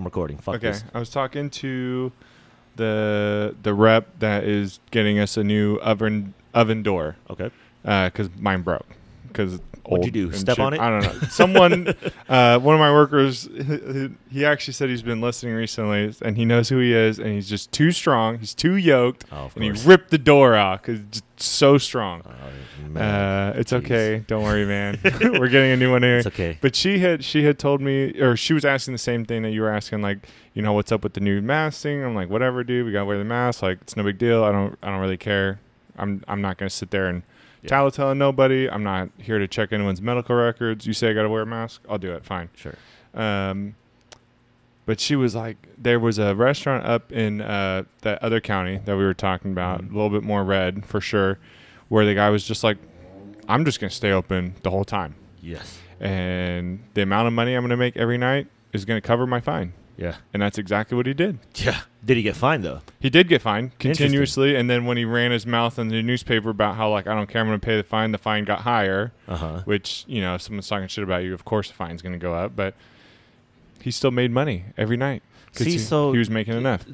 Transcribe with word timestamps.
I'm 0.00 0.04
recording. 0.06 0.38
Fuck 0.38 0.56
Okay, 0.56 0.68
this. 0.68 0.82
I 0.94 0.98
was 0.98 1.10
talking 1.10 1.50
to 1.50 2.10
the 2.76 3.54
the 3.62 3.74
rep 3.74 4.18
that 4.20 4.44
is 4.44 4.80
getting 4.90 5.18
us 5.18 5.36
a 5.36 5.44
new 5.44 5.76
oven 5.76 6.32
oven 6.54 6.82
door 6.82 7.16
Okay. 7.28 7.50
Uh, 7.84 8.06
because 8.06 8.30
mine 8.38 8.62
broke. 8.62 8.86
Because 9.28 9.60
What'd 9.90 10.06
you 10.06 10.12
do, 10.12 10.32
step 10.32 10.58
on 10.58 10.74
it? 10.74 10.80
I 10.80 10.88
don't 10.88 11.02
know. 11.02 11.28
Someone, 11.28 11.94
uh, 12.28 12.58
one 12.58 12.74
of 12.74 12.80
my 12.80 12.92
workers, 12.92 13.48
he, 13.52 14.10
he 14.30 14.44
actually 14.44 14.74
said 14.74 14.88
he's 14.88 15.02
been 15.02 15.20
listening 15.20 15.54
recently, 15.54 16.14
and 16.22 16.36
he 16.36 16.44
knows 16.44 16.68
who 16.68 16.78
he 16.78 16.94
is, 16.94 17.18
and 17.18 17.28
he's 17.28 17.48
just 17.48 17.72
too 17.72 17.90
strong. 17.90 18.38
He's 18.38 18.54
too 18.54 18.76
yoked, 18.76 19.24
Oh, 19.32 19.50
and 19.54 19.64
he 19.64 19.70
ripped 19.70 20.10
the 20.10 20.18
door 20.18 20.56
off 20.56 20.82
because 20.82 21.00
it's 21.00 21.22
so 21.36 21.78
strong. 21.78 22.22
Oh. 22.24 23.00
Uh, 23.00 23.52
it's 23.56 23.72
Jeez. 23.72 23.76
okay. 23.84 24.24
Don't 24.26 24.42
worry, 24.42 24.64
man. 24.66 24.98
We're 25.20 25.48
getting 25.48 25.70
a 25.72 25.76
new 25.76 25.90
one 25.92 26.02
here. 26.02 26.18
It's 26.18 26.26
okay. 26.26 26.58
But 26.60 26.74
she 26.74 26.98
had 26.98 27.24
she 27.24 27.44
had 27.44 27.58
told 27.58 27.80
me, 27.80 28.20
or 28.20 28.36
she 28.36 28.52
was 28.52 28.64
asking 28.64 28.92
the 28.92 28.98
same 28.98 29.24
thing 29.24 29.42
that 29.42 29.50
you 29.50 29.62
were 29.62 29.70
asking, 29.70 30.02
like, 30.02 30.28
you 30.54 30.62
know, 30.62 30.72
what's 30.72 30.90
up 30.90 31.02
with 31.04 31.14
the 31.14 31.20
new 31.20 31.40
mask 31.40 31.82
thing? 31.82 32.02
I'm 32.02 32.14
like, 32.14 32.28
whatever, 32.28 32.64
dude. 32.64 32.86
We 32.86 32.92
gotta 32.92 33.04
wear 33.04 33.18
the 33.18 33.24
mask. 33.24 33.62
Like, 33.62 33.78
it's 33.82 33.96
no 33.96 34.02
big 34.02 34.18
deal. 34.18 34.42
I 34.44 34.52
don't 34.52 34.76
I 34.82 34.90
don't 34.90 35.00
really 35.00 35.16
care. 35.16 35.60
I'm 35.96 36.24
I'm 36.26 36.40
not 36.40 36.58
gonna 36.58 36.70
sit 36.70 36.90
there 36.90 37.06
and 37.06 37.22
Yeah. 37.62 37.68
tattletale 37.68 38.14
nobody. 38.14 38.68
I'm 38.70 38.82
not 38.82 39.10
here 39.18 39.38
to 39.38 39.46
check 39.48 39.72
anyone's 39.72 40.00
medical 40.02 40.34
records. 40.36 40.86
You 40.86 40.92
say 40.92 41.10
I 41.10 41.12
gotta 41.12 41.28
wear 41.28 41.42
a 41.42 41.46
mask, 41.46 41.82
I'll 41.88 41.98
do 41.98 42.12
it. 42.12 42.24
Fine. 42.24 42.48
Sure. 42.54 42.74
Um, 43.14 43.74
but 44.86 44.98
she 45.00 45.14
was 45.14 45.34
like, 45.34 45.56
there 45.78 46.00
was 46.00 46.18
a 46.18 46.34
restaurant 46.34 46.84
up 46.86 47.12
in 47.12 47.40
uh, 47.40 47.84
that 48.02 48.22
other 48.22 48.40
county 48.40 48.80
that 48.84 48.96
we 48.96 49.04
were 49.04 49.14
talking 49.14 49.52
about, 49.52 49.82
Mhm. 49.82 49.90
a 49.90 49.94
little 49.94 50.10
bit 50.10 50.22
more 50.22 50.42
red 50.42 50.84
for 50.86 51.00
sure, 51.00 51.38
where 51.88 52.04
the 52.06 52.14
guy 52.14 52.30
was 52.30 52.44
just 52.44 52.64
like, 52.64 52.78
I'm 53.48 53.64
just 53.64 53.78
gonna 53.80 53.90
stay 53.90 54.10
open 54.12 54.54
the 54.62 54.70
whole 54.70 54.84
time 54.84 55.14
Yes. 55.42 55.78
and 56.00 56.80
the 56.94 57.02
amount 57.02 57.26
of 57.28 57.32
money 57.34 57.54
I'm 57.54 57.62
going 57.62 57.70
to 57.70 57.76
make 57.76 57.96
every 57.96 58.16
night 58.18 58.46
is 58.72 58.84
going 58.84 58.96
to 59.00 59.06
cover 59.06 59.26
my 59.26 59.40
fine. 59.40 59.72
Yeah. 60.00 60.16
And 60.32 60.42
that's 60.42 60.56
exactly 60.58 60.96
what 60.96 61.06
he 61.06 61.12
did. 61.12 61.38
Yeah. 61.56 61.80
Did 62.04 62.16
he 62.16 62.22
get 62.22 62.34
fined 62.34 62.64
though? 62.64 62.80
He 62.98 63.10
did 63.10 63.28
get 63.28 63.42
fined 63.42 63.78
continuously, 63.78 64.56
and 64.56 64.70
then 64.70 64.86
when 64.86 64.96
he 64.96 65.04
ran 65.04 65.30
his 65.30 65.46
mouth 65.46 65.78
in 65.78 65.88
the 65.88 66.02
newspaper 66.02 66.48
about 66.48 66.76
how 66.76 66.90
like 66.90 67.06
I 67.06 67.14
don't 67.14 67.28
care, 67.28 67.42
I'm 67.42 67.48
going 67.48 67.60
to 67.60 67.64
pay 67.64 67.76
the 67.76 67.82
fine, 67.82 68.10
the 68.10 68.18
fine 68.18 68.44
got 68.44 68.60
higher. 68.60 69.12
Uh 69.28 69.36
huh. 69.36 69.62
Which 69.66 70.04
you 70.08 70.22
know, 70.22 70.34
if 70.34 70.42
someone's 70.42 70.66
talking 70.66 70.88
shit 70.88 71.04
about 71.04 71.22
you, 71.22 71.34
of 71.34 71.44
course 71.44 71.68
the 71.68 71.74
fine's 71.74 72.00
going 72.00 72.14
to 72.14 72.18
go 72.18 72.34
up. 72.34 72.56
But 72.56 72.74
he 73.82 73.90
still 73.90 74.10
made 74.10 74.30
money 74.30 74.64
every 74.78 74.96
night. 74.96 75.22
See, 75.52 75.72
he, 75.72 75.78
so 75.78 76.12
he 76.12 76.18
was 76.18 76.30
making 76.30 76.54
enough. 76.54 76.86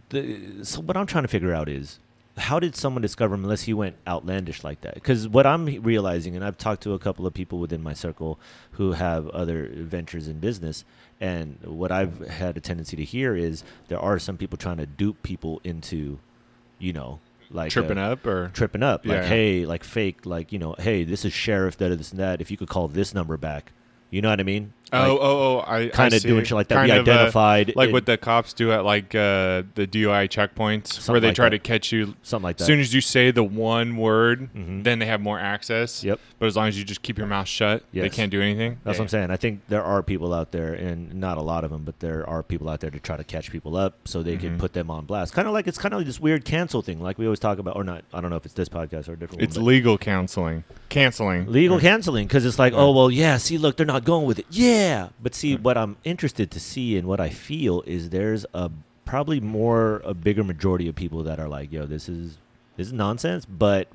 So 0.63 0.81
what 0.81 0.97
I'm 0.97 1.07
trying 1.07 1.25
to 1.25 1.29
figure 1.29 1.55
out 1.55 1.69
is 1.69 2.01
how 2.39 2.59
did 2.61 2.77
someone 2.77 3.03
discover 3.03 3.35
him 3.35 3.45
unless 3.45 3.63
he 3.63 3.73
went 3.73 3.97
outlandish 4.07 4.63
like 4.63 4.83
that? 4.83 4.95
Because 4.95 5.27
what 5.27 5.47
I'm 5.47 5.65
realizing, 5.83 6.37
and 6.37 6.45
I've 6.45 6.59
talked 6.59 6.83
to 6.83 6.93
a 6.93 6.99
couple 6.99 7.27
of 7.27 7.33
people 7.33 7.59
within 7.59 7.83
my 7.83 7.95
circle 7.95 8.39
who 8.73 8.93
have 8.93 9.29
other 9.29 9.71
ventures 9.73 10.29
in 10.29 10.39
business, 10.39 10.85
and 11.21 11.59
what 11.65 11.91
I've 11.93 12.19
had 12.29 12.57
a 12.57 12.61
tendency 12.61 12.97
to 12.97 13.05
hear 13.05 13.35
is 13.37 13.65
there 13.89 13.99
are 13.99 14.19
some 14.19 14.37
people 14.37 14.59
trying 14.59 14.77
to 14.79 14.87
dupe 14.87 15.23
people 15.23 15.61
into, 15.65 16.19
you 16.79 16.93
know, 16.93 17.21
like 17.51 17.71
Tripping 17.71 17.99
uh, 17.99 18.11
up 18.13 18.27
or 18.27 18.51
tripping 18.55 18.83
up. 18.83 19.07
Like, 19.07 19.19
Yeah. 19.23 19.27
hey, 19.27 19.67
like 19.67 19.85
fake, 19.85 20.27
like, 20.27 20.53
you 20.53 20.59
know, 20.59 20.75
hey, 20.79 21.05
this 21.05 21.25
is 21.25 21.33
sheriff, 21.33 21.77
that, 21.79 21.97
this, 21.97 22.11
and 22.11 22.21
that. 22.21 22.41
If 22.41 22.51
you 22.51 22.57
could 22.57 22.69
call 22.69 22.89
this 22.89 23.15
number 23.15 23.37
back. 23.37 23.73
You 24.11 24.23
know 24.23 24.31
what 24.31 24.41
I 24.41 24.45
mean? 24.45 24.73
oh 24.93 24.99
Like, 25.01 25.09
oh 25.11 25.19
oh 25.21 25.65
I 25.67 25.89
kind 25.89 26.15
of 26.15 26.23
doing 26.23 26.45
shit 26.45 26.55
like 26.55 26.69
that. 26.69 26.77
Kind 26.77 26.93
we 26.93 26.97
uh, 26.97 27.01
identified 27.01 27.73
like 27.75 27.89
in- 27.89 27.93
what 27.93 28.07
the 28.07 28.17
cops 28.17 28.53
do 28.53 28.71
at 28.71 28.85
like 28.85 29.17
uh, 29.17 29.65
the 29.75 29.85
DUI 29.85 30.29
checkpoints, 30.29 31.09
where 31.11 31.19
they 31.19 31.29
like 31.29 31.35
try 31.35 31.47
that. 31.47 31.51
to 31.51 31.59
catch 31.59 31.91
you 31.91 32.15
something 32.23 32.45
like 32.45 32.59
that. 32.59 32.63
As 32.63 32.67
soon 32.69 32.79
as 32.79 32.95
you 32.95 33.01
say 33.01 33.33
the 33.33 33.43
one 33.43 33.97
word, 33.97 34.49
Mhm. 34.55 34.85
then 34.85 35.01
they 35.01 35.07
have 35.07 35.21
more 35.21 35.41
access. 35.41 36.05
Yep. 36.05 36.21
But 36.39 36.47
as 36.47 36.57
long 36.57 36.69
as 36.69 36.79
you 36.79 36.85
just 36.85 37.03
keep 37.03 37.19
your 37.19 37.27
mouth 37.27 37.49
shut, 37.49 37.83
they 37.93 38.09
can't 38.09 38.31
do 38.31 38.41
anything. 38.41 38.79
That's 38.85 38.97
Yeah. 38.97 39.01
what 39.01 39.05
I'm 39.07 39.09
saying. 39.09 39.31
I 39.33 39.37
think 39.37 39.63
there 39.69 39.83
are 39.83 40.05
people 40.05 40.33
out 40.33 40.53
there, 40.53 40.73
and 40.73 41.13
not 41.15 41.37
a 41.37 41.43
lot 41.43 41.65
of 41.65 41.73
them, 41.73 41.83
but 41.83 41.99
there 41.99 42.25
are 42.29 42.45
people 42.45 42.69
out 42.69 42.79
there 42.79 42.91
to 42.91 43.01
try 43.01 43.17
to 43.17 43.25
catch 43.25 43.51
people 43.51 43.77
up 43.77 43.95
so 44.05 44.23
they 44.23 44.37
can 44.37 44.55
Mhm. 44.57 44.59
put 44.61 44.73
them 44.73 44.89
on 44.89 45.05
blast. 45.05 45.33
Kind 45.35 45.49
of 45.49 45.53
like 45.55 45.67
it's 45.67 45.79
kind 45.79 45.95
of 45.95 45.99
like 46.01 46.07
this 46.07 46.21
weird 46.21 46.45
cancel 46.45 46.81
thing, 46.81 47.03
like 47.03 47.19
we 47.19 47.27
always 47.27 47.41
talk 47.41 47.59
about, 47.59 47.75
or 47.75 47.83
not. 47.83 48.05
I 48.15 48.21
don't 48.21 48.31
know 48.31 48.37
if 48.37 48.45
it's 48.45 48.55
this 48.55 48.69
podcast 48.69 49.09
or 49.09 49.15
a 49.15 49.19
different 49.19 49.43
It's 49.43 49.57
one. 49.57 49.67
legal 49.67 49.99
counseling, 49.99 50.63
canceling. 50.89 51.51
legal 51.51 51.79
canceling 51.81 52.27
because 52.27 52.45
it's 52.45 52.59
like, 52.59 52.73
oh 52.75 52.93
well, 52.93 53.11
yeah. 53.11 53.37
See, 53.37 53.59
look, 53.59 53.77
they're 53.77 53.87
not 53.87 54.05
going 54.05 54.27
with 54.27 54.39
it. 54.39 54.47
Yeah, 54.51 55.09
but 55.23 55.35
see, 55.35 55.57
what 55.57 55.77
I'm 55.77 55.97
interested 56.05 56.51
to 56.53 56.61
see 56.61 56.97
and 56.97 57.07
what 57.09 57.21
I 57.21 57.31
feel 57.31 57.83
is 57.87 58.11
there's 58.11 58.47
a 58.55 58.71
probably 59.05 59.41
more 59.41 60.01
a 60.05 60.15
bigger 60.15 60.43
majority 60.45 60.89
of 60.89 60.95
people 60.97 61.23
that 61.25 61.39
are 61.39 61.49
like, 61.49 61.71
yo, 61.73 61.87
this 61.87 62.09
is 62.09 62.39
this 62.77 62.89
is 62.89 62.93
nonsense. 62.93 63.45
But 63.47 63.89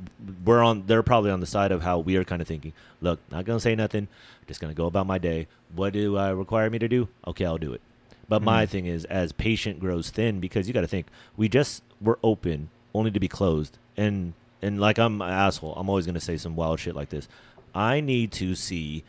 we're 0.46 0.62
on. 0.64 0.84
They're 0.88 1.04
probably 1.04 1.32
on 1.32 1.40
the 1.40 1.46
side 1.46 1.72
of 1.72 1.82
how 1.82 2.00
we 2.00 2.16
are 2.18 2.24
kind 2.24 2.42
of 2.42 2.48
thinking. 2.48 2.74
Look, 3.02 3.20
not 3.32 3.46
gonna 3.46 3.60
say 3.60 3.76
nothing. 3.76 4.08
Just 4.48 4.60
gonna 4.60 4.74
go 4.74 4.86
about 4.86 5.08
my 5.08 5.18
day. 5.18 5.48
What 5.76 5.94
do 5.94 6.18
I 6.18 6.30
require 6.32 6.70
me 6.70 6.80
to 6.80 6.88
do? 6.88 7.08
Okay, 7.28 7.46
I'll 7.46 7.58
do 7.58 7.74
it. 7.74 7.82
But 8.28 8.42
my 8.42 8.66
Mhm. 8.66 8.70
thing 8.70 8.86
is, 8.86 9.04
as 9.06 9.34
patient 9.34 9.80
grows 9.82 10.10
thin, 10.10 10.40
because 10.40 10.66
you 10.68 10.74
got 10.74 10.82
to 10.82 10.88
think, 10.88 11.08
we 11.36 11.50
just 11.50 11.84
we're 12.00 12.16
open 12.24 12.70
only 12.94 13.12
to 13.12 13.20
be 13.20 13.28
closed, 13.28 13.78
and 13.98 14.34
and 14.62 14.80
like 14.80 14.98
I'm 15.00 15.22
an 15.22 15.30
asshole. 15.30 15.74
I'm 15.76 15.90
always 15.90 16.06
gonna 16.06 16.20
say 16.20 16.38
some 16.38 16.56
wild 16.56 16.80
shit 16.80 16.96
like 16.96 17.10
this. 17.10 17.28
I 17.74 18.02
need 18.02 18.32
to 18.34 18.54
see 18.56 19.04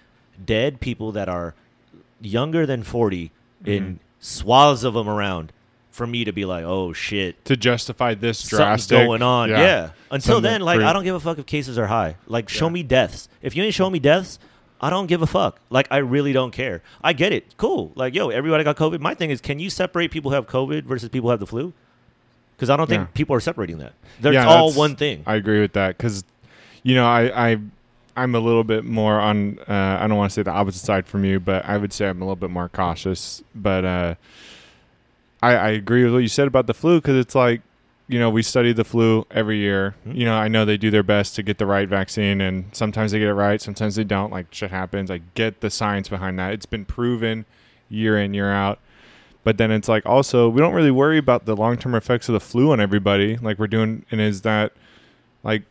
dead 0.45 0.81
people 0.81 1.13
that 1.13 1.29
are 1.29 1.55
younger 2.21 2.67
than 2.67 2.83
40 2.83 3.31
in 3.65 3.85
Mhm. 3.95 3.99
swaths 4.21 4.85
of 4.85 4.95
them 4.95 5.09
around 5.09 5.53
for 5.91 6.07
me 6.07 6.25
to 6.25 6.33
be 6.33 6.45
like, 6.45 6.65
oh 6.65 6.93
shit, 6.93 7.45
to 7.45 7.57
justify 7.57 8.15
this 8.15 8.39
something's 8.39 8.59
drastic 8.59 9.07
going 9.07 9.23
on. 9.23 9.51
Yeah. 9.51 9.91
Until 10.11 10.37
Something 10.37 10.51
then, 10.53 10.61
like 10.63 10.81
I 10.81 10.93
don't 10.93 11.05
give 11.05 11.15
a 11.15 11.21
fuck 11.21 11.39
if 11.39 11.47
cases 11.47 11.77
are 11.79 11.87
high. 11.89 12.17
Like 12.27 12.49
show 12.49 12.67
Yeah. 12.67 12.73
me 12.73 12.83
deaths. 12.83 13.29
If 13.43 13.57
you 13.57 13.63
ain't 13.63 13.75
showing 13.75 13.93
me 13.93 13.99
deaths, 13.99 14.39
I 14.81 14.91
don't 14.91 15.07
give 15.07 15.23
a 15.23 15.27
fuck. 15.27 15.61
Like 15.71 15.87
I 15.91 15.99
really 15.99 16.33
don't 16.33 16.51
care. 16.53 16.83
I 17.05 17.13
get 17.13 17.33
it. 17.33 17.55
Cool. 17.57 17.93
Like 17.95 18.15
yo, 18.15 18.31
everybody 18.31 18.65
got 18.65 18.77
COVID. 18.77 19.01
My 19.01 19.15
thing 19.15 19.31
is, 19.31 19.41
can 19.41 19.59
you 19.59 19.69
separate 19.71 20.11
people 20.11 20.31
who 20.31 20.35
have 20.37 20.47
COVID 20.47 20.85
versus 20.85 21.09
people 21.09 21.29
who 21.29 21.33
have 21.33 21.41
the 21.41 21.47
flu? 21.47 21.73
Because 22.63 22.71
I 22.71 22.77
don't 22.77 22.87
think 22.87 23.01
Yeah. 23.01 23.07
people 23.15 23.35
are 23.35 23.41
separating 23.41 23.79
that. 23.79 23.93
They're 24.21 24.35
Yeah, 24.35 24.47
all 24.47 24.73
one 24.73 24.95
thing. 24.95 25.25
I 25.27 25.35
agree 25.35 25.61
with 25.61 25.73
that 25.73 25.99
because, 25.99 26.23
you 26.85 26.95
know, 26.95 27.05
I, 27.05 27.51
I 27.51 27.57
I'm 28.17 28.37
a 28.37 28.39
little 28.39 28.63
bit 28.63 28.85
more 28.85 29.19
on. 29.19 29.59
Uh, 29.69 29.99
I 30.01 30.07
don't 30.07 30.17
want 30.17 30.31
to 30.31 30.35
say 30.35 30.45
the 30.45 30.53
opposite 30.53 30.85
side 30.87 31.09
from 31.09 31.25
you, 31.25 31.41
but 31.41 31.65
I 31.65 31.77
would 31.77 31.93
say 31.93 32.09
I'm 32.09 32.23
a 32.23 32.25
little 32.25 32.37
bit 32.37 32.51
more 32.51 32.69
cautious. 32.69 33.43
But 33.53 33.85
uh, 33.85 34.15
I, 35.43 35.55
I 35.57 35.69
agree 35.71 36.05
with 36.05 36.13
what 36.13 36.19
you 36.21 36.29
said 36.29 36.47
about 36.47 36.69
the 36.69 36.75
flu 36.75 37.01
because 37.01 37.17
it's 37.17 37.35
like, 37.35 37.63
you 38.07 38.21
know, 38.21 38.31
we 38.31 38.43
study 38.45 38.73
the 38.73 38.85
flu 38.85 39.27
every 39.33 39.57
year. 39.59 39.97
Mhm. 40.07 40.15
You 40.15 40.27
know, 40.27 40.35
I 40.37 40.47
know 40.47 40.65
they 40.65 40.77
do 40.77 40.93
their 40.93 41.03
best 41.03 41.35
to 41.35 41.43
get 41.43 41.59
the 41.59 41.67
right 41.67 41.89
vaccine, 41.89 42.41
and 42.41 42.67
sometimes 42.71 43.11
they 43.11 43.19
get 43.19 43.27
it 43.27 43.35
right, 43.35 43.61
sometimes 43.61 43.97
they 43.97 44.05
don't. 44.05 44.31
Like 44.31 44.47
shit 44.55 44.71
happens. 44.71 45.11
I 45.11 45.21
get 45.35 45.63
the 45.63 45.69
science 45.71 46.09
behind 46.09 46.39
that. 46.39 46.53
It's 46.53 46.67
been 46.67 46.85
proven 46.85 47.45
year 47.89 48.17
in 48.21 48.35
year 48.35 48.53
out. 48.53 48.79
But 49.45 49.59
then 49.59 49.71
it's 49.73 49.89
like 49.89 50.07
also 50.07 50.49
we 50.49 50.61
don't 50.61 50.75
really 50.75 50.91
worry 50.91 51.19
about 51.19 51.47
the 51.47 51.57
long 51.57 51.77
term 51.77 51.95
effects 51.95 52.29
of 52.29 52.33
the 52.33 52.41
flu 52.41 52.71
on 52.73 52.81
everybody 52.81 53.37
like 53.39 53.59
we're 53.59 53.67
doing. 53.67 54.05
And 54.11 54.21
is 54.21 54.43
that 54.43 54.73
like 55.43 55.63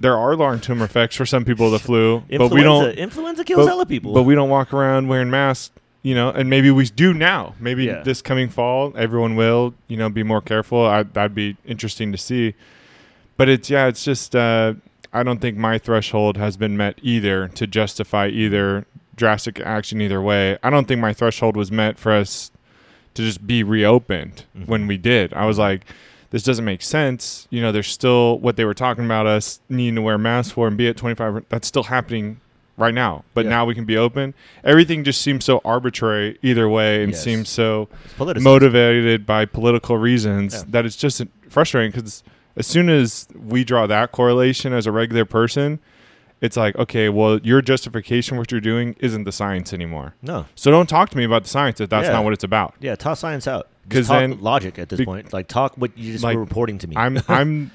there 0.00 0.16
are 0.16 0.36
long 0.36 0.60
term 0.60 0.80
effects 0.80 1.16
for 1.16 1.26
some 1.26 1.44
people 1.44 1.66
of 1.66 1.72
the 1.72 1.78
flu, 1.80 2.22
but 2.36 2.50
we 2.52 2.62
don't. 2.62 2.90
influenza 2.96 3.44
kills 3.44 3.64
but- 3.66 3.70
hella 3.70 3.86
people. 3.86 4.14
But 4.14 4.22
we 4.22 4.34
don't 4.34 4.48
walk 4.48 4.72
around 4.72 5.08
wearing 5.08 5.30
masks, 5.30 5.74
you 6.02 6.14
know. 6.14 6.30
And 6.30 6.48
maybe 6.48 6.70
we 6.70 6.84
do 6.86 7.12
now. 7.12 7.54
Maybe 7.58 7.86
Yeah. 7.86 8.02
this 8.04 8.22
coming 8.22 8.48
fall, 8.48 8.92
everyone 8.96 9.34
will, 9.34 9.74
you 9.88 9.96
know, 9.96 10.08
be 10.08 10.22
more 10.22 10.40
careful. 10.40 10.86
I, 10.86 11.02
that'd 11.02 11.34
be 11.34 11.56
interesting 11.66 12.12
to 12.12 12.18
see. 12.18 12.54
But 13.36 13.48
it's 13.48 13.68
yeah, 13.68 13.86
it's 13.88 14.04
just 14.04 14.36
uh, 14.36 14.74
I 15.12 15.24
don't 15.24 15.40
think 15.40 15.56
my 15.56 15.78
threshold 15.78 16.36
has 16.36 16.56
been 16.56 16.76
met 16.76 17.00
either 17.02 17.48
to 17.48 17.66
justify 17.66 18.28
either 18.28 18.86
drastic 19.18 19.60
action 19.60 20.00
either 20.00 20.22
way. 20.22 20.56
I 20.62 20.70
don't 20.70 20.88
think 20.88 21.00
my 21.00 21.12
threshold 21.12 21.56
was 21.56 21.70
met 21.70 21.98
for 21.98 22.12
us 22.12 22.50
to 23.14 23.22
just 23.22 23.46
be 23.46 23.62
reopened 23.62 24.44
Mhm. 24.56 24.66
when 24.68 24.86
we 24.86 24.96
did. 24.96 25.34
I 25.34 25.44
was 25.44 25.58
like, 25.58 25.82
this 26.30 26.42
doesn't 26.42 26.64
make 26.64 26.82
sense. 26.82 27.46
You 27.50 27.60
know, 27.60 27.72
there's 27.72 27.88
still 27.88 28.38
what 28.38 28.56
they 28.56 28.64
were 28.64 28.74
talking 28.74 29.04
about 29.04 29.26
us 29.26 29.60
needing 29.68 29.96
to 29.96 30.02
wear 30.02 30.16
masks 30.18 30.52
for 30.52 30.66
and 30.68 30.76
be 30.76 30.88
at 30.88 30.96
25. 30.96 31.42
That's 31.48 31.66
still 31.68 31.84
happening 31.84 32.40
right 32.76 32.94
now. 32.94 33.24
But 33.34 33.44
Yeah. 33.46 33.50
now 33.50 33.64
we 33.64 33.74
can 33.74 33.84
be 33.84 33.96
open. 33.96 34.34
Everything 34.62 35.02
just 35.04 35.20
seems 35.20 35.44
so 35.44 35.60
arbitrary 35.64 36.38
either 36.42 36.68
way 36.68 37.02
and 37.02 37.12
Yes. 37.12 37.22
seems 37.24 37.48
so 37.48 37.88
motivated 38.18 39.26
by 39.26 39.44
political 39.46 39.98
reasons 39.98 40.54
Yeah. 40.54 40.62
that 40.70 40.86
it's 40.86 40.96
just 40.96 41.22
frustrating 41.48 41.90
because 41.90 42.22
as 42.56 42.66
soon 42.66 42.88
as 42.88 43.26
we 43.34 43.64
draw 43.64 43.86
that 43.86 44.12
correlation 44.12 44.72
as 44.72 44.86
a 44.86 44.92
regular 44.92 45.24
person, 45.24 45.80
it's 46.40 46.56
like, 46.56 46.76
okay, 46.76 47.08
well, 47.08 47.38
your 47.42 47.60
justification, 47.62 48.36
what 48.38 48.50
you're 48.52 48.60
doing, 48.60 48.94
isn't 49.00 49.24
the 49.24 49.32
science 49.32 49.72
anymore. 49.72 50.14
No. 50.22 50.46
So 50.54 50.70
don't 50.70 50.88
talk 50.88 51.10
to 51.10 51.16
me 51.16 51.24
about 51.24 51.42
the 51.44 51.48
science 51.48 51.80
if 51.80 51.88
that's 51.90 52.06
Yeah. 52.06 52.12
not 52.12 52.24
what 52.24 52.32
it's 52.32 52.44
about. 52.44 52.74
Yeah, 52.80 52.94
toss 52.94 53.20
science 53.20 53.46
out. 53.46 53.68
Because 53.88 54.08
then- 54.08 54.40
logic 54.40 54.78
at 54.78 54.88
this 54.88 54.98
be- 54.98 55.04
point. 55.04 55.32
Like 55.32 55.48
talk 55.48 55.74
what 55.76 55.96
you 55.98 56.12
just 56.12 56.22
Like, 56.24 56.34
were 56.36 56.40
reporting 56.42 56.78
to 56.78 56.86
me. 56.88 56.96
I'm, 56.96 57.18
I'm, 57.28 57.70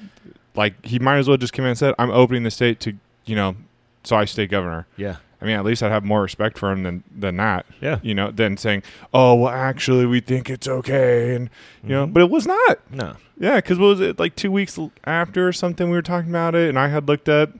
like, 0.54 0.84
he 0.84 0.98
might 0.98 1.18
as 1.18 1.28
well 1.28 1.36
just 1.36 1.52
come 1.52 1.64
in 1.64 1.70
and 1.70 1.78
said, 1.78 1.94
I'm 1.98 2.10
opening 2.10 2.44
the 2.44 2.50
state 2.50 2.78
to, 2.80 2.94
you 3.24 3.34
know, 3.36 3.56
so 4.04 4.16
I 4.16 4.24
stay 4.24 4.46
governor. 4.46 4.86
yeah. 4.96 5.16
I 5.42 5.46
mean, 5.46 5.56
at 5.56 5.64
least 5.66 5.82
I'd 5.82 5.90
have 5.90 6.04
more 6.04 6.22
respect 6.22 6.56
for 6.56 6.70
him 6.72 6.84
than 6.84 7.02
than 7.14 7.36
that. 7.36 7.66
Yeah. 7.82 7.98
You 8.02 8.14
know, 8.14 8.30
than 8.30 8.56
saying, 8.56 8.82
"Oh, 9.12 9.34
well, 9.34 9.52
actually, 9.52 10.06
we 10.06 10.20
think 10.20 10.48
it's 10.48 10.66
okay," 10.66 11.34
and 11.34 11.50
you 11.82 11.90
know, 11.90 12.06
Mhm. 12.06 12.14
but 12.14 12.22
it 12.22 12.30
was 12.30 12.46
not. 12.46 12.78
No. 12.90 13.16
Yeah, 13.38 13.56
because 13.56 13.78
what 13.78 13.88
was 13.88 14.00
it 14.00 14.18
like 14.18 14.36
two 14.36 14.50
weeks 14.50 14.78
after 15.04 15.46
or 15.46 15.52
something? 15.52 15.90
We 15.90 15.96
were 15.96 16.02
talking 16.02 16.30
about 16.30 16.54
it, 16.54 16.70
and 16.70 16.78
I 16.78 16.88
had 16.88 17.06
looked 17.08 17.28
up 17.28 17.50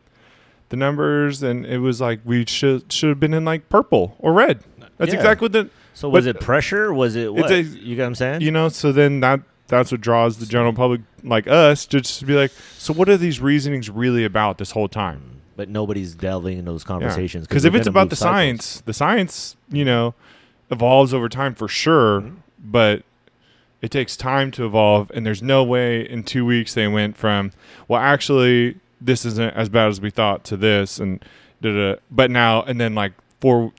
the 0.74 0.78
numbers, 0.78 1.42
and 1.42 1.64
it 1.64 1.78
was 1.78 2.00
like 2.00 2.20
we 2.24 2.44
should 2.46 2.92
should 2.92 3.08
have 3.10 3.20
been 3.20 3.32
in 3.34 3.44
like 3.44 3.68
purple 3.68 4.16
or 4.18 4.32
red. 4.32 4.60
That's 4.98 5.12
Yeah. 5.12 5.18
exactly 5.18 5.44
what 5.46 5.52
the 5.52 5.70
So 5.94 6.08
was 6.08 6.26
it 6.26 6.40
pressure? 6.40 6.92
Was 6.92 7.14
it 7.16 7.32
what? 7.32 7.50
a- 7.50 7.62
you 7.62 7.94
get 7.96 8.02
what 8.02 8.06
I'm 8.08 8.14
saying? 8.16 8.40
you 8.42 8.50
know 8.50 8.68
so 8.68 8.90
then 8.92 9.20
that 9.20 9.40
that's 9.68 9.90
what 9.92 10.00
draws 10.00 10.38
the 10.38 10.46
general 10.46 10.72
public 10.72 11.00
like 11.22 11.46
us 11.48 11.86
to 11.86 12.00
just 12.00 12.26
be 12.26 12.34
like 12.34 12.50
so 12.76 12.92
what 12.92 13.08
are 13.08 13.16
these 13.16 13.40
reasonings 13.40 13.88
really 13.88 14.24
about 14.24 14.58
this 14.58 14.72
whole 14.72 14.88
time 14.88 15.40
but 15.56 15.68
nobody's 15.68 16.14
delving 16.14 16.58
in 16.58 16.64
those 16.64 16.82
conversations. 16.84 17.46
because 17.46 17.62
they're 17.62 17.70
if 17.72 17.76
it's 17.76 17.86
about 17.86 18.10
the 18.10 18.16
cycles. 18.16 18.34
science 18.34 18.82
the 18.84 18.92
science 18.92 19.56
you 19.70 19.84
know 19.84 20.14
evolves 20.70 21.14
over 21.14 21.28
time 21.28 21.54
for 21.54 21.66
sure 21.68 22.20
Mhm. 22.20 22.34
but 22.62 23.02
it 23.80 23.90
takes 23.90 24.16
time 24.16 24.50
to 24.50 24.64
evolve 24.66 25.10
and 25.14 25.24
there's 25.26 25.42
no 25.42 25.62
way 25.64 26.00
in 26.08 26.22
two 26.24 26.44
weeks 26.44 26.74
they 26.74 26.86
went 26.88 27.16
from 27.16 27.50
well 27.88 28.00
actually 28.00 28.76
this 29.00 29.24
isn't 29.24 29.54
as 29.54 29.68
bad 29.68 29.88
as 29.88 30.00
we 30.00 30.10
thought 30.10 30.44
to 30.44 30.56
this 30.56 30.98
and 30.98 31.24
da-da. 31.60 31.96
but 32.10 32.30
now 32.30 32.62
and 32.62 32.80
then 32.80 32.94
like 32.94 33.12
four 33.40 33.72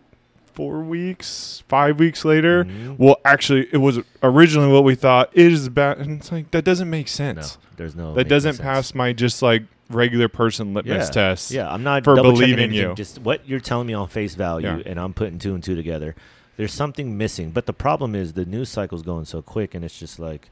four 0.53 0.81
weeks 0.83 1.63
five 1.67 1.99
weeks 1.99 2.23
later 2.23 2.63
Mhm. 2.65 2.97
well 2.97 3.17
actually 3.25 3.67
it 3.73 3.77
was 3.77 3.99
originally 4.23 4.71
what 4.71 4.83
we 4.83 4.95
thought 4.95 5.29
it 5.33 5.51
is 5.51 5.67
bad 5.69 5.97
and 5.97 6.19
it's 6.19 6.31
like 6.31 6.51
that 6.51 6.63
doesn't 6.63 6.89
make 6.89 7.07
no, 7.07 7.09
sense 7.09 7.57
there's 7.75 7.95
no. 7.95 8.13
that 8.13 8.29
doesn't 8.29 8.59
pass 8.59 8.95
my 8.95 9.11
just 9.11 9.41
like 9.41 9.63
regular 9.89 10.27
person 10.29 10.73
litmus 10.73 11.07
Yeah. 11.07 11.11
test 11.11 11.51
Yeah, 11.51 11.71
I'm 11.71 11.83
not 11.83 12.03
for 12.05 12.15
believing 12.15 12.73
you. 12.73 12.93
Just 12.95 13.19
what 13.19 13.47
you're 13.47 13.59
telling 13.59 13.85
me 13.85 13.93
on 13.93 14.07
face 14.07 14.33
value, 14.33 14.65
Yeah. 14.67 14.81
and 14.85 14.99
I'm 14.99 15.13
putting 15.13 15.37
two 15.37 15.53
and 15.53 15.63
two 15.63 15.75
together. 15.75 16.15
There's 16.57 16.73
something 16.73 17.17
missing, 17.19 17.51
but 17.51 17.65
the 17.67 17.73
problem 17.73 18.15
is 18.15 18.33
the 18.33 18.45
news 18.45 18.69
cycle's 18.69 19.03
going 19.03 19.25
so 19.25 19.43
quick, 19.43 19.75
and 19.75 19.83
it's 19.85 19.99
just 19.99 20.17
like 20.19 20.49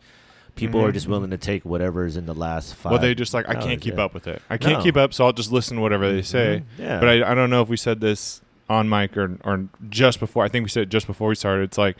people 0.55 0.79
are 0.83 0.89
Mhm. 0.91 0.94
just 0.94 1.07
willing 1.07 1.29
to 1.31 1.38
take 1.38 1.65
whatever 1.65 2.05
is 2.05 2.15
in 2.17 2.25
the 2.25 2.33
last 2.33 2.75
five. 2.75 2.91
well 2.91 3.01
they 3.01 3.15
just 3.15 3.33
like 3.33 3.47
i 3.50 3.55
hours, 3.55 3.63
can't 3.65 3.81
keep 3.81 3.95
yeah. 3.95 4.03
up 4.03 4.13
with 4.13 4.27
it 4.27 4.41
i 4.50 4.57
can't 4.57 4.77
No. 4.79 4.83
keep 4.83 4.95
up 4.97 5.13
so 5.13 5.25
i'll 5.25 5.33
just 5.33 5.51
listen 5.51 5.77
to 5.77 5.81
whatever 5.81 6.11
they 6.11 6.21
say 6.21 6.61
Mhm. 6.77 6.83
Yeah, 6.83 7.00
but 7.00 7.09
I, 7.09 7.31
I 7.31 7.33
don't 7.35 7.50
know 7.50 7.61
if 7.61 7.69
we 7.69 7.77
said 7.77 8.01
this 8.01 8.41
on 8.69 8.88
mic 8.88 9.17
or 9.17 9.38
or 9.44 9.67
just 9.89 10.19
before 10.19 10.44
i 10.45 10.47
think 10.47 10.63
we 10.63 10.69
said 10.69 10.83
it 10.83 10.89
just 10.89 11.07
before 11.07 11.29
we 11.29 11.35
started 11.35 11.63
it's 11.63 11.77
like 11.77 11.97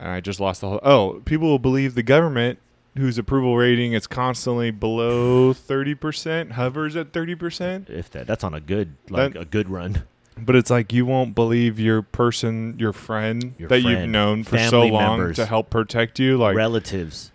i 0.00 0.20
just 0.20 0.40
lost 0.40 0.60
the 0.62 0.68
whole 0.68 0.80
oh 0.82 1.20
people 1.24 1.48
will 1.48 1.58
believe 1.58 1.94
the 1.94 2.02
government 2.02 2.58
whose 2.96 3.18
approval 3.18 3.56
rating 3.56 3.92
is 3.92 4.06
constantly 4.08 4.70
below 4.72 5.52
30% 5.54 6.52
hovers 6.52 6.96
at 6.96 7.12
30% 7.12 7.88
if 7.90 8.10
that 8.10 8.26
that's 8.26 8.42
on 8.42 8.54
a 8.54 8.60
good 8.60 8.94
like 9.08 9.34
That- 9.34 9.42
a 9.42 9.44
good 9.44 9.68
run. 9.68 10.02
But 10.44 10.56
it's 10.56 10.70
like 10.70 10.92
you 10.92 11.04
won't 11.06 11.34
believe 11.34 11.78
your 11.78 12.02
person, 12.02 12.76
your 12.78 12.92
friend 12.92 13.54
Your 13.58 13.68
that 13.68 13.80
you've 13.80 13.92
friend, 13.98 14.12
known 14.12 14.44
for 14.44 14.58
so 14.58 14.70
family 14.70 14.90
long 14.90 15.18
members. 15.18 15.36
to 15.36 15.46
help 15.46 15.70
protect 15.70 16.18
you. 16.18 16.36
Like, 16.38 16.56
Relatives, 16.56 17.30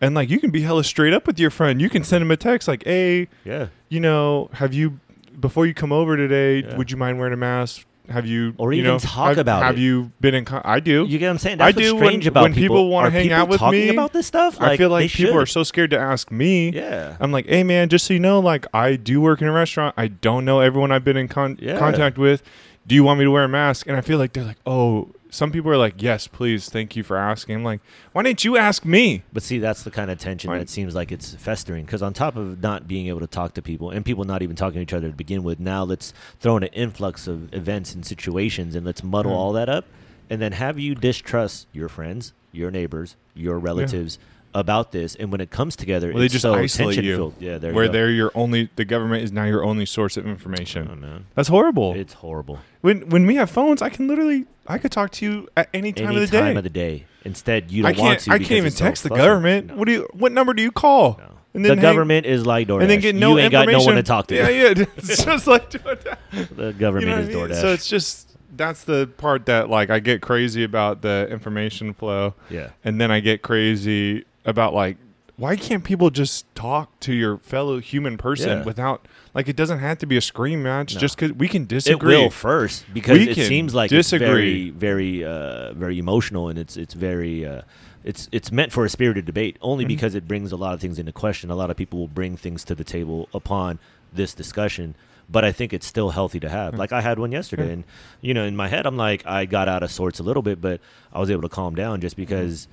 and 0.00 0.14
like 0.14 0.30
you 0.30 0.38
can 0.40 0.50
be 0.50 0.62
hella 0.62 0.84
straight 0.84 1.12
up 1.12 1.26
with 1.26 1.38
your 1.38 1.50
friend. 1.50 1.80
You 1.80 1.88
can 1.88 2.04
send 2.04 2.22
him 2.22 2.30
a 2.30 2.36
text 2.36 2.68
like, 2.68 2.84
"Hey, 2.84 3.28
yeah, 3.44 3.68
you 3.88 4.00
know, 4.00 4.50
have 4.54 4.74
you 4.74 4.98
before 5.38 5.66
you 5.66 5.74
come 5.74 5.92
over 5.92 6.16
today? 6.16 6.62
Yeah. 6.66 6.76
Would 6.76 6.90
you 6.90 6.96
mind 6.96 7.18
wearing 7.18 7.34
a 7.34 7.36
mask? 7.38 7.86
Have 8.10 8.26
you 8.26 8.54
Or 8.58 8.72
you 8.74 8.80
even 8.80 8.90
know, 8.92 8.98
talk 8.98 9.28
have, 9.30 9.38
about 9.38 9.62
Have 9.62 9.76
it. 9.78 9.80
you 9.80 10.12
been 10.20 10.34
in? 10.34 10.44
Con- 10.44 10.60
I 10.64 10.78
do. 10.80 11.06
you 11.08 11.18
get 11.18 11.26
what 11.26 11.30
I'm 11.32 11.38
saying. 11.38 11.60
I 11.60 11.72
That's 11.72 11.76
what's 11.76 11.88
do 11.88 11.94
when- 11.96 12.04
strange 12.04 12.26
about 12.26 12.42
when 12.42 12.54
people 12.54 12.88
wanna 12.90 13.08
Are 13.08 13.10
hang 13.10 13.22
people 13.24 13.38
out 13.38 13.48
with 13.48 13.60
talking 13.60 13.80
me, 13.80 13.88
about 13.88 14.12
this 14.12 14.26
stuff. 14.26 14.60
I 14.60 14.76
feel 14.76 14.90
like 14.90 15.10
people 15.10 15.38
are 15.38 15.46
so 15.46 15.62
scared 15.62 15.90
to 15.90 15.98
ask 15.98 16.30
me. 16.30 16.70
Yeah, 16.70 17.16
I'm 17.18 17.32
like, 17.32 17.46
hey 17.46 17.62
man, 17.64 17.88
just 17.88 18.06
so 18.06 18.12
you 18.12 18.20
know, 18.20 18.40
like 18.40 18.66
I 18.74 18.96
do 18.96 19.20
work 19.22 19.40
in 19.40 19.48
a 19.48 19.52
restaurant. 19.52 19.94
I 19.96 20.08
don't 20.08 20.44
know 20.44 20.60
everyone 20.60 20.92
I've 20.92 21.04
been 21.04 21.16
in 21.16 21.28
con- 21.28 21.56
Yeah. 21.60 21.78
contact 21.78 22.18
with. 22.18 22.42
Do 22.86 22.94
you 22.94 23.04
want 23.04 23.18
me 23.20 23.24
to 23.24 23.30
wear 23.30 23.44
a 23.44 23.48
mask? 23.48 23.86
And 23.86 23.96
I 23.96 24.02
feel 24.02 24.18
like 24.18 24.34
they're 24.34 24.44
like, 24.44 24.58
oh, 24.66 25.08
some 25.34 25.50
people 25.50 25.70
are 25.70 25.76
like, 25.76 26.00
yes, 26.00 26.28
please, 26.28 26.68
thank 26.68 26.94
you 26.94 27.02
for 27.02 27.16
asking. 27.16 27.56
I'm 27.56 27.64
like, 27.64 27.80
why 28.12 28.22
didn't 28.22 28.44
you 28.44 28.56
ask 28.56 28.84
me? 28.84 29.24
But 29.32 29.42
see, 29.42 29.58
that's 29.58 29.82
the 29.82 29.90
kind 29.90 30.10
of 30.10 30.18
tension 30.18 30.48
that 30.60 30.68
seems 30.68 30.94
like 30.94 31.10
it's 31.10 31.34
festering. 31.34 31.84
Because 31.84 32.02
on 32.02 32.12
top 32.12 32.36
of 32.36 32.62
not 32.62 32.86
being 32.86 33.08
able 33.08 33.20
to 33.20 33.26
talk 33.26 33.54
to 33.54 33.62
people 33.62 33.90
and 33.90 34.04
people 34.04 34.22
not 34.24 34.42
even 34.42 34.54
talking 34.54 34.76
to 34.76 34.82
each 34.82 34.92
other 34.92 35.08
to 35.08 35.14
begin 35.16 35.42
with, 35.42 35.58
now 35.58 35.82
let's 35.82 36.12
throw 36.38 36.56
in 36.56 36.62
an 36.62 36.68
influx 36.72 37.26
of 37.26 37.52
events 37.52 37.94
and 37.94 38.06
situations 38.06 38.74
and 38.76 38.86
let's 38.86 39.02
muddle 39.02 39.32
Mm. 39.32 39.36
all 39.36 39.52
that 39.54 39.68
up. 39.68 39.84
And 40.30 40.40
then 40.40 40.52
have 40.52 40.78
you 40.78 40.94
distrust 40.94 41.66
your 41.72 41.88
friends, 41.88 42.32
your 42.52 42.70
neighbors, 42.70 43.16
your 43.34 43.58
relatives 43.58 44.18
about 44.54 44.92
this. 44.92 45.14
And 45.16 45.30
when 45.32 45.40
it 45.40 45.50
comes 45.50 45.76
together, 45.76 46.08
Well, 46.12 46.20
they 46.20 46.28
just 46.28 46.42
so 46.42 46.54
isolate 46.54 46.96
you. 46.96 47.02
tension-filled. 47.02 47.34
Yeah, 47.40 47.58
there 47.58 47.72
Where 47.72 47.84
you 47.86 47.90
they're 47.92 48.10
your 48.10 48.30
only, 48.34 48.70
the 48.76 48.84
government 48.84 49.24
is 49.24 49.32
now 49.32 49.44
your 49.44 49.64
only 49.64 49.86
source 49.86 50.16
of 50.16 50.26
information. 50.26 50.88
Oh, 50.90 50.96
man. 50.96 51.26
That's 51.34 51.48
horrible. 51.48 51.94
It's 51.94 52.14
horrible. 52.14 52.60
when 52.80 53.08
when 53.08 53.26
we 53.26 53.34
have 53.36 53.50
phones, 53.50 53.82
I 53.82 53.88
can 53.88 54.06
literally, 54.08 54.46
I 54.66 54.78
could 54.78 54.92
talk 54.92 55.10
to 55.12 55.24
you 55.26 55.48
at 55.56 55.68
any 55.74 55.92
time 55.92 56.08
Any 56.08 56.22
of 56.22 56.30
the 56.30 56.36
time 56.38 56.52
day. 56.54 56.58
of 56.58 56.64
the 56.64 56.70
day. 56.70 57.04
Instead, 57.24 57.70
you 57.70 57.82
don't 57.82 57.96
want 57.98 58.20
can't, 58.20 58.20
to. 58.20 58.30
I 58.32 58.38
can't 58.38 58.50
even 58.52 58.66
it's 58.66 58.76
so 58.78 58.84
text 58.84 59.02
the 59.02 59.08
government. 59.08 59.68
No. 59.68 59.76
What 59.76 59.86
do 59.86 59.92
you, 59.92 60.08
what 60.12 60.32
number 60.32 60.52
do 60.54 60.62
you 60.62 60.70
call? 60.70 61.16
No. 61.18 61.30
And 61.54 61.64
the 61.64 61.70
hang- 61.70 61.80
government 61.80 62.26
is 62.26 62.44
like 62.44 62.66
DoorDash. 62.68 62.80
and 62.82 62.90
then 62.90 63.00
get 63.00 63.14
no 63.14 63.36
you 63.36 63.44
ain't 63.44 63.52
got 63.52 63.68
no 63.68 63.78
one 63.82 63.94
to 63.94 64.02
talk 64.02 64.26
to. 64.28 64.34
Yeah, 64.34 64.48
yeah. 64.48 64.84
It's 64.96 65.24
just 65.24 65.46
like 65.46 65.70
that. 65.70 66.18
The 66.32 66.66
You 66.66 66.72
government 66.72 67.08
know 67.08 67.18
is 67.18 67.28
I 67.28 67.32
mean? 67.32 67.38
DoorDash. 67.38 67.60
So 67.60 67.72
it's 67.72 67.86
just 67.88 68.36
that's 68.56 68.84
the 68.84 69.08
part 69.16 69.46
that 69.46 69.70
like 69.70 69.88
I 69.90 70.00
get 70.00 70.20
crazy 70.20 70.64
about 70.64 71.02
the 71.02 71.28
information 71.30 71.94
flow, 71.94 72.34
yeah. 72.50 72.70
and 72.84 73.00
then 73.00 73.10
I 73.10 73.20
get 73.20 73.42
crazy 73.42 74.24
about 74.44 74.74
like 74.74 74.96
why 75.36 75.56
can't 75.56 75.82
people 75.82 76.10
just 76.10 76.46
talk 76.54 77.00
to 77.00 77.12
your 77.12 77.38
fellow 77.38 77.80
human 77.80 78.16
person 78.16 78.58
Yeah. 78.58 78.64
without 78.64 79.08
like 79.34 79.48
it 79.48 79.56
doesn't 79.56 79.80
have 79.80 79.98
to 79.98 80.06
be 80.06 80.16
a 80.16 80.20
scream 80.20 80.62
match 80.62 80.94
No. 80.94 81.00
just 81.00 81.16
because 81.18 81.32
we 81.36 81.48
can 81.48 81.62
It 81.62 81.68
disagree. 81.68 82.16
will 82.16 82.30
first 82.30 82.84
because 82.94 83.18
We 83.18 83.30
it 83.30 83.36
seems 83.36 83.74
like 83.74 83.90
disagree. 83.90 84.68
it's 84.68 84.76
very, 84.78 85.20
very, 85.20 85.24
uh, 85.24 85.72
very 85.72 85.98
emotional, 85.98 86.48
and 86.48 86.56
it's 86.58 86.76
it's 86.76 86.94
very, 86.94 87.44
uh, 87.44 87.62
it's 88.04 88.28
it's 88.30 88.52
meant 88.52 88.70
for 88.70 88.84
a 88.84 88.88
spirited 88.88 89.24
debate. 89.24 89.56
Only 89.60 89.84
Mhm. 89.84 89.88
because 89.88 90.14
it 90.14 90.28
brings 90.28 90.52
a 90.52 90.56
lot 90.56 90.72
of 90.72 90.80
things 90.80 91.00
into 91.00 91.10
question. 91.10 91.50
A 91.50 91.56
lot 91.56 91.68
of 91.68 91.76
people 91.76 91.98
will 91.98 92.06
bring 92.06 92.36
things 92.36 92.62
to 92.66 92.76
the 92.76 92.84
table 92.84 93.28
upon 93.34 93.80
this 94.12 94.34
discussion. 94.34 94.94
But 95.28 95.42
I 95.44 95.50
think 95.50 95.72
it's 95.72 95.86
still 95.86 96.10
healthy 96.10 96.38
to 96.40 96.48
have. 96.50 96.74
Mm. 96.74 96.78
Like 96.78 96.92
I 96.92 97.00
had 97.00 97.18
one 97.18 97.32
yesterday, 97.32 97.72
and 97.72 97.82
you 98.20 98.34
know, 98.34 98.44
in 98.44 98.54
my 98.54 98.68
head, 98.68 98.86
I'm 98.86 98.96
like, 98.98 99.26
I 99.26 99.46
got 99.46 99.68
out 99.68 99.82
of 99.82 99.90
sorts 99.90 100.20
a 100.20 100.22
little 100.22 100.42
bit, 100.42 100.60
but 100.60 100.80
I 101.12 101.18
was 101.18 101.28
able 101.30 101.42
to 101.42 101.48
calm 101.48 101.74
down 101.74 102.00
just 102.02 102.14
because 102.14 102.68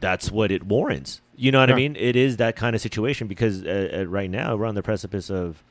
that's 0.00 0.30
what 0.30 0.50
it 0.50 0.62
warrants. 0.64 1.20
You 1.36 1.52
know 1.52 1.60
what 1.60 1.70
I 1.70 1.74
mean? 1.76 1.96
It 1.96 2.16
is 2.16 2.38
that 2.38 2.56
kind 2.56 2.74
of 2.74 2.80
situation 2.82 3.26
because 3.26 3.62
uh, 3.64 3.98
uh, 4.00 4.04
right 4.06 4.30
now 4.30 4.56
we're 4.56 4.66
on 4.66 4.74
the 4.74 4.82
precipice 4.82 5.30
of, 5.30 5.62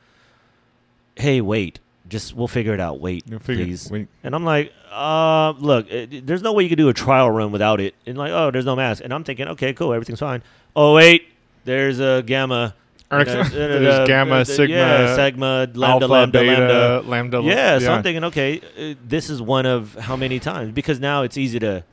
hey, 1.15 1.41
wait, 1.41 1.79
just 2.07 2.35
we'll 2.35 2.47
figure 2.47 2.73
it 2.73 2.79
out. 2.79 2.99
Wait, 2.99 3.23
figure- 3.41 3.65
please. 3.65 3.89
we- 3.89 4.07
And 4.23 4.35
I'm 4.35 4.43
like, 4.43 4.71
uh, 4.91 5.53
look, 5.57 5.89
it, 5.91 6.25
there's 6.27 6.41
no 6.43 6.53
way 6.53 6.63
you 6.63 6.69
could 6.69 6.77
do 6.77 6.89
a 6.89 6.93
trial 6.93 7.31
run 7.31 7.51
without 7.51 7.81
it. 7.81 7.95
And 8.05 8.17
like, 8.17 8.31
oh, 8.31 8.51
there's 8.51 8.65
no 8.65 8.75
mask. 8.75 9.03
And 9.03 9.13
I'm 9.13 9.23
thinking, 9.23 9.47
okay, 9.49 9.73
cool, 9.73 9.91
everything's 9.93 10.19
fine. 10.19 10.43
Oh 10.75 10.93
wait, 10.93 11.27
there's 11.63 11.99
a 11.99 12.23
gamma. 12.25 12.75
There's 13.11 14.07
gamma, 14.07 14.43
sigma, 14.45 14.75
yeah, 14.75 15.15
sigma, 15.15 15.67
lambda, 15.73 15.85
alpha, 15.85 16.05
lambda, 16.07 16.39
beta, 16.39 16.59
lambda. 16.61 17.01
lambda. 17.07 17.41
Yeah, 17.43 17.77
so 17.79 17.85
I'm 17.93 18.03
thinking, 18.03 18.23
okay, 18.25 18.61
uh, 18.91 18.95
this 19.07 19.29
is 19.29 19.41
one 19.43 19.67
of 19.67 19.93
how 19.93 20.15
many 20.15 20.39
times? 20.39 20.71
Because 20.73 20.99
now 20.99 21.21
it's 21.21 21.37
easy 21.37 21.59
to, 21.59 21.83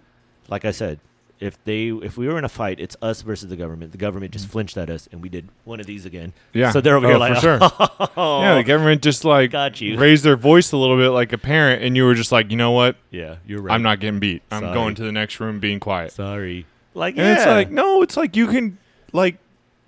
like 0.49 0.65
I 0.65 0.71
said, 0.71 1.01
if 1.43 1.63
they 1.65 1.89
if 1.89 2.17
we 2.17 2.29
were 2.29 2.39
in 2.39 2.45
a 2.45 2.49
fight, 2.49 2.79
it's 2.79 2.97
us 3.03 3.23
versus 3.23 3.49
the 3.49 3.57
government. 3.57 3.91
The 3.91 3.99
government 3.99 4.33
just 4.33 4.47
mm. 4.47 4.51
flinched 4.51 4.77
at 4.77 4.89
us, 4.89 5.09
and 5.11 5.21
we 5.21 5.29
did 5.29 5.49
one 5.65 5.81
of 5.81 5.87
these 5.87 6.07
again. 6.07 6.33
Yeah. 6.53 6.71
So 6.71 6.81
they're 6.81 6.97
over 6.97 7.09
Oh, 7.09 7.25
here 7.25 7.35
for 7.35 7.41
sure. 7.41 7.59
oh, 8.17 8.43
Yeah, 8.43 8.55
the 8.55 8.65
government 8.65 9.03
just 9.03 9.25
like 9.25 9.51
got 9.51 9.81
you. 9.81 9.99
raised 9.99 10.25
their 10.25 10.37
voice 10.37 10.71
a 10.71 10.77
little 10.77 10.97
bit 10.97 11.11
like 11.11 11.33
a 11.33 11.39
parent, 11.39 11.83
and 11.83 11.97
you 11.97 12.05
were 12.05 12.15
just 12.15 12.31
like, 12.31 12.51
you 12.51 12.57
know 12.57 12.71
what? 12.71 12.97
Yeah, 13.11 13.37
you're 13.45 13.61
right. 13.61 13.75
I'm 13.75 13.83
not 13.83 13.99
getting 13.99 14.21
beat. 14.21 14.43
I'm 14.51 14.63
going 14.73 14.95
to 14.95 15.03
the 15.03 15.13
next 15.13 15.41
room, 15.41 15.59
being 15.59 15.81
quiet. 15.81 16.13
sorry. 16.13 16.67
Like, 16.95 17.15
And 17.17 17.25
yeah, 17.27 17.37
it's 17.37 17.47
like, 17.47 17.71
no, 17.71 18.03
it's 18.03 18.17
like 18.17 18.37
you 18.37 18.47
can 18.47 18.79
like 19.13 19.39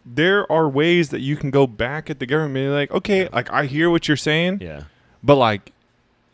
there 0.05 0.51
are 0.51 0.69
ways 0.69 1.11
that 1.11 1.21
you 1.21 1.37
can 1.37 1.51
go 1.51 1.67
back 1.67 2.11
at 2.11 2.19
the 2.19 2.27
government 2.27 2.73
like, 2.73 2.91
okay, 2.91 3.29
like 3.29 3.51
I 3.53 3.67
hear 3.67 3.91
what 3.91 4.09
you're 4.09 4.17
saying, 4.17 4.59
yeah, 4.61 4.85
but 5.23 5.37
like 5.37 5.73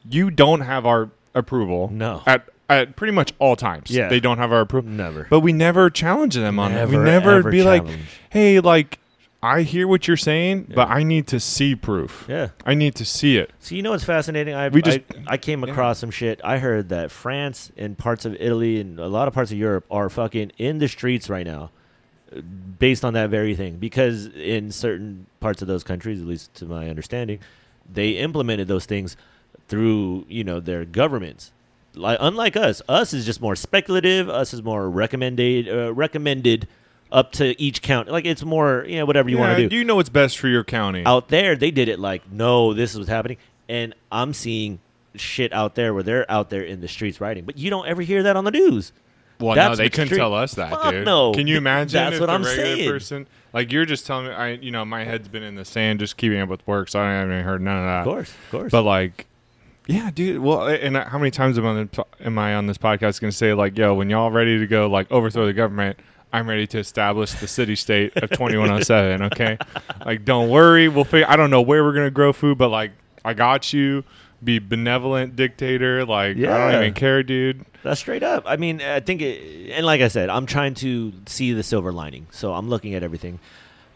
you 0.08 0.30
don't 0.30 0.60
have 0.60 0.86
our 0.86 1.10
approval 1.34 1.90
no, 1.92 2.22
at 2.26 2.48
at 2.70 2.96
pretty 2.96 3.12
much 3.12 3.32
all 3.38 3.56
times. 3.56 3.90
Yeah. 3.90 4.08
They 4.08 4.20
don't 4.20 4.38
have 4.38 4.52
our 4.52 4.60
approval. 4.60 4.90
never. 4.90 5.26
But 5.28 5.40
we 5.40 5.52
never 5.52 5.90
challenge 5.90 6.34
them 6.34 6.58
on 6.58 6.72
it. 6.72 6.86
We 6.88 6.92
Never, 6.92 7.04
never 7.04 7.30
ever 7.38 7.50
be 7.50 7.62
like, 7.62 7.82
challenge. 7.84 8.02
hey, 8.30 8.60
like 8.60 8.98
I 9.42 9.62
hear 9.62 9.88
what 9.88 10.06
you're 10.06 10.16
saying, 10.18 10.72
but 10.74 10.88
I 10.90 11.02
need 11.02 11.26
to 11.28 11.40
see 11.40 11.74
proof. 11.74 12.26
yeah. 12.28 12.48
I 12.66 12.74
need 12.74 12.94
to 12.96 13.04
see 13.06 13.38
it. 13.38 13.50
So 13.58 13.74
you 13.74 13.82
know 13.82 13.90
what's 13.92 14.04
fascinating? 14.04 14.54
I 14.54 14.68
We 14.68 14.82
just- 14.82 15.00
I, 15.26 15.32
I 15.34 15.36
came 15.38 15.64
across 15.64 15.98
some 15.98 16.10
shit. 16.10 16.40
I 16.44 16.58
heard 16.58 16.90
that 16.90 17.10
France 17.10 17.72
and 17.76 17.96
parts 17.96 18.24
of 18.26 18.36
Italy 18.38 18.78
and 18.80 18.98
a 18.98 19.08
lot 19.08 19.28
of 19.28 19.34
parts 19.34 19.50
of 19.50 19.56
Europe 19.58 19.86
are 19.90 20.08
fucking 20.10 20.52
in 20.58 20.78
the 20.78 20.88
streets 20.88 21.30
right 21.30 21.46
now, 21.46 21.70
uh, 22.36 22.42
based 22.78 23.02
on 23.04 23.14
that 23.14 23.30
very 23.30 23.56
thing. 23.56 23.76
Because 23.76 24.26
in 24.26 24.70
certain 24.70 25.24
parts 25.40 25.62
of 25.62 25.68
those 25.68 25.84
countries, 25.84 26.20
at 26.20 26.26
least 26.26 26.52
to 26.56 26.66
my 26.66 26.90
understanding, 26.90 27.38
they 27.90 28.10
implemented 28.10 28.68
those 28.68 28.84
things 28.84 29.16
through 29.68 30.26
you 30.28 30.44
know 30.44 30.60
their 30.60 30.84
governments. 30.84 31.52
Like 31.94 32.18
unlike 32.20 32.56
us, 32.56 32.82
us 32.88 33.12
is 33.12 33.26
just 33.26 33.40
more 33.40 33.56
speculative. 33.56 34.28
Us 34.28 34.54
is 34.54 34.62
more 34.62 34.88
recommended 34.88 35.68
uh, 35.68 35.92
recommended 35.92 36.68
up 37.12 37.32
to 37.32 37.60
each 37.60 37.82
county. 37.82 38.10
Like 38.12 38.24
it's 38.24 38.44
more 38.44 38.84
you 38.88 38.98
know 38.98 39.04
whatever 39.06 39.28
you 39.28 39.38
want 39.38 39.56
to 39.56 39.62
do 39.64 39.68
Do 39.68 39.76
You 39.76 39.84
know 39.84 39.96
what's 39.96 40.08
best 40.08 40.38
for 40.38 40.46
your 40.48 40.62
county. 40.62 41.02
out 41.04 41.28
there 41.28 41.56
they 41.56 41.72
did 41.72 41.88
it 41.88 41.98
like 41.98 42.30
no 42.30 42.72
this 42.74 42.92
is 42.92 42.98
what's 42.98 43.10
happening 43.10 43.36
and 43.68 43.94
i'm 44.12 44.32
seeing 44.32 44.78
shit 45.16 45.52
out 45.52 45.74
there 45.74 45.92
where 45.92 46.04
they're 46.04 46.30
out 46.30 46.50
there 46.50 46.62
in 46.62 46.80
the 46.80 46.86
streets 46.86 47.20
writing 47.20 47.44
but 47.44 47.58
you 47.58 47.68
don't 47.70 47.88
ever 47.88 48.00
hear 48.02 48.22
that 48.22 48.36
on 48.36 48.44
the 48.44 48.52
news 48.52 48.92
Well, 49.40 49.56
That's 49.56 49.70
no, 49.78 49.82
they 49.84 49.90
couldn't 49.90 50.16
tell 50.16 50.32
us 50.34 50.54
that, 50.54 50.70
Fuck 50.70 50.90
dude. 50.92 51.04
no. 51.04 51.32
Can 51.32 51.48
you 51.48 51.56
imagine 51.56 51.94
That's 52.00 52.14
if 52.14 52.20
what 52.20 52.30
I'm 52.30 52.44
saying. 52.44 52.88
person, 52.88 53.26
like 53.52 53.72
you're 53.72 53.86
just 53.86 54.06
telling 54.06 54.26
me, 54.26 54.32
I, 54.32 54.50
you 54.52 54.70
know, 54.70 54.84
my 54.84 55.02
head's 55.02 55.26
been 55.28 55.42
in 55.42 55.56
the 55.56 55.64
sand, 55.64 55.98
just 55.98 56.16
keeping 56.16 56.38
up 56.40 56.48
with 56.48 56.64
work, 56.68 56.88
so 56.88 57.00
I 57.00 57.10
haven't 57.14 57.42
heard 57.42 57.60
none 57.62 57.76
of 57.78 57.84
that. 57.84 58.00
of 58.00 58.04
course 58.04 58.30
of 58.30 58.50
course 58.52 58.70
But 58.70 58.82
like, 58.82 59.26
Yeah, 59.90 60.10
dude. 60.12 60.40
Well, 60.40 60.68
and 60.68 60.96
uh, 60.96 61.08
how 61.08 61.18
many 61.18 61.32
times 61.32 61.58
am 61.58 61.66
I, 61.66 61.88
am 62.24 62.38
I 62.38 62.54
on 62.54 62.66
this 62.66 62.78
podcast 62.78 63.20
going 63.20 63.32
to 63.32 63.36
say 63.36 63.54
like, 63.54 63.76
"Yo, 63.76 63.94
when 63.94 64.08
y'all 64.08 64.30
ready 64.30 64.58
to 64.58 64.66
go 64.66 64.86
like 64.86 65.10
overthrow 65.10 65.46
the 65.46 65.52
government, 65.52 65.98
I'm 66.32 66.48
ready 66.48 66.66
to 66.68 66.78
establish 66.78 67.32
the 67.32 67.48
city 67.48 67.74
state 67.74 68.16
of 68.16 68.30
2107." 68.30 69.22
Okay, 69.22 69.58
like 70.06 70.24
don't 70.24 70.48
worry, 70.48 70.88
we'll 70.88 71.04
figure. 71.04 71.28
I 71.28 71.34
don't 71.34 71.50
know 71.50 71.60
where 71.60 71.82
we're 71.82 71.92
gonna 71.92 72.10
grow 72.10 72.32
food, 72.32 72.56
but 72.56 72.68
like 72.68 72.92
I 73.24 73.34
got 73.34 73.72
you. 73.72 74.04
Be 74.42 74.58
benevolent 74.58 75.36
dictator. 75.36 76.06
Like 76.06 76.36
yeah. 76.36 76.54
I 76.54 76.72
don't 76.72 76.82
even 76.82 76.94
care, 76.94 77.22
dude. 77.22 77.66
That's 77.82 78.00
straight 78.00 78.22
up. 78.22 78.44
I 78.46 78.56
mean, 78.56 78.80
I 78.80 79.00
think, 79.00 79.20
it, 79.20 79.70
and 79.72 79.84
like 79.84 80.00
I 80.00 80.08
said, 80.08 80.30
I'm 80.30 80.46
trying 80.46 80.74
to 80.76 81.12
see 81.26 81.52
the 81.52 81.62
silver 81.62 81.92
lining. 81.92 82.26
So 82.30 82.54
I'm 82.54 82.70
looking 82.70 82.94
at 82.94 83.02
everything. 83.02 83.38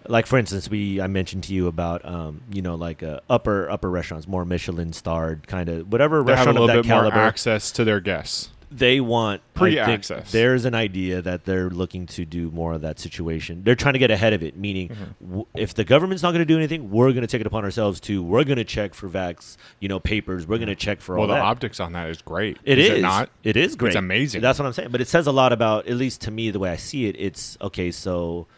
Like 0.06 0.26
for 0.26 0.38
instance, 0.38 0.68
we 0.68 1.00
I 1.00 1.06
mentioned 1.06 1.44
to 1.44 1.54
you 1.54 1.66
about, 1.66 2.04
um, 2.04 2.42
you 2.52 2.62
know, 2.62 2.74
like 2.74 3.02
uh, 3.02 3.20
upper 3.30 3.70
upper 3.70 3.90
restaurants, 3.90 4.26
more 4.28 4.44
Michelin 4.44 4.92
starred 4.92 5.46
kind 5.46 5.68
of 5.68 5.90
whatever 5.90 6.22
They 6.22 6.34
have 6.34 6.46
a 6.46 6.52
restaurant 6.52 6.58
of 6.58 6.66
that 6.68 6.82
bit 6.82 6.86
more 6.88 7.12
access 7.14 7.70
to 7.72 7.84
their 7.84 8.00
guests. 8.00 8.50
they 8.70 9.00
want 9.00 9.40
Pre-access. 9.54 10.32
There's 10.32 10.64
an 10.64 10.74
idea 10.74 11.22
that 11.22 11.44
they're 11.44 11.70
looking 11.70 12.06
to 12.06 12.24
do 12.24 12.50
more 12.50 12.72
of 12.72 12.80
that 12.80 12.98
situation. 12.98 13.62
They're 13.62 13.76
trying 13.76 13.92
to 13.92 14.00
get 14.00 14.10
ahead 14.10 14.32
of 14.32 14.42
it, 14.42 14.56
meaning 14.56 14.88
Mm-hmm. 14.88 15.26
w- 15.26 15.46
if 15.54 15.74
the 15.74 15.84
government's 15.84 16.22
not 16.24 16.32
going 16.32 16.40
to 16.40 16.44
do 16.44 16.56
anything, 16.56 16.90
we're 16.90 17.12
going 17.12 17.20
to 17.22 17.28
take 17.28 17.40
it 17.40 17.46
upon 17.46 17.62
ourselves 17.64 18.00
to. 18.00 18.20
We're 18.22 18.42
going 18.44 18.56
to 18.58 18.64
check 18.64 18.92
for 18.94 19.08
vax, 19.08 19.56
you 19.78 19.88
know, 19.88 20.00
papers. 20.00 20.46
We're 20.48 20.58
going 20.58 20.68
to 20.68 20.74
check 20.74 21.00
for 21.00 21.12
Well, 21.14 21.22
all 21.22 21.28
the 21.28 21.34
that. 21.34 21.42
optics 21.42 21.78
on 21.78 21.92
that 21.92 22.10
is 22.10 22.20
great. 22.20 22.58
It 22.64 22.78
is 22.78 22.90
is 22.90 22.98
it 22.98 23.02
not? 23.02 23.30
It 23.44 23.56
is 23.56 23.76
great. 23.76 23.90
It's 23.90 23.96
amazing. 23.96 24.42
That's 24.42 24.58
what 24.58 24.66
I'm 24.66 24.72
saying. 24.72 24.90
But 24.90 25.00
it 25.00 25.06
says 25.08 25.28
a 25.28 25.32
lot 25.32 25.52
about, 25.52 25.86
at 25.86 25.94
least 25.96 26.22
to 26.22 26.30
me, 26.32 26.50
the 26.50 26.58
way 26.58 26.70
I 26.70 26.76
see 26.76 27.06
it. 27.06 27.14
It's 27.18 27.56
okay. 27.62 27.92
So, 27.92 28.48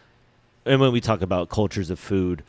and 0.67 0.79
when 0.81 0.91
we 0.91 1.01
talk 1.01 1.21
about 1.21 1.49
cultures 1.49 1.89
of 1.89 1.99
food, 1.99 2.43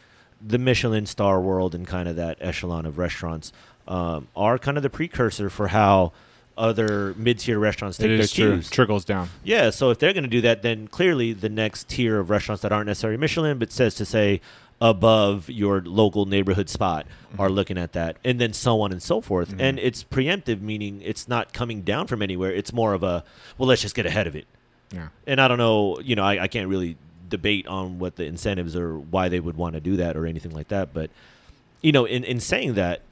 the 0.46 0.58
Michelin 0.58 1.06
star 1.06 1.40
world 1.40 1.75
and 1.75 1.87
kind 1.87 2.08
of 2.08 2.16
that 2.16 2.38
echelon 2.40 2.87
of 2.87 2.98
restaurants 2.98 3.52
um, 3.87 4.28
are 4.37 4.58
kind 4.58 4.76
of 4.76 4.82
the 4.82 4.90
precursor 4.90 5.48
for 5.50 5.68
how 5.68 6.12
other 6.56 7.14
mid-tier 7.16 7.58
restaurants 7.58 7.96
take 7.98 8.06
It 8.06 8.16
their 8.16 8.20
is 8.20 8.32
true. 8.32 8.54
cues. 8.56 8.70
Trickles 8.70 9.04
down. 9.04 9.28
Yeah, 9.44 9.70
so 9.70 9.90
if 9.90 9.98
they're 9.98 10.12
going 10.12 10.25
to 10.25 10.30
do 10.30 10.40
that, 10.42 10.62
then 10.62 10.88
clearly 10.88 11.32
the 11.32 11.48
next 11.48 11.88
tier 11.88 12.18
of 12.18 12.30
restaurants 12.30 12.62
that 12.62 12.72
aren't 12.72 12.87
necessarily 12.88 13.16
Michelin, 13.16 13.58
but 13.58 13.70
says 13.72 13.94
to 13.94 14.04
say 14.04 14.40
above 14.80 15.48
your 15.50 15.80
local 15.82 16.26
neighborhood 16.26 16.68
spot 16.68 17.06
Mm-hmm. 17.28 17.40
are 17.42 17.50
looking 17.50 17.76
at 17.76 17.92
that, 17.92 18.16
and 18.25 18.40
then 18.40 18.54
so 18.54 18.80
on 18.80 18.90
and 18.90 19.02
so 19.02 19.20
forth. 19.20 19.54
And 19.58 19.78
it's 19.78 20.02
preemptive, 20.02 20.62
meaning 20.62 21.02
it's 21.04 21.28
not 21.28 21.52
coming 21.52 21.82
down 21.82 22.06
from 22.06 22.22
anywhere. 22.22 22.50
It's 22.50 22.72
more 22.72 22.94
of 22.94 23.02
a 23.02 23.22
well, 23.58 23.68
let's 23.68 23.82
just 23.82 23.94
get 23.94 24.06
ahead 24.06 24.26
of 24.26 24.34
it. 24.34 24.46
Yeah. 24.94 25.08
And 25.26 25.38
I 25.38 25.46
don't 25.46 25.58
know, 25.58 26.00
you 26.00 26.16
know, 26.16 26.25
I, 26.25 26.44
I 26.44 26.48
can't 26.48 26.68
really 26.68 26.96
debate 27.28 27.66
on 27.66 27.99
what 27.99 28.16
the 28.16 28.25
incentives 28.25 28.75
or 28.75 28.99
why 28.99 29.28
they 29.28 29.40
would 29.40 29.56
want 29.56 29.75
to 29.75 29.80
do 29.80 29.97
that 29.97 30.16
or 30.16 30.26
anything 30.26 30.52
like 30.52 30.68
that. 30.68 30.92
But 30.92 31.11
you 31.82 31.92
know, 31.92 32.04
in 32.04 32.25
in 32.25 32.40
saying 32.40 32.75
that, 32.75 33.02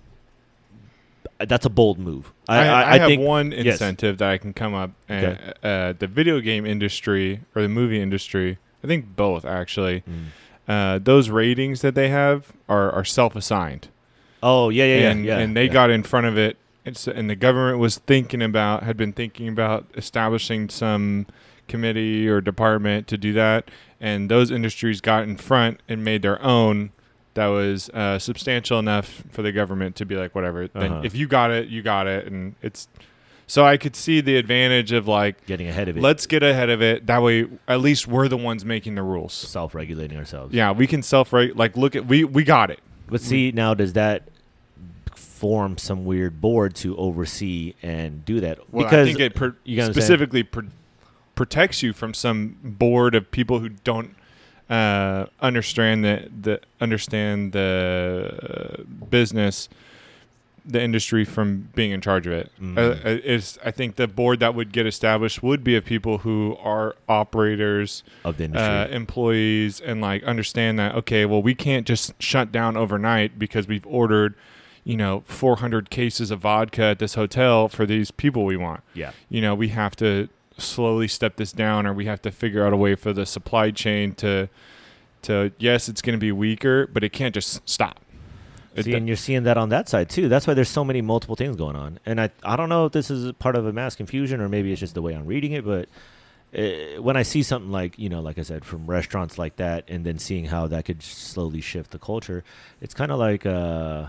that's 1.39 1.67
a 1.67 1.71
bold 1.71 1.99
move. 1.99 2.33
I, 2.49 2.59
I, 2.59 2.61
I, 2.61 2.93
I, 2.95 2.99
have 2.99 3.09
think 3.09 3.23
one 3.23 3.53
yes. 3.53 3.75
incentive 3.75 4.19
that 4.19 4.31
I 4.31 4.39
can 4.39 4.53
come 4.53 4.75
up. 4.75 4.91
And, 5.09 5.27
Okay. 5.27 5.53
uh, 5.63 5.93
the 5.99 6.07
video 6.07 6.41
game 6.41 6.65
industry 6.67 7.41
or 7.55 7.63
the 7.63 7.69
movie 7.69 8.01
industry, 8.01 8.59
I 8.83 8.87
think 8.87 9.17
both 9.17 9.45
actually. 9.45 10.03
Mm. 10.09 10.25
Uh, 10.69 10.99
those 10.99 11.31
ratings 11.31 11.81
that 11.83 11.95
they 11.95 12.09
have 12.09 12.53
are, 12.69 12.91
are 12.91 13.05
self-assigned, 13.05 13.87
Oh 14.43 14.69
yeah, 14.69 14.85
yeah, 14.85 14.95
yeah, 14.95 15.11
and 15.11 15.25
yeah. 15.25 15.39
and 15.39 15.57
they 15.57 15.67
yeah. 15.67 15.73
got 15.73 15.91
in 15.91 16.03
front 16.03 16.27
of 16.27 16.37
it. 16.37 16.57
And 16.85 17.29
the 17.29 17.35
government 17.35 17.79
was 17.81 17.99
thinking 17.99 18.43
about 18.43 18.85
had 18.85 18.97
been 18.97 19.13
thinking 19.13 19.49
about 19.49 19.87
establishing 19.97 20.69
some 20.69 21.27
committee 21.69 22.29
or 22.29 22.41
department 22.41 23.07
to 23.09 23.19
do 23.19 23.33
that, 23.35 23.71
and 24.01 24.31
those 24.31 24.51
industries 24.51 25.01
got 25.01 25.25
in 25.25 25.37
front 25.37 25.81
and 25.89 26.05
made 26.05 26.23
their 26.23 26.43
own. 26.43 26.93
That 27.35 27.49
was 27.49 27.91
uh, 27.91 28.19
substantial 28.19 28.79
enough 28.79 29.25
for 29.31 29.43
the 29.43 29.53
government 29.53 29.95
to 29.97 30.07
be 30.07 30.17
like, 30.17 30.35
whatever. 30.35 30.69
Uh-huh. 30.75 31.03
if 31.05 31.15
you 31.15 31.27
got 31.27 31.51
it, 31.51 31.69
you 31.69 31.83
got 31.83 32.07
it, 32.07 32.27
and 32.27 32.55
it's. 32.63 32.89
So 33.49 33.65
I 33.65 33.77
could 33.77 33.95
see 33.95 34.21
the 34.21 34.37
advantage 34.39 34.91
of 34.91 35.07
like, 35.07 35.47
getting 35.47 35.69
ahead 35.69 35.89
of 35.89 35.97
it. 35.97 36.03
let's 36.03 36.27
get 36.27 36.43
ahead 36.43 36.69
of 36.69 36.83
it. 36.83 37.07
That 37.07 37.23
way, 37.23 37.47
at 37.69 37.81
least 37.81 38.09
we're 38.09 38.27
the 38.27 38.37
ones 38.37 38.65
making 38.65 38.97
the 38.97 39.03
rules. 39.03 39.35
self-regulating 39.35 40.19
ourselves. 40.19 40.53
Yeah, 40.53 40.73
we 40.73 40.87
can 40.89 41.03
self 41.03 41.33
rate. 41.33 41.57
Like, 41.57 41.77
look 41.77 41.95
at 41.95 42.07
we 42.07 42.25
we 42.25 42.43
got 42.43 42.71
it. 42.71 42.81
But 43.09 43.21
see, 43.21 43.53
now 43.53 43.75
does 43.75 43.93
that 43.93 44.25
form 45.15 45.77
some 45.79 46.05
weird 46.05 46.41
board 46.41 46.75
to 46.77 46.97
oversee 46.97 47.75
and 47.83 48.25
do 48.25 48.41
that? 48.41 48.59
Well, 48.73 48.85
because 48.85 49.07
I 49.07 49.13
think 49.13 49.21
it 49.21 49.35
pr- 49.35 49.45
you 49.65 49.77
get 49.77 49.83
what 49.83 49.89
I'm 49.89 49.95
saying? 49.95 50.05
specifically 50.05 50.43
protects 51.37 51.83
you 51.83 51.93
from 51.93 52.13
some 52.13 52.57
board 52.65 53.15
of 53.15 53.31
people 53.31 53.61
who 53.61 53.69
don't 53.69 54.17
uh, 54.69 55.27
understand 55.41 56.05
the, 56.05 56.29
the 56.43 56.61
understand 56.81 57.53
the 57.53 58.79
uh, 58.81 59.05
business, 59.09 59.69
the 60.65 60.83
industry 60.83 61.25
from 61.25 61.69
being 61.77 61.93
in 61.93 62.01
charge 62.01 62.27
of 62.27 62.33
it. 62.33 62.51
Mhm. 62.61 62.77
Uh, 62.77 62.81
uh, 62.81 63.19
is 63.23 63.59
I 63.65 63.71
think 63.71 63.95
the 63.95 64.09
board 64.09 64.41
that 64.41 64.57
would 64.57 64.73
get 64.73 64.85
established 64.85 65.41
would 65.43 65.63
be 65.63 65.77
of 65.77 65.85
people 65.85 66.19
who 66.19 66.57
are 66.61 66.97
operators, 67.09 68.03
of 68.25 68.39
the 68.39 68.45
industry. 68.45 68.69
uh, 68.69 68.89
employees, 68.89 69.81
and 69.81 70.01
like 70.01 70.25
understand 70.25 70.81
that 70.81 70.97
okay, 70.97 71.25
well, 71.27 71.43
we 71.43 71.55
can't 71.55 71.87
just 71.87 72.21
shut 72.21 72.51
down 72.51 72.77
overnight 72.77 73.39
because 73.39 73.69
we've 73.69 73.87
ordered. 73.87 74.35
You 74.89 74.97
know, 74.97 75.25
400 75.27 75.91
cases 75.91 76.31
of 76.31 76.39
vodka 76.43 76.83
at 76.85 77.01
this 77.01 77.15
hotel 77.15 77.67
for 77.67 77.87
these 77.87 78.13
people 78.13 78.45
we 78.45 78.57
want 78.57 78.85
yeah. 78.95 79.11
you 79.29 79.41
know, 79.41 79.53
we 79.53 79.71
have 79.71 79.97
to 79.97 80.29
slowly 80.59 81.09
step 81.09 81.37
this 81.37 81.53
down 81.53 81.87
or 81.87 81.93
we 81.93 82.07
have 82.07 82.23
to 82.23 82.31
figure 82.31 82.67
out 82.67 82.73
a 82.73 82.77
way 82.77 82.95
for 82.95 83.13
the 83.13 83.27
supply 83.27 83.71
chain 83.71 84.15
to 84.15 84.49
to 85.23 85.53
yes, 85.59 85.89
it's 85.89 86.03
going 86.03 86.15
to 86.15 86.21
be 86.21 86.33
weaker, 86.33 86.87
but 86.87 87.03
it 87.03 87.13
can't 87.13 87.35
just 87.35 87.69
stop. 87.69 88.01
See, 88.83 88.93
and 88.93 89.07
you're 89.07 89.17
seeing 89.17 89.45
that 89.45 89.57
on 89.57 89.71
that 89.71 89.89
side 89.89 90.11
too. 90.11 90.29
That's 90.29 90.47
why 90.47 90.55
there's 90.55 90.69
so 90.69 90.85
many 90.85 91.01
multiple 91.01 91.35
things 91.35 91.57
going 91.57 91.77
on. 91.77 91.99
And 92.05 92.21
I, 92.21 92.31
I 92.43 92.57
don't 92.57 92.69
know 92.69 92.87
if 92.87 92.93
this 92.93 93.11
is 93.11 93.33
part 93.33 93.57
of 93.57 93.67
a 93.67 93.73
mass 93.73 93.97
confusion 93.97 94.41
or 94.41 94.49
maybe 94.49 94.71
it's 94.71 94.81
just 94.81 94.95
the 94.95 95.03
way 95.03 95.15
I'm 95.15 95.27
reading 95.27 95.53
it. 95.53 95.65
But 95.65 95.89
uh, 96.57 97.01
when 97.01 97.17
I 97.17 97.23
see 97.23 97.43
something 97.43 97.73
like, 97.73 97.99
you 97.99 98.09
know, 98.09 98.21
like 98.21 98.39
I 98.39 98.43
said, 98.43 98.65
from 98.65 98.87
restaurants 98.87 99.39
like 99.39 99.57
that, 99.57 99.85
and 99.89 100.05
then 100.05 100.19
seeing 100.19 100.47
how 100.47 100.67
that 100.69 100.85
could 100.85 101.03
slowly 101.03 101.61
shift 101.61 101.91
the 101.91 101.99
culture, 101.99 102.45
it's 102.81 102.95
kind 102.95 103.11
of 103.11 103.19
like, 103.19 103.47
uh, 103.47 104.07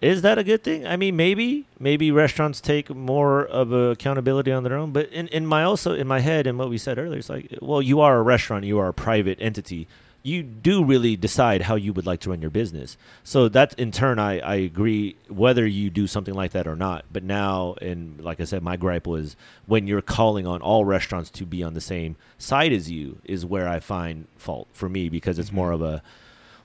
is 0.00 0.22
that 0.22 0.36
a 0.38 0.44
good 0.44 0.62
thing? 0.62 0.86
I 0.86 0.96
mean, 0.96 1.16
maybe, 1.16 1.66
maybe 1.78 2.10
restaurants 2.10 2.60
take 2.60 2.90
more 2.94 3.46
of 3.46 3.72
a 3.72 3.90
accountability 3.90 4.52
on 4.52 4.62
their 4.62 4.76
own. 4.76 4.92
But 4.92 5.10
in, 5.10 5.28
in 5.28 5.46
my 5.46 5.62
also 5.62 5.94
in 5.94 6.06
my 6.06 6.20
head 6.20 6.46
and 6.46 6.58
what 6.58 6.68
we 6.68 6.78
said 6.78 6.98
earlier, 6.98 7.18
it's 7.18 7.30
like, 7.30 7.58
well, 7.62 7.80
you 7.80 8.00
are 8.00 8.18
a 8.18 8.22
restaurant, 8.22 8.64
you 8.64 8.78
are 8.78 8.88
a 8.88 8.94
private 8.94 9.38
entity. 9.40 9.88
You 10.22 10.42
do 10.42 10.84
really 10.84 11.14
decide 11.14 11.62
how 11.62 11.76
you 11.76 11.92
would 11.92 12.04
like 12.04 12.18
to 12.20 12.30
run 12.30 12.42
your 12.42 12.50
business. 12.50 12.96
So 13.22 13.48
that 13.50 13.78
in 13.78 13.92
turn, 13.92 14.18
I, 14.18 14.40
I 14.40 14.56
agree 14.56 15.14
whether 15.28 15.64
you 15.64 15.88
do 15.88 16.08
something 16.08 16.34
like 16.34 16.50
that 16.50 16.66
or 16.66 16.74
not. 16.74 17.04
But 17.12 17.22
now, 17.22 17.76
and 17.80 18.20
like 18.20 18.40
I 18.40 18.44
said, 18.44 18.62
my 18.62 18.76
gripe 18.76 19.06
was 19.06 19.36
when 19.66 19.86
you're 19.86 20.02
calling 20.02 20.44
on 20.44 20.62
all 20.62 20.84
restaurants 20.84 21.30
to 21.30 21.46
be 21.46 21.62
on 21.62 21.74
the 21.74 21.80
same 21.80 22.16
side 22.38 22.72
as 22.72 22.90
you 22.90 23.18
is 23.24 23.46
where 23.46 23.68
I 23.68 23.78
find 23.78 24.26
fault 24.36 24.66
for 24.72 24.88
me 24.88 25.08
because 25.08 25.38
it's 25.38 25.48
mm-hmm. 25.48 25.56
more 25.56 25.72
of 25.72 25.80
a 25.80 26.02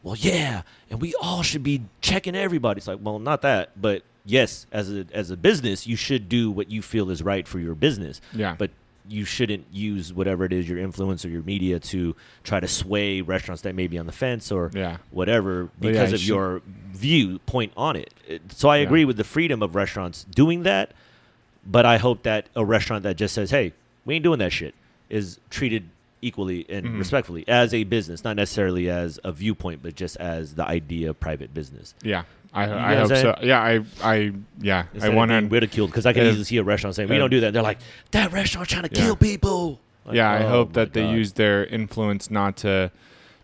well, 0.04 0.16
yeah, 0.18 0.62
and 0.90 1.02
we 1.02 1.14
all 1.22 1.44
should 1.44 1.64
be 1.64 1.84
checking 2.02 2.36
everybody. 2.36 2.80
It's 2.80 2.88
like, 2.88 3.00
well, 3.02 3.20
not 3.20 3.42
that, 3.44 3.80
but 3.80 4.04
yes, 4.26 4.66
as 4.72 4.92
a 4.92 5.06
as 5.14 5.32
a 5.32 5.38
business, 5.38 5.86
you 5.88 5.96
should 5.96 6.28
do 6.30 6.50
what 6.52 6.70
you 6.72 6.82
feel 6.82 7.10
is 7.10 7.22
right 7.24 7.48
for 7.48 7.60
your 7.60 7.76
business. 7.76 8.20
Yeah. 8.34 8.56
But 8.58 8.72
you 9.10 9.26
shouldn't 9.26 9.66
use 9.74 10.14
whatever 10.14 10.46
it 10.46 10.54
is 10.54 10.70
your 10.70 10.78
influence 10.78 11.26
or 11.26 11.30
your 11.30 11.42
media 11.42 11.80
to 11.80 12.16
try 12.44 12.60
to 12.60 12.68
sway 12.68 13.20
restaurants 13.22 13.64
that 13.64 13.74
may 13.76 13.88
be 13.88 13.98
on 13.98 14.06
the 14.06 14.12
fence 14.12 14.52
or 14.52 14.70
Yeah. 14.74 14.98
whatever 15.10 15.70
yeah, 15.82 15.92
because 15.92 16.10
you 16.12 16.16
of 16.16 16.22
should- 16.22 16.28
your 16.28 16.62
viewpoint 16.94 17.74
on 17.76 17.96
it. 17.96 18.14
It- 18.28 18.42
So 18.54 18.70
I 18.70 18.78
Yeah. 18.78 18.84
agree 18.84 19.04
with 19.06 19.18
the 19.18 19.24
freedom 19.24 19.62
of 19.64 19.76
restaurants 19.76 20.26
doing 20.34 20.64
that, 20.64 20.92
but 21.66 21.86
I 21.86 21.98
hope 21.98 22.24
that 22.24 22.46
a 22.56 22.64
restaurant 22.64 23.04
that 23.04 23.18
just 23.18 23.34
says, 23.34 23.50
"Hey, 23.50 23.74
we 24.06 24.16
ain't 24.16 24.24
doing 24.24 24.40
that 24.40 24.54
shit," 24.54 24.76
is 25.10 25.40
treated 25.50 25.90
equally 26.22 26.66
and 26.70 26.86
Mhm. 26.86 27.00
respectfully 27.00 27.44
as 27.48 27.74
a 27.74 27.84
business, 27.84 28.24
not 28.24 28.36
necessarily 28.36 28.90
as 28.90 29.20
a 29.24 29.32
viewpoint, 29.32 29.82
but 29.82 29.96
just 29.96 30.18
as 30.18 30.56
the 30.56 30.66
idea 30.68 31.10
of 31.10 31.20
private 31.20 31.54
business. 31.54 31.94
yeah. 32.04 32.24
I, 32.54 32.64
I 32.64 32.96
hope 32.98 33.08
so. 33.16 33.34
Yeah, 33.42 33.62
I 33.62 33.80
I 34.04 34.34
yeah, 34.60 34.84
Instead 34.94 35.12
I 35.14 35.16
want 35.16 35.32
to 35.32 35.38
ridiculed 35.48 35.90
because 35.90 36.06
I 36.06 36.12
can 36.12 36.28
easily 36.28 36.44
see 36.44 36.58
a 36.58 36.64
restaurant 36.64 36.98
saying, 36.98 37.08
"We 37.08 37.18
don't 37.18 37.30
do 37.30 37.40
that." 37.40 37.54
They're 37.54 37.62
like, 37.64 37.78
"That 38.12 38.34
restaurant 38.34 38.68
trying 38.68 38.84
to 38.84 38.90
Yeah. 38.94 39.06
kill 39.06 39.16
people." 39.16 39.80
Like, 40.06 40.18
Yeah, 40.18 40.30
I 40.32 40.44
oh 40.44 40.50
hope 40.50 40.74
that 40.74 40.92
they 40.92 41.10
use 41.10 41.32
their 41.34 41.66
influence 41.66 42.30
not 42.30 42.58
to 42.58 42.92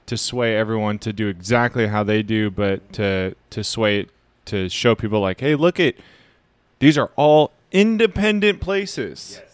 to 0.07 0.17
sway 0.17 0.57
everyone 0.57 0.99
to 0.99 1.13
do 1.13 1.29
exactly 1.29 1.87
how 1.87 2.03
they 2.03 2.21
do, 2.21 2.49
but 2.51 2.91
to 2.93 3.33
to 3.51 3.63
sway 3.63 4.01
it 4.01 4.09
to 4.47 4.67
show 4.67 4.93
people 4.93 5.21
like, 5.21 5.39
hey, 5.39 5.55
look 5.55 5.79
at 5.79 5.95
these 6.79 6.97
are 6.97 7.09
all 7.15 7.51
independent 7.71 8.59
places 8.59 9.39
yes. 9.41 9.46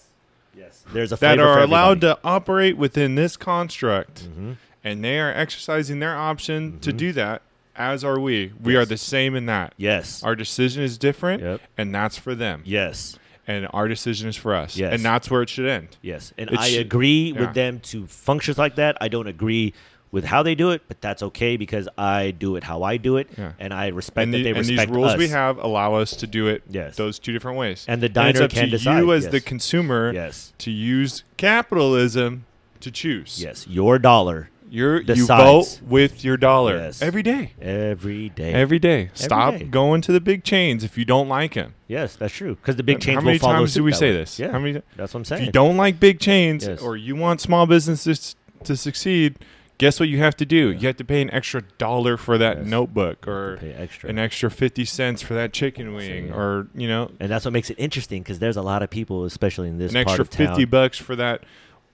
There's 0.94 1.12
a 1.12 1.16
that 1.18 1.40
are 1.40 1.60
allowed 1.60 2.02
to 2.02 2.18
operate 2.24 2.78
within 2.78 3.16
this 3.16 3.36
construct, 3.38 4.28
Mhm. 4.30 4.56
and 4.84 5.04
they 5.04 5.20
are 5.20 5.34
exercising 5.34 6.00
their 6.00 6.16
option 6.16 6.80
to 6.82 6.92
Mhm. 6.94 6.98
do 6.98 7.12
that. 7.14 7.42
As 7.76 8.04
are 8.04 8.20
we. 8.20 8.52
We 8.62 8.74
Yes. 8.74 8.84
are 8.84 8.86
the 8.86 8.98
same 8.98 9.36
in 9.36 9.48
that. 9.48 9.74
Yes. 9.78 10.22
Our 10.24 10.36
decision 10.36 10.84
is 10.84 10.98
different, 11.00 11.42
Yep. 11.42 11.62
and 11.78 11.94
that's 11.96 12.18
for 12.18 12.36
them. 12.36 12.62
Yes. 12.66 13.18
And 13.48 13.68
our 13.74 13.88
decision 13.88 14.30
is 14.30 14.36
for 14.38 14.54
us. 14.56 14.78
Yes. 14.78 14.94
And 14.94 15.04
that's 15.04 15.30
where 15.32 15.42
it 15.42 15.50
should 15.50 15.66
end. 15.66 15.98
Yes, 16.02 16.32
and 16.38 16.50
It 16.52 16.58
I 16.60 16.70
should- 16.70 16.82
agree 16.82 17.34
yeah. 17.34 17.42
with 17.42 17.54
them 17.56 17.80
to 17.82 18.06
function 18.08 18.54
like 18.58 18.76
that. 18.76 18.96
I 19.02 19.08
don't 19.10 19.28
agree 19.28 19.74
with 20.14 20.24
how 20.26 20.44
they 20.44 20.54
do 20.54 20.70
it, 20.70 20.84
but 20.88 21.02
that's 21.02 21.24
okay 21.24 21.58
because 21.58 21.90
I 21.98 22.30
do 22.32 22.56
it 22.56 22.64
how 22.64 22.84
I 22.84 22.98
do 22.98 23.18
it, 23.18 23.28
Yeah. 23.38 23.54
and 23.60 23.74
I 23.74 23.88
respect 23.88 24.26
And, 24.26 24.34
that 24.34 24.38
the- 24.38 24.44
they 24.44 24.50
and 24.52 24.60
respect 24.60 24.90
these 24.92 24.96
rules 24.96 25.18
we 25.18 25.28
have 25.30 25.58
allow 25.58 25.96
us 25.96 26.12
to 26.18 26.28
do 26.28 26.48
it 26.48 26.62
Yes. 26.70 26.96
those 26.96 27.18
two 27.18 27.34
different 27.34 27.58
ways. 27.58 27.84
And 27.88 28.00
the 28.00 28.06
it's 28.06 28.14
diner 28.14 28.44
up 28.44 28.52
can 28.52 28.66
to 28.66 28.70
decide, 28.78 29.00
you 29.00 29.12
as 29.12 29.26
the 29.30 29.38
yes. 29.38 29.44
consumer 29.44 30.12
Yes, 30.14 30.54
to 30.60 30.70
use 30.72 31.24
capitalism 31.38 32.46
to 32.80 32.92
choose. 32.92 33.42
yes, 33.42 33.66
your 33.68 33.98
dollar 33.98 34.50
You're, 34.70 35.02
you 35.02 35.26
vote 35.28 35.82
with 35.88 36.24
your 36.24 36.36
dollar 36.38 36.78
Yes. 36.78 37.02
every 37.02 37.22
day. 37.24 37.52
every 37.62 38.30
day. 38.30 38.54
Every 38.54 38.80
day. 38.80 39.10
Stop 39.14 39.58
day. 39.58 39.64
going 39.66 40.02
to 40.02 40.12
the 40.12 40.20
big 40.22 40.44
chains 40.44 40.84
if 40.84 40.98
you 40.98 41.06
don't 41.06 41.28
like 41.30 41.54
them. 41.56 41.74
yes, 41.88 42.16
that's 42.16 42.34
true. 42.34 42.56
Because 42.56 42.76
the 42.76 42.84
big 42.84 43.00
chains 43.00 43.16
How 43.16 43.22
many 43.22 43.38
will 43.40 43.48
times 43.48 43.74
do 43.74 43.84
we 43.84 43.92
that 43.92 43.98
say 43.98 44.10
way. 44.12 44.18
this? 44.18 44.38
Yeah, 44.40 44.52
How 44.52 44.60
many? 44.60 44.82
that's 44.96 45.14
what 45.14 45.20
I'm 45.22 45.26
saying. 45.26 45.42
If 45.42 45.46
you 45.48 45.52
don't 45.52 45.78
like 45.78 46.00
big 46.00 46.20
chains 46.20 46.68
Yes. 46.68 46.82
or 46.82 46.98
you 46.98 47.16
want 47.16 47.42
small 47.42 47.66
businesses 47.68 48.36
to 48.64 48.76
succeed, 48.78 49.36
guess 49.84 50.00
what 50.00 50.10
you 50.10 50.18
have 50.20 50.36
to 50.38 50.46
do? 50.46 50.72
Yeah. 50.72 50.80
You 50.80 50.88
have 50.88 50.98
to 50.98 51.04
pay 51.06 51.22
an 51.22 51.30
extra 51.32 51.62
dollar 51.78 52.18
for 52.18 52.38
that 52.38 52.58
Yes. 52.58 52.66
notebook 52.68 53.28
or 53.28 53.58
pay 53.58 53.74
extra. 53.74 54.10
an 54.10 54.18
extra 54.18 54.50
50 54.50 54.86
cents 54.86 55.22
for 55.22 55.34
that 55.36 55.54
chicken 55.54 55.94
wing 55.94 56.32
or, 56.34 56.68
you 56.76 56.88
know, 56.88 57.12
and 57.20 57.30
that's 57.32 57.46
what 57.46 57.52
makes 57.54 57.70
it 57.70 57.76
interesting 57.78 58.22
because 58.24 58.40
there's 58.40 58.58
a 58.58 58.62
lot 58.62 58.82
of 58.84 58.90
people, 58.90 59.26
especially 59.26 59.68
in 59.70 59.78
this 59.78 59.92
an 59.94 60.04
part 60.04 60.20
extra 60.20 60.22
of 60.24 60.30
town. 60.30 60.48
50 60.56 60.66
bucks 60.66 60.98
for 60.98 61.16
that 61.16 61.44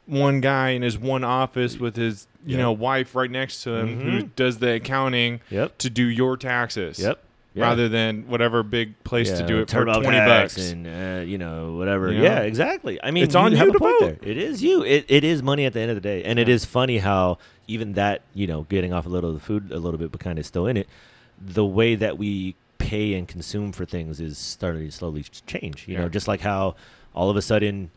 one 0.05 0.41
guy 0.41 0.69
in 0.69 0.81
his 0.81 0.97
one 0.97 1.23
office 1.23 1.77
with 1.77 1.95
his, 1.95 2.27
you 2.45 2.53
Yep. 2.57 2.59
know, 2.59 2.71
wife 2.71 3.13
right 3.15 3.29
next 3.29 3.63
to 3.63 3.75
him 3.75 4.01
who 4.01 4.11
Mhm. 4.23 4.29
does 4.35 4.57
the 4.57 4.73
accounting 4.73 5.39
Yep. 5.51 5.77
to 5.79 5.89
do 5.89 6.03
your 6.05 6.35
taxes. 6.37 6.97
Yep. 6.99 7.19
Yeah. 7.55 7.63
Rather 7.63 7.89
than 7.89 8.25
whatever 8.27 8.61
big 8.63 9.03
place 9.03 9.31
to 9.31 9.45
do 9.45 9.59
it 9.59 9.69
for 9.71 9.83
20 9.83 10.17
bucks. 10.19 10.71
and 10.71 10.87
uh, 10.87 11.21
you 11.25 11.37
know 11.39 11.73
whatever. 11.73 12.11
You 12.11 12.19
know? 12.19 12.23
Yeah, 12.23 12.39
exactly. 12.41 12.99
I 13.03 13.09
mean, 13.11 13.23
It's 13.23 13.33
on 13.35 13.51
have 13.53 13.67
you 13.67 13.73
to 13.73 13.79
vote. 13.79 13.99
there. 14.01 14.17
It 14.21 14.37
is 14.37 14.63
you. 14.63 14.83
It, 14.83 15.05
it 15.07 15.23
is 15.23 15.41
money 15.41 15.65
at 15.65 15.73
the 15.73 15.79
end 15.81 15.89
of 15.89 15.95
the 15.95 16.01
day, 16.01 16.23
and 16.23 16.37
it 16.37 16.47
Yeah. 16.47 16.53
is 16.53 16.65
funny 16.65 16.99
how 16.99 17.39
even 17.69 17.93
that 17.93 18.21
you 18.33 18.47
know 18.47 18.63
getting 18.69 18.91
off 18.91 19.05
a 19.05 19.09
little 19.09 19.29
of 19.29 19.35
the 19.35 19.39
food 19.45 19.71
a 19.71 19.79
little 19.79 19.97
bit, 19.97 20.11
but 20.11 20.19
kind 20.19 20.37
of 20.39 20.45
still 20.45 20.67
in 20.67 20.75
it. 20.75 20.87
The 21.39 21.65
way 21.65 21.95
that 21.95 22.17
we 22.17 22.55
pay 22.79 23.13
and 23.13 23.27
consume 23.27 23.71
for 23.71 23.85
things 23.85 24.19
is 24.19 24.37
starting 24.37 24.85
to 24.85 24.91
slowly 24.91 25.23
change. 25.45 25.87
You 25.87 25.93
Yeah. 25.95 26.01
know, 26.01 26.09
just 26.09 26.27
like 26.27 26.41
how 26.41 26.75
all 27.13 27.29
of 27.29 27.37
a 27.37 27.41
sudden, 27.41 27.91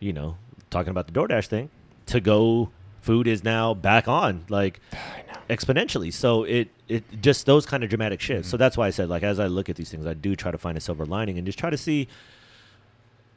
you 0.00 0.12
know, 0.12 0.36
talking 0.70 0.90
about 0.90 1.06
the 1.06 1.12
DoorDash 1.12 1.46
thing, 1.46 1.70
to 2.06 2.20
go 2.20 2.70
food 3.00 3.26
is 3.26 3.42
now 3.44 3.74
back 3.74 4.08
on 4.08 4.44
like 4.48 4.80
exponentially. 5.50 6.12
So 6.12 6.44
it 6.44 6.68
it 6.88 7.04
just 7.22 7.46
those 7.46 7.64
kind 7.66 7.82
of 7.84 7.88
dramatic 7.90 8.20
shifts. 8.20 8.48
Mm-hmm. 8.48 8.50
So 8.52 8.56
that's 8.56 8.76
why 8.76 8.86
I 8.86 8.90
said 8.90 9.08
like 9.08 9.22
as 9.22 9.38
I 9.40 9.46
look 9.46 9.68
at 9.68 9.76
these 9.76 9.90
things, 9.90 10.06
I 10.06 10.14
do 10.14 10.34
try 10.36 10.50
to 10.50 10.58
find 10.58 10.76
a 10.76 10.80
silver 10.80 11.06
lining 11.06 11.38
and 11.38 11.46
just 11.46 11.58
try 11.58 11.70
to 11.70 11.78
see. 11.78 12.08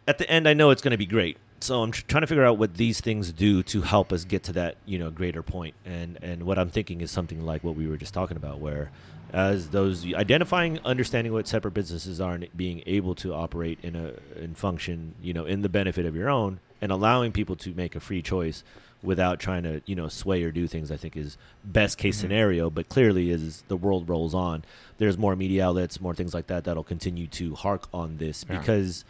At 0.07 0.19
the 0.19 0.29
end, 0.29 0.47
I 0.47 0.53
know 0.53 0.69
it's 0.69 0.83
going 0.83 0.91
to 0.91 0.97
be 0.99 1.07
great. 1.07 1.37
So 1.61 1.81
I'm 1.81 1.91
tr- 1.91 2.03
trying 2.07 2.21
to 2.21 2.27
figure 2.27 2.45
out 2.45 2.57
what 2.57 2.75
these 2.75 3.01
things 3.01 3.31
do 3.31 3.63
to 3.63 3.81
help 3.81 4.11
us 4.13 4.23
get 4.25 4.43
to 4.43 4.53
that 4.53 4.75
you 4.85 4.99
know 4.99 5.09
greater 5.09 5.41
point. 5.41 5.73
And 5.85 6.17
and 6.21 6.43
what 6.43 6.59
I'm 6.59 6.69
thinking 6.69 7.01
is 7.01 7.11
something 7.11 7.45
like 7.45 7.63
what 7.63 7.75
we 7.75 7.87
were 7.87 7.97
just 7.97 8.13
talking 8.13 8.37
about, 8.37 8.59
where 8.59 8.91
as 9.33 9.69
those 9.69 10.05
identifying, 10.13 10.79
understanding 10.85 11.33
what 11.33 11.47
separate 11.47 11.73
businesses 11.73 12.21
are, 12.21 12.33
and 12.35 12.47
being 12.55 12.83
able 12.85 13.15
to 13.15 13.33
operate 13.33 13.79
in 13.83 13.95
a 13.95 14.13
and 14.39 14.57
function, 14.57 15.15
you 15.21 15.33
know, 15.33 15.45
in 15.45 15.61
the 15.61 15.69
benefit 15.69 16.05
of 16.05 16.15
your 16.15 16.29
own, 16.29 16.59
and 16.81 16.91
allowing 16.91 17.31
people 17.31 17.55
to 17.57 17.73
make 17.73 17.95
a 17.95 17.99
free 17.99 18.21
choice 18.21 18.63
without 19.01 19.39
trying 19.39 19.63
to 19.63 19.81
you 19.85 19.95
know 19.95 20.07
sway 20.07 20.43
or 20.43 20.51
do 20.51 20.67
things. 20.67 20.91
I 20.91 20.97
think 20.97 21.15
is 21.17 21.37
best 21.63 21.97
case 21.97 22.17
Mhm. 22.17 22.21
scenario. 22.21 22.69
But 22.69 22.89
clearly, 22.89 23.31
as 23.31 23.63
the 23.69 23.77
world 23.77 24.07
rolls 24.07 24.35
on, 24.35 24.63
there's 24.99 25.17
more 25.17 25.35
media 25.35 25.67
outlets, 25.67 25.99
more 25.99 26.13
things 26.13 26.33
like 26.33 26.47
that 26.47 26.63
that'll 26.65 26.83
continue 26.83 27.27
to 27.27 27.55
hark 27.55 27.87
on 27.93 28.17
this 28.17 28.45
Yeah. 28.47 28.59
because 28.59 29.03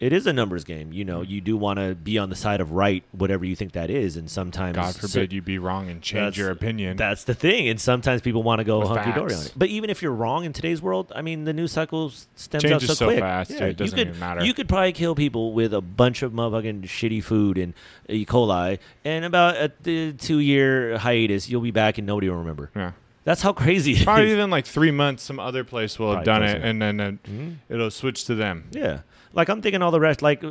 it 0.00 0.12
is 0.14 0.26
a 0.26 0.32
numbers 0.32 0.64
game. 0.64 0.92
You 0.92 1.04
know, 1.04 1.20
Mhm. 1.20 1.28
you 1.28 1.40
do 1.42 1.56
want 1.56 1.78
to 1.78 1.94
be 1.94 2.16
on 2.18 2.30
the 2.30 2.34
side 2.36 2.60
of 2.60 2.72
right, 2.72 3.04
whatever 3.12 3.44
you 3.44 3.54
think 3.54 3.72
that 3.72 3.90
is, 3.90 4.16
and 4.16 4.30
sometimes 4.30 4.74
God 4.76 4.94
so- 4.94 5.06
forbid 5.06 5.32
you 5.32 5.42
be 5.42 5.58
wrong 5.58 5.88
and 5.90 6.00
change 6.02 6.38
your 6.38 6.50
opinion. 6.50 6.96
that's 6.96 7.24
the 7.24 7.34
thing, 7.34 7.68
and 7.68 7.78
sometimes 7.80 8.22
people 8.22 8.42
want 8.42 8.60
to 8.60 8.64
go 8.64 8.86
hunky 8.86 9.12
dory 9.12 9.34
on 9.34 9.42
it. 9.42 9.52
But 9.56 9.68
even 9.68 9.90
if 9.90 10.00
you're 10.02 10.14
wrong 10.14 10.44
in 10.44 10.52
today's 10.52 10.80
world, 10.80 11.12
I 11.14 11.20
mean, 11.22 11.44
the 11.44 11.52
news 11.52 11.72
cycle 11.72 12.10
stems 12.34 12.62
Changes 12.64 12.88
out 12.90 12.96
so, 12.96 13.04
so 13.04 13.06
quick. 13.06 13.20
fast, 13.20 13.50
dude, 13.50 13.60
it 13.62 13.76
doesn't 13.76 13.98
you 13.98 14.04
could, 14.04 14.08
even 14.08 14.20
matter. 14.20 14.44
You 14.44 14.54
could 14.54 14.68
probably 14.68 14.92
kill 14.92 15.14
people 15.14 15.52
with 15.52 15.74
a 15.74 15.80
bunch 15.82 16.22
of 16.22 16.32
motherfucking 16.32 16.84
shitty 16.84 17.22
food 17.22 17.58
and 17.58 17.74
E. 18.08 18.24
coli, 18.24 18.78
and 19.04 19.24
about 19.24 19.56
a 19.86 20.12
two 20.12 20.38
year 20.38 20.96
hiatus, 20.98 21.48
you'll 21.50 21.60
be 21.60 21.70
back 21.70 21.98
and 21.98 22.06
nobody 22.06 22.28
will 22.28 22.36
remember. 22.38 22.70
yeah. 22.74 22.92
That's 23.24 23.42
how 23.42 23.52
crazy 23.52 23.92
it 23.92 24.04
Probably 24.04 24.26
is. 24.26 24.32
even 24.32 24.48
like 24.50 24.64
three 24.66 24.90
months, 24.90 25.22
some 25.22 25.38
other 25.38 25.62
place 25.62 25.98
will 25.98 26.14
have 26.14 26.24
Probably 26.24 26.32
done 26.32 26.42
it, 26.42 26.52
closer. 26.52 26.66
and 26.66 26.82
then 26.82 27.00
uh, 27.00 27.12
Mhm. 27.30 27.56
it'll 27.68 27.90
switch 27.90 28.24
to 28.24 28.34
them. 28.34 28.64
Yeah. 28.72 29.00
Like 29.32 29.48
I'm 29.48 29.62
thinking 29.62 29.82
all 29.82 29.90
the 29.92 30.00
rest, 30.00 30.22
like 30.22 30.42
uh, 30.42 30.48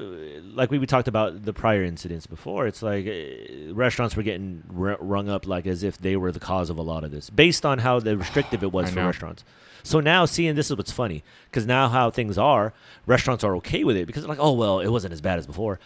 like 0.53 0.71
we 0.71 0.85
talked 0.85 1.07
about 1.09 1.43
the 1.43 1.51
prior 1.51 1.83
incidents 1.83 2.27
before. 2.27 2.67
It's 2.67 2.81
like 2.81 3.05
uh, 3.07 3.73
restaurants 3.73 4.15
were 4.15 4.23
getting 4.23 4.63
r- 4.77 4.97
rung 5.01 5.27
up 5.29 5.45
like 5.47 5.67
as 5.67 5.83
if 5.83 5.97
they 5.97 6.15
were 6.15 6.31
the 6.31 6.39
cause 6.39 6.69
of 6.69 6.77
a 6.77 6.81
lot 6.81 7.03
of 7.03 7.11
this, 7.11 7.29
based 7.29 7.65
on 7.65 7.79
how 7.79 7.99
the 7.99 8.15
restrictive 8.23 8.63
it 8.63 8.71
was 8.71 8.87
I 8.87 8.89
for 8.91 8.95
know. 8.99 9.05
restaurants. 9.07 9.43
So 9.83 9.99
now 9.99 10.25
seeing 10.25 10.55
this 10.55 10.69
is 10.69 10.77
what's 10.77 10.91
funny 10.91 11.23
because 11.49 11.65
now 11.65 11.89
how 11.89 12.09
things 12.11 12.37
are, 12.37 12.73
restaurants 13.05 13.43
are 13.43 13.55
okay 13.57 13.83
with 13.83 13.97
it 13.97 14.05
because 14.07 14.23
they're 14.23 14.29
like, 14.29 14.39
oh 14.39 14.53
well, 14.53 14.79
it 14.79 14.89
wasn't 14.89 15.11
as 15.13 15.21
bad 15.21 15.39
as 15.39 15.47
before. 15.47 15.79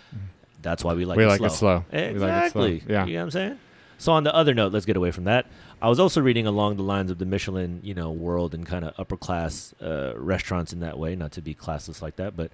That's 0.61 0.83
why 0.83 0.93
we 0.93 1.05
like 1.05 1.17
we 1.17 1.23
it 1.23 1.27
like 1.27 1.37
slow. 1.39 1.47
it 1.47 1.51
slow. 1.51 1.85
We 1.91 1.97
like 1.99 2.05
it 2.09 2.19
slow. 2.51 2.63
Exactly. 2.65 2.83
Yeah. 2.87 3.05
You 3.05 3.13
know 3.13 3.19
what 3.19 3.23
I'm 3.25 3.31
saying? 3.31 3.59
So 3.97 4.11
on 4.11 4.23
the 4.23 4.35
other 4.35 4.53
note, 4.53 4.73
let's 4.73 4.85
get 4.85 4.97
away 4.97 5.11
from 5.11 5.23
that. 5.25 5.45
I 5.83 5.89
was 5.89 5.99
also 5.99 6.21
reading 6.21 6.47
along 6.47 6.77
the 6.77 6.83
lines 6.83 7.11
of 7.11 7.17
the 7.17 7.25
Michelin, 7.25 7.81
you 7.83 7.93
know, 7.93 8.09
world 8.09 8.53
and 8.53 8.65
kind 8.65 8.85
of 8.85 8.93
upper 8.97 9.17
class 9.17 9.75
uh, 9.81 10.13
restaurants 10.15 10.71
in 10.71 10.79
that 10.79 10.97
way, 10.97 11.13
not 11.15 11.33
to 11.33 11.41
be 11.41 11.53
classless 11.53 12.01
like 12.01 12.15
that, 12.15 12.37
but 12.37 12.51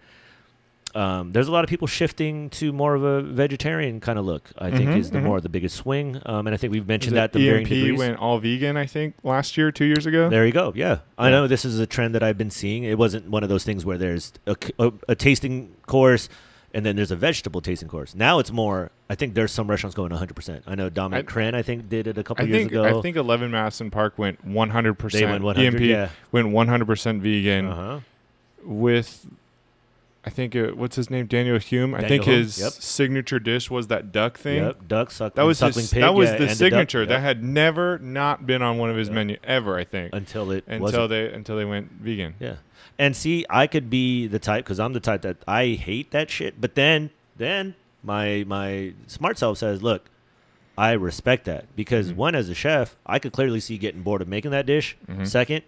um, 0.96 1.32
there's 1.32 1.48
a 1.48 1.52
lot 1.52 1.64
of 1.64 1.70
people 1.70 1.86
shifting 1.86 2.50
to 2.50 2.74
more 2.74 2.96
of 2.96 3.04
a 3.04 3.22
vegetarian 3.22 4.00
kind 4.00 4.18
of 4.18 4.26
look. 4.26 4.50
I 4.58 4.72
think 4.72 4.90
Mhm, 4.90 4.98
is 4.98 5.12
the 5.12 5.20
mhm. 5.20 5.26
more 5.26 5.40
the 5.40 5.48
biggest 5.48 5.76
swing, 5.76 6.20
um, 6.26 6.48
and 6.48 6.56
I 6.56 6.58
think 6.58 6.74
we've 6.74 6.88
mentioned 6.88 7.16
that 7.18 7.32
varying 7.32 7.58
EMP 7.68 7.70
degrees. 7.70 8.00
went 8.00 8.18
all 8.18 8.40
vegan, 8.40 8.76
I 8.76 8.88
think, 8.88 9.14
last 9.24 9.56
year, 9.56 9.72
two 9.72 9.86
years 9.86 10.08
ago. 10.08 10.30
There 10.30 10.48
you 10.48 10.52
go. 10.52 10.74
Yeah, 10.76 11.00
I 11.16 11.30
know 11.30 11.46
this 11.46 11.64
is 11.64 11.78
a 11.78 11.86
trend 11.86 12.16
that 12.16 12.24
I've 12.24 12.40
been 12.40 12.50
seeing. 12.50 12.84
It 12.86 12.98
wasn't 12.98 13.30
one 13.30 13.44
of 13.44 13.50
those 13.50 13.64
things 13.64 13.86
where 13.86 14.00
there's 14.00 14.34
a 15.08 15.16
tasting 15.16 15.76
course 15.86 16.28
and 16.74 16.86
then 16.86 16.96
there's 16.96 17.12
a 17.12 17.16
vegetable 17.16 17.62
tasting 17.62 17.88
course. 17.90 18.14
Now 18.16 18.40
it's 18.40 18.52
more. 18.52 18.92
I 19.10 19.16
think 19.16 19.34
there's 19.34 19.52
some 19.52 19.70
restaurants 19.70 19.96
going 19.96 20.12
100. 20.12 20.36
percent 20.36 20.64
I 20.68 20.76
know 20.76 20.90
Dominique 20.90 21.30
I- 21.30 21.34
Crenn, 21.34 21.56
I 21.56 21.62
think, 21.64 21.90
did 21.90 22.08
it 22.08 22.18
a 22.18 22.24
couple 22.24 22.46
I 22.46 22.48
years 22.48 22.58
think 22.60 22.72
ago. 22.72 23.00
I 23.00 23.02
think 23.02 23.16
11 23.18 23.52
Madison 23.52 23.90
Park 23.92 24.18
went 24.18 24.44
100. 24.46 24.92
they 24.92 24.96
percent 24.96 25.32
went 25.32 25.44
100. 25.44 25.74
EMP 25.74 25.82
yeah. 25.82 26.10
went 26.32 26.50
100 26.50 26.86
percent 26.86 27.22
vegan 27.24 27.66
Uh-huh. 27.68 28.00
with. 28.64 29.26
I 30.26 30.30
think 30.32 30.54
uh, 30.54 30.68
what's 30.76 30.98
his 30.98 31.10
name, 31.10 31.28
Daniel 31.28 31.58
Humm. 31.60 31.96
I 31.96 32.06
think 32.06 32.26
Humm, 32.26 32.34
his 32.34 32.60
yep. 32.60 32.74
signature 32.74 33.40
dish 33.40 33.72
was 33.72 33.88
that 33.88 34.12
duck 34.12 34.38
thing. 34.38 34.58
Yep. 34.64 34.88
Duck 34.88 35.12
suck. 35.12 35.34
That 35.36 35.44
was 35.44 35.58
suckling 35.58 35.84
his, 35.84 35.94
pig. 35.94 36.02
that 36.02 36.14
was 36.14 36.30
yeah, 36.30 36.38
the 36.38 36.50
signature. 36.56 37.06
That 37.06 37.22
had 37.22 37.42
never 37.42 37.98
not 38.00 38.46
been 38.46 38.62
on 38.62 38.78
one 38.78 38.90
of 38.90 38.98
his 38.98 39.08
Yep. 39.08 39.16
menu 39.16 39.38
ever. 39.46 39.78
I 39.78 39.86
think 39.86 40.14
until 40.14 40.52
it 40.52 40.66
until 40.68 40.82
wasn't. 40.82 41.10
they 41.10 41.32
until 41.32 41.56
they 41.56 41.64
went 41.66 41.92
vegan. 41.94 42.36
Yeah. 42.40 42.56
And 43.00 43.16
see, 43.16 43.46
I 43.50 43.66
could 43.66 43.90
be 43.90 44.28
the 44.28 44.40
type 44.40 44.66
because 44.66 44.80
I'm 44.80 44.94
the 44.94 45.00
type 45.00 45.22
that 45.24 45.38
I 45.48 45.68
hate 45.70 46.12
that 46.12 46.30
shit. 46.30 46.60
But 46.62 46.76
then, 46.76 47.10
then 47.38 47.74
my 48.04 48.44
my 48.46 48.94
smart 49.08 49.38
self 49.40 49.58
says, 49.58 49.82
"Look, 49.82 50.10
I 50.78 50.92
respect 50.92 51.46
that 51.46 51.66
because 51.78 52.12
Mhm. 52.12 52.16
one, 52.18 52.36
as 52.36 52.50
a 52.50 52.54
chef, 52.54 52.98
I 53.06 53.18
could 53.18 53.32
clearly 53.32 53.62
see 53.62 53.78
getting 53.78 54.02
bored 54.02 54.22
of 54.22 54.28
making 54.28 54.52
that 54.52 54.66
dish. 54.66 54.98
Mhm. 55.10 55.26
Second, 55.26 55.64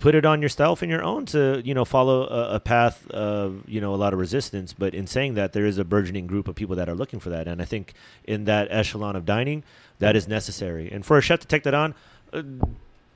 put 0.00 0.14
it 0.14 0.24
on 0.26 0.42
yourself 0.42 0.82
and 0.82 0.90
your 0.90 1.02
own 1.02 1.24
to 1.26 1.62
you 1.64 1.72
know 1.72 1.84
follow 1.86 2.24
a, 2.26 2.56
a 2.56 2.60
path 2.60 3.08
of 3.10 3.62
you 3.66 3.80
know 3.80 3.94
a 3.94 3.96
lot 3.96 4.12
of 4.12 4.18
resistance. 4.18 4.74
But 4.74 4.94
in 4.94 5.06
saying 5.06 5.34
that, 5.34 5.54
there 5.54 5.64
is 5.64 5.78
a 5.78 5.84
burgeoning 5.84 6.26
group 6.26 6.48
of 6.48 6.54
people 6.54 6.76
that 6.76 6.88
are 6.88 6.94
looking 6.94 7.18
for 7.20 7.30
that, 7.30 7.48
and 7.48 7.62
I 7.62 7.64
think 7.64 7.94
in 8.24 8.44
that 8.44 8.68
echelon 8.70 9.16
of 9.16 9.24
dining, 9.24 9.62
that 10.00 10.16
is 10.16 10.28
necessary. 10.28 10.90
And 10.92 11.04
for 11.06 11.16
a 11.16 11.22
chef 11.22 11.40
to 11.40 11.46
take 11.46 11.62
that 11.62 11.74
on. 11.74 11.94
Uh, 12.32 12.42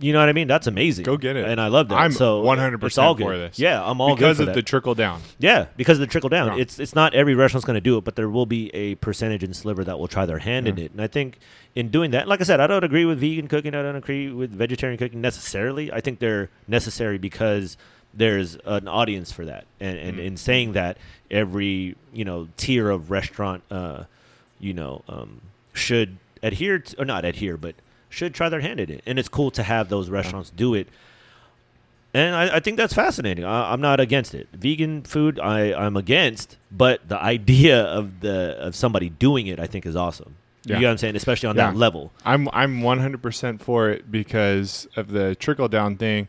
you 0.00 0.12
know 0.12 0.18
what 0.18 0.28
I 0.28 0.32
mean? 0.32 0.48
That's 0.48 0.66
amazing. 0.66 1.04
Go 1.04 1.16
get 1.16 1.36
it. 1.36 1.44
and 1.46 1.60
I 1.60 1.68
love 1.68 1.88
that. 1.88 1.94
I'm 1.96 2.10
so 2.12 2.42
100% 2.42 3.18
for 3.18 3.36
this. 3.38 3.58
Yeah, 3.58 3.82
I'm 3.84 4.00
all 4.00 4.14
because 4.16 4.40
of 4.40 4.46
that. 4.46 4.54
the 4.54 4.62
trickle 4.62 4.94
down. 4.94 5.20
Yeah, 5.38 5.66
because 5.76 5.98
of 5.98 6.00
the 6.00 6.06
trickle 6.08 6.28
down. 6.30 6.56
Yeah. 6.56 6.62
It's 6.62 6.78
it's 6.78 6.94
not 6.94 7.14
every 7.14 7.34
restaurant's 7.34 7.64
going 7.64 7.74
to 7.76 7.80
do 7.80 7.96
it, 7.98 8.04
but 8.04 8.16
there 8.16 8.28
will 8.28 8.46
be 8.46 8.74
a 8.74 8.96
percentage 8.96 9.44
and 9.44 9.54
sliver 9.54 9.84
that 9.84 9.98
will 9.98 10.08
try 10.08 10.26
their 10.26 10.38
hand 10.40 10.66
in 10.66 10.78
it. 10.78 10.90
And 10.92 11.00
I 11.00 11.06
think 11.06 11.38
in 11.74 11.88
doing 11.90 12.10
that, 12.10 12.26
like 12.26 12.40
I 12.40 12.44
said, 12.44 12.60
I 12.60 12.66
don't 12.66 12.82
agree 12.84 13.04
with 13.04 13.20
vegan 13.20 13.46
cooking. 13.48 13.74
I 13.74 13.82
don't 13.82 13.96
agree 13.96 14.30
with 14.32 14.50
vegetarian 14.52 14.98
cooking 14.98 15.20
necessarily. 15.20 15.92
I 15.92 16.00
think 16.00 16.18
they're 16.18 16.50
necessary 16.66 17.18
because 17.18 17.76
there's 18.12 18.56
an 18.64 18.86
audience 18.88 19.30
for 19.32 19.44
that. 19.44 19.64
And 19.80 19.96
and 19.98 20.18
Mm. 20.18 20.24
in 20.24 20.36
saying 20.36 20.72
that, 20.72 20.98
every 21.30 21.96
you 22.12 22.24
know 22.24 22.48
tier 22.56 22.90
of 22.90 23.10
restaurant, 23.10 23.62
uh, 23.70 24.04
you 24.60 24.72
know, 24.74 25.02
um, 25.08 25.40
should 25.72 26.16
adhere 26.42 26.78
to, 26.80 27.00
or 27.02 27.04
not 27.04 27.24
adhere, 27.24 27.56
but 27.56 27.74
should 28.14 28.32
try 28.34 28.48
their 28.48 28.60
hand 28.60 28.80
at 28.80 28.88
it. 28.90 29.02
And 29.06 29.18
it's 29.18 29.28
cool 29.28 29.50
to 29.52 29.62
have 29.62 29.88
those 29.88 30.08
restaurants 30.08 30.50
do 30.50 30.74
it. 30.74 30.88
And 32.12 32.34
I, 32.36 32.56
I 32.56 32.60
think 32.60 32.76
that's 32.76 32.94
fascinating. 32.94 33.44
I, 33.44 33.72
I'm 33.72 33.80
not 33.80 33.98
against 33.98 34.34
it. 34.34 34.48
Vegan 34.52 35.02
food, 35.02 35.40
I, 35.40 35.72
I'm 35.74 35.96
against, 35.96 36.56
but 36.70 37.08
the 37.08 37.20
idea 37.20 37.82
of 37.82 38.20
the 38.20 38.56
of 38.58 38.76
somebody 38.76 39.08
doing 39.08 39.48
it, 39.48 39.58
I 39.58 39.66
think, 39.66 39.84
is 39.84 39.96
awesome. 39.96 40.36
Yeah. 40.64 40.76
You 40.76 40.82
know 40.82 40.88
what 40.88 40.92
I'm 40.92 40.98
saying? 40.98 41.16
Especially 41.16 41.48
on 41.48 41.56
Yeah. 41.56 41.72
that 41.72 41.76
level. 41.76 42.12
I'm 42.24 42.48
I'm 42.52 42.80
100% 42.82 43.60
for 43.60 43.90
it 43.90 44.10
because 44.12 44.86
of 44.96 45.08
the 45.08 45.34
trickle 45.34 45.68
down 45.68 45.96
thing. 45.96 46.28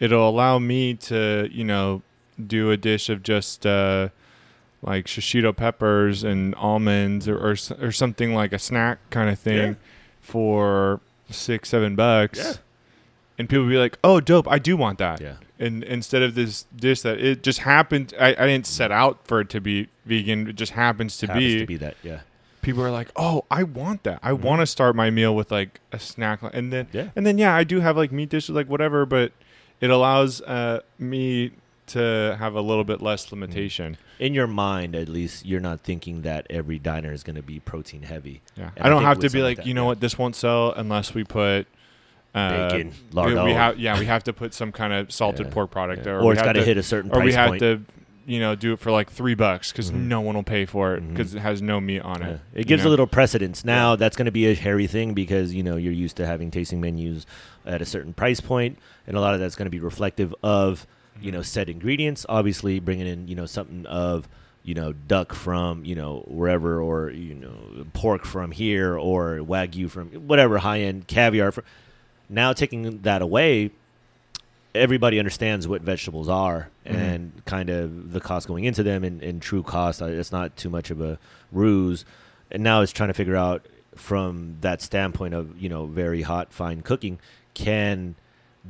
It'll 0.00 0.28
allow 0.28 0.58
me 0.58 0.94
to, 0.94 1.48
you 1.52 1.62
know, 1.64 2.02
do 2.44 2.70
a 2.72 2.76
dish 2.76 3.08
of 3.08 3.22
just 3.22 3.64
uh, 3.66 4.08
like 4.82 5.06
shishito 5.06 5.54
peppers 5.54 6.24
and 6.24 6.54
almonds 6.56 7.28
or, 7.28 7.36
or 7.38 7.54
or 7.80 7.92
something 7.92 8.34
like 8.34 8.52
a 8.52 8.58
snack 8.58 8.98
kind 9.10 9.30
of 9.30 9.38
thing 9.38 9.56
Yeah. 9.72 9.74
for 10.20 11.00
six, 11.34 11.68
seven 11.68 11.96
bucks. 11.96 12.38
Yeah. 12.38 12.52
And 13.38 13.48
people 13.48 13.66
be 13.66 13.76
like, 13.78 13.98
"Oh, 14.04 14.20
dope! 14.20 14.46
I 14.48 14.58
do 14.58 14.76
want 14.76 14.98
that." 14.98 15.20
Yeah. 15.20 15.36
And 15.58 15.82
instead 15.84 16.22
of 16.22 16.34
this 16.34 16.66
dish 16.76 17.00
that 17.02 17.18
it 17.18 17.42
just 17.42 17.60
happened, 17.60 18.12
I, 18.20 18.28
I 18.38 18.46
didn't 18.46 18.66
set 18.66 18.92
out 18.92 19.26
for 19.26 19.40
it 19.40 19.48
to 19.50 19.60
be 19.60 19.88
vegan. 20.04 20.48
It 20.48 20.56
just 20.56 20.72
happens 20.72 21.16
to 21.18 21.26
Happens 21.26 21.44
be. 21.44 21.58
to 21.60 21.66
be 21.66 21.76
that. 21.78 21.96
Yeah. 22.02 22.20
People 22.60 22.82
are 22.84 22.90
like, 22.90 23.10
"Oh, 23.16 23.44
I 23.50 23.62
want 23.62 24.02
that. 24.02 24.20
I 24.22 24.32
Mhm. 24.32 24.40
want 24.40 24.60
to 24.60 24.66
start 24.66 24.94
my 24.94 25.08
meal 25.08 25.34
with 25.34 25.50
like 25.50 25.80
a 25.92 25.98
snack." 25.98 26.40
And 26.52 26.70
then 26.70 26.88
Yeah. 26.92 27.08
and 27.16 27.26
then 27.26 27.38
yeah, 27.38 27.54
I 27.54 27.64
do 27.64 27.80
have 27.80 27.96
like 27.96 28.12
meat 28.12 28.28
dishes, 28.28 28.50
like 28.54 28.68
whatever, 28.68 29.06
but 29.06 29.32
it 29.80 29.88
allows 29.88 30.42
uh, 30.42 30.80
me 30.98 31.52
to 31.90 32.36
have 32.38 32.54
a 32.54 32.60
little 32.60 32.84
bit 32.84 33.00
less 33.00 33.30
limitation. 33.32 33.96
In 34.18 34.34
your 34.34 34.46
mind, 34.46 34.94
at 34.94 35.08
least, 35.08 35.46
you're 35.46 35.60
not 35.60 35.80
thinking 35.80 36.22
that 36.22 36.46
every 36.50 36.78
diner 36.78 37.12
is 37.12 37.22
going 37.22 37.36
to 37.36 37.42
be 37.42 37.60
protein 37.60 38.02
heavy. 38.02 38.42
Yeah, 38.56 38.70
And 38.76 38.86
I 38.86 38.88
don't 38.88 38.98
think 38.98 39.08
have 39.08 39.16
with 39.18 39.22
to 39.22 39.26
be 39.28 39.28
something 39.38 39.42
like, 39.44 39.56
that, 39.58 39.66
you 39.66 39.74
know 39.74 39.82
yeah. 39.82 39.86
what, 39.88 40.00
this 40.00 40.18
won't 40.18 40.36
sell 40.36 40.72
unless 40.72 41.14
we 41.14 41.24
put 41.24 41.66
uh, 42.34 42.70
Bacon, 42.70 42.92
we-. 43.12 43.34
We 43.34 43.52
have 43.52 43.78
yeah, 43.78 43.98
we 43.98 44.06
have 44.06 44.22
to 44.24 44.32
put 44.32 44.54
some 44.54 44.70
kind 44.72 44.92
of 44.92 45.10
salted 45.10 45.46
Yeah, 45.46 45.52
pork 45.52 45.70
product 45.70 45.98
Yeah. 46.00 46.04
there, 46.04 46.18
Or, 46.20 46.26
we 46.26 46.30
it's 46.32 46.38
have 46.40 46.46
got 46.46 46.52
to 46.52 46.64
hit 46.64 46.76
a 46.76 46.82
certain 46.82 47.10
or 47.10 47.14
price 47.14 47.24
we 47.24 47.32
have 47.32 47.48
point. 47.48 47.60
to, 47.60 47.82
you 48.26 48.38
know, 48.38 48.54
do 48.54 48.72
it 48.74 48.78
for 48.78 48.92
like 48.92 49.10
three 49.10 49.34
bucks 49.34 49.72
because 49.72 49.90
Mhm. 49.90 50.06
no 50.06 50.20
one 50.20 50.36
will 50.36 50.44
pay 50.44 50.64
for 50.64 50.94
it 50.94 51.00
because 51.08 51.34
it 51.34 51.40
has 51.40 51.60
no 51.60 51.80
meat 51.80 51.98
on 52.00 52.20
Yeah. 52.20 52.28
it. 52.28 52.40
It 52.54 52.66
gives 52.68 52.84
know? 52.84 52.90
a 52.90 52.92
little 52.92 53.08
precedence. 53.08 53.64
Now 53.64 53.96
that's 53.96 54.16
going 54.16 54.26
to 54.26 54.30
be 54.30 54.46
a 54.46 54.54
hairy 54.54 54.86
thing 54.86 55.12
because 55.14 55.52
you 55.54 55.64
know 55.64 55.76
you're 55.76 55.92
used 55.92 56.16
to 56.18 56.26
having 56.26 56.52
tasting 56.52 56.80
menus 56.80 57.26
at 57.66 57.82
a 57.82 57.84
certain 57.84 58.12
price 58.12 58.40
point, 58.40 58.78
and 59.08 59.16
a 59.16 59.20
lot 59.20 59.34
of 59.34 59.40
that's 59.40 59.56
going 59.56 59.66
to 59.66 59.70
be 59.70 59.80
reflective 59.80 60.32
of 60.44 60.86
you 61.20 61.32
know 61.32 61.42
set 61.42 61.68
ingredients. 61.68 62.26
Obviously, 62.28 62.80
bringing 62.80 63.06
in 63.06 63.28
you 63.28 63.34
know 63.34 63.46
something 63.46 63.86
of 63.86 64.28
you 64.62 64.74
know 64.74 64.92
duck 64.92 65.32
from 65.32 65.84
you 65.84 65.94
know 65.94 66.24
wherever, 66.26 66.80
or 66.80 67.10
you 67.10 67.34
know 67.34 67.54
pork 67.92 68.24
from 68.24 68.50
here, 68.50 68.96
or 68.96 69.38
wagyu 69.38 69.90
from 69.90 70.08
whatever 70.26 70.58
high 70.58 70.80
end 70.80 71.06
caviar. 71.06 71.52
From, 71.52 71.64
now 72.28 72.52
taking 72.52 73.00
that 73.02 73.22
away, 73.22 73.70
everybody 74.74 75.18
understands 75.18 75.66
what 75.66 75.82
vegetables 75.82 76.28
are 76.28 76.68
Mhm. 76.86 76.94
and 76.94 77.44
kind 77.44 77.70
of 77.70 78.12
the 78.12 78.20
cost 78.20 78.46
going 78.46 78.64
into 78.64 78.82
them 78.84 79.02
and, 79.02 79.20
and 79.22 79.42
true 79.42 79.62
cost. 79.64 80.00
It's 80.00 80.30
not 80.30 80.56
too 80.56 80.70
much 80.70 80.90
of 80.90 81.00
a 81.00 81.18
ruse. 81.50 82.04
And 82.52 82.62
now 82.62 82.80
it's 82.82 82.92
trying 82.92 83.08
to 83.08 83.14
figure 83.14 83.36
out 83.36 83.66
from 83.96 84.56
that 84.60 84.80
standpoint 84.80 85.34
of, 85.34 85.60
you 85.60 85.68
know, 85.68 85.86
very 85.86 86.22
hot, 86.22 86.52
fine 86.52 86.82
cooking, 86.82 87.18
can 87.54 88.14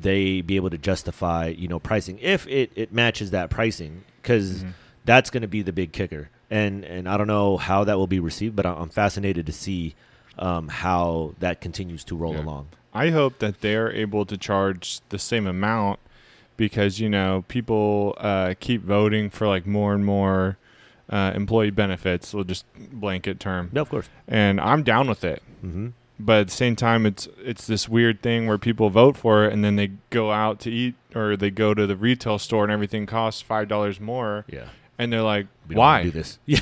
they 0.02 0.40
be 0.40 0.56
able 0.56 0.70
to 0.70 0.78
justify, 0.78 1.48
you 1.48 1.68
know, 1.68 1.78
pricing 1.78 2.18
if 2.20 2.46
it, 2.46 2.72
it 2.74 2.92
matches 2.92 3.30
that 3.30 3.50
pricing? 3.50 4.02
Because 4.22 4.62
Mhm. 4.64 4.72
that's 5.04 5.30
going 5.30 5.42
to 5.42 5.48
be 5.48 5.62
the 5.62 5.72
big 5.72 5.92
kicker. 5.92 6.28
And, 6.50 6.84
and 6.84 7.08
I 7.08 7.16
don't 7.16 7.26
know 7.28 7.56
how 7.56 7.84
that 7.84 7.96
will 7.96 8.06
be 8.06 8.18
received, 8.20 8.56
but 8.56 8.66
I'm 8.66 8.88
fascinated 8.88 9.46
to 9.46 9.52
see 9.52 9.94
um, 10.38 10.68
how 10.68 11.34
that 11.40 11.60
continues 11.60 12.02
to 12.04 12.16
roll 12.16 12.34
Yeah. 12.34 12.40
along. 12.40 12.68
I 12.94 13.10
hope 13.10 13.38
that 13.40 13.60
they're 13.60 13.92
able 13.92 14.24
to 14.26 14.36
charge 14.38 15.00
the 15.10 15.18
same 15.18 15.46
amount 15.46 16.00
because 16.56 16.98
you 16.98 17.08
know 17.10 17.44
people 17.48 18.14
uh, 18.18 18.54
keep 18.58 18.82
voting 18.82 19.28
for 19.30 19.46
like 19.46 19.66
more 19.66 19.92
and 19.94 20.04
more 20.04 20.56
uh, 21.10 21.32
employee 21.34 21.70
benefits. 21.70 22.32
We'll 22.32 22.44
just 22.44 22.64
blanket 22.92 23.38
term, 23.38 23.68
No, 23.72 23.82
of 23.82 23.90
course. 23.90 24.08
and 24.26 24.60
I'm 24.60 24.82
down 24.82 25.08
with 25.08 25.24
it. 25.24 25.42
Mm-hmm. 25.64 25.88
But 26.24 26.40
at 26.40 26.46
the 26.48 26.52
same 26.54 26.76
time, 26.76 27.06
it's 27.06 27.28
it's 27.42 27.66
this 27.66 27.88
weird 27.88 28.22
thing 28.22 28.46
where 28.46 28.58
people 28.58 28.90
vote 28.90 29.16
for 29.16 29.44
it 29.44 29.52
and 29.52 29.64
then 29.64 29.76
they 29.76 29.92
go 30.10 30.30
out 30.32 30.60
to 30.60 30.70
eat 30.70 30.94
or 31.14 31.36
they 31.36 31.50
go 31.50 31.74
to 31.74 31.86
the 31.86 31.96
retail 31.96 32.38
store 32.38 32.62
and 32.64 32.72
everything 32.72 33.06
costs 33.06 33.40
five 33.42 33.68
dollars 33.68 34.00
more, 34.00 34.44
Yeah. 34.48 34.66
and 34.98 35.12
they're 35.12 35.22
like, 35.22 35.46
"Why? 35.68 36.02
do 36.04 36.10
this? 36.10 36.38
Yeah. 36.46 36.60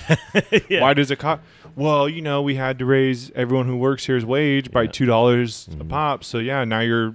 yeah. 0.69 0.81
Why 0.81 0.95
does 0.95 1.11
it 1.11 1.19
cost?" 1.19 1.43
Well, 1.77 2.09
you 2.09 2.23
know, 2.23 2.43
we 2.43 2.55
had 2.57 2.79
to 2.81 2.85
raise 2.87 3.31
everyone 3.33 3.67
who 3.67 3.77
works 3.77 4.07
here's 4.07 4.25
wage 4.25 4.71
by 4.71 4.87
two 4.87 5.07
dollars 5.07 5.69
a 5.71 5.77
Mhm. 5.85 5.89
pop. 5.89 6.25
So 6.25 6.39
yeah, 6.39 6.65
now 6.65 6.81
your 6.81 7.15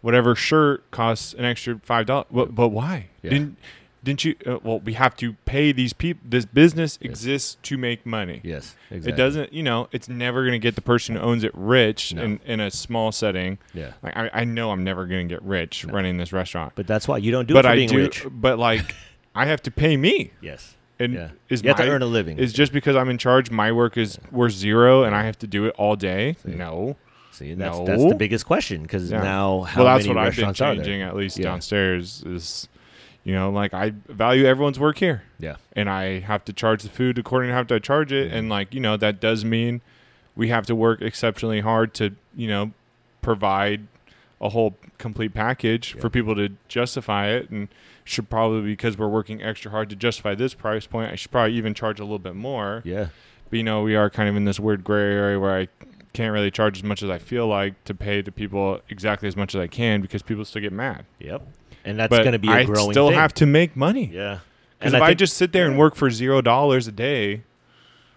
whatever 0.00 0.34
shirt 0.34 0.88
costs 0.90 1.34
an 1.34 1.44
extra 1.44 1.78
five 1.82 2.06
dollars. 2.06 2.26
But, 2.30 2.54
but 2.54 2.68
why? 2.68 3.08
Yeah. 3.22 3.30
Didn't 3.30 3.56
didn't 4.04 4.24
you? 4.24 4.36
Uh, 4.46 4.58
well, 4.62 4.80
we 4.80 4.92
have 4.94 5.16
to 5.16 5.32
pay 5.44 5.72
these 5.72 5.92
people. 5.92 6.22
This 6.28 6.44
business 6.44 6.98
Yes. 7.00 7.10
exists 7.10 7.56
to 7.64 7.76
make 7.76 8.06
money. 8.06 8.40
Yes. 8.44 8.76
Exactly. 8.90 9.12
It 9.12 9.16
doesn't. 9.16 9.52
You 9.52 9.62
know, 9.62 9.88
it's 9.92 10.08
never 10.08 10.42
going 10.42 10.52
to 10.52 10.58
get 10.58 10.74
the 10.76 10.80
person 10.82 11.16
who 11.16 11.20
owns 11.22 11.42
it 11.44 11.52
rich 11.54 12.14
No. 12.14 12.22
in, 12.22 12.40
in 12.46 12.60
a 12.60 12.70
small 12.70 13.10
setting. 13.12 13.58
Yeah. 13.74 13.92
Like 14.02 14.16
I, 14.16 14.30
I 14.32 14.44
know 14.44 14.70
I'm 14.70 14.84
never 14.84 15.06
going 15.06 15.28
to 15.28 15.34
get 15.34 15.42
rich 15.42 15.86
No. 15.86 15.94
running 15.94 16.16
this 16.16 16.32
restaurant. 16.32 16.72
But 16.76 16.86
that's 16.86 17.08
why 17.08 17.18
you 17.18 17.30
don't 17.32 17.46
do 17.48 17.54
but 17.54 17.64
it 17.64 17.68
for 17.68 17.72
I 17.72 17.74
being 17.76 17.88
do. 17.88 17.98
rich. 17.98 18.24
But 18.30 18.58
like, 18.58 18.94
I 19.34 19.46
have 19.46 19.62
to 19.62 19.70
pay 19.70 19.96
me. 19.96 20.30
Yes. 20.40 20.76
And 21.00 21.14
Yeah. 21.14 21.28
is 21.48 21.62
You 21.62 21.68
have 21.68 21.78
my 21.78 21.84
to 21.86 21.90
earn 21.90 22.02
a 22.02 22.06
living. 22.06 22.38
is 22.38 22.52
just 22.52 22.72
because 22.72 22.96
I'm 22.96 23.08
in 23.08 23.18
charge, 23.18 23.50
my 23.50 23.70
work 23.72 23.96
is 23.96 24.18
worth 24.32 24.52
zero, 24.52 25.04
and 25.04 25.14
I 25.14 25.24
have 25.24 25.38
to 25.40 25.46
do 25.46 25.64
it 25.66 25.74
all 25.78 25.94
day? 25.96 26.36
See. 26.44 26.52
No. 26.52 26.96
See, 27.30 27.54
that's 27.54 27.78
that's 27.80 28.02
the 28.04 28.16
biggest 28.16 28.46
question 28.46 28.82
because 28.82 29.10
Yeah. 29.12 29.22
now 29.22 29.62
how 29.62 29.84
well, 29.84 29.94
that's 29.94 30.06
many 30.06 30.16
what 30.16 30.24
I've 30.26 30.34
been 30.34 30.46
restaurants 30.46 30.60
are 30.60 30.74
changing 30.74 31.02
at 31.02 31.14
least 31.14 31.38
Yeah. 31.38 31.44
downstairs. 31.44 32.24
Is 32.26 32.68
you 33.28 33.34
know, 33.34 33.50
like 33.50 33.74
I 33.74 33.90
value 34.08 34.46
everyone's 34.46 34.78
work 34.80 34.96
here, 34.96 35.22
Yeah. 35.38 35.56
and 35.74 35.90
I 35.90 36.20
have 36.20 36.46
to 36.46 36.52
charge 36.54 36.82
the 36.82 36.88
food 36.88 37.18
according 37.18 37.50
to 37.50 37.54
how 37.54 37.74
I 37.76 37.78
charge 37.78 38.10
it, 38.10 38.30
Mhm. 38.32 38.34
and 38.34 38.48
like 38.48 38.72
you 38.72 38.80
know 38.80 38.96
that 38.96 39.20
does 39.20 39.44
mean 39.44 39.82
we 40.34 40.48
have 40.48 40.64
to 40.64 40.74
work 40.74 41.02
exceptionally 41.02 41.60
hard 41.60 41.92
to 41.94 42.14
you 42.34 42.48
know 42.48 42.70
provide 43.20 43.82
a 44.40 44.48
whole 44.48 44.78
complete 44.96 45.34
package 45.34 45.92
Yeah. 45.94 46.00
for 46.00 46.08
people 46.08 46.34
to 46.36 46.50
justify 46.68 47.26
it, 47.26 47.50
and 47.50 47.68
should 48.02 48.30
probably 48.30 48.62
because 48.62 48.96
we're 48.96 49.08
working 49.08 49.42
extra 49.42 49.70
hard 49.72 49.90
to 49.90 49.96
justify 49.96 50.34
this 50.34 50.54
price 50.54 50.86
point, 50.86 51.12
I 51.12 51.14
should 51.16 51.30
probably 51.30 51.52
even 51.52 51.74
charge 51.74 52.00
a 52.00 52.04
little 52.04 52.18
bit 52.18 52.34
more. 52.34 52.80
Yeah. 52.82 53.08
But 53.50 53.56
you 53.58 53.62
know, 53.62 53.82
we 53.82 53.94
are 53.94 54.08
kind 54.08 54.30
of 54.30 54.36
in 54.36 54.46
this 54.46 54.58
weird 54.58 54.84
gray 54.84 55.02
area 55.02 55.38
where 55.38 55.54
I 55.54 55.68
can't 56.14 56.32
really 56.32 56.50
charge 56.50 56.78
as 56.78 56.82
much 56.84 57.02
as 57.02 57.10
I 57.10 57.18
feel 57.18 57.46
like 57.46 57.84
to 57.84 57.92
pay 57.92 58.22
the 58.22 58.32
people 58.32 58.80
exactly 58.88 59.28
as 59.28 59.36
much 59.36 59.54
as 59.54 59.60
I 59.60 59.66
can 59.66 60.00
because 60.00 60.22
people 60.22 60.46
still 60.46 60.62
get 60.62 60.72
mad. 60.72 61.04
Yep. 61.18 61.46
And 61.88 61.98
that's 61.98 62.16
going 62.16 62.32
to 62.32 62.38
be 62.38 62.48
a 62.48 62.52
I 62.52 62.64
growing 62.64 62.92
still 62.92 63.08
thing. 63.08 63.18
have 63.18 63.32
to 63.34 63.46
make 63.46 63.76
money 63.76 64.10
Yeah. 64.12 64.38
because 64.78 64.94
if 64.94 65.02
I, 65.02 65.06
think- 65.08 65.18
just 65.18 65.36
sit 65.36 65.52
there 65.52 65.66
and 65.66 65.78
work 65.78 65.94
for 65.94 66.10
zero 66.10 66.40
dollars 66.40 66.86
a 66.86 66.92
day, 66.92 67.42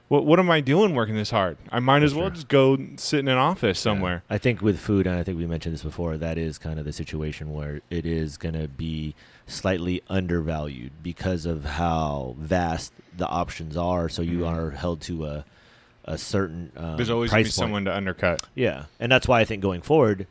what 0.10 0.26
what 0.26 0.40
am 0.40 0.50
I 0.52 0.60
doing 0.60 0.94
working 0.94 1.16
this 1.16 1.32
hard? 1.32 1.58
I 1.72 1.80
might 1.80 2.04
as 2.04 2.14
well 2.14 2.26
sure. 2.26 2.32
just 2.36 2.48
go 2.50 2.78
sit 2.98 3.20
in 3.20 3.28
an 3.30 3.38
office 3.38 3.78
Yeah. 3.80 3.84
somewhere. 3.94 4.24
I 4.30 4.38
think 4.38 4.62
with 4.62 4.78
food, 4.78 5.08
and 5.08 5.16
I 5.18 5.24
think 5.24 5.38
we 5.38 5.46
mentioned 5.48 5.74
this 5.74 5.84
before, 5.84 6.18
that 6.18 6.38
is 6.38 6.58
kind 6.58 6.80
of 6.80 6.86
the 6.86 6.92
situation 6.92 7.54
where 7.54 7.80
it 7.90 8.06
is 8.06 8.36
going 8.38 8.56
to 8.60 8.68
be 8.68 9.16
slightly 9.48 10.02
undervalued 10.10 10.92
because 11.02 11.46
of 11.46 11.64
how 11.64 12.36
vast 12.40 12.92
the 13.16 13.28
options 13.28 13.78
are. 13.78 14.10
So 14.10 14.22
you 14.22 14.40
Mhm. 14.40 14.50
are 14.52 14.72
held 14.72 15.00
to 15.02 15.26
a 15.26 15.46
a 16.04 16.18
certain 16.18 16.72
um, 16.76 16.98
There's 16.98 17.12
always 17.12 17.30
price 17.30 17.54
someone 17.54 17.86
to 17.86 17.96
undercut. 17.96 18.42
Yeah, 18.56 18.86
and 19.00 19.12
that's 19.12 19.28
why 19.28 19.40
I 19.40 19.46
think 19.46 19.62
going 19.62 19.82
forward, 19.82 20.26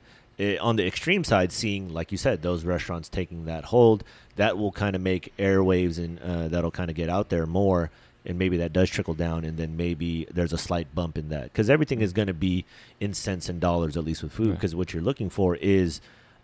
on 0.60 0.76
the 0.76 0.86
extreme 0.86 1.24
side, 1.24 1.52
seeing 1.52 1.92
like 1.92 2.12
you 2.12 2.18
said, 2.18 2.42
those 2.42 2.64
restaurants 2.64 3.08
taking 3.08 3.44
that 3.44 3.64
hold, 3.64 4.04
that 4.36 4.56
will 4.56 4.72
kind 4.72 4.96
of 4.96 5.02
make 5.02 5.34
airwaves 5.38 5.98
and 5.98 6.18
uh, 6.20 6.48
that'll 6.48 6.70
kind 6.70 6.90
of 6.90 6.96
get 6.96 7.08
out 7.08 7.28
there 7.28 7.46
more, 7.46 7.90
and 8.24 8.38
maybe 8.38 8.56
that 8.58 8.72
does 8.72 8.88
trickle 8.88 9.14
down, 9.14 9.44
and 9.44 9.58
then 9.58 9.76
maybe 9.76 10.26
there's 10.32 10.52
a 10.52 10.58
slight 10.58 10.94
bump 10.94 11.18
in 11.18 11.28
that 11.28 11.44
because 11.44 11.68
everything 11.68 12.00
is 12.00 12.12
going 12.12 12.28
to 12.28 12.34
be 12.34 12.64
in 13.00 13.12
cents 13.12 13.48
and 13.48 13.60
dollars 13.60 13.96
at 13.96 14.04
least 14.04 14.22
with 14.22 14.32
food 14.32 14.54
because 14.54 14.74
what 14.74 14.92
you're 14.92 15.02
looking 15.02 15.30
for 15.30 15.56
is. 15.56 16.00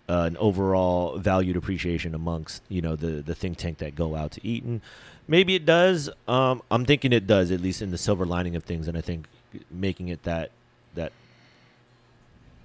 Uh, 0.09 0.23
an 0.29 0.37
overall 0.37 1.19
valued 1.19 1.57
appreciation 1.57 2.15
amongst 2.15 2.63
you 2.69 2.81
know 2.81 2.95
the 2.95 3.23
the 3.23 3.35
think 3.35 3.59
tank 3.59 3.79
that 3.79 3.97
go 3.97 4.15
out 4.15 4.31
to 4.31 4.47
eat 4.47 4.63
and 4.63 4.81
maybe 5.27 5.57
it 5.57 5.67
does 5.67 6.09
um, 6.29 6.63
i'm 6.71 6.85
thinking 6.85 7.13
it 7.13 7.27
does 7.27 7.51
at 7.51 7.61
least 7.61 7.83
in 7.83 7.91
the 7.91 7.99
silver 7.99 8.25
lining 8.25 8.55
of 8.55 8.63
things 8.63 8.87
and 8.87 8.97
i 8.97 9.01
think 9.01 9.27
making 9.69 10.07
it 10.07 10.23
that 10.23 10.53
that 10.95 11.11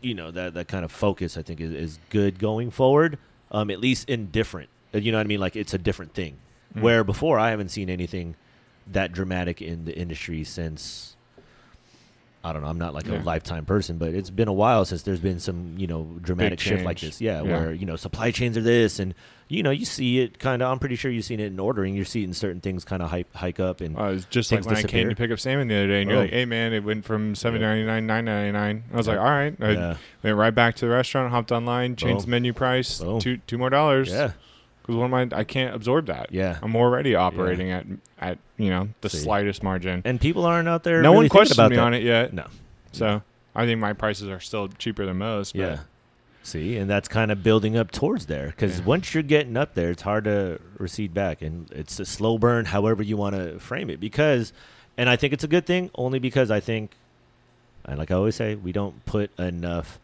you 0.02 0.14
know 0.14 0.32
that 0.32 0.54
that 0.54 0.68
kind 0.68 0.86
of 0.86 0.92
focus 0.92 1.38
I 1.38 1.42
think 1.42 1.62
is, 1.62 1.72
is 1.72 2.00
good 2.10 2.40
going 2.40 2.72
forward. 2.72 3.18
Um, 3.54 3.70
at 3.70 3.82
least 3.82 4.10
in 4.10 4.28
different, 4.28 4.70
uh, 4.94 5.00
you 5.00 5.12
know 5.12 5.18
what 5.18 5.26
I 5.26 5.28
mean? 5.28 5.42
Like 5.42 5.58
it's 5.58 5.74
a 5.74 5.78
different 5.78 6.14
thing. 6.14 6.38
Mm. 6.76 6.82
Where 6.82 7.04
before 7.04 7.38
I 7.38 7.50
haven't 7.50 7.70
seen 7.70 7.90
anything 7.90 8.36
that 8.88 9.12
dramatic 9.12 9.62
in 9.62 9.86
the 9.86 9.98
industry 9.98 10.44
since. 10.44 11.16
I 12.44 12.54
don't 12.54 12.64
know. 12.64 12.70
I'm 12.70 12.80
not 12.80 12.94
like 12.96 13.06
Yeah. 13.06 13.22
a 13.22 13.24
lifetime 13.24 13.66
person, 13.66 13.98
but 13.98 14.16
it's 14.16 14.32
been 14.32 14.48
a 14.48 14.54
while 14.54 14.84
since 14.86 15.04
there's 15.04 15.20
been 15.20 15.40
some, 15.40 15.76
you 15.78 15.86
know, 15.86 16.18
dramatic 16.22 16.60
shift 16.60 16.84
like 16.84 17.00
this. 17.00 17.22
Yeah, 17.22 17.44
Yeah. 17.44 17.52
where 17.52 17.74
you 17.74 17.86
know 17.86 17.96
supply 17.96 18.32
chains 18.32 18.58
are 18.58 18.62
this, 18.62 18.98
and 19.00 19.14
you 19.48 19.62
know 19.62 19.70
you 19.70 19.86
see 19.86 20.20
it 20.20 20.40
kind 20.40 20.64
of. 20.64 20.72
I'm 20.72 20.80
pretty 20.80 20.96
sure 20.96 21.12
you've 21.12 21.26
seen 21.26 21.40
it 21.40 21.48
in 21.48 21.60
ordering. 21.60 21.94
You're 21.94 22.04
seeing 22.06 22.34
certain 22.34 22.60
things 22.60 22.84
kind 22.84 23.04
of 23.04 23.12
hike 23.12 23.32
hike 23.36 23.60
up, 23.60 23.80
and 23.82 23.96
Uh, 23.96 24.06
it's 24.16 24.26
just 24.26 24.52
like 24.52 24.66
when 24.66 24.76
I 24.76 24.82
came 24.84 25.08
to 25.10 25.16
pick 25.16 25.30
up 25.30 25.40
salmon 25.40 25.68
the 25.68 25.76
other 25.76 25.88
day, 25.88 26.02
and 26.02 26.10
you're 26.10 26.18
Oh. 26.20 26.24
like, 26.24 26.32
"Hey, 26.32 26.46
man, 26.46 26.74
it 26.74 26.84
went 26.84 27.06
from 27.06 27.36
seven 27.36 27.62
ninety 27.62 27.86
nine, 27.86 28.08
nine 28.08 28.26
ninety 28.26 28.52
nine. 28.52 28.84
I 28.92 28.98
was 28.98 29.06
Yeah. 29.08 29.14
like, 29.14 29.22
"All 29.22 29.30
right." 29.30 29.56
I 29.62 29.96
went 30.24 30.36
right 30.38 30.56
back 30.56 30.76
to 30.78 30.86
the 30.86 30.92
restaurant, 30.92 31.32
hopped 31.32 31.52
online, 31.52 31.96
changed 31.96 32.26
the 32.26 32.32
menu 32.32 32.54
price, 32.54 33.04
two 33.20 33.38
two 33.46 33.58
more 33.60 33.70
dollars. 33.70 34.10
yeah, 34.10 34.32
Because 34.92 35.12
what 35.12 35.20
am 35.20 35.34
I? 35.34 35.40
I 35.40 35.44
can't 35.44 35.76
absorb 35.76 36.08
that. 36.08 36.32
yeah. 36.32 36.60
I'm 36.62 36.76
already 36.76 37.16
operating 37.16 37.72
at 37.72 37.86
at 38.20 38.38
you 38.58 38.70
know 38.70 38.90
the 39.02 39.10
See. 39.10 39.18
slightest 39.20 39.64
margin. 39.64 40.02
And 40.06 40.20
people 40.20 40.46
aren't 40.46 40.68
out 40.68 40.84
there. 40.84 41.02
no 41.02 41.12
really 41.12 41.24
one 41.26 41.30
questions 41.30 41.58
about 41.58 41.72
me 41.72 41.78
that. 41.78 41.84
on 41.84 41.94
it 41.94 42.04
yet. 42.04 42.34
No. 42.34 42.46
So 42.92 43.22
I 43.56 43.66
think 43.66 43.80
my 43.80 43.94
prices 43.94 44.30
are 44.30 44.40
still 44.40 44.68
cheaper 44.68 45.06
than 45.06 45.18
most. 45.18 45.54
But 45.54 45.60
Yeah. 45.60 45.80
See, 46.44 46.76
and 46.78 46.90
that's 46.90 47.08
kind 47.08 47.32
of 47.32 47.44
building 47.44 47.78
up 47.78 47.92
towards 47.92 48.26
there 48.26 48.48
because 48.48 48.80
Yeah. 48.80 48.86
once 48.86 49.14
you're 49.14 49.22
getting 49.24 49.56
up 49.56 49.76
there, 49.76 49.92
it's 49.92 50.02
hard 50.02 50.24
to 50.24 50.60
recede 50.80 51.14
back, 51.14 51.42
and 51.44 51.70
it's 51.72 52.00
a 52.00 52.06
slow 52.06 52.38
burn, 52.40 52.66
however 52.66 53.04
you 53.04 53.16
want 53.16 53.36
to 53.36 53.60
frame 53.60 53.90
it. 53.92 54.00
Because, 54.00 54.52
and 54.98 55.08
I 55.08 55.16
think 55.18 55.34
it's 55.34 55.44
a 55.44 55.48
good 55.48 55.68
thing, 55.68 55.92
only 55.96 56.18
because 56.20 56.50
I 56.50 56.60
think 56.60 56.92
And 57.86 57.98
like 58.00 58.12
I 58.12 58.16
always 58.16 58.36
say, 58.36 58.56
we 58.56 58.72
don't 58.72 59.04
put 59.06 59.38
enough 59.40 60.00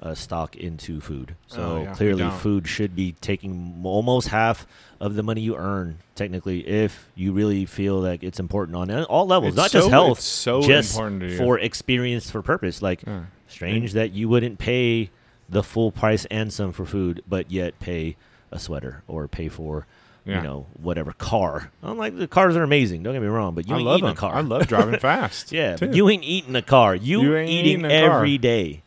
uh, 0.00 0.14
stock 0.14 0.56
into 0.56 1.00
food. 1.00 1.34
So 1.46 1.60
Oh, 1.62 1.82
yeah, 1.82 1.92
clearly, 1.94 2.30
food 2.30 2.66
should 2.66 2.96
be 2.96 3.12
taking 3.20 3.80
almost 3.84 4.28
half 4.28 4.66
of 4.98 5.14
the 5.14 5.22
money 5.22 5.42
you 5.42 5.56
earn, 5.56 5.98
technically, 6.14 6.66
if 6.66 7.08
you 7.14 7.32
really 7.32 7.66
feel 7.66 8.00
like 8.00 8.22
it's 8.22 8.40
important 8.40 8.76
on 8.76 8.90
all 9.04 9.26
levels, 9.26 9.50
It's 9.50 9.56
not 9.56 9.70
so- 9.70 9.78
just 9.80 9.90
health, 9.90 10.18
It's 10.18 10.26
so 10.26 10.62
just 10.62 10.94
important 10.94 11.20
to 11.20 11.28
you. 11.32 11.36
for 11.38 11.58
experience 11.58 12.30
for 12.30 12.40
purpose. 12.42 12.80
Like 12.82 13.02
Yeah. 13.06 13.24
strange 13.48 13.92
that 13.92 14.12
you 14.12 14.28
wouldn't 14.28 14.58
pay 14.58 15.10
the 15.48 15.62
full 15.62 15.90
price 15.90 16.26
and 16.30 16.52
some 16.52 16.72
for 16.72 16.84
food, 16.86 17.22
but 17.28 17.50
yet 17.50 17.78
pay 17.80 18.16
a 18.52 18.58
sweater 18.58 19.02
or 19.06 19.28
pay 19.28 19.48
for 19.48 19.86
you 20.26 20.34
know 20.40 20.66
whatever 20.80 21.12
car. 21.12 21.72
I'm 21.82 21.96
like 21.98 22.16
the 22.16 22.28
cars 22.28 22.54
are 22.56 22.62
amazing. 22.62 23.02
Don't 23.02 23.14
get 23.14 23.22
me 23.22 23.26
wrong, 23.28 23.54
but 23.54 23.66
you 23.68 23.74
I 23.74 23.78
ain't 23.78 23.86
love 23.86 23.96
eating 23.98 24.06
them. 24.08 24.16
a 24.16 24.20
car. 24.20 24.34
I 24.34 24.40
love 24.42 24.66
driving 24.68 24.98
fast. 25.00 25.50
yeah, 25.50 25.76
but 25.80 25.94
you 25.94 26.08
ain't 26.08 26.22
eating 26.22 26.54
a 26.54 26.62
car. 26.62 26.94
You, 26.94 27.22
You 27.22 27.36
ain't 27.36 27.50
eating, 27.50 27.66
eating 27.80 27.84
a 27.86 28.06
car. 28.06 28.16
every 28.18 28.38
day. 28.38 28.82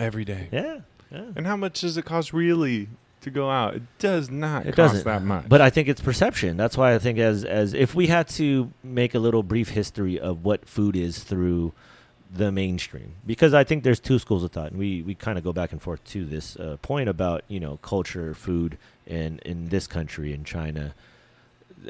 Every 0.00 0.24
day. 0.24 0.48
Yeah, 0.50 0.80
yeah. 1.10 1.24
And 1.36 1.46
how 1.46 1.56
much 1.56 1.80
does 1.80 1.96
it 1.96 2.04
cost 2.04 2.32
really 2.32 2.88
to 3.20 3.30
go 3.30 3.50
out? 3.50 3.74
It 3.76 3.82
does 3.98 4.30
not 4.30 4.62
It 4.66 4.74
cost 4.76 4.94
doesn't. 4.94 5.04
that 5.04 5.22
much. 5.22 5.48
But 5.48 5.60
I 5.60 5.70
think 5.70 5.88
it's 5.88 6.00
perception. 6.00 6.56
That's 6.56 6.76
why 6.76 6.94
I 6.94 6.98
think 6.98 7.18
as 7.18 7.44
as 7.44 7.74
if 7.74 7.94
we 7.94 8.06
had 8.08 8.28
to 8.30 8.72
make 8.82 9.14
a 9.14 9.18
little 9.18 9.42
brief 9.42 9.70
history 9.70 10.18
of 10.18 10.44
what 10.44 10.66
food 10.66 10.96
is 10.96 11.22
through 11.22 11.72
the 12.32 12.52
mainstream, 12.52 13.14
because 13.26 13.52
I 13.54 13.64
think 13.64 13.82
there's 13.82 13.98
two 13.98 14.20
schools 14.20 14.44
of 14.44 14.52
thought, 14.52 14.70
and 14.70 14.78
we 14.78 15.02
we 15.02 15.14
kind 15.16 15.36
of 15.36 15.42
go 15.44 15.52
back 15.52 15.72
and 15.72 15.82
forth 15.82 16.02
to 16.04 16.24
this 16.24 16.54
uh, 16.56 16.76
point 16.80 17.08
about 17.08 17.42
you 17.48 17.58
know 17.60 17.78
culture, 17.82 18.34
food, 18.34 18.78
and 19.06 19.40
in 19.40 19.68
this 19.68 19.88
country 19.88 20.32
in 20.32 20.44
China, 20.44 20.94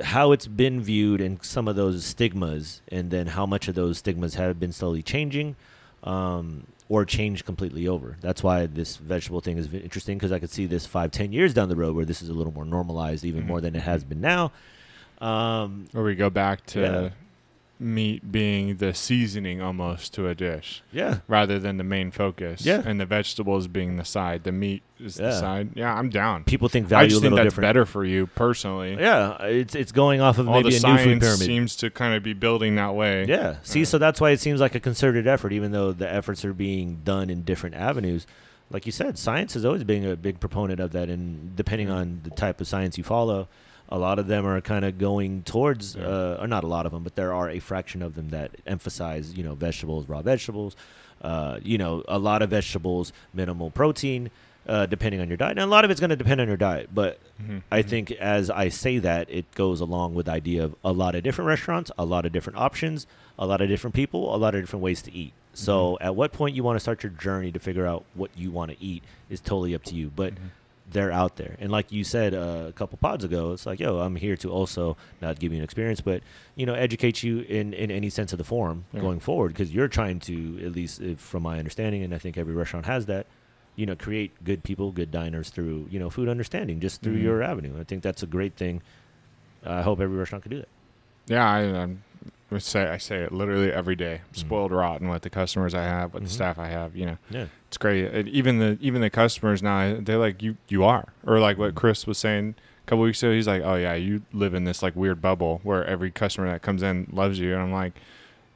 how 0.03 0.33
it's 0.33 0.47
been 0.47 0.81
viewed, 0.81 1.21
and 1.21 1.45
some 1.45 1.69
of 1.69 1.77
those 1.77 2.05
stigmas, 2.07 2.81
and 2.89 3.11
then 3.11 3.27
how 3.27 3.45
much 3.45 3.69
of 3.69 3.75
those 3.75 3.99
stigmas 3.99 4.35
have 4.37 4.59
been 4.59 4.73
slowly 4.73 5.03
changing. 5.03 5.57
Um, 6.05 6.67
or 6.91 7.05
change 7.07 7.45
completely 7.45 7.87
over. 7.89 8.17
That's 8.21 8.43
why 8.43 8.67
this 8.67 8.97
vegetable 8.97 9.41
thing 9.41 9.57
is 9.57 9.73
interesting 9.73 10.19
because 10.19 10.33
I 10.33 10.41
could 10.41 10.51
see 10.51 10.67
this 10.67 10.85
five, 10.87 11.13
ten 11.13 11.33
years 11.33 11.55
down 11.55 11.69
the 11.71 11.77
road 11.77 11.95
where 11.95 12.05
this 12.05 12.21
is 12.21 12.29
a 12.29 12.35
little 12.35 12.53
more 12.53 12.65
normalized, 12.67 13.25
even 13.25 13.45
Mhm. 13.45 13.47
more 13.47 13.61
than 13.61 13.77
it 13.77 13.83
has 13.83 14.03
been 14.05 14.21
now. 14.21 14.51
Um, 15.21 15.87
or 15.95 16.03
we 16.03 16.17
go 16.17 16.31
back 16.31 16.67
to 16.67 16.81
Yeah. 16.81 17.09
Meat 17.81 18.31
being 18.31 18.77
the 18.77 18.93
seasoning 18.93 19.63
almost 19.63 20.13
to 20.13 20.29
a 20.29 20.35
dish 20.35 20.83
yeah, 20.93 21.21
rather 21.27 21.59
than 21.59 21.79
the 21.79 21.83
main 21.85 22.11
focus. 22.11 22.65
Yeah. 22.65 22.83
And 22.85 23.01
the 23.01 23.07
vegetables 23.07 23.67
being 23.69 23.97
the 23.97 24.05
side. 24.05 24.45
The 24.45 24.53
meat 24.53 24.83
is 24.99 25.15
the 25.15 25.33
side. 25.33 25.71
Yeah, 25.75 25.95
I'm 25.95 26.11
down. 26.11 26.45
people 26.45 26.69
think 26.69 26.87
I 26.87 26.89
value 26.91 27.07
a 27.07 27.09
just 27.09 27.23
think 27.23 27.35
that's 27.35 27.47
different. 27.47 27.67
better 27.69 27.87
for 27.87 28.05
you 28.05 28.27
personally. 28.27 28.97
Yeah, 29.01 29.43
it's 29.45 29.75
it's 29.75 29.93
going 29.93 30.21
off 30.21 30.39
of 30.39 30.47
All 30.49 30.57
maybe 30.57 30.71
the 30.71 30.87
a 30.87 30.91
new 30.91 30.99
food 30.99 31.05
science 31.05 31.21
pyramid. 31.25 31.47
seems 31.47 31.77
to 31.77 31.89
kind 31.91 32.15
of 32.15 32.23
be 32.23 32.35
building 32.35 32.75
that 32.77 32.95
way. 32.95 33.25
Yeah. 33.25 33.57
See, 33.63 33.83
Uh, 33.83 33.87
so 33.87 33.99
that's 33.99 34.21
why 34.21 34.31
it 34.33 34.41
seems 34.41 34.61
like 34.61 34.75
a 34.75 34.81
concerted 34.81 35.27
effort, 35.27 35.53
even 35.53 35.73
though 35.73 35.93
the 35.93 36.13
efforts 36.13 36.45
are 36.45 36.53
being 36.53 37.01
done 37.03 37.31
in 37.31 37.43
different 37.43 37.77
avenues. 37.77 38.27
Like 38.73 38.85
you 38.87 38.93
said, 38.93 39.19
science 39.19 39.55
has 39.55 39.65
always 39.65 39.83
been 39.85 40.05
a 40.05 40.15
big 40.17 40.39
proponent 40.39 40.79
of 40.81 40.93
that, 40.93 41.09
and 41.09 41.57
depending 41.57 41.91
on 41.91 42.21
the 42.25 42.31
type 42.31 42.61
of 42.61 42.69
science 42.69 42.97
you 42.99 43.03
follow, 43.05 43.49
a 43.91 43.99
lot 43.99 44.19
of 44.19 44.27
them 44.29 44.47
are 44.47 44.61
kind 44.61 44.85
of 44.85 44.99
going 44.99 45.43
towards, 45.43 45.97
uh, 45.97 46.39
or 46.41 46.47
not 46.47 46.63
a 46.65 46.67
lot 46.67 46.87
of 46.87 46.93
them, 46.93 47.03
but 47.03 47.17
there 47.17 47.33
are 47.33 47.51
a 47.51 47.59
fraction 47.59 48.03
of 48.03 48.15
them 48.15 48.29
that 48.31 48.53
emphasize, 48.67 49.35
you 49.37 49.43
know, 49.43 49.55
vegetables, 49.55 50.09
raw 50.09 50.23
vegetables, 50.23 50.77
uh, 51.23 51.59
you 51.63 51.77
know, 51.77 52.03
a 52.09 52.19
lot 52.19 52.41
of 52.43 52.51
vegetables, 52.51 53.13
minimal 53.35 53.71
protein, 53.71 54.31
uh, 54.69 54.87
depending 54.87 55.21
on 55.21 55.29
your 55.29 55.37
diet. 55.37 55.53
And 55.53 55.61
a 55.61 55.67
lot 55.67 55.85
of 55.85 55.91
it's 55.91 55.99
going 56.01 56.11
to 56.11 56.17
depend 56.17 56.41
on 56.41 56.47
your 56.49 56.57
diet, 56.57 56.91
but 56.95 57.19
Mhm. 57.43 57.63
I 57.73 57.83
Mhm. 57.83 57.87
think 57.87 58.11
as 58.13 58.49
I 58.51 58.69
say 58.69 58.99
that, 58.99 59.29
it 59.31 59.51
goes 59.55 59.81
along 59.81 60.15
with 60.15 60.27
the 60.27 60.33
idea 60.33 60.63
of 60.65 60.77
a 60.85 60.93
lot 60.93 61.15
of 61.15 61.23
different 61.23 61.49
restaurants, 61.49 61.91
a 61.99 62.05
lot 62.05 62.25
of 62.25 62.33
different 62.33 62.59
options, 62.59 63.07
a 63.39 63.47
lot 63.47 63.61
of 63.61 63.69
different 63.69 63.95
people, 63.95 64.35
a 64.35 64.37
lot 64.39 64.55
of 64.55 64.63
different 64.63 64.83
ways 64.85 65.03
to 65.03 65.13
eat. 65.13 65.33
So 65.53 65.95
Mm-hmm. 65.95 66.05
at 66.07 66.15
what 66.15 66.33
point 66.33 66.55
you 66.55 66.63
want 66.63 66.77
to 66.77 66.81
start 66.81 67.03
your 67.03 67.11
journey 67.11 67.51
to 67.51 67.59
figure 67.59 67.87
out 67.87 68.05
what 68.15 68.31
you 68.37 68.51
want 68.53 68.71
to 68.71 68.77
eat 68.83 69.03
is 69.29 69.41
totally 69.41 69.75
up 69.75 69.83
to 69.85 69.95
you. 69.97 70.13
But 70.15 70.35
Mhm. 70.35 70.39
They're 70.93 71.13
out 71.13 71.37
there, 71.37 71.57
and 71.61 71.71
like 71.71 71.91
you 71.93 72.05
said 72.05 72.35
uh, 72.35 72.65
a 72.69 72.73
couple 72.73 72.99
pods 72.99 73.25
ago, 73.25 73.53
it's 73.53 73.67
like, 73.67 73.81
yo, 73.81 73.99
I'm 74.01 74.17
here 74.17 74.37
to 74.39 74.51
also 74.51 74.97
not 75.21 75.39
give 75.39 75.53
you 75.53 75.59
an 75.59 75.65
experience, 75.65 76.01
but 76.01 76.23
you 76.57 76.67
know, 76.67 76.75
educate 76.75 77.23
you 77.23 77.41
in 77.41 77.73
in 77.75 77.91
any 77.91 78.11
sense 78.11 78.33
of 78.33 78.39
the 78.39 78.45
form 78.45 78.85
going 78.93 79.21
forward, 79.21 79.49
because 79.53 79.73
you're 79.73 79.89
trying 79.89 80.19
to, 80.21 80.61
at 80.65 80.73
least 80.73 81.01
if, 81.01 81.21
from 81.21 81.43
my 81.43 81.59
understanding, 81.59 82.03
and 82.03 82.15
I 82.15 82.19
think 82.19 82.37
every 82.39 82.55
restaurant 82.55 82.87
has 82.87 83.07
that. 83.07 83.27
You 83.77 83.87
know, 83.87 83.95
create 83.97 84.33
good 84.45 84.63
people, 84.63 84.91
good 84.93 85.11
diners 85.11 85.49
through 85.49 85.87
you 85.91 85.99
know 85.99 86.11
food 86.11 86.29
understanding, 86.29 86.81
just 86.81 87.01
through 87.03 87.17
Mhm. 87.19 87.23
your 87.23 87.43
avenue. 87.43 87.81
I 87.81 87.85
think 87.85 88.03
that's 88.03 88.23
a 88.23 88.27
great 88.27 88.55
thing. 88.57 88.83
I 89.65 89.81
hope 89.83 90.01
every 90.01 90.19
restaurant 90.19 90.43
could 90.43 90.51
do 90.51 90.59
that. 90.59 90.69
Yeah, 91.29 91.49
I, 91.49 91.61
I'm, 91.83 92.03
I 92.53 92.59
say 92.59 92.89
I 92.89 92.99
say 92.99 93.19
it 93.19 93.33
literally 93.33 93.73
every 93.73 93.95
day. 93.97 94.21
Mhm. 94.33 94.37
Spoiled 94.37 94.73
rotten 94.73 95.09
with 95.09 95.23
the 95.23 95.31
customers 95.31 95.75
I 95.75 95.83
have, 95.85 96.13
with 96.15 96.23
Mhm. 96.23 96.27
the 96.27 96.33
staff 96.33 96.59
I 96.59 96.69
have. 96.69 96.97
You 96.97 97.07
know, 97.07 97.19
Yeah. 97.31 97.47
it's 97.69 97.77
great. 97.79 98.07
And 98.13 98.29
even 98.29 98.59
the 98.59 98.77
even 98.81 99.01
the 99.01 99.11
customers 99.11 99.63
now, 99.63 99.97
they're 100.01 100.19
like, 100.19 100.43
you 100.43 100.57
you 100.69 100.85
are, 100.85 101.09
or 101.27 101.39
like 101.39 101.59
what 101.59 101.73
Mhm. 101.73 101.77
Chris 101.77 102.07
was 102.07 102.19
saying 102.19 102.55
a 102.85 102.87
couple 102.89 103.03
weeks 103.05 103.23
ago. 103.23 103.33
He's 103.33 103.47
like, 103.47 103.63
oh 103.65 103.77
yeah, 103.77 103.95
you 103.95 104.23
live 104.33 104.55
in 104.55 104.65
this 104.65 104.83
like 104.83 104.97
weird 104.97 105.21
bubble 105.23 105.61
where 105.63 105.85
every 105.85 106.11
customer 106.11 106.49
that 106.51 106.63
comes 106.63 106.83
in 106.83 107.07
loves 107.13 107.39
you, 107.39 107.53
and 107.53 107.63
I'm 107.63 107.73
like, 107.73 107.93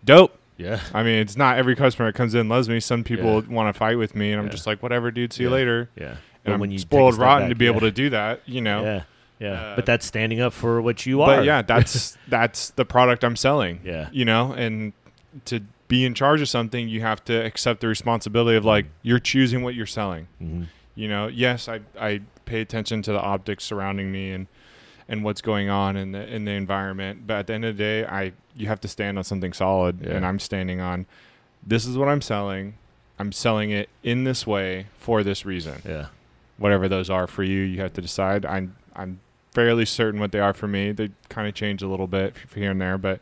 dope. 0.05 0.39
Yeah. 0.57 0.81
I 0.93 1.03
mean, 1.03 1.19
it's 1.19 1.37
not 1.37 1.59
every 1.59 1.75
customer 1.75 2.09
that 2.09 2.15
comes 2.17 2.35
in 2.35 2.49
loves 2.49 2.69
me. 2.69 2.79
Some 2.81 3.03
people 3.05 3.43
Yeah. 3.43 3.53
want 3.55 3.75
to 3.75 3.79
fight 3.79 3.99
with 3.99 4.15
me, 4.15 4.31
and 4.33 4.41
I'm 4.41 4.51
just 4.51 4.67
like, 4.69 4.83
whatever, 4.83 5.11
dude. 5.11 5.33
See 5.33 5.43
you 5.45 5.51
later. 5.51 5.89
Yeah. 5.97 6.17
And 6.45 6.55
I'm 6.55 6.61
take 6.61 6.77
a 6.77 6.79
spoiled 6.79 7.17
rotten 7.19 7.45
back, 7.45 7.49
to 7.51 7.55
be 7.57 7.65
yeah. 7.65 7.71
able 7.73 7.81
to 7.81 7.91
do 7.91 8.11
that, 8.11 8.41
you 8.47 8.61
know. 8.61 8.83
Yeah. 8.85 9.03
Yeah. 9.45 9.53
Uh, 9.53 9.77
but 9.77 9.87
that's 9.87 10.07
standing 10.07 10.41
up 10.41 10.53
for 10.53 10.81
what 10.83 11.07
you 11.07 11.23
are. 11.23 11.37
But 11.37 11.45
yeah, 11.45 11.63
that's 11.73 12.17
that's 12.29 12.71
the 12.71 12.85
product 12.85 13.25
I'm 13.25 13.37
selling. 13.37 13.81
Yeah. 13.85 14.09
You 14.13 14.25
know, 14.25 14.53
and 14.53 14.93
to 15.47 15.61
be 15.89 16.05
in 16.05 16.15
charge 16.15 16.41
of 16.41 16.49
something, 16.49 16.89
you 16.89 17.01
have 17.03 17.23
to 17.27 17.35
accept 17.45 17.81
the 17.81 17.89
responsibility 17.89 18.57
of 18.57 18.65
like 18.65 18.87
you're 19.03 19.19
choosing 19.19 19.63
what 19.63 19.75
you're 19.75 19.87
selling. 19.87 20.27
hmm 20.39 20.65
You 20.95 21.09
know, 21.09 21.27
yes, 21.29 21.69
I 21.69 21.81
I 22.01 22.21
pay 22.45 22.61
attention 22.61 23.03
to 23.03 23.13
the 23.13 23.21
optics 23.21 23.65
surrounding 23.65 24.11
me 24.13 24.33
and 24.33 24.47
and 25.09 25.23
what's 25.23 25.43
going 25.43 25.69
on 25.69 25.97
in 25.97 26.13
the 26.13 26.27
in 26.35 26.45
the 26.47 26.53
environment, 26.53 27.27
but 27.27 27.35
at 27.41 27.47
the 27.49 27.53
end 27.55 27.65
of 27.67 27.77
the 27.77 27.83
day, 27.83 28.05
I 28.07 28.33
you 28.57 28.69
have 28.69 28.81
to 28.81 28.89
stand 28.89 29.19
on 29.19 29.25
something 29.25 29.53
solid, 29.53 30.01
Yeah. 30.01 30.15
and 30.15 30.25
I'm 30.25 30.39
standing 30.39 30.81
on 30.81 31.07
this 31.67 31.85
is 31.87 31.99
what 31.99 32.09
I'm 32.09 32.21
selling. 32.23 32.75
I'm 33.19 33.31
selling 33.33 33.71
it 33.71 33.89
in 34.03 34.25
this 34.25 34.47
way 34.47 34.87
for 34.99 35.23
this 35.23 35.45
reason. 35.47 35.83
Yeah. 35.85 36.07
Whatever 36.59 36.89
those 36.89 37.11
are 37.11 37.27
for 37.27 37.43
you, 37.43 37.61
you 37.63 37.81
have 37.83 37.93
to 37.95 38.01
decide. 38.01 38.47
I'm 38.47 38.77
I'm 38.97 39.21
fairly 39.55 39.85
certain 39.87 40.21
what 40.21 40.33
they 40.33 40.41
are 40.41 40.53
for 40.53 40.69
me. 40.69 40.93
They 40.93 41.11
kind 41.29 41.49
of 41.49 41.55
change 41.55 41.83
a 41.83 41.89
little 41.89 42.07
bit 42.07 42.35
here 42.55 42.71
and 42.73 42.81
there, 42.81 42.99
but 42.99 43.21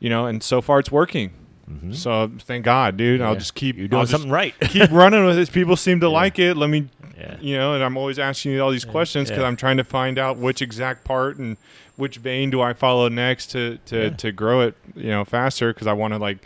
you 0.00 0.10
know, 0.10 0.26
and 0.26 0.42
so 0.42 0.60
far 0.60 0.80
it's 0.80 0.90
working. 0.92 1.30
hmm 1.66 1.92
So 1.92 2.30
thank 2.40 2.64
God, 2.64 2.96
dude. 2.96 3.22
I'll 3.22 3.36
just 3.36 3.54
keep 3.54 3.76
You're 3.78 3.88
doing 3.88 4.06
something 4.06 4.30
right. 4.30 4.54
keep 4.60 4.90
running 4.92 5.24
with 5.24 5.38
it. 5.38 5.50
People 5.52 5.76
seem 5.76 6.00
to 6.00 6.06
Yeah. 6.06 6.12
like 6.12 6.38
it. 6.38 6.56
Let 6.56 6.68
me, 6.68 6.88
yeah. 7.16 7.36
you 7.40 7.56
know, 7.56 7.74
and 7.74 7.82
I'm 7.82 7.96
always 7.96 8.18
asking 8.18 8.52
you 8.52 8.62
all 8.62 8.70
these 8.70 8.84
Yeah. 8.84 8.90
questions 8.90 9.28
because 9.30 9.42
Yeah. 9.42 9.46
I'm 9.48 9.56
trying 9.56 9.78
to 9.78 9.84
find 9.84 10.18
out 10.18 10.36
which 10.36 10.60
exact 10.60 11.04
part 11.04 11.38
and 11.38 11.56
which 11.96 12.16
vein 12.18 12.50
do 12.50 12.60
I 12.60 12.72
follow 12.74 13.08
next 13.08 13.46
to 13.52 13.78
to 13.86 14.02
Yeah. 14.04 14.10
to 14.10 14.32
grow 14.32 14.60
it, 14.62 14.74
you 14.96 15.08
know, 15.10 15.24
faster 15.24 15.72
because 15.72 15.86
I 15.86 15.92
want 15.94 16.12
to 16.12 16.18
like 16.18 16.38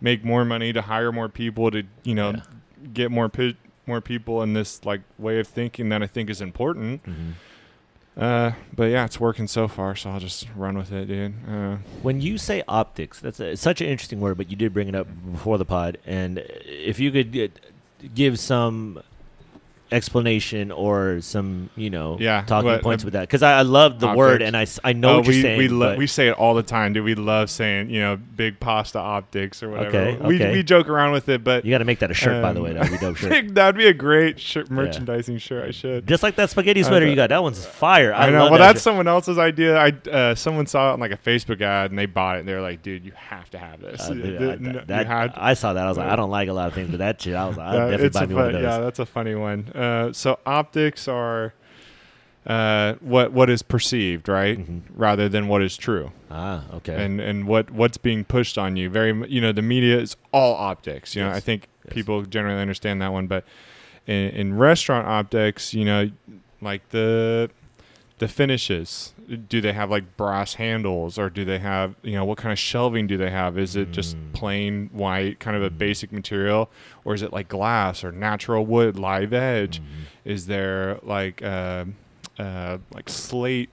make 0.00 0.24
more 0.24 0.44
money 0.44 0.72
to 0.72 0.82
hire 0.82 1.12
more 1.12 1.28
people 1.28 1.70
to 1.70 1.82
you 2.02 2.14
know 2.14 2.30
Yeah. 2.32 2.40
get 2.92 3.10
more 3.10 3.28
pi- 3.28 3.54
more 3.86 4.00
people 4.00 4.42
in 4.42 4.54
this 4.54 4.84
like 4.84 5.02
way 5.18 5.38
of 5.38 5.46
thinking 5.46 5.90
that 5.90 6.02
I 6.02 6.06
think 6.06 6.30
is 6.30 6.40
important. 6.40 7.02
hmm 7.04 7.32
Uh, 8.16 8.52
but 8.74 8.84
yeah, 8.84 9.04
it's 9.04 9.18
working 9.18 9.48
so 9.48 9.66
far, 9.66 9.96
so 9.96 10.10
I'll 10.10 10.20
just 10.20 10.46
run 10.54 10.78
with 10.78 10.92
it, 10.92 11.06
dude. 11.06 11.34
Uh, 11.48 11.76
When 12.02 12.20
you 12.20 12.38
say 12.38 12.62
optics, 12.68 13.18
that's 13.18 13.40
a, 13.40 13.56
such 13.56 13.80
an 13.80 13.88
interesting 13.88 14.20
word, 14.20 14.36
but 14.36 14.50
you 14.50 14.56
did 14.56 14.72
bring 14.72 14.86
it 14.88 14.94
up 14.94 15.08
before 15.32 15.58
the 15.58 15.64
pod. 15.64 15.98
And 16.06 16.38
if 16.64 17.00
you 17.00 17.10
could 17.10 17.36
uh, 17.36 18.08
give 18.14 18.38
some 18.38 19.02
explanation 19.92 20.72
or 20.72 21.20
some, 21.20 21.70
you 21.76 21.90
know, 21.90 22.16
Yeah, 22.20 22.42
talking 22.46 22.70
what- 22.70 22.82
points 22.82 23.04
with 23.04 23.12
that, 23.14 23.22
because 23.22 23.42
I, 23.42 23.58
I 23.58 23.62
love 23.62 24.00
the 24.00 24.12
word 24.12 24.42
and 24.42 24.56
I 24.56 24.92
know 24.92 25.14
oh, 25.14 25.16
what 25.18 25.26
you're 25.26 25.34
we 25.34 25.42
saying. 25.42 25.58
we 25.58 25.68
lo- 25.68 25.96
we 25.96 26.06
say 26.06 26.28
it 26.28 26.32
all 26.32 26.54
the 26.54 26.62
time, 26.62 26.92
dude. 26.92 27.04
We 27.04 27.14
love 27.14 27.50
saying 27.50 27.90
you 27.90 28.00
know 28.00 28.16
big 28.16 28.58
pasta 28.60 28.98
optics 28.98 29.62
or 29.62 29.70
whatever. 29.70 29.88
Okay, 29.98 30.26
We 30.26 30.34
okay. 30.36 30.52
we 30.52 30.62
joke 30.62 30.88
around 30.88 31.12
with 31.12 31.28
it, 31.28 31.44
but 31.44 31.64
you 31.64 31.70
got 31.70 31.78
to 31.78 31.84
make 31.84 32.00
that 32.00 32.10
a 32.10 32.14
shirt, 32.14 32.42
by 32.42 32.52
the 32.52 32.60
way. 32.62 32.70
um, 32.70 32.76
That'd 32.78 32.92
be 32.92 32.98
dope 32.98 33.16
shirt. 33.18 33.54
That'd 33.54 33.76
be 33.76 33.86
a 33.86 33.94
great 33.94 34.40
shirt, 34.40 34.70
merchandising 34.70 35.38
shirt. 35.38 35.68
I 35.68 35.70
should. 35.70 36.06
Just 36.06 36.22
like 36.22 36.36
that 36.36 36.50
spaghetti 36.50 36.82
Uh, 36.82 36.86
sweater 36.88 37.06
but- 37.06 37.10
you 37.10 37.16
got. 37.16 37.28
That 37.30 37.42
one's 37.42 37.64
fire. 37.64 38.12
I, 38.12 38.26
I, 38.26 38.30
know. 38.30 38.44
Well, 38.44 38.52
that 38.52 38.58
that's 38.58 38.78
shirt. 38.78 38.82
someone 38.82 39.08
else's 39.08 39.38
idea. 39.38 39.76
I 39.78 39.88
uh, 40.10 40.34
someone 40.34 40.66
saw 40.66 40.90
it 40.90 40.94
on 40.94 41.00
like 41.00 41.12
a 41.12 41.16
Facebook 41.16 41.60
ad 41.60 41.90
and 41.90 41.98
they 41.98 42.06
bought 42.06 42.36
it. 42.36 42.40
and 42.40 42.48
They 42.48 42.54
were 42.54 42.60
like, 42.60 42.82
"Dude, 42.82 43.04
you 43.04 43.12
have 43.14 43.48
to 43.50 43.58
have 43.58 43.80
this." 43.80 44.00
Uh, 44.00 44.14
dude, 44.14 44.42
I, 44.42 44.56
that, 44.56 44.86
that- 44.88 45.32
I 45.36 45.54
saw 45.54 45.72
that. 45.74 45.84
I 45.84 45.88
was 45.88 45.98
like, 45.98 46.08
Uh, 46.08 46.12
I 46.12 46.16
don't 46.16 46.30
like 46.30 46.48
a 46.48 46.52
lot 46.52 46.68
of 46.68 46.74
things, 46.74 46.90
but 46.90 46.98
that 46.98 47.20
shit, 47.20 47.34
I 47.34 47.46
was 47.46 47.56
like, 47.56 47.66
I'll 47.66 47.76
Uh, 47.82 47.90
definitely 47.90 48.08
buy 48.20 48.26
me 48.26 48.34
one 48.34 48.46
of 48.46 48.52
those. 48.54 48.62
Yeah, 48.62 48.78
that's 48.78 48.98
a 48.98 49.06
funny 49.06 49.34
one. 49.34 49.70
Uh, 49.84 50.12
so 50.12 50.38
optics 50.46 51.06
are 51.08 51.52
uh, 52.46 52.94
what 53.00 53.32
what 53.32 53.48
is 53.48 53.62
perceived, 53.62 54.28
right, 54.28 54.58
Mhm. 54.58 54.82
rather 54.94 55.28
than 55.28 55.48
what 55.48 55.62
is 55.62 55.76
true. 55.76 56.12
Ah, 56.30 56.64
okay. 56.74 56.94
and 57.04 57.20
and 57.20 57.46
what 57.46 57.70
what's 57.70 57.96
being 57.96 58.24
pushed 58.24 58.58
on 58.58 58.76
you 58.76 58.90
very 58.90 59.12
you 59.30 59.40
know 59.40 59.52
the 59.52 59.62
media 59.62 59.98
is 59.98 60.16
all 60.32 60.54
optics 60.54 61.14
you 61.14 61.22
know 61.22 61.30
i 61.30 61.38
think 61.40 61.68
Yes. 61.84 61.94
people 61.94 62.22
generally 62.24 62.60
understand 62.60 63.00
that 63.02 63.12
one 63.12 63.26
but 63.28 63.44
in, 64.06 64.30
in 64.40 64.58
restaurant 64.58 65.06
optics 65.06 65.72
you 65.72 65.84
know 65.84 66.10
like 66.60 66.82
the 66.90 67.48
the 68.18 68.26
finishes. 68.28 69.13
Do 69.48 69.60
they 69.60 69.72
have 69.72 69.90
like 69.90 70.16
brass 70.16 70.54
handles 70.54 71.18
or 71.18 71.30
do 71.30 71.44
they 71.44 71.58
have, 71.58 71.94
you 72.02 72.12
know, 72.12 72.24
what 72.24 72.38
kind 72.38 72.52
of 72.52 72.58
shelving 72.58 73.06
do 73.06 73.16
they 73.16 73.30
have? 73.30 73.56
Is 73.58 73.74
it 73.76 73.90
just 73.90 74.16
Mm. 74.16 74.32
plain 74.32 74.90
white, 74.92 75.40
kind 75.40 75.56
of 75.56 75.62
a 75.62 75.70
basic 75.70 76.12
material, 76.12 76.70
or 77.04 77.14
is 77.14 77.22
it 77.22 77.32
like 77.32 77.48
glass 77.48 78.04
or 78.04 78.12
natural 78.12 78.66
wood, 78.66 78.98
live 78.98 79.32
edge? 79.32 79.80
Mm-hmm. 79.80 80.30
Is 80.30 80.46
there 80.46 80.98
like 81.02 81.42
uh, 81.42 81.84
uh, 82.38 82.78
like 82.92 83.08
slate 83.08 83.70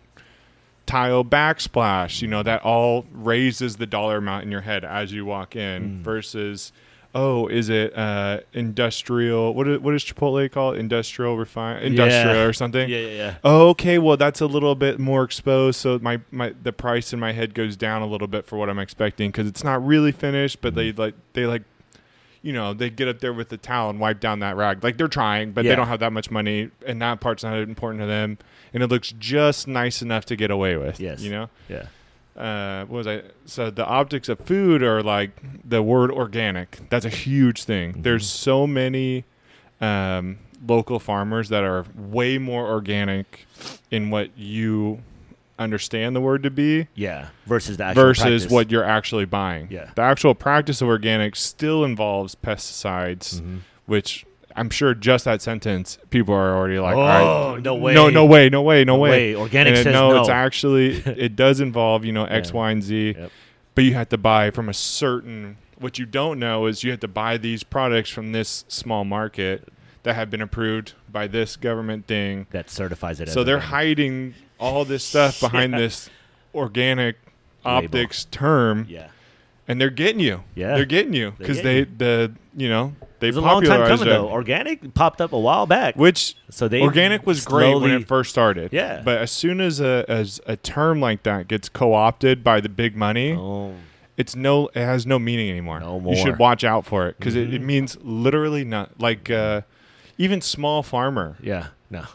tile 0.86 1.24
backsplash? 1.24 2.22
You 2.22 2.28
know 2.28 2.44
that 2.44 2.62
all 2.64 3.06
raises 3.14 3.78
the 3.78 3.86
dollar 3.86 4.18
amount 4.18 4.44
in 4.46 4.52
your 4.52 4.62
head 4.62 4.84
as 4.86 5.12
you 5.12 5.26
walk 5.26 5.56
in. 5.56 6.00
Mm. 6.00 6.02
Versus, 6.02 6.72
oh, 7.14 7.48
is 7.48 7.70
it 7.70 7.96
uh, 7.98 8.40
industrial? 8.54 9.54
What 9.54 9.68
is, 9.68 9.80
what 9.80 9.94
is 9.94 10.04
Chipotle 10.04 10.50
called? 10.52 10.78
Industrial 10.78 11.38
refine 11.38 11.82
industrial 11.84 12.36
Yeah. 12.36 12.44
or 12.44 12.54
something? 12.54 12.90
Yeah, 12.90 12.98
yeah, 13.00 13.08
yeah. 13.14 13.36
Oh, 13.44 13.70
okay. 13.70 13.98
Well, 14.00 14.18
that's 14.18 14.42
a 14.42 14.46
little 14.48 14.76
bit 14.76 15.00
more 15.00 15.24
exposed, 15.24 15.80
so 15.80 16.00
my, 16.02 16.20
my 16.32 16.54
the 16.64 16.74
price 16.74 17.14
in 17.14 17.20
my 17.20 17.32
head 17.34 17.54
goes 17.54 17.76
down 17.76 18.02
a 18.02 18.08
little 18.08 18.28
bit 18.28 18.46
for 18.46 18.58
what 18.58 18.70
I'm 18.70 18.80
expecting 18.80 19.30
because 19.30 19.48
it's 19.48 19.64
not 19.64 19.86
really 19.86 20.12
finished, 20.12 20.62
but 20.62 20.76
they 20.76 20.92
like 20.92 21.14
they 21.34 21.46
like, 21.46 21.64
you 22.42 22.54
know, 22.54 22.74
they 22.74 22.90
get 22.90 23.08
up 23.08 23.20
there 23.20 23.34
with 23.34 23.50
the 23.50 23.58
towel 23.58 23.90
and 23.90 24.00
wipe 24.00 24.20
down 24.20 24.40
that 24.40 24.56
rag. 24.56 24.84
Like 24.84 24.98
they're 24.98 25.08
trying, 25.08 25.52
but 25.52 25.64
Yeah. 25.64 25.72
they 25.72 25.76
don't 25.76 25.88
have 25.88 26.00
that 26.00 26.12
much 26.14 26.32
money, 26.32 26.72
and 26.88 27.02
that 27.02 27.20
part's 27.20 27.44
not 27.44 27.58
important 27.60 28.02
to 28.02 28.08
them, 28.08 28.38
and 28.74 28.82
it 28.82 28.88
looks 28.88 29.14
just 29.20 29.68
nice 29.68 30.02
enough 30.02 30.26
to 30.26 30.36
get 30.36 30.50
away 30.50 30.76
with. 30.78 31.00
Yes. 31.00 31.22
you 31.22 31.32
know. 31.32 31.50
Yeah. 31.70 31.88
Uh, 32.36 32.86
what 32.86 32.98
was 32.98 33.08
I? 33.08 33.24
So 33.46 33.70
the 33.70 33.86
optics 33.86 34.30
of 34.30 34.40
food 34.40 34.82
are 34.84 35.04
like 35.04 35.32
the 35.68 35.82
word 35.84 36.12
organic. 36.12 36.80
That's 36.90 37.06
a 37.06 37.10
huge 37.10 37.64
thing. 37.64 37.94
Mhm. 37.94 38.04
There's 38.04 38.28
so 38.28 38.66
many 38.66 39.26
um, 39.82 40.38
local 40.66 41.00
farmers 41.00 41.50
that 41.50 41.64
are 41.64 41.86
way 41.96 42.38
more 42.38 42.68
organic 42.68 43.46
in 43.90 44.10
what 44.12 44.30
you 44.38 45.02
understand 45.60 46.16
the 46.16 46.22
word 46.22 46.42
to 46.44 46.50
be 46.50 46.88
Yeah. 46.96 47.28
Versus 47.46 47.78
the 47.78 47.92
versus 47.94 48.22
practice. 48.24 48.52
what 48.52 48.72
you're 48.72 48.84
actually 48.84 49.26
buying. 49.26 49.68
Yeah. 49.70 49.90
The 49.96 50.02
actual 50.04 50.34
practice 50.36 50.82
of 50.82 50.88
organic 50.88 51.36
still 51.36 51.84
involves 51.84 52.36
pesticides, 52.36 53.42
Mhm. 53.42 53.60
which 53.86 54.26
I'm 54.62 54.70
sure 54.70 54.94
just 54.94 55.26
that 55.26 55.42
sentence 55.42 55.98
people 56.12 56.34
are 56.36 56.56
already 56.56 56.80
like, 56.80 56.96
Oh, 56.96 57.54
right, 57.56 57.64
no 57.64 57.76
way. 57.76 57.94
no, 57.94 58.10
no 58.10 58.26
way, 58.26 58.48
no 58.50 58.62
way, 58.62 58.86
no, 58.86 58.96
way. 58.98 59.36
Organic 59.36 59.76
And 59.76 59.84
says 59.84 59.94
no, 59.94 60.12
no. 60.12 60.20
it's 60.22 60.30
actually 60.30 60.96
it 61.06 61.36
does 61.36 61.60
involve 61.60 62.06
you 62.06 62.12
know 62.12 62.26
X, 62.26 62.50
Yeah. 62.50 62.56
Y, 62.56 62.72
and 62.72 62.84
Z, 62.84 63.16
Yep. 63.18 63.32
but 63.76 63.84
you 63.84 63.94
have 63.96 64.10
to 64.10 64.18
buy 64.18 64.52
from 64.52 64.70
a 64.70 64.74
certain. 64.74 65.58
What 65.80 65.98
you 65.98 66.06
don't 66.06 66.38
know 66.38 66.68
is 66.68 66.84
you 66.84 66.92
have 66.92 67.00
to 67.00 67.08
buy 67.08 67.38
these 67.38 67.64
products 67.64 68.10
from 68.12 68.34
this 68.34 68.66
small 68.68 69.04
market 69.04 69.68
that 70.04 70.14
have 70.14 70.30
been 70.30 70.42
approved 70.42 70.94
by 71.12 71.26
this 71.28 71.56
government 71.56 72.06
thing. 72.08 72.46
that 72.52 72.70
certifies 72.70 73.20
it. 73.20 73.28
as 73.28 73.34
So 73.34 73.44
they're 73.44 73.60
hiding 73.60 74.36
all 74.60 74.86
this 74.86 75.04
stuff 75.04 75.40
behind 75.42 75.74
Yeah. 75.74 75.80
this 75.80 76.10
organic 76.54 77.18
Label. 77.66 77.86
optics 77.86 78.26
term, 78.26 78.86
Yeah. 78.90 79.08
And 79.68 79.80
they're 79.80 79.90
getting 79.90 80.20
you. 80.20 80.44
Yeah. 80.56 80.76
they're 80.76 80.86
getting 80.86 81.14
you 81.14 81.34
because 81.38 81.62
they 81.62 81.84
the 81.84 82.32
you 82.56 82.68
know 82.70 82.94
they 83.20 83.28
It 83.28 83.36
was 83.36 83.38
a 83.38 83.42
long 83.42 83.62
time 83.62 83.70
popularized 83.82 84.00
coming 84.02 84.14
it. 84.14 84.18
though. 84.18 84.30
Organic 84.30 84.94
popped 84.96 85.22
up 85.22 85.32
a 85.32 85.40
while 85.40 85.68
back. 85.68 85.96
Which 85.96 86.36
so 86.50 86.68
they 86.68 86.82
organic 86.82 87.26
was 87.28 87.46
great 87.46 87.76
when 87.80 87.92
it 87.92 88.08
first 88.08 88.30
started. 88.32 88.74
Yeah. 88.74 89.02
But 89.06 89.20
as 89.20 89.32
soon 89.32 89.62
as 89.62 89.80
a 89.80 90.06
as 90.08 90.42
a 90.48 90.58
term 90.58 91.00
like 91.00 91.24
that 91.24 91.48
gets 91.48 91.70
co-opted 91.70 92.44
by 92.44 92.60
the 92.62 92.70
big 92.70 92.96
money, 92.96 93.34
Oh, 93.34 93.74
it's 94.18 94.36
no 94.36 94.68
it 94.70 94.78
has 94.84 95.06
no 95.06 95.20
meaning 95.20 95.50
anymore. 95.52 95.80
No 95.80 96.00
more. 96.00 96.16
You 96.16 96.20
should 96.22 96.40
watch 96.40 96.64
out 96.64 96.86
for 96.86 97.08
it 97.08 97.18
because 97.20 97.36
it, 97.36 97.54
it 97.54 97.62
Mhm. 97.62 97.66
means 97.66 97.98
literally 98.02 98.66
not 98.66 99.00
like 99.00 99.30
uh, 99.30 99.62
even 100.18 100.42
small 100.42 100.82
farmer. 100.84 101.38
yeah. 101.42 101.68
No. 101.92 102.06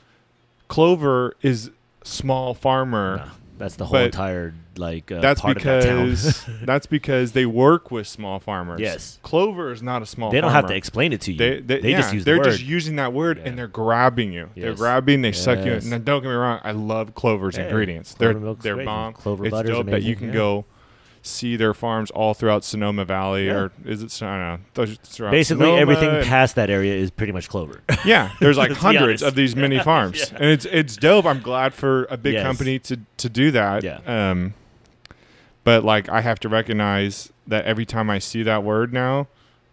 Clover 0.68 1.34
is 1.42 1.70
small 2.02 2.54
farmer. 2.54 3.16
no. 3.18 3.30
That's 3.58 3.76
the 3.76 3.86
whole 3.86 3.98
entire 3.98 4.52
like 4.78 5.10
uh, 5.12 5.20
That's 5.20 5.40
part 5.40 5.56
of 5.56 5.62
that 5.64 5.84
town. 5.84 6.06
because 6.10 6.44
that's 6.62 6.86
because 6.86 7.32
they 7.32 7.46
work 7.46 7.90
with 7.90 8.06
small 8.06 8.38
farmers. 8.40 8.80
Yes. 8.80 9.18
Clover 9.22 9.72
is 9.72 9.82
not 9.82 10.02
a 10.02 10.06
small. 10.06 10.30
they 10.30 10.40
don't 10.40 10.50
farmer. 10.50 10.62
have 10.62 10.70
to 10.70 10.76
explain 10.76 11.12
it 11.12 11.20
to 11.22 11.32
you. 11.32 11.38
They, 11.38 11.60
they, 11.80 11.90
yeah, 11.90 12.00
just 12.00 12.14
use 12.14 12.24
they're 12.24 12.34
the 12.36 12.40
word. 12.40 12.50
just 12.50 12.62
using 12.64 12.96
that 12.96 13.12
word 13.12 13.38
Yeah. 13.38 13.44
and 13.48 13.58
they're 13.58 13.68
grabbing 13.68 14.32
you. 14.32 14.50
They're 14.56 14.74
grabbing, 14.74 15.22
they 15.22 15.32
suck 15.32 15.64
you 15.64 15.72
in. 15.72 15.88
Now, 15.90 15.98
don't 15.98 16.22
get 16.22 16.28
me 16.28 16.34
wrong, 16.34 16.60
I 16.64 16.72
love 16.72 17.14
Clover's 17.14 17.56
Hey, 17.56 17.64
ingredients. 17.68 18.14
Clover 18.14 18.38
they're 18.38 18.54
they're 18.54 18.74
great. 18.74 18.84
bomb. 18.86 19.12
Clover 19.14 19.46
it's 19.46 19.62
dope 19.62 19.86
that 19.86 20.02
you 20.02 20.16
can 20.16 20.28
yeah. 20.28 20.32
go 20.34 20.64
see 21.22 21.56
their 21.56 21.74
farms 21.74 22.08
all 22.12 22.34
throughout 22.34 22.62
Sonoma 22.62 23.04
Valley, 23.04 23.46
Yeah. 23.46 23.54
or 23.54 23.72
is 23.84 24.00
it? 24.00 24.22
I 24.22 24.60
don't 24.76 24.86
know. 24.86 24.86
Basically, 25.30 25.42
Sonoma 25.42 25.76
everything 25.80 26.08
and- 26.10 26.24
past 26.24 26.54
that 26.54 26.70
area 26.70 26.94
is 26.94 27.10
pretty 27.10 27.32
much 27.32 27.48
clover. 27.48 27.80
yeah, 28.04 28.30
there's 28.38 28.56
like 28.56 28.70
hundreds 28.86 29.22
of 29.24 29.34
these 29.34 29.56
mini 29.56 29.80
farms, 29.80 30.18
Yeah. 30.30 30.38
and 30.38 30.44
it's 30.52 30.64
it's 30.66 30.96
dope. 30.96 31.24
I'm 31.26 31.40
glad 31.40 31.74
for 31.74 32.04
a 32.10 32.16
big 32.16 32.34
Yes. 32.34 32.44
company 32.44 32.78
to 32.78 33.00
to 33.16 33.28
do 33.28 33.50
that. 33.50 33.82
Yeah. 33.82 33.98
Um, 34.06 34.54
but 35.66 35.84
like 35.84 36.08
I 36.08 36.20
have 36.22 36.38
to 36.40 36.48
recognize 36.48 37.30
that 37.46 37.64
every 37.66 37.84
time 37.84 38.08
I 38.08 38.18
see 38.20 38.42
that 38.44 38.62
word 38.64 38.92
now, 38.92 39.26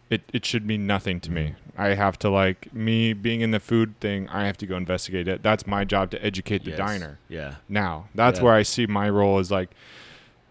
it 0.10 0.22
it 0.34 0.44
should 0.46 0.66
mean 0.66 0.86
nothing 0.86 1.20
to 1.22 1.32
me. 1.32 1.54
I 1.78 1.90
have 1.96 2.20
to 2.20 2.30
like 2.30 2.74
me 2.74 3.14
being 3.14 3.42
in 3.42 3.52
the 3.52 3.60
food 3.60 4.00
thing. 4.00 4.28
I 4.30 4.46
have 4.46 4.58
to 4.58 4.66
go 4.68 4.76
investigate 4.78 5.28
it. 5.28 5.42
That's 5.42 5.66
my 5.66 5.84
job 5.86 6.12
to 6.12 6.24
educate 6.24 6.64
the 6.66 6.72
Yes. 6.72 6.78
diner. 6.78 7.20
Yeah. 7.30 7.56
Now 7.70 8.06
that's 8.14 8.40
Yeah. 8.40 8.46
where 8.46 8.54
I 8.54 8.64
see 8.64 8.86
my 8.88 9.08
role 9.10 9.40
is 9.40 9.50
like. 9.52 9.70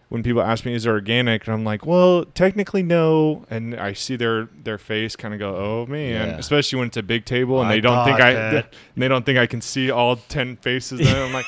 When 0.09 0.21
people 0.21 0.43
ask 0.43 0.63
me, 0.63 0.75
"Is 0.75 0.85
it 0.85 0.89
organic?" 0.89 1.47
and 1.47 1.55
I'm 1.55 1.63
like, 1.63 1.87
"Well, 1.87 2.25
technically, 2.35 2.83
no." 2.83 3.45
And 3.49 3.73
I 3.73 3.93
see 3.93 4.15
their 4.15 4.47
their 4.63 4.77
face 4.77 5.15
kind 5.15 5.33
of 5.33 5.39
go, 5.39 5.55
"Oh 5.55 5.85
man!" 5.91 6.27
Yeah. 6.29 6.37
Especially 6.37 6.77
when 6.77 6.87
it's 6.89 6.97
a 6.97 7.01
big 7.01 7.25
table 7.25 7.59
and 7.59 7.67
I 7.67 7.75
they 7.75 7.81
don't 7.81 8.05
think 8.05 8.21
I 8.21 8.33
that. 8.33 8.73
they 8.95 9.07
don't 9.07 9.25
think 9.25 9.39
I 9.39 9.47
can 9.47 9.59
see 9.61 9.89
all 9.89 10.17
ten 10.17 10.55
faces. 10.57 10.99
Then 10.99 11.15
I'm 11.19 11.33
like, 11.33 11.47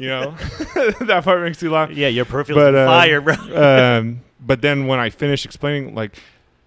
you 0.00 0.08
know, 0.08 0.30
that 1.00 1.20
part 1.24 1.42
makes 1.42 1.62
you 1.62 1.70
laugh. 1.70 1.90
Yeah, 1.90 2.08
your 2.08 2.24
perfume's 2.24 2.56
But, 2.56 2.74
uh, 2.74 2.86
fire, 2.86 3.20
bro. 3.20 3.34
Um, 3.98 4.20
but 4.40 4.62
then 4.62 4.86
when 4.86 4.98
I 4.98 5.10
finish 5.10 5.44
explaining, 5.44 5.94
like, 5.94 6.16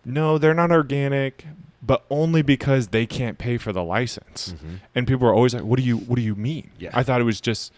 no, 0.06 0.38
they're 0.38 0.54
not 0.54 0.72
organic, 0.72 1.46
but 1.82 2.06
only 2.10 2.42
because 2.44 2.90
they 2.90 3.06
can't 3.06 3.38
pay 3.38 3.58
for 3.58 3.72
the 3.74 3.84
license. 3.84 4.54
Mhm. 4.56 4.80
And 4.96 5.08
people 5.08 5.28
are 5.28 5.34
always 5.34 5.54
like, 5.54 5.64
"What 5.64 5.80
do 5.80 5.84
you 5.86 5.98
What 5.98 6.16
do 6.18 6.22
you 6.22 6.36
mean?" 6.36 6.70
Yeah. 6.80 6.92
I 6.94 7.04
thought 7.04 7.20
it 7.20 7.26
was 7.26 7.42
just 7.42 7.74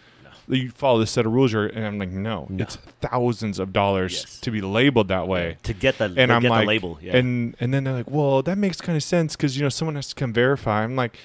you 0.48 0.70
follow 0.70 1.00
this 1.00 1.10
set 1.10 1.26
of 1.26 1.32
rules, 1.32 1.52
and 1.54 1.84
I'm 1.84 1.98
like, 1.98 2.10
no, 2.10 2.46
No. 2.48 2.62
it's 2.62 2.76
thousands 3.00 3.58
of 3.58 3.72
dollars 3.72 4.12
Yes. 4.12 4.38
to 4.42 4.52
be 4.52 4.60
labeled 4.60 5.08
that 5.08 5.26
way. 5.26 5.56
to 5.64 5.72
get 5.74 5.98
the 5.98 6.04
And 6.16 6.32
I'm 6.32 6.40
get 6.40 6.50
like, 6.52 6.60
the 6.60 6.66
label. 6.68 6.98
Yeah. 7.02 7.16
and 7.16 7.56
and 7.58 7.74
then 7.74 7.82
they're 7.82 7.94
like, 7.94 8.08
well, 8.08 8.42
that 8.42 8.56
makes 8.56 8.80
kind 8.80 8.94
of 8.96 9.02
sense 9.02 9.34
because 9.34 9.56
you 9.56 9.64
know 9.64 9.68
someone 9.70 9.96
has 9.96 10.06
to 10.08 10.14
come 10.14 10.32
verify. 10.32 10.84
I'm 10.84 10.94
like, 10.94 11.18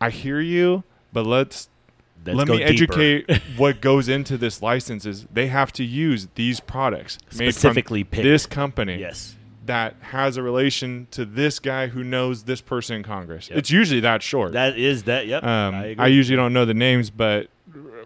I 0.00 0.10
hear 0.10 0.38
you, 0.40 0.84
but 1.12 1.26
let's 1.26 1.68
Let's 2.32 2.48
let 2.48 2.48
me 2.48 2.64
deeper. 2.64 2.94
educate 2.94 3.42
what 3.56 3.80
goes 3.80 4.08
into 4.08 4.38
this 4.38 4.62
license 4.62 5.04
is 5.04 5.26
they 5.32 5.48
have 5.48 5.72
to 5.74 5.84
use 5.84 6.28
these 6.34 6.60
products 6.60 7.18
specifically 7.30 8.04
picked. 8.04 8.22
this 8.24 8.46
company 8.46 8.96
Yes. 8.98 9.36
that 9.66 9.94
has 10.00 10.36
a 10.36 10.42
relation 10.42 11.06
to 11.10 11.24
this 11.24 11.58
guy 11.58 11.88
who 11.88 12.02
knows 12.04 12.44
this 12.44 12.60
person 12.60 12.96
in 12.96 13.02
Congress. 13.02 13.48
Yep. 13.50 13.58
It's 13.58 13.70
usually 13.70 14.00
that 14.00 14.22
short. 14.22 14.52
That 14.52 14.78
is 14.78 15.04
that. 15.04 15.26
Yep. 15.26 15.42
um, 15.44 15.74
I 15.74 15.96
I, 15.98 16.06
usually 16.08 16.36
don't 16.36 16.52
know 16.52 16.64
the 16.64 16.74
names, 16.74 17.10
but 17.10 17.48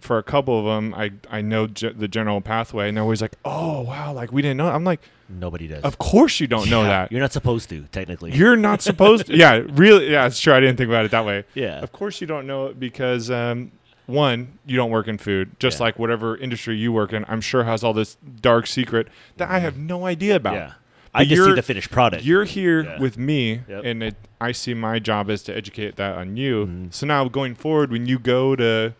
for 0.00 0.18
a 0.18 0.22
couple 0.22 0.58
of 0.58 0.64
them, 0.64 0.94
I 0.94 1.10
I 1.30 1.40
know 1.40 1.66
ge- 1.66 1.94
the 1.96 2.06
general 2.08 2.40
pathway, 2.40 2.88
and 2.88 2.96
they're 2.96 3.02
always 3.02 3.20
like, 3.20 3.34
"Oh 3.44 3.80
wow, 3.82 4.12
like 4.12 4.32
we 4.32 4.40
didn't 4.42 4.56
know." 4.56 4.68
I'm 4.68 4.84
like, 4.84 5.00
Nobody 5.28 5.66
does. 5.66 5.82
"Of 5.82 5.98
course 5.98 6.40
you 6.40 6.46
don't 6.46 6.70
know 6.70 6.84
that. 6.84 7.10
You're 7.12 7.20
not 7.20 7.32
supposed 7.32 7.68
to, 7.70 7.82
technically. 7.92 8.32
You're 8.32 8.56
not 8.56 8.80
supposed 8.80 9.26
to." 9.26 9.36
Yeah, 9.36 9.60
really. 9.72 10.10
Yeah, 10.12 10.26
it's 10.26 10.40
true. 10.40 10.54
I 10.54 10.60
didn't 10.60 10.76
think 10.76 10.88
about 10.88 11.04
it 11.04 11.10
that 11.10 11.26
way. 11.26 11.44
yeah. 11.54 11.80
Of 11.80 11.90
course 11.92 12.20
you 12.20 12.26
don't 12.26 12.46
know 12.46 12.66
it 12.66 12.78
because 12.80 13.30
um, 13.30 13.72
one, 14.08 14.58
you 14.66 14.76
don't 14.76 14.90
work 14.90 15.06
in 15.06 15.18
food, 15.18 15.50
just 15.60 15.78
Yeah. 15.78 15.84
like 15.84 15.98
whatever 15.98 16.36
industry 16.36 16.76
you 16.76 16.92
work 16.92 17.12
in. 17.12 17.24
I'm 17.28 17.40
sure 17.40 17.64
has 17.64 17.84
all 17.84 17.92
this 17.92 18.16
dark 18.40 18.66
secret 18.66 19.06
that 19.36 19.48
I 19.50 19.58
have 19.60 19.76
no 19.76 20.06
idea 20.06 20.36
about. 20.36 20.54
Yeah. 20.54 20.72
I 21.14 21.24
just 21.24 21.44
see 21.44 21.52
the 21.54 21.62
finished 21.62 21.90
product. 21.90 22.24
You're 22.24 22.44
here 22.44 22.82
Yeah. 22.84 22.98
with 22.98 23.16
me, 23.18 23.60
Yep. 23.68 23.82
and 23.84 24.02
it, 24.02 24.14
I 24.40 24.52
see 24.52 24.74
my 24.74 24.98
job 24.98 25.30
is 25.30 25.42
to 25.44 25.56
educate 25.56 25.96
that 25.96 26.16
on 26.16 26.36
you. 26.36 26.66
Mhm. 26.66 26.94
So 26.94 27.06
now 27.06 27.28
going 27.28 27.54
forward, 27.54 27.90
when 27.90 28.06
you 28.06 28.18
go 28.18 28.56
to 28.56 28.94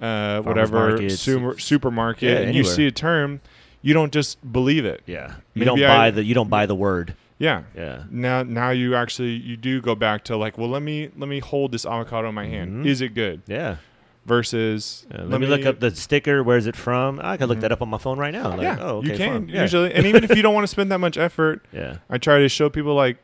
uh, 0.00 0.40
whatever 0.42 1.08
super, 1.10 1.58
supermarket 1.58 2.22
yeah, 2.30 2.38
and 2.46 2.54
you 2.54 2.64
see 2.64 2.86
a 2.86 2.90
term, 2.90 3.40
you 3.82 3.92
don't 3.92 4.12
just 4.12 4.38
believe 4.52 4.84
it. 4.86 5.02
yeah. 5.06 5.28
You 5.54 5.60
Maybe 5.60 5.64
don't 5.66 5.82
I- 5.82 5.96
buy 5.98 6.10
the 6.10 6.24
you 6.24 6.34
don't 6.34 6.48
buy 6.50 6.64
the 6.66 6.74
word. 6.74 7.14
Yeah. 7.38 7.62
Yeah. 7.76 8.04
Now, 8.10 8.42
now 8.42 8.70
you 8.70 8.94
actually 8.94 9.30
you 9.32 9.56
do 9.58 9.80
go 9.82 9.94
back 9.94 10.24
to 10.24 10.36
like, 10.36 10.56
well, 10.58 10.68
let 10.70 10.82
me 10.82 11.10
let 11.18 11.28
me 11.28 11.38
hold 11.40 11.72
this 11.72 11.84
avocado 11.84 12.28
in 12.30 12.34
my 12.34 12.46
hand. 12.46 12.84
Mhm. 12.84 12.86
Is 12.88 13.00
it 13.02 13.14
good? 13.14 13.42
Yeah. 13.46 13.76
Versus, 14.26 15.06
Uh, 15.12 15.22
let, 15.24 15.40
me, 15.40 15.46
look 15.46 15.64
up 15.64 15.80
the 15.80 15.90
sticker. 15.96 16.42
Where's 16.42 16.66
it 16.66 16.76
from? 16.76 17.18
I 17.22 17.36
can 17.38 17.48
look 17.48 17.58
Mhm. 17.58 17.62
that 17.62 17.72
up 17.72 17.80
on 17.82 17.88
my 17.88 17.96
phone 17.98 18.18
right 18.18 18.32
now. 18.32 18.50
Like, 18.50 18.60
yeah, 18.60 18.76
oh, 18.78 18.98
okay, 18.98 19.12
you 19.12 19.16
can. 19.16 19.48
Yeah. 19.48 19.62
usually, 19.62 19.92
and 19.94 20.06
even 20.06 20.24
if 20.24 20.36
you 20.36 20.42
don't 20.42 20.54
want 20.54 20.64
to 20.64 20.68
spend 20.68 20.92
that 20.92 20.98
much 20.98 21.16
effort, 21.16 21.64
Yeah. 21.72 21.96
I 22.10 22.18
try 22.18 22.38
to 22.38 22.48
show 22.48 22.68
people 22.68 22.94
like, 22.94 23.16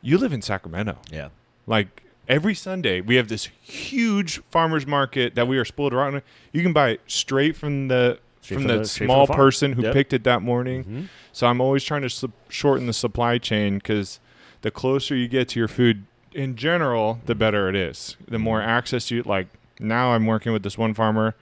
you 0.00 0.16
live 0.16 0.32
in 0.32 0.40
Sacramento. 0.40 0.96
Yeah. 1.12 1.28
Like 1.66 2.02
every 2.28 2.54
Sunday, 2.54 3.00
we 3.02 3.16
have 3.16 3.28
this 3.28 3.44
huge 3.62 4.38
farmers 4.50 4.86
market 4.86 5.34
that 5.34 5.46
we 5.46 5.58
are 5.58 5.64
spoiled 5.66 5.92
around. 5.92 6.22
You 6.52 6.62
can 6.62 6.72
buy 6.72 6.90
it 6.90 7.00
straight 7.06 7.54
from 7.56 7.88
the 7.88 8.18
from 8.40 8.58
from 8.58 8.66
the 8.68 8.78
the- 8.78 8.84
straight 8.86 9.06
from 9.06 9.14
small 9.14 9.26
the 9.26 9.34
person 9.34 9.72
who 9.74 9.82
Yep. 9.82 9.92
picked 9.92 10.12
it 10.14 10.24
that 10.24 10.40
morning. 10.40 10.84
Mhm. 10.84 11.08
So 11.32 11.46
I'm 11.46 11.60
always 11.60 11.84
trying 11.84 12.02
to 12.02 12.08
sup- 12.10 12.30
shorten 12.48 12.86
the 12.86 12.94
supply 12.94 13.36
chain 13.36 13.76
because 13.76 14.18
the 14.62 14.70
closer 14.70 15.14
you 15.14 15.28
get 15.28 15.48
to 15.50 15.58
your 15.60 15.68
food 15.68 16.04
in 16.34 16.56
general, 16.56 17.20
the 17.26 17.34
better 17.34 17.68
it 17.68 17.76
is. 17.76 18.16
The 18.26 18.38
more 18.38 18.60
Mm-hmm. 18.60 18.68
access 18.70 19.10
you 19.10 19.22
like. 19.24 19.48
Now 19.80 20.12
I'm 20.12 20.26
working 20.26 20.52
with 20.52 20.62
this 20.62 20.76
one 20.78 20.94
farmer. 20.94 21.34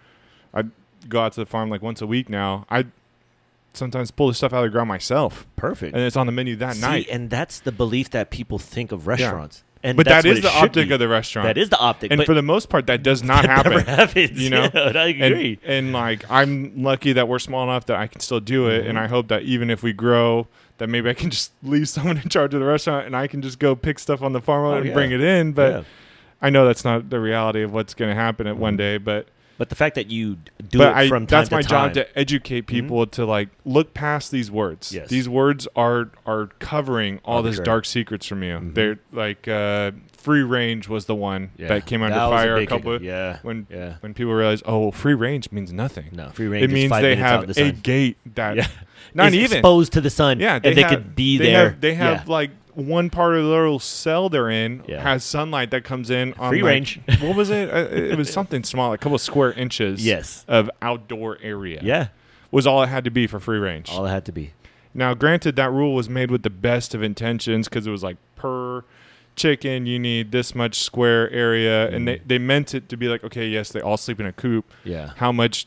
I 0.54 0.64
go 1.08 1.20
out 1.20 1.32
to 1.34 1.40
the 1.40 1.46
farm 1.46 1.70
like 1.70 1.82
once 1.82 2.00
a 2.02 2.06
week 2.06 2.28
now. 2.28 2.66
I 2.70 2.86
sometimes 3.72 4.10
pull 4.10 4.28
the 4.28 4.34
stuff 4.34 4.52
out 4.52 4.64
of 4.64 4.70
the 4.70 4.70
ground 4.70 4.88
myself, 4.88 5.46
Perfect. 5.56 5.94
and 5.94 6.02
it's 6.04 6.16
on 6.16 6.26
the 6.26 6.32
menu 6.32 6.56
that 6.56 6.76
See, 6.76 6.80
night. 6.80 7.06
and 7.10 7.28
that's 7.30 7.60
the 7.60 7.72
belief 7.72 8.10
that 8.10 8.30
people 8.30 8.58
think 8.58 8.90
of 8.92 9.06
restaurants. 9.06 9.62
And 9.82 9.96
But 9.96 10.06
that 10.06 10.24
is 10.24 10.40
the 10.40 10.50
optic 10.50 10.88
be. 10.88 10.94
of 10.94 10.98
the 10.98 11.06
restaurant. 11.06 11.46
That 11.46 11.58
is 11.58 11.68
the 11.68 11.78
optic. 11.78 12.10
and 12.10 12.24
for 12.24 12.34
the 12.34 12.42
most 12.42 12.68
part, 12.70 12.86
that 12.86 13.02
does 13.02 13.22
not 13.22 13.42
that 13.42 13.50
happen. 13.50 13.72
Never 13.72 13.90
happens. 13.90 14.42
you 14.42 14.50
know? 14.50 14.68
Yeah, 14.74 14.92
I 14.94 15.08
agree. 15.08 15.58
and 15.64 15.92
like 15.92 16.24
I'm 16.30 16.82
lucky 16.82 17.12
that 17.12 17.28
we're 17.28 17.38
small 17.38 17.62
enough 17.64 17.86
that 17.86 17.96
I 17.96 18.06
can 18.06 18.20
still 18.20 18.40
do 18.40 18.68
it, 18.68 18.86
and 18.86 18.96
Mhm. 18.98 19.02
I 19.02 19.06
hope 19.06 19.28
that 19.28 19.42
even 19.42 19.70
if 19.70 19.82
we 19.82 19.92
grow, 19.92 20.48
that 20.78 20.88
maybe 20.88 21.08
I 21.10 21.14
can 21.14 21.30
just 21.36 21.52
leave 21.62 21.88
someone 21.88 22.16
in 22.16 22.28
charge 22.30 22.54
of 22.54 22.60
the 22.60 22.66
restaurant, 22.66 23.06
and 23.06 23.14
I 23.14 23.26
can 23.26 23.42
just 23.42 23.58
go 23.58 23.76
pick 23.76 23.98
stuff 23.98 24.22
on 24.22 24.32
the 24.32 24.40
farm 24.40 24.64
Oh, 24.64 24.74
and 24.78 24.86
yeah. 24.86 24.92
bring 24.94 25.12
it 25.12 25.20
in. 25.20 25.52
But 25.52 25.72
Yeah. 25.72 25.82
I 26.42 26.50
know 26.50 26.66
that's 26.66 26.84
not 26.84 27.10
the 27.10 27.20
reality 27.20 27.62
of 27.62 27.72
what's 27.72 27.94
going 27.94 28.10
to 28.10 28.14
happen 28.20 28.46
at 28.46 28.56
one 28.56 28.74
Mhm. 28.74 28.78
day. 28.78 28.98
But 28.98 29.28
But 29.58 29.70
the 29.70 29.74
fact 29.74 29.94
that 29.94 30.10
you 30.10 30.36
do 30.68 30.78
but 30.78 30.88
it 30.88 30.96
I, 30.96 31.08
from 31.08 31.26
time 31.26 31.38
that's 31.38 31.48
to 31.48 31.54
my 31.54 31.62
time, 31.62 31.88
job 31.88 31.94
to 31.94 32.18
educate 32.18 32.66
people 32.66 33.06
to 33.06 33.24
like 33.24 33.48
look 33.64 33.94
past 33.94 34.30
these 34.30 34.50
words. 34.50 34.92
Yes. 34.92 35.08
These 35.08 35.30
words 35.30 35.66
are 35.74 36.10
are 36.26 36.50
covering 36.58 37.20
all 37.24 37.42
these 37.42 37.58
dark 37.60 37.86
secrets 37.86 38.26
from 38.26 38.42
you. 38.42 38.58
Mhm. 38.58 38.74
They're 38.74 38.98
like 39.12 39.48
uh, 39.48 39.92
free 40.12 40.42
range 40.42 40.88
was 40.88 41.06
the 41.06 41.14
one 41.14 41.52
yeah. 41.56 41.68
that 41.68 41.86
came 41.86 42.02
under 42.02 42.16
That 42.18 42.28
fire 42.28 42.56
a 42.56 42.60
big 42.60 42.68
couple 42.68 42.92
kicker. 42.94 43.04
Yeah. 43.04 43.38
when 43.42 43.66
Yeah. 43.70 43.94
when 44.00 44.12
people 44.12 44.34
realize 44.34 44.62
oh 44.66 44.90
free 44.90 45.14
range 45.14 45.50
means 45.50 45.72
nothing. 45.72 46.06
No, 46.12 46.28
free 46.34 46.48
range. 46.48 46.64
It 46.64 46.70
means 46.70 46.90
they 46.92 47.16
have 47.16 47.56
in 47.56 47.66
a 47.68 47.72
gate 47.72 48.18
that 48.34 48.56
Yeah. 48.56 48.66
not 49.14 49.32
even 49.32 49.52
exposed 49.56 49.94
to 49.94 50.02
the 50.02 50.10
sun. 50.10 50.38
yeah 50.38 50.56
and 50.62 50.76
they 50.76 50.82
have- 50.82 50.90
could 50.90 51.16
be 51.16 51.38
they 51.38 51.46
there. 51.46 51.70
Have, 51.70 51.80
they 51.80 51.94
have 51.94 52.24
Yeah. 52.26 52.32
like 52.32 52.50
one 52.76 53.10
part 53.10 53.34
of 53.36 53.42
the 53.42 53.48
little 53.50 53.78
cell 53.78 54.28
they're 54.28 54.50
in 54.50 54.82
Yeah. 54.86 55.02
has 55.02 55.24
sunlight 55.24 55.70
that 55.72 55.82
comes 55.82 56.10
in 56.10 56.34
on 56.34 56.50
Free 56.50 56.62
like- 56.62 56.68
range. 56.70 57.00
what 57.20 57.34
was 57.34 57.50
it? 57.50 57.68
Uh, 57.72 57.88
it 57.90 58.16
was 58.18 58.30
something 58.38 58.62
small, 58.64 58.92
a 58.92 58.98
couple 58.98 59.18
square 59.18 59.52
inches. 59.52 60.04
Yes. 60.04 60.44
Of 60.46 60.70
outdoor 60.82 61.38
area. 61.42 61.80
Yeah. 61.82 62.08
Was 62.50 62.66
all 62.66 62.82
it 62.82 62.88
had 62.88 63.02
to 63.04 63.10
be 63.10 63.26
for 63.26 63.40
free 63.40 63.58
range. 63.58 63.90
All 63.90 64.06
it 64.06 64.10
had 64.10 64.24
to 64.26 64.32
be. 64.32 64.52
Now, 64.94 65.14
granted, 65.14 65.56
that 65.56 65.72
rule 65.72 65.94
was 65.94 66.08
made 66.08 66.30
with 66.30 66.42
the 66.42 66.50
best 66.50 66.94
of 66.94 67.02
intentions 67.02 67.68
because 67.68 67.86
it 67.86 67.90
was 67.90 68.02
like 68.02 68.16
per 68.36 68.84
chicken, 69.34 69.84
you 69.86 69.98
need 69.98 70.32
this 70.32 70.54
much 70.54 70.78
square 70.80 71.30
area. 71.30 71.88
And 71.90 72.06
they, 72.08 72.22
they 72.24 72.38
meant 72.38 72.74
it 72.74 72.88
to 72.88 72.96
be 72.96 73.08
like, 73.08 73.22
okay, 73.24 73.46
yes, 73.46 73.70
they 73.70 73.80
all 73.80 73.96
sleep 73.96 74.20
in 74.20 74.26
a 74.26 74.32
coop. 74.32 74.64
Yeah. 74.84 75.12
How 75.16 75.32
much 75.32 75.66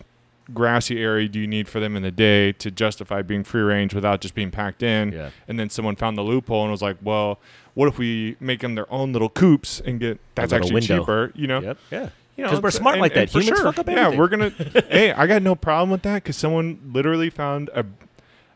grassy 0.54 1.02
area 1.02 1.28
do 1.28 1.39
you 1.39 1.47
need 1.47 1.68
for 1.68 1.80
them 1.80 1.95
in 1.95 2.04
the 2.04 2.12
day 2.12 2.52
to 2.54 2.72
justify 2.72 3.22
being 3.22 3.43
free 3.43 3.62
range 3.62 3.93
without 3.93 4.22
just 4.22 4.34
being 4.36 4.52
packed 4.52 4.84
in? 4.84 5.12
Yeah. 5.12 5.30
And 5.47 5.60
then 5.60 5.70
someone 5.70 5.95
found 5.95 6.18
the 6.18 6.22
loophole 6.22 6.62
and 6.64 6.72
was 6.72 6.82
like, 6.82 6.97
well, 7.02 7.39
what 7.74 7.88
if 7.88 7.97
we 7.97 8.36
make 8.39 8.60
them 8.62 8.76
their 8.76 8.91
own 8.91 9.14
little 9.14 9.30
coops 9.30 9.80
and 9.80 10.00
get 10.00 10.20
that's 10.36 10.52
actually 10.54 10.74
window. 10.76 11.00
cheaper, 11.00 11.32
you 11.36 11.47
know? 11.47 11.60
Yep. 11.62 11.78
Yeah. 11.91 12.10
You 12.38 12.45
know, 12.45 12.60
we're 12.62 12.72
smart 12.72 12.95
and- 12.95 13.02
like 13.02 13.14
that. 13.16 13.30
for 13.30 13.39
Humans 13.41 13.60
sure. 13.60 13.74
fuck 13.74 13.80
up 13.80 13.88
Yeah, 13.89 14.16
we're 14.18 14.30
gonna. 14.30 14.50
hey, 14.89 15.12
I 15.12 15.28
got 15.28 15.41
no 15.41 15.56
problem 15.56 15.89
with 15.89 16.04
that 16.04 16.24
because 16.24 16.38
someone 16.38 16.80
literally 16.93 17.30
found 17.30 17.70
a, 17.76 17.86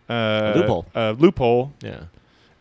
uh, 0.09 0.53
loophole. 0.55 0.85
a 0.95 1.11
loophole 1.13 1.73
Yeah. 1.81 2.03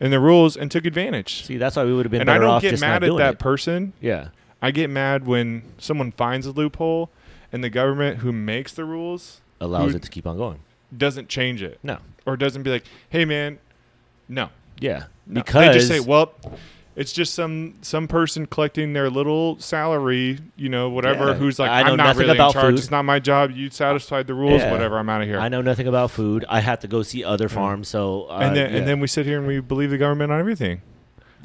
in 0.01 0.11
the 0.11 0.19
rules 0.19 0.57
and 0.57 0.69
took 0.69 0.85
advantage. 0.85 1.45
See, 1.45 1.57
that's 1.57 1.75
why 1.77 1.85
we 1.85 1.93
would 1.93 2.05
have 2.05 2.11
been 2.11 2.21
and 2.21 2.29
I 2.31 2.37
don't 2.39 2.61
get 2.61 2.79
mad 2.81 3.03
at 3.03 3.17
that 3.17 3.33
it. 3.35 3.39
person. 3.39 3.93
Yeah. 4.01 4.29
I 4.61 4.71
get 4.71 4.89
mad 4.89 5.25
when 5.27 5.63
someone 5.77 6.11
finds 6.11 6.45
a 6.45 6.51
loophole 6.51 7.09
and 7.53 7.63
the 7.63 7.69
government 7.69 8.17
who 8.17 8.33
makes 8.33 8.73
the 8.73 8.83
rules 8.83 9.39
Allows 9.61 9.95
it 9.95 10.01
to 10.03 10.09
keep 10.09 10.27
on 10.27 10.35
going. 10.37 10.59
doesn't 10.95 11.29
change 11.29 11.63
it 11.63 11.79
No. 11.83 11.99
or 12.25 12.35
doesn't 12.35 12.63
be 12.63 12.69
like, 12.71 12.83
"Hey, 13.09 13.23
man, 13.23 13.59
no." 14.27 14.49
Yeah. 14.79 15.05
no. 15.25 15.41
Because 15.41 15.67
they 15.67 15.73
just 15.73 15.87
say, 15.87 15.99
"Well." 16.01 16.33
It's 16.95 17.11
just 17.11 17.33
some 17.33 17.73
some 17.81 18.07
person 18.07 18.45
collecting 18.45 18.93
their 18.93 19.09
little 19.09 19.57
salary, 19.57 20.37
you 20.55 20.69
know, 20.69 20.91
whatever. 20.91 21.29
Yeah. 21.29 21.33
Who's 21.33 21.57
like, 21.57 21.71
I 21.71 21.81
know 21.81 21.93
I'm 21.93 21.97
not 21.97 22.15
really 22.17 22.29
in 22.29 22.35
about 22.37 22.53
charge. 22.53 22.65
food." 22.65 22.77
It's 22.77 22.91
not 22.91 23.01
my 23.03 23.17
job. 23.17 23.49
You 23.49 23.71
satisfied 23.71 24.27
the 24.27 24.35
rules, 24.35 24.61
Yeah. 24.61 24.71
whatever. 24.71 24.99
I'm 24.99 25.09
out 25.09 25.21
of 25.23 25.27
here. 25.27 25.39
I 25.39 25.49
know 25.49 25.61
nothing 25.63 25.87
about 25.87 26.11
food. 26.11 26.45
I 26.47 26.59
have 26.59 26.81
to 26.81 26.87
go 26.87 27.01
see 27.01 27.23
other 27.23 27.49
farms. 27.49 27.87
So 27.87 28.27
uh, 28.29 28.37
and 28.43 28.55
then 28.55 28.69
yeah. 28.71 28.77
and 28.77 28.87
then 28.87 28.99
we 28.99 29.07
sit 29.07 29.25
here 29.25 29.39
and 29.39 29.47
we 29.47 29.59
believe 29.59 29.89
the 29.89 29.97
government 29.97 30.31
on 30.31 30.39
everything 30.39 30.81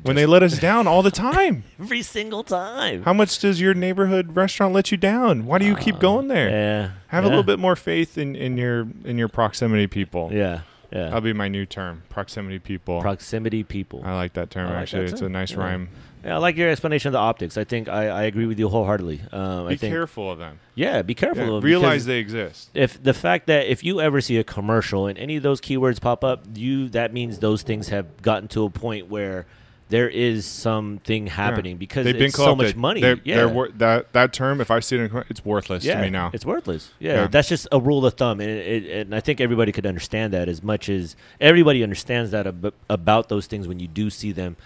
when 0.03 0.17
they 0.17 0.27
let 0.27 0.43
us 0.43 0.59
down 0.59 0.87
all 0.87 1.03
the 1.03 1.11
time. 1.11 1.65
every 1.81 2.03
single 2.03 2.45
time. 2.45 3.03
How 3.03 3.13
much 3.13 3.39
does 3.39 3.61
your 3.61 3.75
neighborhood 3.75 4.37
restaurant 4.37 4.73
let 4.75 4.91
you 4.91 4.97
down? 4.97 5.47
Why 5.47 5.59
do 5.59 5.65
you 5.67 5.77
keep 5.77 5.97
Uh, 5.97 5.99
going 5.99 6.29
there? 6.29 6.49
Yeah. 6.51 6.91
Have 7.09 7.25
yeah. 7.25 7.29
a 7.29 7.31
little 7.31 7.43
bit 7.45 7.59
more 7.59 7.77
faith 7.77 8.17
in, 8.19 8.37
in 8.37 8.57
your 8.57 8.87
in 9.05 9.19
your 9.19 9.29
proximity 9.29 9.87
people. 9.87 10.31
Yeah. 10.33 10.61
Yeah. 10.93 11.05
That'll 11.05 11.21
be 11.21 11.33
my 11.35 11.49
new 11.49 11.67
term, 11.67 12.03
proximity 12.09 12.59
people. 12.59 13.01
Proximity 13.03 13.63
people. 13.63 14.03
I 14.05 14.15
like 14.15 14.33
that 14.35 14.51
term 14.51 14.69
like 14.71 14.77
actually. 14.83 15.05
that 15.07 15.13
it's 15.13 15.21
a 15.21 15.29
nice 15.29 15.51
Yeah. 15.53 15.59
rhyme. 15.59 15.89
Yeah, 16.25 16.35
I 16.35 16.39
like 16.39 16.57
your 16.57 16.69
explanation 16.69 17.09
of 17.09 17.13
the 17.13 17.19
optics. 17.21 17.57
I 17.57 17.63
think 17.65 17.89
I, 17.89 18.09
I 18.09 18.23
agree 18.25 18.47
with 18.47 18.59
you 18.59 18.69
wholeheartedly. 18.69 19.21
Um, 19.31 19.67
I 19.67 19.71
Be 19.71 19.77
think 19.77 19.93
careful 19.93 20.33
of 20.33 20.39
them. 20.39 20.59
yeah, 20.75 21.03
be 21.03 21.15
careful 21.15 21.43
Yeah, 21.45 21.49
of 21.51 21.63
them 21.63 21.65
realize 21.65 22.07
they 22.07 22.19
exist. 22.19 22.71
if 22.75 23.01
the 23.01 23.15
fact 23.15 23.47
that 23.47 23.67
if 23.69 23.85
you 23.85 24.01
ever 24.01 24.21
see 24.21 24.37
a 24.39 24.45
commercial 24.45 25.07
and 25.07 25.17
any 25.17 25.37
of 25.37 25.43
those 25.45 25.61
keywords 25.61 26.01
pop 26.01 26.25
up, 26.25 26.45
you 26.55 26.89
that 26.89 27.13
means 27.13 27.39
those 27.39 27.63
things 27.63 27.91
have 27.91 28.21
gotten 28.21 28.49
to 28.49 28.65
a 28.65 28.71
point 28.71 29.09
where 29.09 29.47
there 29.89 30.09
is 30.09 30.45
something 30.45 31.27
happening 31.27 31.79
because 31.79 32.05
They've 32.05 32.19
been 32.19 32.31
so 32.31 32.55
much 32.55 32.77
money. 32.77 33.01
They're, 33.01 33.21
yeah. 33.25 33.37
they're 33.37 33.49
wor- 33.49 33.71
that 33.71 34.13
that 34.13 34.33
term. 34.33 34.61
If 34.61 34.71
I 34.71 34.81
see 34.81 34.97
it, 34.97 35.11
in, 35.13 35.25
it's 35.31 35.45
worthless 35.45 35.85
yeah, 35.85 35.97
to 35.97 36.03
me 36.03 36.11
now. 36.11 36.31
It's 36.33 36.45
worthless. 36.45 36.93
Yeah, 36.99 37.15
Yeah. 37.15 37.27
that's 37.29 37.49
just 37.49 37.67
a 37.73 37.81
rule 37.81 38.05
of 38.05 38.15
thumb, 38.15 38.41
and, 38.41 38.51
it, 38.51 38.85
it, 38.85 39.07
and 39.07 39.15
I 39.15 39.21
think 39.21 39.41
everybody 39.41 39.73
could 39.73 39.87
understand 39.87 40.33
that 40.35 40.49
as 40.49 40.63
much 40.63 40.89
as 40.89 41.17
everybody 41.41 41.83
understands 41.83 42.31
that 42.33 42.47
ab- 42.47 42.75
about 42.91 43.29
those 43.29 43.47
things 43.47 43.67
when 43.67 43.81
you 43.81 43.89
do 43.89 44.11
see 44.11 44.33
them. 44.33 44.57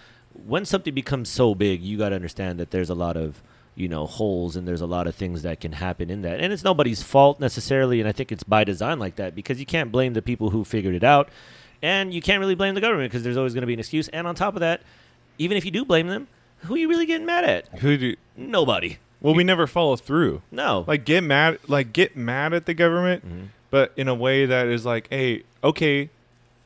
When 0.47 0.64
something 0.64 0.95
becomes 0.95 1.29
so 1.29 1.55
big, 1.55 1.83
you 1.83 1.99
got 1.99 2.09
to 2.09 2.14
understand 2.16 2.59
that 2.59 2.70
there's 2.70 2.91
a 2.91 2.95
lot 2.95 3.16
of 3.16 3.43
you 3.75 3.89
know 3.89 4.07
holes 4.07 4.55
and 4.57 4.66
there's 4.68 4.81
a 4.83 4.87
lot 4.87 5.07
of 5.07 5.14
things 5.14 5.43
that 5.43 5.61
can 5.61 5.73
happen 5.73 6.11
in 6.11 6.23
that, 6.23 6.41
and 6.41 6.53
it's 6.53 6.64
nobody's 6.64 7.03
fault 7.03 7.39
necessarily. 7.39 8.01
And 8.01 8.09
I 8.09 8.12
think 8.12 8.33
it's 8.33 8.43
by 8.43 8.64
design 8.64 8.99
like 8.99 9.16
that 9.16 9.35
because 9.35 9.61
you 9.61 9.66
can't 9.66 9.93
blame 9.93 10.14
the 10.14 10.23
people 10.23 10.51
who 10.51 10.64
figured 10.64 10.95
it 10.95 11.05
out, 11.05 11.29
and 11.81 12.12
you 12.12 12.20
can't 12.20 12.41
really 12.41 12.55
blame 12.55 12.75
the 12.75 12.81
government 12.81 13.11
because 13.11 13.23
there's 13.23 13.37
always 13.37 13.55
going 13.55 13.62
to 13.62 13.66
be 13.66 13.75
an 13.75 13.79
excuse. 13.79 14.09
And 14.09 14.27
on 14.27 14.35
top 14.35 14.55
of 14.55 14.61
that, 14.61 14.83
even 15.39 15.57
if 15.57 15.64
you 15.64 15.70
do 15.70 15.85
blame 15.85 16.09
them, 16.09 16.28
who 16.59 16.74
are 16.74 16.78
you 16.78 16.89
really 16.89 17.07
getting 17.07 17.26
mad 17.26 17.45
at? 17.45 17.68
Who 17.80 17.97
do? 17.97 18.16
Nobody. 18.37 18.99
Well, 19.20 19.35
we 19.35 19.45
never 19.45 19.66
follow 19.66 19.97
through. 19.97 20.43
No. 20.51 20.85
Like 20.87 21.05
get 21.05 21.22
mad, 21.22 21.59
like 21.68 21.93
get 21.93 22.16
mad 22.16 22.53
at 22.53 22.66
the 22.66 22.74
government, 22.74 23.24
Mhm. 23.26 23.47
but 23.70 23.93
in 23.97 24.09
a 24.09 24.14
way 24.14 24.47
that 24.47 24.66
is 24.66 24.85
like, 24.85 25.07
hey, 25.11 25.43
okay, 25.62 26.11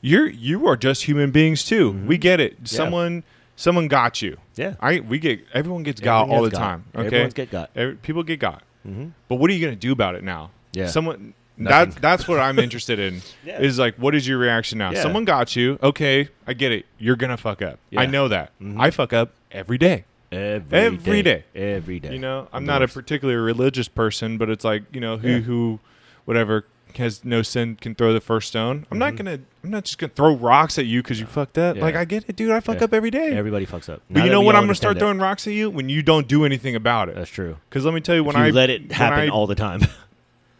you're 0.01 0.27
you 0.29 0.67
are 0.67 0.77
just 0.77 1.05
human 1.05 1.31
beings 1.31 1.65
too. 1.65 1.93
Mhm. 1.93 2.07
We 2.07 2.17
get 2.19 2.41
it. 2.41 2.53
Yeah. 2.61 2.65
Someone 2.67 3.25
someone 3.57 3.89
got 3.89 4.21
you. 4.23 4.37
yeah. 4.57 4.75
I 4.81 5.01
we 5.01 5.19
get 5.19 5.41
everyone 5.55 5.83
gets 5.83 6.01
got 6.01 6.29
all 6.31 6.43
the 6.43 6.51
got. 6.51 6.59
time. 6.59 6.85
Okay, 6.95 7.07
Everyone's 7.07 7.35
get 7.35 7.51
got. 7.51 7.71
Every, 7.77 7.97
people 7.97 8.23
get 8.23 8.39
got. 8.41 8.63
Mm-hmm. 8.89 9.07
But 9.29 9.37
what 9.37 9.51
are 9.51 9.55
you 9.55 9.65
gonna 9.65 9.77
do 9.77 9.93
about 9.93 10.15
it 10.15 10.23
now? 10.25 10.51
Yeah. 10.73 10.87
Someone. 10.89 11.35
Nothing. 11.59 11.91
That, 11.91 12.03
that's 12.03 12.29
what 12.29 12.39
I'm 12.39 12.59
interested 12.67 12.99
in. 12.99 13.23
Yeah. 13.45 13.61
Is 13.61 13.79
like, 13.79 13.95
what 13.97 14.15
is 14.15 14.27
your 14.29 14.39
reaction 14.39 14.79
now? 14.79 14.91
Yeah. 14.93 15.03
Someone 15.03 15.25
got 15.25 15.57
you. 15.57 15.79
Okay, 15.83 16.29
I 16.47 16.53
get 16.53 16.73
it. 16.73 16.87
You're 16.99 17.17
gonna 17.17 17.37
fuck 17.37 17.63
up. 17.63 17.79
Yeah. 17.91 18.01
I 18.03 18.07
know 18.07 18.29
that. 18.29 18.53
Mhm. 18.61 18.81
I 18.81 18.91
fuck 18.91 19.13
up 19.13 19.31
every 19.51 19.79
day. 19.79 20.05
Every, 20.33 20.79
Every 20.79 21.23
day. 21.23 21.45
Every 21.55 22.01
day. 22.01 22.13
You 22.13 22.19
know, 22.19 22.49
I'm 22.53 22.67
not 22.67 22.83
a 22.83 22.89
particularly 22.89 23.39
religious 23.41 23.89
person, 23.89 24.39
but 24.39 24.51
it's 24.51 24.65
like 24.65 24.83
you 24.93 25.01
know 25.01 25.17
who 25.19 25.29
Yeah. 25.29 25.39
who, 25.41 25.79
whatever 26.25 26.67
has 26.97 27.25
no 27.27 27.43
sin 27.43 27.77
can 27.79 27.95
throw 27.95 28.13
the 28.15 28.21
first 28.21 28.49
stone. 28.49 28.87
I'm 28.91 28.99
not 28.99 29.13
Mhm. 29.13 29.17
gonna. 29.19 29.39
I'm 29.63 29.71
not 29.71 29.85
just 29.85 29.99
gonna 29.99 30.13
throw 30.15 30.35
rocks 30.35 30.79
at 30.79 30.87
you 30.87 31.03
because 31.03 31.21
you 31.21 31.27
fucked 31.27 31.59
up. 31.59 31.77
Yeah. 31.77 31.83
Like 31.83 31.95
I 31.95 32.05
get 32.05 32.25
it, 32.29 32.37
dude. 32.37 32.51
I 32.51 32.61
fuck 32.61 32.79
Yeah. 32.79 32.85
up 32.85 32.93
every 32.95 33.11
day. 33.11 33.33
Everybody 33.37 33.67
fucks 33.67 33.89
up. 33.89 34.03
but 34.11 34.25
you 34.25 34.31
know 34.31 34.41
we 34.41 34.47
when 34.49 34.57
I'm 34.57 34.63
gonna 34.65 34.75
start 34.75 34.91
understand 34.91 35.17
throwing 35.17 35.19
rocks 35.19 35.47
at 35.47 35.53
you 35.53 35.71
when 35.71 35.89
you 35.89 36.03
don't 36.03 36.27
do 36.27 36.45
anything 36.45 36.75
about 36.75 37.09
it. 37.09 37.15
That's 37.15 37.31
true. 37.31 37.57
Because 37.69 37.85
let 37.85 37.95
me 37.95 38.01
tell 38.01 38.15
you, 38.17 38.25
when 38.25 38.35
if 38.37 38.41
you 38.41 38.47
I 38.47 38.51
let 38.51 38.71
it 38.71 38.93
happen 38.93 39.21
I, 39.21 39.29
all 39.29 39.47
the 39.47 39.55
time. 39.55 39.81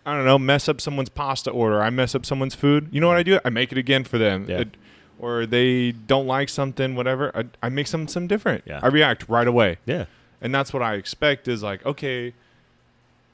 I 0.07 0.15
don't 0.15 0.25
know, 0.25 0.39
mess 0.39 0.69
up 0.69 0.81
someone's 0.81 1.09
pasta 1.11 1.51
order. 1.51 1.83
I 1.83 1.91
mess 1.91 2.15
up 2.15 2.25
someone's 2.25 2.55
food. 2.55 2.89
You 2.93 3.01
know 3.01 3.09
what 3.09 3.17
I 3.17 3.23
do? 3.25 3.41
I 3.45 3.51
make 3.51 3.73
it 3.73 3.79
again 3.79 4.05
for 4.05 4.17
them. 4.19 4.47
Yeah. 4.49 4.61
It- 4.61 4.77
or 5.19 5.47
they 5.47 5.93
don't 5.93 6.27
like 6.27 6.51
something, 6.51 6.95
whatever. 6.95 7.33
I, 7.35 7.45
I 7.63 7.69
make 7.71 7.87
something, 7.87 8.07
something 8.07 8.29
different. 8.29 8.65
Yeah. 8.67 8.81
I 8.83 8.89
react 8.89 9.27
right 9.31 9.47
away. 9.49 9.79
yeah. 9.87 10.05
And 10.43 10.55
that's 10.55 10.75
what 10.75 10.83
I 10.83 10.95
expect 10.97 11.49
is 11.49 11.63
like, 11.63 11.85
okay, 11.87 12.35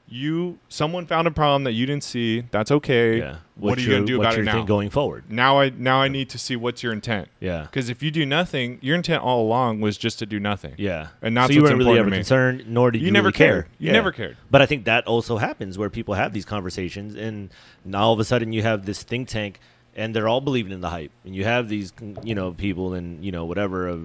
you 0.07 0.59
someone 0.69 1.05
found 1.07 1.27
a 1.27 1.31
problem 1.31 1.63
that 1.63 1.71
you 1.71 1.85
didn't 1.85 2.03
see. 2.03 2.41
That's 2.51 2.69
okay. 2.71 3.17
Yeah. 3.19 3.37
What 3.55 3.71
What's 3.71 3.77
are 3.79 3.81
you 3.83 3.87
gonna 3.87 3.97
your- 3.99 4.05
do 4.07 4.21
about 4.21 4.37
it 4.37 4.43
now? 4.43 4.63
going 4.63 4.89
forward? 4.89 5.23
Now 5.29 5.59
I 5.59 5.69
now 5.69 6.01
I 6.01 6.07
need 6.07 6.29
to 6.31 6.37
see 6.37 6.55
what's 6.55 6.83
your 6.83 6.91
intent. 6.93 7.29
Yeah. 7.39 7.63
Because 7.63 7.89
if 7.89 8.03
you 8.03 8.11
do 8.11 8.25
nothing, 8.25 8.79
your 8.81 8.95
intent 8.95 9.23
all 9.23 9.41
along 9.41 9.79
was 9.81 9.97
just 9.97 10.19
to 10.19 10.25
do 10.25 10.39
nothing. 10.39 10.73
Yeah. 10.77 11.07
And 11.21 11.35
that's 11.37 11.47
so 11.47 11.53
you 11.53 11.63
weren't 11.63 11.77
really 11.77 11.97
ever 11.97 12.09
to 12.09 12.15
concerned, 12.15 12.65
nor 12.67 12.91
did 12.91 13.01
you, 13.01 13.07
You 13.07 13.11
never 13.11 13.27
really 13.27 13.37
care. 13.37 13.67
You 13.79 13.87
Yeah. 13.87 13.93
never 13.93 14.11
cared. 14.11 14.37
But 14.51 14.61
I 14.61 14.65
think 14.65 14.85
that 14.85 15.05
also 15.07 15.37
happens 15.37 15.77
where 15.77 15.89
people 15.89 16.13
have 16.15 16.33
these 16.33 16.45
conversations, 16.45 17.15
and 17.15 17.49
now 17.85 18.03
all 18.03 18.13
of 18.13 18.19
a 18.19 18.23
sudden 18.25 18.51
you 18.53 18.61
have 18.63 18.85
this 18.85 19.03
think 19.03 19.27
tank, 19.29 19.59
and 19.95 20.15
they're 20.15 20.27
all 20.27 20.41
believing 20.41 20.71
in 20.71 20.81
the 20.81 20.89
hype, 20.89 21.11
and 21.23 21.35
you 21.35 21.43
have 21.43 21.69
these, 21.69 21.93
you 22.23 22.33
know, 22.35 22.51
people 22.53 22.93
and 22.93 23.23
you 23.23 23.31
know 23.31 23.45
whatever 23.45 23.87
of 23.87 24.01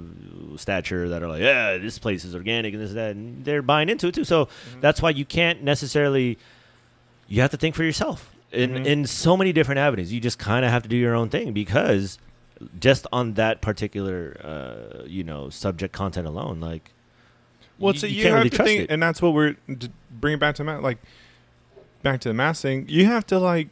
stature 0.56 1.08
that 1.08 1.22
are 1.22 1.28
like, 1.28 1.40
yeah, 1.42 1.78
this 1.78 1.98
place 1.98 2.24
is 2.24 2.34
organic 2.34 2.74
and 2.74 2.82
this 2.82 2.90
and 2.90 2.98
that, 2.98 3.10
and 3.16 3.44
they're 3.44 3.62
buying 3.62 3.88
into 3.88 4.08
it 4.08 4.14
too. 4.14 4.24
So 4.24 4.46
Mm-hmm. 4.46 4.80
that's 4.80 5.00
why 5.02 5.10
you 5.10 5.24
can't 5.24 5.62
necessarily. 5.62 6.38
You 7.28 7.42
have 7.42 7.50
to 7.50 7.56
think 7.58 7.74
for 7.74 7.84
yourself 7.84 8.30
in 8.52 8.70
Mhm. 8.72 8.86
in 8.86 9.06
so 9.06 9.36
many 9.36 9.52
different 9.52 9.78
avenues. 9.78 10.12
You 10.12 10.20
just 10.20 10.38
kind 10.38 10.64
of 10.64 10.70
have 10.70 10.82
to 10.82 10.88
do 10.88 10.96
your 10.96 11.14
own 11.14 11.28
thing 11.28 11.52
because 11.52 12.18
just 12.80 13.06
on 13.12 13.34
that 13.34 13.60
particular, 13.60 14.36
uh, 14.42 15.04
you 15.06 15.22
know, 15.24 15.48
subject 15.50 15.92
content 15.94 16.26
alone, 16.26 16.58
like. 16.60 16.90
Well, 17.78 17.92
you, 17.94 18.00
so 18.00 18.06
you 18.08 18.16
you, 18.16 18.22
can't 18.24 18.32
have 18.34 18.38
really 18.40 18.50
to 18.50 18.56
trust 18.56 18.68
think, 18.68 18.80
it. 18.84 18.90
and 18.90 19.00
that's 19.02 19.22
what 19.22 19.32
we're 19.34 19.54
bringing 20.10 20.40
back 20.40 20.56
to 20.56 20.64
Matt. 20.64 20.82
Like, 20.82 20.98
back 22.02 22.20
to 22.22 22.28
the 22.28 22.34
mask 22.34 22.62
thing, 22.62 22.86
you 22.88 23.04
have 23.06 23.24
to 23.28 23.38
like, 23.38 23.68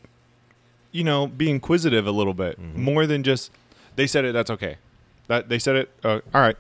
you 0.93 1.05
know, 1.05 1.27
be 1.27 1.51
inquisitive 1.51 2.07
a 2.07 2.11
little 2.11 2.35
bit 2.35 2.61
Mhm. 2.61 2.77
more 2.77 3.07
than 3.07 3.23
just 3.23 3.51
they 3.97 4.07
said 4.07 4.25
it. 4.25 4.33
That's 4.33 4.51
okay. 4.51 4.77
That 5.29 5.49
they 5.49 5.59
said 5.59 5.77
it. 5.77 5.91
Uh, 6.05 6.21
all 6.35 6.41
right. 6.41 6.57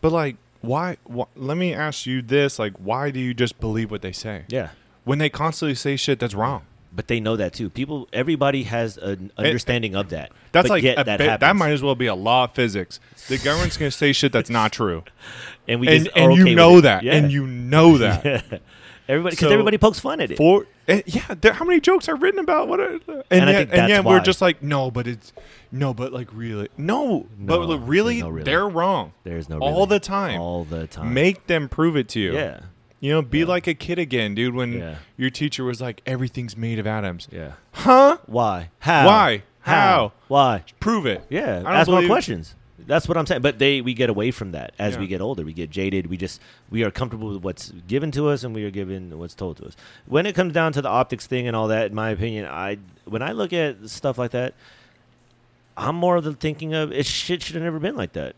But 0.00 0.12
like, 0.12 0.36
why, 0.60 0.96
why? 1.04 1.26
Let 1.36 1.56
me 1.56 1.72
ask 1.74 2.06
you 2.06 2.22
this: 2.22 2.58
like, 2.58 2.74
why 2.74 3.10
do 3.10 3.20
you 3.20 3.34
just 3.34 3.58
believe 3.60 3.90
what 3.90 4.02
they 4.02 4.12
say 4.12 4.44
Yeah. 4.48 4.68
when 5.04 5.18
they 5.18 5.28
constantly 5.28 5.74
say 5.74 5.96
shit 5.96 6.18
that's 6.18 6.34
wrong? 6.34 6.62
But 6.94 7.08
they 7.08 7.20
know 7.20 7.36
that 7.36 7.52
too. 7.52 7.68
People, 7.68 8.08
everybody 8.12 8.62
has 8.62 8.96
an 8.96 9.30
understanding 9.36 9.94
of 9.94 10.08
that. 10.10 10.32
That's 10.52 10.70
like 10.70 10.82
that 10.82 11.04
bit, 11.18 11.40
that 11.40 11.54
might 11.56 11.70
as 11.72 11.82
well 11.82 11.94
be 11.94 12.06
a 12.06 12.14
law 12.14 12.44
of 12.44 12.52
physics. 12.54 13.00
The 13.28 13.36
government's 13.36 13.76
to 13.76 13.90
say 13.90 14.12
shit 14.12 14.32
that's 14.32 14.48
not 14.48 14.72
true, 14.72 15.04
and 15.68 15.78
we 15.80 15.88
and 15.88 16.04
just 16.04 16.16
and 16.16 16.32
are 16.32 16.34
you 16.34 16.42
okay 16.42 16.50
with 16.52 16.56
know 16.56 16.80
that, 16.80 17.02
Yeah. 17.02 17.14
and 17.16 17.30
you 17.30 17.46
know 17.46 17.98
that. 17.98 18.62
everybody 19.08 19.34
because 19.36 19.48
So- 19.48 19.52
everybody 19.52 19.78
pokes 19.78 19.98
fun 20.00 20.20
at 20.20 20.30
it. 20.30 20.36
For 20.36 20.66
eh, 20.88 21.02
yeah, 21.06 21.34
there, 21.40 21.52
how 21.52 21.64
many 21.64 21.80
jokes 21.80 22.08
are 22.08 22.16
written 22.16 22.40
about 22.40 22.68
what? 22.68 22.80
Are, 22.80 22.86
and, 22.94 23.24
And 23.30 23.44
I 23.44 23.52
yet, 23.52 23.58
think 23.58 23.70
and 23.70 23.78
that's 23.80 23.88
yet 23.90 24.04
we're 24.04 24.20
just 24.20 24.40
like 24.40 24.62
no, 24.62 24.90
but 24.90 25.06
it's 25.06 25.32
no, 25.72 25.92
but 25.94 26.12
like 26.12 26.28
really 26.32 26.68
no, 26.76 27.26
No, 27.38 27.58
but 27.58 27.68
like, 27.68 27.80
really, 27.84 28.14
there's 28.14 28.22
no 28.24 28.28
really. 28.30 28.44
they're 28.44 28.68
wrong 28.68 29.12
There's 29.24 29.48
no 29.48 29.58
all 29.58 29.72
really. 29.74 29.86
the 29.86 30.00
time. 30.00 30.40
all 30.40 30.64
the 30.64 30.86
time. 30.86 31.12
Make 31.14 31.46
them 31.46 31.68
prove 31.68 31.96
it 31.96 32.08
to 32.10 32.20
you. 32.20 32.34
yeah, 32.34 32.60
you 33.00 33.12
know, 33.12 33.22
be 33.22 33.44
like 33.44 33.66
a 33.66 33.74
kid 33.74 33.98
again, 33.98 34.34
dude. 34.34 34.54
When 34.54 34.72
Yeah. 34.74 34.96
your 35.16 35.30
teacher 35.30 35.64
was 35.64 35.80
like, 35.80 36.02
everything's 36.06 36.56
made 36.56 36.78
of 36.78 36.86
atoms. 36.86 37.28
yeah. 37.30 37.52
Huh? 37.72 38.18
Why? 38.26 38.70
How? 38.80 39.06
Why? 39.06 39.42
How? 39.60 40.12
Why? 40.28 40.62
Prove 40.80 41.06
it. 41.06 41.24
Yeah, 41.28 41.56
don't 41.60 41.66
ask 41.66 41.88
more 41.88 41.96
believe- 41.98 42.08
questions. 42.10 42.54
That's 42.86 43.08
what 43.08 43.16
I'm 43.16 43.26
saying. 43.26 43.42
But 43.42 43.58
they 43.58 43.80
we 43.80 43.94
get 43.94 44.08
away 44.10 44.30
from 44.30 44.52
that 44.52 44.72
as 44.78 44.94
Yeah. 44.94 45.00
we 45.00 45.06
get 45.08 45.20
older. 45.20 45.44
We 45.44 45.52
get 45.52 45.70
jaded. 45.70 46.06
We 46.06 46.16
just 46.16 46.40
we 46.70 46.84
are 46.84 46.90
comfortable 46.90 47.28
with 47.32 47.42
what's 47.42 47.70
given 47.88 48.10
to 48.12 48.28
us 48.28 48.44
and 48.44 48.54
we 48.54 48.64
are 48.64 48.70
given 48.70 49.18
what's 49.18 49.34
told 49.34 49.56
to 49.58 49.66
us. 49.66 49.76
When 50.06 50.24
it 50.26 50.34
comes 50.34 50.52
down 50.52 50.72
to 50.74 50.82
the 50.82 50.88
optics 50.88 51.26
thing 51.26 51.46
and 51.46 51.56
all 51.56 51.68
that, 51.68 51.86
in 51.86 51.94
my 51.94 52.10
opinion, 52.10 52.46
I 52.46 52.78
when 53.04 53.22
I 53.22 53.32
look 53.32 53.52
at 53.52 53.88
stuff 53.90 54.18
like 54.18 54.30
that, 54.30 54.54
I'm 55.76 55.96
more 55.96 56.16
of 56.16 56.24
the 56.24 56.32
thinking 56.32 56.74
of 56.74 56.92
it 56.92 57.06
shit 57.06 57.42
should 57.42 57.54
have 57.56 57.64
never 57.64 57.78
been 57.78 57.96
like 57.96 58.12
that. 58.12 58.36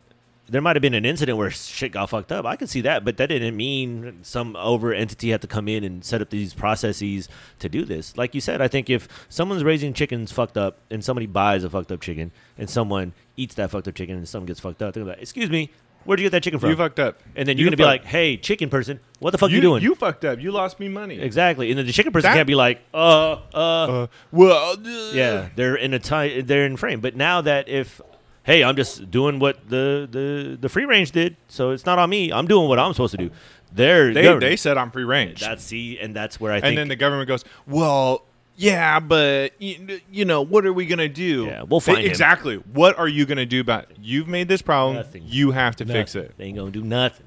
There 0.51 0.63
might 0.63 0.77
have 0.77 0.81
been 0.81 0.95
an 0.95 1.05
incident 1.05 1.37
where 1.37 1.51
shit 1.51 1.93
got 1.93 2.09
fucked 2.11 2.33
up. 2.33 2.47
I 2.47 2.57
can 2.57 2.67
see 2.69 2.81
that, 2.83 3.05
but 3.05 3.19
that 3.19 3.27
didn't 3.27 3.55
mean 3.57 4.21
some 4.23 4.57
over 4.57 4.95
entity 4.95 5.29
had 5.31 5.43
to 5.43 5.47
come 5.47 5.69
in 5.69 5.85
and 5.85 6.03
set 6.05 6.23
up 6.23 6.31
these 6.31 6.55
processes 6.55 7.29
to 7.59 7.69
do 7.69 7.85
this. 7.85 8.17
Like 8.17 8.35
you 8.35 8.41
said, 8.41 8.61
I 8.63 8.69
think 8.69 8.89
if 8.89 9.09
someone's 9.29 9.63
raising 9.65 9.93
chickens 9.93 10.33
fucked 10.33 10.57
up 10.57 10.79
and 10.91 11.05
somebody 11.05 11.27
buys 11.27 11.65
a 11.65 11.71
fucked 11.71 11.93
up 11.93 12.01
chicken 12.01 12.33
and 12.57 12.71
someone 12.71 13.13
eats 13.37 13.55
that 13.57 13.71
fucked 13.71 13.89
up 13.89 13.95
chicken 13.95 14.17
and 14.17 14.27
someone 14.29 14.47
gets 14.47 14.61
fucked 14.61 14.81
up, 14.83 14.95
they're 14.95 15.05
like, 15.05 15.21
"Excuse 15.21 15.51
me, 15.51 15.71
where'd 16.05 16.19
you 16.19 16.25
get 16.25 16.31
that 16.31 16.43
chicken 16.43 16.59
from?" 16.59 16.71
You 16.71 16.77
fucked 16.77 16.99
up. 16.99 17.21
and 17.37 17.47
then 17.47 17.59
You 17.59 17.65
you're 17.65 17.71
gonna 17.71 17.77
be 17.77 17.85
like, 17.85 18.05
"Hey, 18.07 18.39
chicken 18.39 18.71
person, 18.71 19.01
what 19.19 19.33
the 19.33 19.39
fuck 19.39 19.51
you, 19.51 19.57
you 19.57 19.61
doing?" 19.63 19.83
You 19.83 19.95
fucked 19.95 20.25
up. 20.25 20.41
You 20.41 20.51
lost 20.51 20.81
me 20.81 20.89
money. 20.89 21.21
exactly. 21.21 21.71
And 21.71 21.79
then 21.79 21.85
the 21.87 21.93
chicken 21.93 22.11
person 22.13 22.31
That- 22.31 22.37
can't 22.37 22.47
be 22.47 22.55
like, 22.55 22.81
"Uh, 22.95 23.33
uh, 23.33 23.39
Uh, 23.55 24.07
well, 24.33 24.77
uh, 24.83 25.13
yeah, 25.13 25.49
they're 25.57 25.77
in 25.77 25.93
a 25.93 25.99
time, 25.99 26.47
they're 26.47 26.65
in 26.65 26.77
frame. 26.79 27.01
But 27.01 27.17
now 27.17 27.43
that 27.43 27.69
if, 27.69 28.01
hey, 28.49 28.65
I'm 28.65 28.75
just 28.75 29.11
doing 29.11 29.39
what 29.39 29.69
the 29.69 30.09
the 30.11 30.59
the 30.61 30.69
free 30.69 30.85
range 30.87 31.13
did, 31.13 31.37
so 31.49 31.71
it's 31.71 31.87
not 31.87 31.99
on 32.01 32.11
me. 32.11 32.33
I'm 32.33 32.49
doing 32.49 32.69
what 32.69 32.79
I'm 32.81 32.93
supposed 32.95 33.13
to 33.13 33.19
do. 33.19 33.31
They're 33.73 34.13
They, 34.15 34.39
they 34.39 34.57
said 34.57 34.79
I'm 34.79 34.91
free 34.91 35.05
range. 35.05 35.41
that's 35.41 35.63
see, 35.63 35.99
and 35.99 36.17
that's 36.17 36.41
where 36.41 36.53
I 36.53 36.57
think. 36.61 36.71
and 36.71 36.79
then 36.79 36.89
the 36.89 36.97
government 36.97 37.29
goes, 37.29 37.45
well, 37.67 38.25
yeah, 38.57 38.99
but 38.99 39.53
you, 39.61 40.01
you 40.11 40.25
know, 40.25 40.41
what 40.43 40.65
are 40.67 40.73
we 40.73 40.87
gonna 40.87 41.09
do? 41.09 41.45
Yeah, 41.45 41.63
we'll 41.63 41.81
find 41.81 41.99
exactly. 42.05 42.57
What 42.73 42.99
are 42.99 43.07
you 43.07 43.27
gonna 43.27 43.45
do 43.47 43.61
about? 43.61 43.91
It? 43.91 43.99
You've 44.03 44.27
made 44.27 44.49
this 44.49 44.63
problem. 44.63 44.97
Nothing. 44.97 45.23
You 45.27 45.51
have 45.53 45.77
to 45.77 45.85
fix 45.85 46.15
it. 46.15 46.33
They 46.39 46.45
ain't 46.47 46.57
gonna 46.57 46.71
do 46.71 46.83
nothing. 46.83 47.27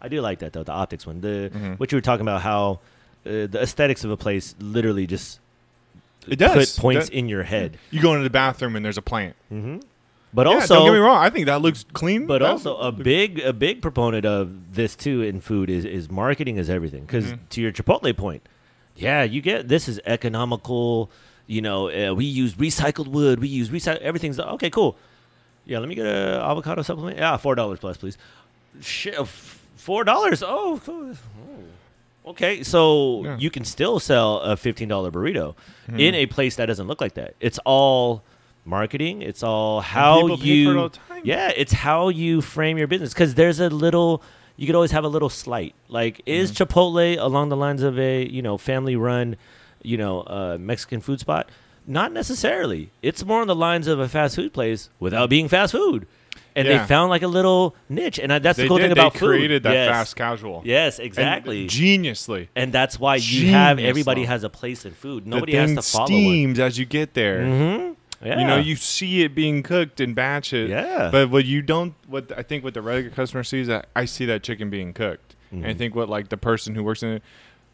I 0.00 0.08
do 0.08 0.20
like 0.22 0.38
that 0.40 0.52
though, 0.54 0.62
the 0.64 0.72
optics 0.72 1.06
one. 1.06 1.20
The 1.20 1.50
Mhm. 1.54 1.78
what 1.78 1.92
you 1.92 1.96
were 1.96 2.02
talking 2.02 2.22
about, 2.22 2.40
how 2.42 2.80
uh, 3.26 3.46
the 3.46 3.58
aesthetics 3.60 4.04
of 4.04 4.10
a 4.10 4.16
place 4.16 4.54
literally 4.58 5.06
just 5.06 5.38
It 6.26 6.36
does. 6.36 6.72
put 6.76 6.80
points 6.80 7.08
That- 7.10 7.14
in 7.16 7.28
your 7.28 7.42
head. 7.42 7.76
You 7.90 8.00
go 8.00 8.12
into 8.14 8.24
the 8.24 8.30
bathroom 8.30 8.74
and 8.74 8.82
there's 8.84 8.96
a 8.98 9.02
plant. 9.02 9.36
hmm 9.50 9.78
But 10.34 10.46
Yeah, 10.46 10.54
also, 10.54 10.74
don't 10.74 10.86
get 10.86 10.92
me 10.92 10.98
wrong. 10.98 11.16
I 11.16 11.30
think 11.30 11.46
that 11.46 11.62
looks 11.62 11.84
clean. 11.94 12.26
But 12.26 12.40
That's- 12.40 12.66
also 12.66 12.76
a 12.78 12.92
big 12.92 13.40
a 13.40 13.52
big 13.52 13.80
proponent 13.80 14.26
of 14.26 14.74
this 14.74 14.94
too 14.94 15.22
in 15.22 15.40
food 15.40 15.70
is 15.70 15.84
is 15.84 16.10
marketing 16.10 16.56
is 16.58 16.68
everything. 16.68 17.02
Because 17.06 17.32
Mhm. 17.32 17.38
to 17.50 17.60
your 17.62 17.72
Chipotle 17.72 18.14
point, 18.16 18.42
yeah, 18.94 19.22
you 19.22 19.40
get 19.40 19.68
this 19.68 19.88
is 19.88 20.00
economical. 20.04 21.10
You 21.46 21.62
know, 21.62 21.88
uh, 21.88 22.14
we 22.14 22.26
use 22.26 22.54
recycled 22.54 23.08
wood. 23.08 23.40
We 23.40 23.48
use 23.48 23.70
recycle 23.70 23.98
everything's 24.00 24.38
okay. 24.38 24.68
Cool. 24.68 24.96
Yeah, 25.64 25.78
let 25.78 25.88
me 25.88 25.94
get 25.94 26.04
a 26.06 26.42
avocado 26.44 26.82
supplement. 26.82 27.16
Yeah, 27.16 27.36
four 27.38 27.54
dollars 27.54 27.78
plus, 27.78 27.96
please. 27.96 28.18
Shit, 28.82 29.16
four 29.76 30.04
dollars. 30.04 30.42
Oh, 30.42 30.80
cool. 30.84 31.14
Oh. 32.26 32.30
okay. 32.32 32.62
So 32.62 33.22
Yeah. 33.24 33.36
you 33.38 33.48
can 33.50 33.64
still 33.64 33.98
sell 33.98 34.40
a 34.40 34.56
fifteen 34.58 34.88
dollar 34.88 35.10
burrito 35.10 35.54
Mhm. 35.90 35.98
in 36.00 36.14
a 36.14 36.26
place 36.26 36.56
that 36.56 36.66
doesn't 36.66 36.86
look 36.86 37.00
like 37.00 37.14
that. 37.14 37.34
It's 37.40 37.58
all 37.64 38.22
marketing. 38.68 39.22
It's 39.22 39.42
all 39.42 39.80
how 39.80 40.20
people 40.22 40.36
pay 40.36 40.42
for 40.42 40.46
you 40.48 40.70
it 40.70 40.76
all 40.76 40.88
the 40.90 40.96
time. 40.98 41.22
yeah, 41.24 41.50
it's 41.56 41.72
how 41.72 42.08
you 42.10 42.40
frame 42.40 42.78
your 42.78 42.86
business 42.86 43.12
because 43.12 43.34
there's 43.34 43.58
a 43.60 43.68
little. 43.68 44.22
You 44.56 44.66
could 44.66 44.74
always 44.74 44.90
have 44.90 45.04
a 45.04 45.08
little 45.08 45.28
slight. 45.30 45.74
Like, 45.88 46.20
is 46.26 46.50
Mm-hmm. 46.52 46.62
Chipotle 46.64 47.16
along 47.20 47.48
the 47.48 47.56
lines 47.56 47.82
of 47.82 47.98
a 47.98 48.26
you 48.26 48.42
know 48.42 48.58
family 48.58 48.96
run, 48.96 49.36
you 49.82 49.96
know, 49.96 50.20
uh, 50.22 50.56
Mexican 50.60 51.00
food 51.00 51.20
spot? 51.20 51.48
Not 51.86 52.12
necessarily. 52.12 52.90
It's 53.00 53.24
more 53.24 53.40
on 53.40 53.46
the 53.46 53.54
lines 53.56 53.86
of 53.86 53.98
a 53.98 54.08
fast 54.08 54.36
food 54.36 54.52
place 54.52 54.90
without 55.00 55.30
being 55.30 55.48
fast 55.48 55.72
food, 55.72 56.06
and 56.54 56.66
Yeah. 56.68 56.78
they 56.82 56.86
found 56.86 57.08
like 57.08 57.22
a 57.22 57.28
little 57.28 57.74
niche. 57.88 58.18
And 58.18 58.30
I, 58.32 58.40
that's 58.40 58.56
they 58.58 58.64
the 58.64 58.68
cool 58.68 58.76
did. 58.78 58.82
thing 58.84 58.92
about 58.92 59.14
they 59.14 59.20
food. 59.20 59.28
created 59.28 59.62
that 59.62 59.72
yes. 59.72 59.88
fast 59.90 60.16
casual. 60.16 60.60
Yes, 60.66 60.98
And 60.98 61.06
exactly. 61.06 61.66
geniusly. 61.66 62.48
And 62.54 62.72
that's 62.74 62.98
why 63.00 63.14
you 63.16 63.48
have 63.50 63.78
everybody 63.78 64.24
has 64.26 64.42
a 64.44 64.50
place 64.50 64.84
in 64.84 64.92
food. 64.92 65.26
Nobody 65.26 65.54
has 65.54 65.72
to 65.76 65.82
follow 65.82 66.06
steams 66.06 66.58
as 66.58 66.78
you 66.78 66.84
get 66.84 67.14
there. 67.14 67.40
Mm-hmm. 67.42 67.92
Yeah. 68.22 68.40
You 68.40 68.46
know, 68.46 68.56
you 68.56 68.74
see 68.76 69.22
it 69.22 69.34
being 69.34 69.62
cooked 69.62 70.00
in 70.00 70.12
batches. 70.14 70.70
Yeah. 70.70 71.08
But 71.12 71.30
what 71.30 71.44
you 71.44 71.62
don't, 71.62 71.94
what 72.06 72.32
I 72.36 72.42
think, 72.42 72.64
what 72.64 72.74
the 72.74 72.82
regular 72.82 73.14
customer 73.14 73.44
sees, 73.44 73.68
that 73.68 73.86
I 73.94 74.06
see 74.06 74.26
that 74.26 74.42
chicken 74.42 74.70
being 74.70 74.92
cooked, 74.92 75.36
and 75.52 75.64
I 75.64 75.74
Mhm. 75.74 75.78
think 75.78 75.94
what 75.94 76.08
like 76.08 76.28
the 76.28 76.36
person 76.36 76.74
who 76.74 76.82
works 76.82 77.02
in 77.02 77.10
it, 77.10 77.22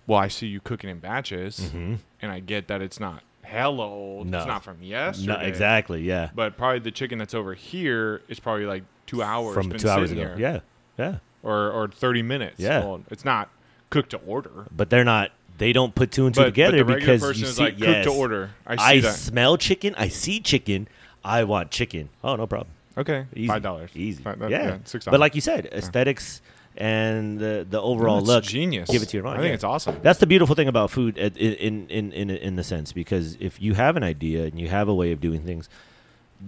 well, 0.07 0.19
I 0.19 0.29
see 0.29 0.47
you 0.47 0.61
cooking 0.61 0.91
in 0.91 0.99
batches, 0.99 1.71
Mhm. 1.75 1.99
and 2.21 2.31
I 2.31 2.41
get 2.41 2.69
that 2.69 2.83
it's 2.83 3.01
not 3.01 3.23
hella 3.43 3.87
old. 3.87 4.27
No. 4.27 4.39
It's 4.39 4.47
not 4.47 4.63
from 4.65 4.83
yesterday. 4.83 5.33
No, 5.33 5.39
exactly. 5.41 6.03
Yeah. 6.03 6.29
But 6.35 6.57
probably 6.59 6.81
the 6.81 6.91
chicken 6.91 7.19
that's 7.19 7.35
over 7.35 7.55
here 7.55 8.21
is 8.29 8.39
probably 8.39 8.67
like 8.67 8.85
two 9.07 9.23
hours 9.23 9.55
From 9.55 9.69
been 9.71 9.79
two 9.79 9.89
hours 9.89 10.11
ago. 10.13 10.21
here. 10.21 10.37
Yeah. 10.39 10.61
Yeah. 10.99 11.17
Or 11.43 11.71
or 11.71 11.89
thirty 11.89 12.23
minutes. 12.23 12.61
Yeah. 12.61 12.83
old. 12.83 13.05
It's 13.11 13.25
not 13.25 13.49
cooked 13.91 14.11
to 14.11 14.19
order. 14.19 14.67
But 14.75 14.91
they're 14.91 15.05
not. 15.05 15.31
They 15.57 15.73
don't 15.73 15.95
put 15.95 16.11
two 16.11 16.27
and 16.27 16.35
two 16.35 16.41
But, 16.41 16.47
together 16.47 16.85
but 16.85 16.99
because 16.99 17.23
you 17.41 17.47
see, 17.47 17.63
like 17.63 17.79
yes, 17.79 18.05
to 18.07 18.11
order. 18.13 18.51
I 18.67 18.77
see 19.01 19.07
I 19.07 19.11
smell 19.13 19.57
chicken. 19.57 19.95
I 19.97 20.09
see 20.09 20.41
chicken. 20.41 20.89
I 21.25 21.45
want 21.45 21.71
chicken. 21.71 22.09
Oh, 22.25 22.35
no 22.37 22.47
problem. 22.47 22.69
okay, 22.99 23.27
Easy. 23.35 23.47
five 23.49 23.63
dollars. 23.63 23.91
Easy. 23.95 24.23
Fi- 24.23 24.35
that- 24.35 24.51
yeah. 24.51 24.79
six 24.85 25.05
But 25.05 25.21
like 25.21 25.35
you 25.35 25.41
said, 25.41 25.67
aesthetics 25.73 26.43
and 26.77 27.39
the 27.39 27.65
the 27.69 27.81
overall 27.81 28.17
That's 28.17 28.27
look. 28.29 28.45
genius. 28.45 28.91
give 28.91 29.01
it 29.03 29.09
to 29.11 29.17
your 29.17 29.23
mind, 29.25 29.39
I 29.39 29.41
think 29.43 29.51
yeah. 29.51 29.55
it's 29.55 29.65
awesome. 29.65 29.97
That's 30.03 30.19
the 30.19 30.27
beautiful 30.27 30.57
thing 30.57 30.67
about 30.69 30.91
food 30.91 31.17
in 31.19 31.87
in 31.89 32.11
in 32.13 32.31
in 32.31 32.57
the 32.57 32.65
sense 32.65 32.93
because 32.93 33.37
if 33.41 33.63
you 33.63 33.75
have 33.75 33.97
an 33.97 34.03
idea 34.03 34.45
and 34.47 34.59
you 34.61 34.69
have 34.69 34.89
a 34.89 34.95
way 34.95 35.13
of 35.13 35.21
doing 35.21 35.43
things, 35.45 35.69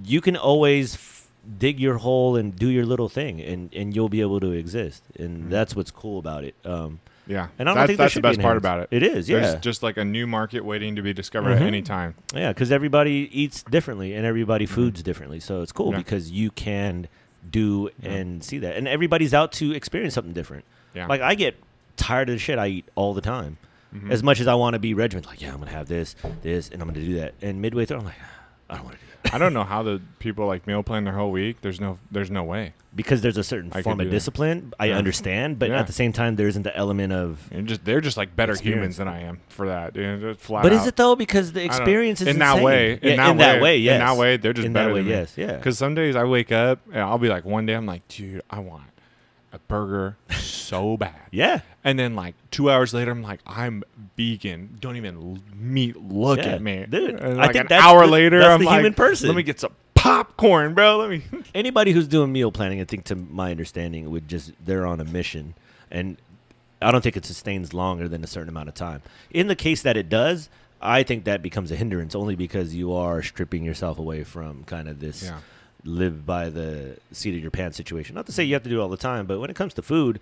you 0.04 0.20
can 0.20 0.36
always 0.36 0.94
f- 0.96 1.28
dig 1.58 1.78
your 1.78 1.98
hole 1.98 2.34
and 2.34 2.56
do 2.56 2.68
your 2.68 2.84
little 2.84 3.08
thing, 3.08 3.40
and 3.40 3.72
and 3.72 3.94
you'll 3.94 4.08
be 4.08 4.20
able 4.20 4.40
to 4.40 4.50
exist, 4.50 5.04
and 5.16 5.44
Mhm. 5.44 5.50
that's 5.50 5.76
what's 5.76 5.92
cool 5.92 6.18
about 6.18 6.42
it. 6.42 6.56
Um, 6.64 6.98
Yeah, 7.28 7.48
and 7.58 7.68
I 7.68 7.72
don't 7.72 7.76
that's, 7.80 7.86
think 7.88 7.98
that's 7.98 8.14
the 8.14 8.20
best 8.20 8.40
part 8.40 8.56
about 8.56 8.80
it. 8.80 8.88
It 8.92 9.02
is, 9.02 9.28
yeah. 9.28 9.40
There's 9.40 9.60
just 9.60 9.82
like 9.82 9.96
a 9.96 10.04
new 10.04 10.26
market 10.26 10.64
waiting 10.64 10.94
to 10.96 11.02
be 11.02 11.12
discovered 11.12 11.50
Mhm. 11.50 11.60
at 11.60 11.62
any 11.62 11.82
time. 11.82 12.14
Yeah, 12.34 12.48
because 12.52 12.70
everybody 12.70 13.28
eats 13.32 13.62
differently 13.64 14.14
and 14.14 14.24
everybody 14.24 14.64
foods 14.66 15.02
differently. 15.02 15.40
So 15.40 15.62
it's 15.62 15.72
cool 15.72 15.90
Yeah. 15.92 15.98
because 15.98 16.30
you 16.30 16.50
can 16.52 17.08
do 17.50 17.90
Yeah. 18.00 18.10
and 18.12 18.44
see 18.44 18.58
that. 18.58 18.76
And 18.76 18.86
everybody's 18.86 19.34
out 19.34 19.50
to 19.52 19.72
experience 19.72 20.14
something 20.14 20.32
different. 20.34 20.64
Yeah, 20.94 21.06
Like 21.06 21.20
I 21.20 21.34
get 21.34 21.56
tired 21.96 22.28
of 22.28 22.34
the 22.36 22.38
shit 22.38 22.58
I 22.58 22.68
eat 22.68 22.84
all 22.94 23.12
the 23.14 23.20
time. 23.20 23.56
Mhm. 23.94 24.10
As 24.10 24.22
much 24.22 24.40
as 24.40 24.46
I 24.46 24.54
want 24.54 24.74
to 24.74 24.78
be 24.78 24.94
regimented, 24.94 25.28
like, 25.30 25.40
yeah, 25.40 25.48
I'm 25.50 25.56
going 25.56 25.68
to 25.68 25.74
have 25.74 25.88
this, 25.88 26.14
this, 26.42 26.68
and 26.68 26.82
I'm 26.82 26.88
going 26.88 27.00
to 27.00 27.06
do 27.06 27.14
that. 27.16 27.34
And 27.42 27.60
midway 27.62 27.86
through, 27.86 27.98
I'm 27.98 28.04
like, 28.04 28.14
I 28.68 28.74
don't 28.76 28.84
want 28.84 28.96
to 28.96 29.00
do 29.00 29.05
that. 29.05 29.05
I 29.32 29.38
don't 29.38 29.52
know 29.52 29.64
how 29.64 29.82
the 29.82 30.00
people 30.18 30.46
like 30.46 30.66
meal 30.66 30.82
plan 30.82 31.04
their 31.04 31.14
whole 31.14 31.30
week. 31.30 31.60
There's 31.60 31.80
no, 31.80 31.98
there's 32.10 32.30
no 32.30 32.42
way. 32.44 32.72
Because 32.94 33.20
there's 33.20 33.36
a 33.36 33.44
certain 33.44 33.70
I 33.74 33.82
form 33.82 33.98
do 33.98 34.04
of 34.04 34.10
that. 34.10 34.16
discipline. 34.16 34.72
I 34.80 34.86
Yeah. 34.86 34.96
understand. 34.98 35.58
But 35.58 35.68
Yeah. 35.68 35.80
at 35.80 35.86
the 35.86 35.92
same 35.92 36.12
time, 36.14 36.36
there 36.36 36.48
isn't 36.48 36.62
the 36.62 36.74
element 36.74 37.12
of. 37.12 37.46
You're 37.52 37.62
just 37.62 37.84
they're 37.84 38.00
just 38.00 38.16
like 38.16 38.34
better 38.34 38.52
Experience. 38.52 38.78
humans 38.78 38.96
than 38.96 39.08
I 39.08 39.20
am 39.22 39.40
for 39.48 39.66
that. 39.68 39.92
Dude. 39.92 40.20
Just 40.22 40.40
flat 40.40 40.62
But 40.62 40.72
is 40.72 40.80
out. 40.80 40.88
it 40.88 40.96
though? 40.96 41.14
Because 41.14 41.52
the 41.52 41.60
I 41.64 41.66
don't- 41.66 41.76
experience 41.76 42.20
is 42.22 42.28
in 42.28 42.38
that 42.38 42.52
insane. 42.52 42.64
way? 42.64 42.92
In, 43.02 43.16
Yeah, 43.16 43.32
that, 43.34 43.60
way, 43.60 43.76
yes. 43.76 43.94
In 43.94 44.00
that 44.06 44.16
way, 44.16 44.36
they're 44.38 44.54
just 44.54 44.66
in 44.66 44.72
better 44.72 44.88
that 44.88 44.94
way, 44.94 45.00
than 45.00 45.08
me. 45.10 45.16
yes, 45.16 45.34
yeah. 45.36 45.56
Because 45.56 45.76
some 45.76 45.94
days 45.94 46.16
I 46.16 46.24
wake 46.24 46.50
up 46.52 46.78
and 46.90 47.00
I'll 47.02 47.18
be 47.18 47.28
like, 47.28 47.44
one 47.44 47.66
day 47.66 47.74
I'm 47.74 47.84
like, 47.86 48.06
dude, 48.08 48.40
I 48.48 48.60
want 48.60 48.84
a 49.56 49.58
burger 49.60 50.16
so 50.38 50.96
bad. 50.98 51.14
Yeah. 51.30 51.60
And 51.84 51.98
then 51.98 52.14
like 52.14 52.34
two 52.50 52.70
hours 52.70 52.92
later, 52.94 53.10
I'm 53.10 53.22
like, 53.22 53.40
I'm 53.46 53.82
vegan. 54.16 54.76
Don't 54.80 54.96
even 54.96 55.42
meet. 55.54 55.96
Look 55.96 56.38
Yeah, 56.38 56.46
at 56.54 56.62
me, 56.62 56.86
dude. 56.88 57.14
And 57.20 57.40
I 57.40 57.46
think 57.46 57.56
an 57.56 57.66
that's 57.68 57.84
hour 57.84 58.06
the- 58.06 58.12
later, 58.12 58.38
that's 58.40 58.54
I'm 58.54 58.60
the 58.60 58.66
like, 58.66 58.76
human 58.78 58.94
person. 58.94 59.28
Let 59.28 59.36
me 59.36 59.42
get 59.42 59.60
some 59.60 59.72
popcorn, 59.94 60.74
bro. 60.74 60.98
Let 60.98 61.10
me. 61.10 61.22
anybody 61.54 61.92
who's 61.92 62.08
doing 62.08 62.32
meal 62.32 62.52
planning, 62.52 62.80
I 62.80 62.84
think, 62.84 63.04
to 63.06 63.16
my 63.16 63.50
understanding, 63.50 64.10
would 64.10 64.28
just 64.28 64.52
they're 64.64 64.86
on 64.86 65.00
a 65.00 65.04
mission, 65.04 65.54
and 65.90 66.16
I 66.82 66.90
don't 66.90 67.00
think 67.02 67.16
it 67.16 67.24
sustains 67.24 67.72
longer 67.72 68.08
than 68.08 68.22
a 68.22 68.26
certain 68.26 68.48
amount 68.48 68.68
of 68.68 68.74
time. 68.74 69.02
In 69.30 69.46
the 69.48 69.56
case 69.56 69.82
that 69.82 69.96
it 69.96 70.08
does, 70.08 70.48
I 70.80 71.02
think 71.02 71.24
that 71.24 71.42
becomes 71.42 71.70
a 71.72 71.76
hindrance 71.76 72.14
only 72.14 72.34
because 72.36 72.74
you 72.74 72.92
are 72.92 73.22
stripping 73.22 73.64
yourself 73.64 73.98
away 73.98 74.24
from 74.24 74.64
kind 74.64 74.88
of 74.88 75.00
this 75.00 75.22
Yeah. 75.24 75.38
Live 75.86 76.26
by 76.26 76.50
the 76.50 76.98
seat 77.12 77.34
of 77.34 77.40
your 77.40 77.50
pants 77.50 77.76
situation. 77.76 78.14
Not 78.14 78.26
to 78.26 78.32
say 78.32 78.44
you 78.44 78.54
have 78.54 78.62
to 78.64 78.68
do 78.68 78.80
it 78.80 78.82
all 78.82 78.88
the 78.88 78.96
time, 78.96 79.26
but 79.26 79.40
when 79.40 79.50
it 79.50 79.56
comes 79.56 79.74
to 79.74 79.82
food 79.82 80.20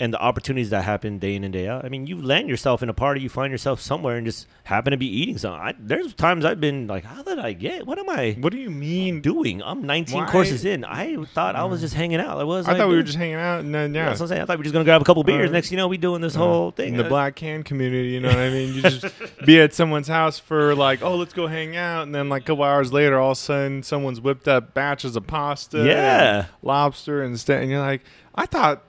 and 0.00 0.12
the 0.14 0.20
opportunities 0.20 0.70
that 0.70 0.84
happen 0.84 1.18
day 1.18 1.34
in 1.34 1.42
and 1.44 1.52
day 1.52 1.66
out, 1.68 1.84
I 1.84 1.88
mean, 1.88 2.06
you 2.06 2.20
land 2.22 2.48
yourself 2.48 2.82
in 2.82 2.88
a 2.88 2.94
party, 2.94 3.20
you 3.20 3.28
find 3.28 3.50
yourself 3.50 3.80
somewhere 3.80 4.16
and 4.16 4.24
just 4.26 4.46
happen 4.64 4.92
to 4.92 4.96
be 4.96 5.06
eating 5.06 5.38
something. 5.38 5.60
I, 5.60 5.74
there's 5.78 6.14
times 6.14 6.44
I've 6.44 6.60
been 6.60 6.86
like, 6.86 7.04
how 7.04 7.22
did 7.22 7.38
I 7.38 7.52
get? 7.52 7.86
What 7.86 7.98
am 7.98 8.08
I 8.08 8.36
What 8.40 8.52
do 8.52 8.58
you 8.58 8.70
mean? 8.70 9.20
doing? 9.20 9.62
I'm 9.62 9.82
19 9.82 10.16
Why- 10.16 10.30
courses 10.30 10.64
in. 10.64 10.84
I 10.84 11.16
thought 11.34 11.56
I 11.56 11.64
was 11.64 11.80
just 11.80 11.94
hanging 11.94 12.20
out. 12.20 12.36
Like, 12.38 12.46
what 12.46 12.58
was 12.58 12.68
I 12.68 12.76
thought 12.76 12.88
we 12.88 12.94
were 12.96 13.02
just 13.02 13.18
hanging 13.18 13.34
out, 13.36 13.60
and 13.60 13.74
then 13.74 13.92
Yeah, 13.94 14.06
that's 14.06 14.20
what 14.20 14.26
I'm 14.26 14.28
saying. 14.28 14.42
I 14.42 14.44
thought 14.44 14.56
we 14.56 14.58
were 14.58 14.64
just 14.64 14.72
gonna 14.72 14.84
grab 14.84 15.02
a 15.02 15.04
couple 15.04 15.24
beers. 15.24 15.48
Uh, 15.50 15.52
Next, 15.52 15.70
you 15.70 15.76
know, 15.76 15.88
we 15.88 15.96
doing 15.96 16.20
this 16.20 16.36
uh, 16.36 16.40
whole 16.40 16.70
thing. 16.70 16.92
in 16.92 16.96
the 16.98 17.06
Uh, 17.06 17.08
black 17.08 17.34
can 17.36 17.62
community. 17.64 18.10
You 18.10 18.20
know 18.20 18.28
what 18.28 18.38
I 18.38 18.50
mean? 18.50 18.74
You 18.74 18.82
just 18.82 19.06
be 19.44 19.60
at 19.60 19.74
someone's 19.74 20.08
house 20.08 20.38
for 20.38 20.74
like, 20.74 21.02
oh, 21.02 21.16
let's 21.16 21.32
go 21.34 21.46
hang 21.48 21.76
out, 21.76 22.02
and 22.04 22.14
then 22.14 22.28
like 22.28 22.42
a 22.42 22.46
couple 22.46 22.64
hours 22.64 22.92
later, 22.92 23.18
all 23.18 23.32
of 23.32 23.38
a 23.38 23.40
sudden, 23.40 23.82
someone's 23.82 24.20
whipped 24.20 24.46
up 24.46 24.74
batches 24.74 25.16
of 25.16 25.26
pasta, 25.26 25.84
Yeah. 25.84 26.36
and 26.38 26.46
lobster, 26.62 27.22
and 27.22 27.38
stuff, 27.40 27.60
and 27.60 27.70
you're 27.70 27.80
like, 27.80 28.02
I 28.34 28.46
thought, 28.46 28.84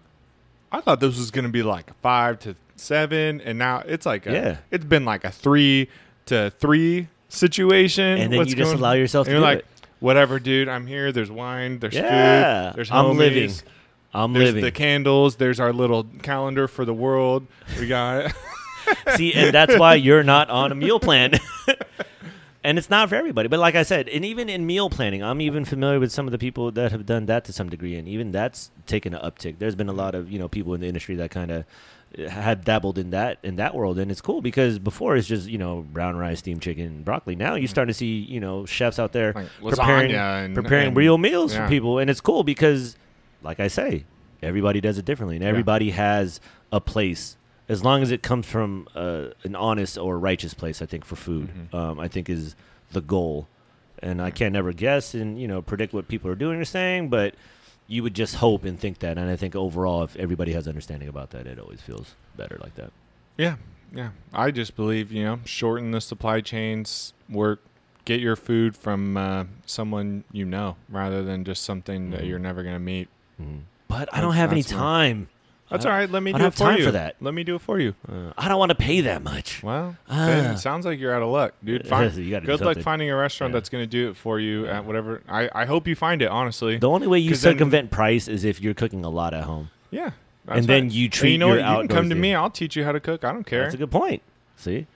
I 0.72 0.82
thought 0.82 1.00
this 1.00 1.18
was 1.18 1.32
gonna 1.32 1.50
be 1.50 1.64
like 1.64 1.92
five 2.02 2.40
to 2.40 2.56
seven, 2.76 3.42
and 3.42 3.58
now 3.60 3.84
it's 3.86 4.06
like, 4.06 4.26
a, 4.28 4.32
Yeah. 4.32 4.58
it's 4.72 4.86
been 4.86 5.06
like 5.06 5.24
a 5.24 5.32
three 5.32 5.90
to 6.28 6.52
three 6.60 7.08
situation, 7.28 8.18
and 8.20 8.32
then 8.32 8.38
What's 8.38 8.52
you 8.52 8.56
just 8.56 8.70
going- 8.72 8.80
allow 8.80 8.94
yourself 8.94 9.28
and 9.28 9.34
to 9.36 9.40
you're 9.40 9.42
do 9.42 9.56
like, 9.56 9.60
it. 9.60 9.66
whatever, 10.00 10.40
dude. 10.40 10.68
I'm 10.70 10.86
here. 10.88 11.12
There's 11.12 11.32
wine. 11.32 11.80
There's 11.80 11.96
Yeah, 11.96 12.70
food. 12.72 12.78
There's 12.78 12.92
I'm 12.92 13.06
homies, 13.06 13.18
living. 13.18 13.52
I'm 14.14 14.34
There's 14.34 14.46
living. 14.46 14.64
the 14.64 14.72
candles. 14.72 15.36
There's 15.36 15.60
our 15.60 15.72
little 15.74 16.06
calendar 16.24 16.68
for 16.68 16.86
the 16.86 16.94
world. 16.94 17.46
We 17.80 17.88
got. 17.88 18.26
It. 18.26 18.34
See, 19.18 19.34
and 19.34 19.54
that's 19.54 19.78
why 19.78 19.96
you're 19.96 20.24
not 20.24 20.50
on 20.50 20.72
a 20.72 20.76
meal 20.76 21.00
plan. 21.00 21.34
and 22.64 22.78
it's 22.78 22.90
not 22.90 23.10
for 23.10 23.16
everybody. 23.16 23.48
But 23.48 23.60
like 23.60 23.76
I 23.76 23.84
said, 23.84 24.10
and 24.10 24.26
even 24.26 24.50
in 24.50 24.66
meal 24.66 24.90
planning, 24.90 25.24
I'm 25.24 25.42
even 25.42 25.66
familiar 25.66 26.00
with 26.00 26.12
some 26.12 26.28
of 26.28 26.32
the 26.32 26.38
people 26.38 26.72
that 26.72 26.92
have 26.92 27.06
done 27.06 27.26
that 27.28 27.46
to 27.46 27.54
some 27.54 27.70
degree, 27.70 27.96
and 27.96 28.08
even 28.08 28.32
that's 28.32 28.72
taken 28.86 29.14
an 29.14 29.22
uptick. 29.22 29.60
There's 29.60 29.76
been 29.76 29.90
a 29.90 29.94
lot 29.94 30.16
of 30.16 30.32
you 30.32 30.40
know 30.40 30.48
people 30.48 30.74
in 30.74 30.82
the 30.82 30.88
industry 30.88 31.16
that 31.16 31.32
kind 31.32 31.52
of 31.52 31.66
had 32.18 32.66
dabbled 32.66 32.98
in 32.98 33.12
that 33.12 33.38
in 33.44 33.58
that 33.58 33.76
world, 33.76 34.00
and 34.00 34.12
it's 34.12 34.22
cool 34.22 34.42
because 34.42 34.80
before 34.80 35.16
it's 35.16 35.28
just 35.28 35.48
you 35.48 35.58
know 35.58 35.86
brown 35.92 36.18
rice, 36.18 36.40
steamed 36.40 36.62
chicken, 36.62 37.04
broccoli. 37.04 37.36
Now 37.36 37.56
you're 37.56 37.68
mm. 37.68 37.72
starting 37.72 37.94
to 37.94 37.98
see 37.98 38.18
you 38.18 38.40
know 38.40 38.66
chefs 38.66 39.00
out 39.00 39.14
there 39.14 39.34
like 39.34 39.76
preparing 39.76 40.12
and, 40.14 40.56
preparing 40.56 40.88
and- 40.88 40.98
real 40.98 41.18
meals 41.18 41.54
yeah. 41.54 41.66
for 41.66 41.70
people, 41.70 42.00
and 42.00 42.10
it's 42.10 42.22
cool 42.22 42.44
because, 42.44 42.98
like 43.42 43.60
I 43.60 43.68
say, 43.68 44.06
everybody 44.42 44.82
does 44.82 44.98
it 44.98 45.06
differently, 45.06 45.36
and 45.36 45.44
Yeah. 45.44 45.50
everybody 45.50 45.92
has 45.92 46.42
a 46.72 46.82
place 46.82 47.38
as 47.70 47.84
long 47.84 48.02
as 48.02 48.12
it 48.12 48.22
comes 48.24 48.46
from 48.46 48.88
uh, 48.96 49.28
an 49.44 49.56
honest 49.56 49.98
or 49.98 50.20
righteous 50.20 50.54
place. 50.54 50.82
I 50.82 50.86
think 50.86 51.06
for 51.06 51.16
food, 51.16 51.50
Mhm. 51.72 51.74
um, 51.78 52.00
I 52.00 52.08
think 52.10 52.30
is 52.30 52.56
the 52.92 53.02
goal, 53.02 53.48
and 54.02 54.22
I 54.22 54.32
can't 54.32 54.52
never 54.54 54.74
guess 54.74 55.14
and 55.14 55.40
you 55.40 55.48
know 55.48 55.62
predict 55.62 55.94
what 55.94 56.08
people 56.10 56.30
are 56.32 56.36
doing 56.36 56.60
or 56.60 56.66
saying, 56.66 57.10
but 57.10 57.36
you 57.88 58.04
would 58.04 58.14
just 58.14 58.36
hope 58.36 58.66
and 58.66 58.80
think 58.80 59.00
that, 59.00 59.18
and 59.18 59.30
I 59.30 59.36
think 59.36 59.56
overall, 59.56 60.04
if 60.04 60.16
everybody 60.18 60.52
has 60.54 60.68
understanding 60.68 61.08
about 61.08 61.30
that, 61.32 61.48
it 61.48 61.58
always 61.60 61.82
feels 61.82 62.16
better 62.36 62.58
like 62.62 62.76
that. 62.76 62.92
Yeah, 63.38 63.56
yeah. 63.96 64.10
I 64.34 64.52
just 64.52 64.76
believe 64.76 65.12
you 65.12 65.24
know, 65.24 65.40
shorten 65.46 65.92
the 65.92 66.02
supply 66.02 66.42
chains, 66.42 67.14
work, 67.30 67.62
get 68.06 68.20
your 68.20 68.36
food 68.36 68.76
from 68.76 69.18
uh, 69.18 69.46
someone 69.66 70.24
you 70.32 70.46
know, 70.46 70.76
rather 70.88 71.24
than 71.24 71.44
just 71.46 71.64
something 71.64 72.10
that 72.12 72.22
Mhm. 72.22 72.28
you're 72.28 72.40
never 72.40 72.64
gonna 72.64 72.80
meet. 72.80 73.08
Mhm. 73.42 73.62
But 73.88 74.08
I 74.14 74.22
don't 74.22 74.34
have 74.36 74.52
any 74.52 74.62
that's 74.62 74.74
my- 74.74 74.80
time. 74.80 75.30
That's 75.70 75.86
all 75.86 75.92
right. 75.92 76.10
Let 76.10 76.24
me 76.24 76.32
I 76.32 76.34
do 76.34 76.38
don't 76.40 76.42
it 76.42 76.44
have 76.46 76.56
for 76.56 76.64
time 76.64 76.78
you. 76.80 76.86
for 76.86 76.92
that. 76.92 77.16
Let 77.22 77.34
me 77.34 77.44
do 77.44 77.56
it 77.56 77.62
for 77.62 77.80
you. 77.80 77.94
Uh, 78.12 78.32
I 78.38 78.48
don't 78.48 78.58
want 78.58 78.70
to 78.70 78.76
pay 78.76 79.02
that 79.02 79.22
much. 79.24 79.62
Well, 79.62 79.96
Ah. 80.10 80.26
then 80.26 80.54
it 80.54 80.58
sounds 80.58 80.86
like 80.86 81.00
you're 81.00 81.14
out 81.14 81.22
of 81.22 81.30
luck, 81.30 81.54
dude. 81.64 81.88
Fine. 81.88 82.12
You 82.16 82.32
gotta 82.32 82.46
do 82.46 82.52
Good 82.54 82.62
luck 82.62 82.76
something. 82.76 82.84
finding 82.84 83.10
a 83.12 83.16
restaurant 83.16 83.54
that's 83.54 83.70
going 83.70 83.84
to 83.84 83.88
do 83.88 84.10
it 84.10 84.18
for 84.18 84.40
you 84.40 84.66
at 84.68 84.84
whatever. 84.86 85.22
I, 85.30 85.50
I 85.54 85.66
hope 85.66 85.88
you 85.88 85.96
find 85.96 86.22
it, 86.24 86.28
honestly. 86.30 86.78
The 86.78 86.90
only 86.90 87.06
way 87.08 87.20
you 87.20 87.30
'Cause 87.32 87.42
then- 87.44 87.54
circumvent 87.54 87.92
price 87.92 88.28
is 88.28 88.44
if 88.44 88.60
you're 88.62 88.74
cooking 88.74 89.06
a 89.06 89.10
lot 89.10 89.34
at 89.34 89.44
home. 89.44 89.70
yeah. 89.92 90.12
And 90.48 90.66
then 90.66 90.90
you 90.90 91.10
treat 91.10 91.34
you 91.34 91.38
know 91.38 91.54
your 91.54 91.62
what? 91.64 91.72
You 91.84 91.88
can 91.88 91.96
come 91.96 92.10
to 92.10 92.16
me. 92.16 92.34
I'll 92.34 92.50
teach 92.50 92.76
you 92.76 92.84
how 92.84 92.92
to 92.92 93.00
cook. 93.00 93.24
I 93.24 93.32
don't 93.32 93.46
care. 93.46 93.64
That's 93.64 93.76
a 93.76 93.78
good 93.78 93.92
point. 93.92 94.24
See? 94.56 94.88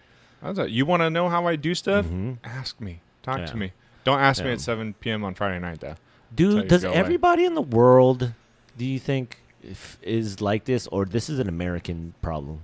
How's 0.41 0.55
that? 0.55 0.71
You 0.71 0.87
want 0.87 1.01
to 1.03 1.11
know 1.11 1.29
how 1.29 1.45
I 1.45 1.55
do 1.55 1.75
stuff? 1.75 2.07
Mhm. 2.07 2.37
Ask 2.43 2.81
me. 2.81 3.01
Talk 3.21 3.37
Yeah. 3.37 3.45
to 3.45 3.57
me. 3.57 3.71
Don't 4.03 4.19
ask 4.19 4.41
me 4.41 4.47
Yeah. 4.47 4.53
at 4.53 4.61
7 4.61 4.95
p.m. 4.99 5.23
on 5.23 5.35
Friday 5.35 5.59
night, 5.59 5.79
though. 5.81 5.93
Dude, 6.33 6.63
you 6.63 6.63
does 6.67 6.81
go 6.81 6.91
everybody 6.91 7.45
in 7.45 7.53
the 7.53 7.61
world, 7.61 8.33
do 8.75 8.83
you 8.85 8.97
think, 8.97 9.42
if, 9.63 9.97
is 10.01 10.41
like 10.41 10.65
this, 10.65 10.87
or 10.87 11.05
this 11.05 11.29
is 11.29 11.39
an 11.39 11.47
American 11.49 12.13
problem? 12.21 12.61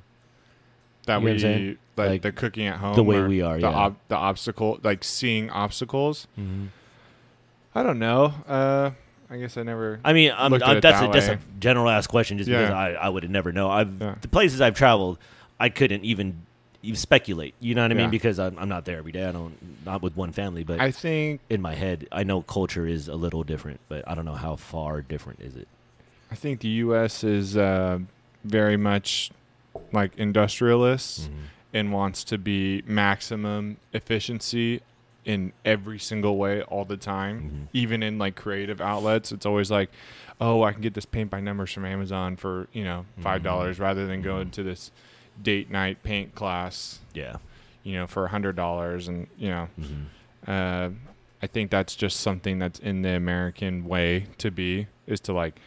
That 1.05 1.21
You 1.21 1.25
we 1.25 1.77
like, 1.95 2.09
Like, 2.09 2.21
the 2.21 2.31
cooking 2.31 2.67
at 2.67 2.77
home, 2.77 2.95
the 2.95 3.03
way 3.03 3.21
we 3.21 3.41
are, 3.41 3.55
the 3.55 3.61
yeah. 3.69 3.75
ob- 3.75 3.97
the 4.07 4.15
obstacle, 4.15 4.79
like 4.83 5.03
seeing 5.03 5.49
obstacles. 5.49 6.27
Mm-hmm. 6.39 6.67
I 7.75 7.83
don't 7.83 7.99
know. 7.99 8.33
Uh, 8.47 8.91
I 9.29 9.37
guess 9.37 9.57
I 9.57 9.63
never. 9.63 9.99
I 10.03 10.13
mean, 10.13 10.31
I'm, 10.35 10.53
I'm, 10.53 10.79
that's 10.81 10.99
that 10.99 11.09
a, 11.09 11.13
just 11.13 11.29
a 11.29 11.39
general 11.59 11.87
ass 11.89 12.07
question, 12.07 12.37
just 12.37 12.49
because 12.49 12.71
I, 12.71 12.91
I 12.93 13.09
would 13.09 13.29
never 13.29 13.51
know. 13.51 13.69
I've 13.69 13.99
Yeah. 14.01 14.15
the 14.21 14.27
places 14.27 14.59
I've 14.61 14.75
traveled, 14.75 15.17
I 15.59 15.69
couldn't 15.69 16.03
even 16.03 16.41
even 16.81 16.95
speculate. 16.95 17.53
You 17.59 17.75
know 17.75 17.81
what 17.83 17.91
I 17.91 17.95
mean? 17.95 18.05
Yeah. 18.05 18.09
Because 18.11 18.39
I'm, 18.39 18.57
I'm 18.57 18.69
not 18.69 18.85
there 18.85 18.97
every 18.97 19.11
day. 19.11 19.25
I 19.25 19.31
don't 19.31 19.55
not 19.85 20.01
with 20.01 20.15
one 20.15 20.31
family, 20.31 20.63
but 20.63 20.79
I 20.79 20.91
think 20.91 21.41
in 21.49 21.61
my 21.61 21.75
head, 21.75 22.07
I 22.11 22.23
know 22.23 22.41
culture 22.41 22.87
is 22.87 23.07
a 23.07 23.15
little 23.15 23.43
different, 23.43 23.79
but 23.89 24.07
I 24.07 24.15
don't 24.15 24.25
know 24.25 24.35
how 24.35 24.55
far 24.55 25.01
different 25.01 25.41
is 25.41 25.55
it. 25.55 25.67
I 26.31 26.35
think 26.35 26.59
the 26.61 26.67
U.S. 26.69 27.23
is 27.23 27.57
uh, 27.57 27.99
very 28.43 28.77
much 28.77 29.31
like 29.91 30.15
industrialist 30.17 31.29
and 31.73 31.91
wants 31.93 32.23
to 32.25 32.37
be 32.37 32.83
maximum 32.85 33.77
efficiency 33.93 34.81
in 35.25 35.51
every 35.65 35.99
single 35.99 36.37
way 36.37 36.61
all 36.63 36.85
the 36.85 36.97
time. 36.97 37.41
Mhm. 37.41 37.67
Even 37.73 38.03
in 38.03 38.17
like 38.17 38.35
creative 38.35 38.81
outlets, 38.81 39.31
it's 39.31 39.45
always 39.45 39.69
like, 39.69 39.91
oh, 40.41 40.63
I 40.63 40.71
can 40.71 40.81
get 40.81 40.93
this 40.93 41.05
paint 41.05 41.29
by 41.29 41.39
numbers 41.39 41.71
from 41.71 41.85
Amazon 41.85 42.35
for 42.35 42.67
you 42.73 42.83
know 42.83 43.05
five 43.19 43.43
dollars 43.43 43.79
rather 43.79 44.07
than 44.07 44.21
going 44.21 44.47
Mhm. 44.47 44.51
to 44.53 44.63
this 44.63 44.91
date 45.41 45.69
night 45.69 46.01
paint 46.03 46.35
class, 46.35 46.99
Yeah. 47.13 47.37
you 47.83 47.93
know, 47.93 48.07
for 48.07 48.25
a 48.25 48.29
hundred 48.29 48.55
dollars, 48.55 49.07
and 49.07 49.27
you 49.37 49.49
know. 49.49 49.67
Mm-hmm. 49.79 50.03
Uh, 50.51 50.89
I 51.41 51.47
think 51.47 51.71
that's 51.71 51.95
just 51.95 52.19
something 52.19 52.59
that's 52.59 52.79
in 52.79 53.01
the 53.01 53.11
American 53.15 53.85
way 53.85 54.25
to 54.39 54.51
be 54.51 54.87
is 55.07 55.19
to 55.21 55.33
like 55.33 55.57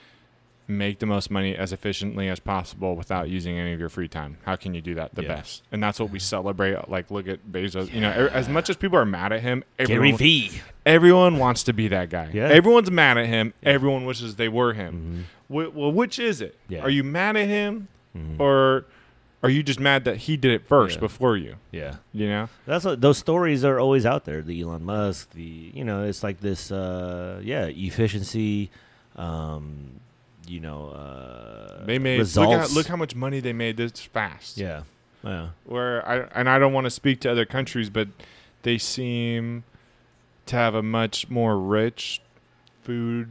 make 0.68 1.00
the 1.00 1.06
most 1.06 1.30
money 1.30 1.54
as 1.56 1.72
efficiently 1.72 2.28
as 2.28 2.38
possible 2.40 2.94
without 2.96 3.28
using 3.28 3.58
any 3.58 3.72
of 3.72 3.80
your 3.80 3.88
free 3.88 4.08
time. 4.08 4.38
How 4.44 4.56
can 4.56 4.74
you 4.74 4.80
do 4.80 4.94
that 4.94 5.14
the 5.14 5.22
Yeah. 5.22 5.28
best? 5.36 5.62
And 5.72 5.82
that's 5.82 5.98
what 6.00 6.10
we 6.10 6.18
celebrate. 6.18 6.88
Like, 6.88 7.10
look 7.10 7.28
at 7.28 7.40
Bezos. 7.50 7.92
You 7.92 8.00
know, 8.00 8.10
as 8.10 8.48
much 8.48 8.70
as 8.70 8.76
people 8.76 8.96
are 8.98 9.04
mad 9.04 9.32
at 9.32 9.40
him, 9.40 9.64
Gary 9.78 9.94
everyone, 9.94 10.18
V. 10.18 10.50
everyone 10.86 11.38
wants 11.38 11.62
to 11.64 11.72
be 11.72 11.88
that 11.88 12.10
guy. 12.10 12.30
Yeah. 12.32 12.48
Everyone's 12.48 12.90
mad 12.90 13.18
at 13.18 13.26
him. 13.26 13.52
Yeah. 13.62 13.70
Everyone 13.70 14.04
wishes 14.06 14.36
they 14.36 14.48
were 14.48 14.72
him. 14.72 15.26
Mhm. 15.50 15.72
Well, 15.74 15.92
which 15.92 16.18
is 16.18 16.40
it? 16.40 16.56
Yeah. 16.68 16.80
Are 16.80 16.90
you 16.90 17.02
mad 17.04 17.36
at 17.36 17.48
him, 17.48 17.88
Mhm. 18.16 18.40
or 18.40 18.86
are 19.42 19.50
you 19.50 19.62
just 19.64 19.80
mad 19.80 20.04
that 20.04 20.16
he 20.18 20.36
did 20.36 20.52
it 20.52 20.66
first 20.66 20.96
Yeah. 20.96 21.00
before 21.00 21.36
you? 21.36 21.56
yeah. 21.72 21.96
You 22.12 22.28
know. 22.28 22.48
That's 22.64 22.84
what, 22.84 23.00
those 23.00 23.18
stories 23.18 23.64
are 23.64 23.78
always 23.80 24.06
out 24.06 24.24
there. 24.24 24.40
The 24.40 24.60
Elon 24.62 24.84
Musk, 24.84 25.32
the 25.32 25.70
you 25.74 25.84
know, 25.84 26.04
it's 26.04 26.22
like 26.22 26.40
this. 26.40 26.70
Uh, 26.70 27.40
yeah, 27.42 27.64
efficiency. 27.66 28.70
Um, 29.16 30.00
you 30.46 30.60
know, 30.60 30.88
uh, 30.90 31.84
They 31.84 31.98
made 31.98 32.18
results. 32.18 32.50
look, 32.50 32.60
at, 32.60 32.70
look 32.72 32.86
how 32.86 32.96
much 32.96 33.14
money 33.14 33.40
they 33.40 33.52
made 33.52 33.76
this 33.76 33.92
fast. 34.00 34.58
yeah, 34.58 34.82
yeah. 35.24 35.48
where 35.64 36.06
I 36.08 36.28
and 36.34 36.48
I 36.48 36.58
don't 36.58 36.72
want 36.72 36.84
to 36.86 36.90
speak 36.90 37.20
to 37.20 37.30
other 37.30 37.44
countries, 37.44 37.90
but 37.90 38.08
they 38.62 38.78
seem 38.78 39.64
to 40.46 40.56
have 40.56 40.74
a 40.74 40.82
much 40.82 41.28
more 41.30 41.56
rich 41.58 42.20
food 42.82 43.30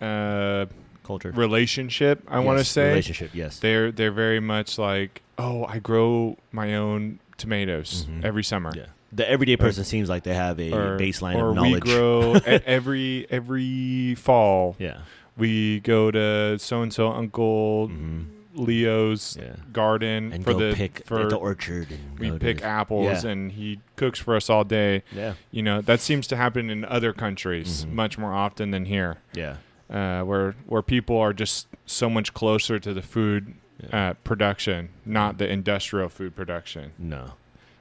uh, 0.00 0.66
Culture. 1.04 1.30
relationship. 1.32 2.22
I 2.28 2.38
want 2.40 2.58
to 2.58 2.64
say 2.64 2.88
relationship. 2.90 3.30
Yes. 3.34 3.58
they're 3.58 3.90
they're 3.92 4.12
very 4.12 4.40
much 4.40 4.78
like, 4.78 5.22
oh, 5.38 5.64
I 5.64 5.78
grow 5.78 6.36
my 6.52 6.74
own 6.74 7.18
tomatoes 7.36 8.06
Mhm. 8.08 8.24
every 8.24 8.44
summer. 8.44 8.72
yeah. 8.76 8.86
The 9.12 9.28
everyday 9.28 9.56
person 9.56 9.82
seems 9.82 10.08
like 10.08 10.22
they 10.22 10.34
have 10.34 10.60
a 10.60 10.72
Or, 10.72 10.96
baseline 10.96 11.34
or 11.34 11.48
of 11.48 11.56
knowledge. 11.56 11.72
Or 11.72 11.74
we 11.74 11.80
grow 11.80 12.32
every 12.64 13.26
every 13.28 14.14
fall. 14.14 14.76
yeah. 14.78 14.98
We 15.36 15.80
go 15.80 16.10
to 16.10 16.58
so 16.58 16.82
and 16.82 16.92
so 16.92 17.08
Uncle 17.12 17.88
hmm 17.88 18.22
Leo's 18.52 19.38
Yeah. 19.40 19.54
garden 19.72 20.32
And 20.32 20.42
for 20.44 20.52
go 20.52 20.70
the 20.70 20.74
pick 20.74 21.02
for 21.06 21.28
the 21.28 21.36
orchard. 21.36 21.88
And 21.92 22.18
we 22.18 22.30
to 22.30 22.38
pick 22.38 22.62
apples 22.64 23.22
Yeah. 23.24 23.30
and 23.30 23.52
he 23.52 23.80
cooks 23.94 24.18
for 24.18 24.34
us 24.34 24.50
all 24.50 24.64
day. 24.64 25.02
Yeah. 25.12 25.34
You 25.52 25.62
know, 25.62 25.80
that 25.82 26.00
seems 26.00 26.26
to 26.28 26.36
happen 26.36 26.68
in 26.68 26.84
other 26.84 27.12
countries 27.12 27.84
Mhm. 27.86 27.92
much 27.92 28.18
more 28.18 28.32
often 28.34 28.72
than 28.72 28.86
here, 28.86 29.18
Yeah. 29.34 29.56
uh, 29.88 30.22
where 30.24 30.56
where 30.66 30.82
people 30.82 31.16
are 31.16 31.32
just 31.32 31.68
so 31.86 32.10
much 32.10 32.34
closer 32.34 32.80
to 32.80 32.92
the 32.92 33.02
food 33.02 33.54
Yeah. 33.82 34.10
uh, 34.10 34.14
production, 34.24 34.88
not 35.06 35.38
the 35.38 35.48
industrial 35.48 36.08
food 36.08 36.34
production. 36.34 36.90
no. 36.98 37.34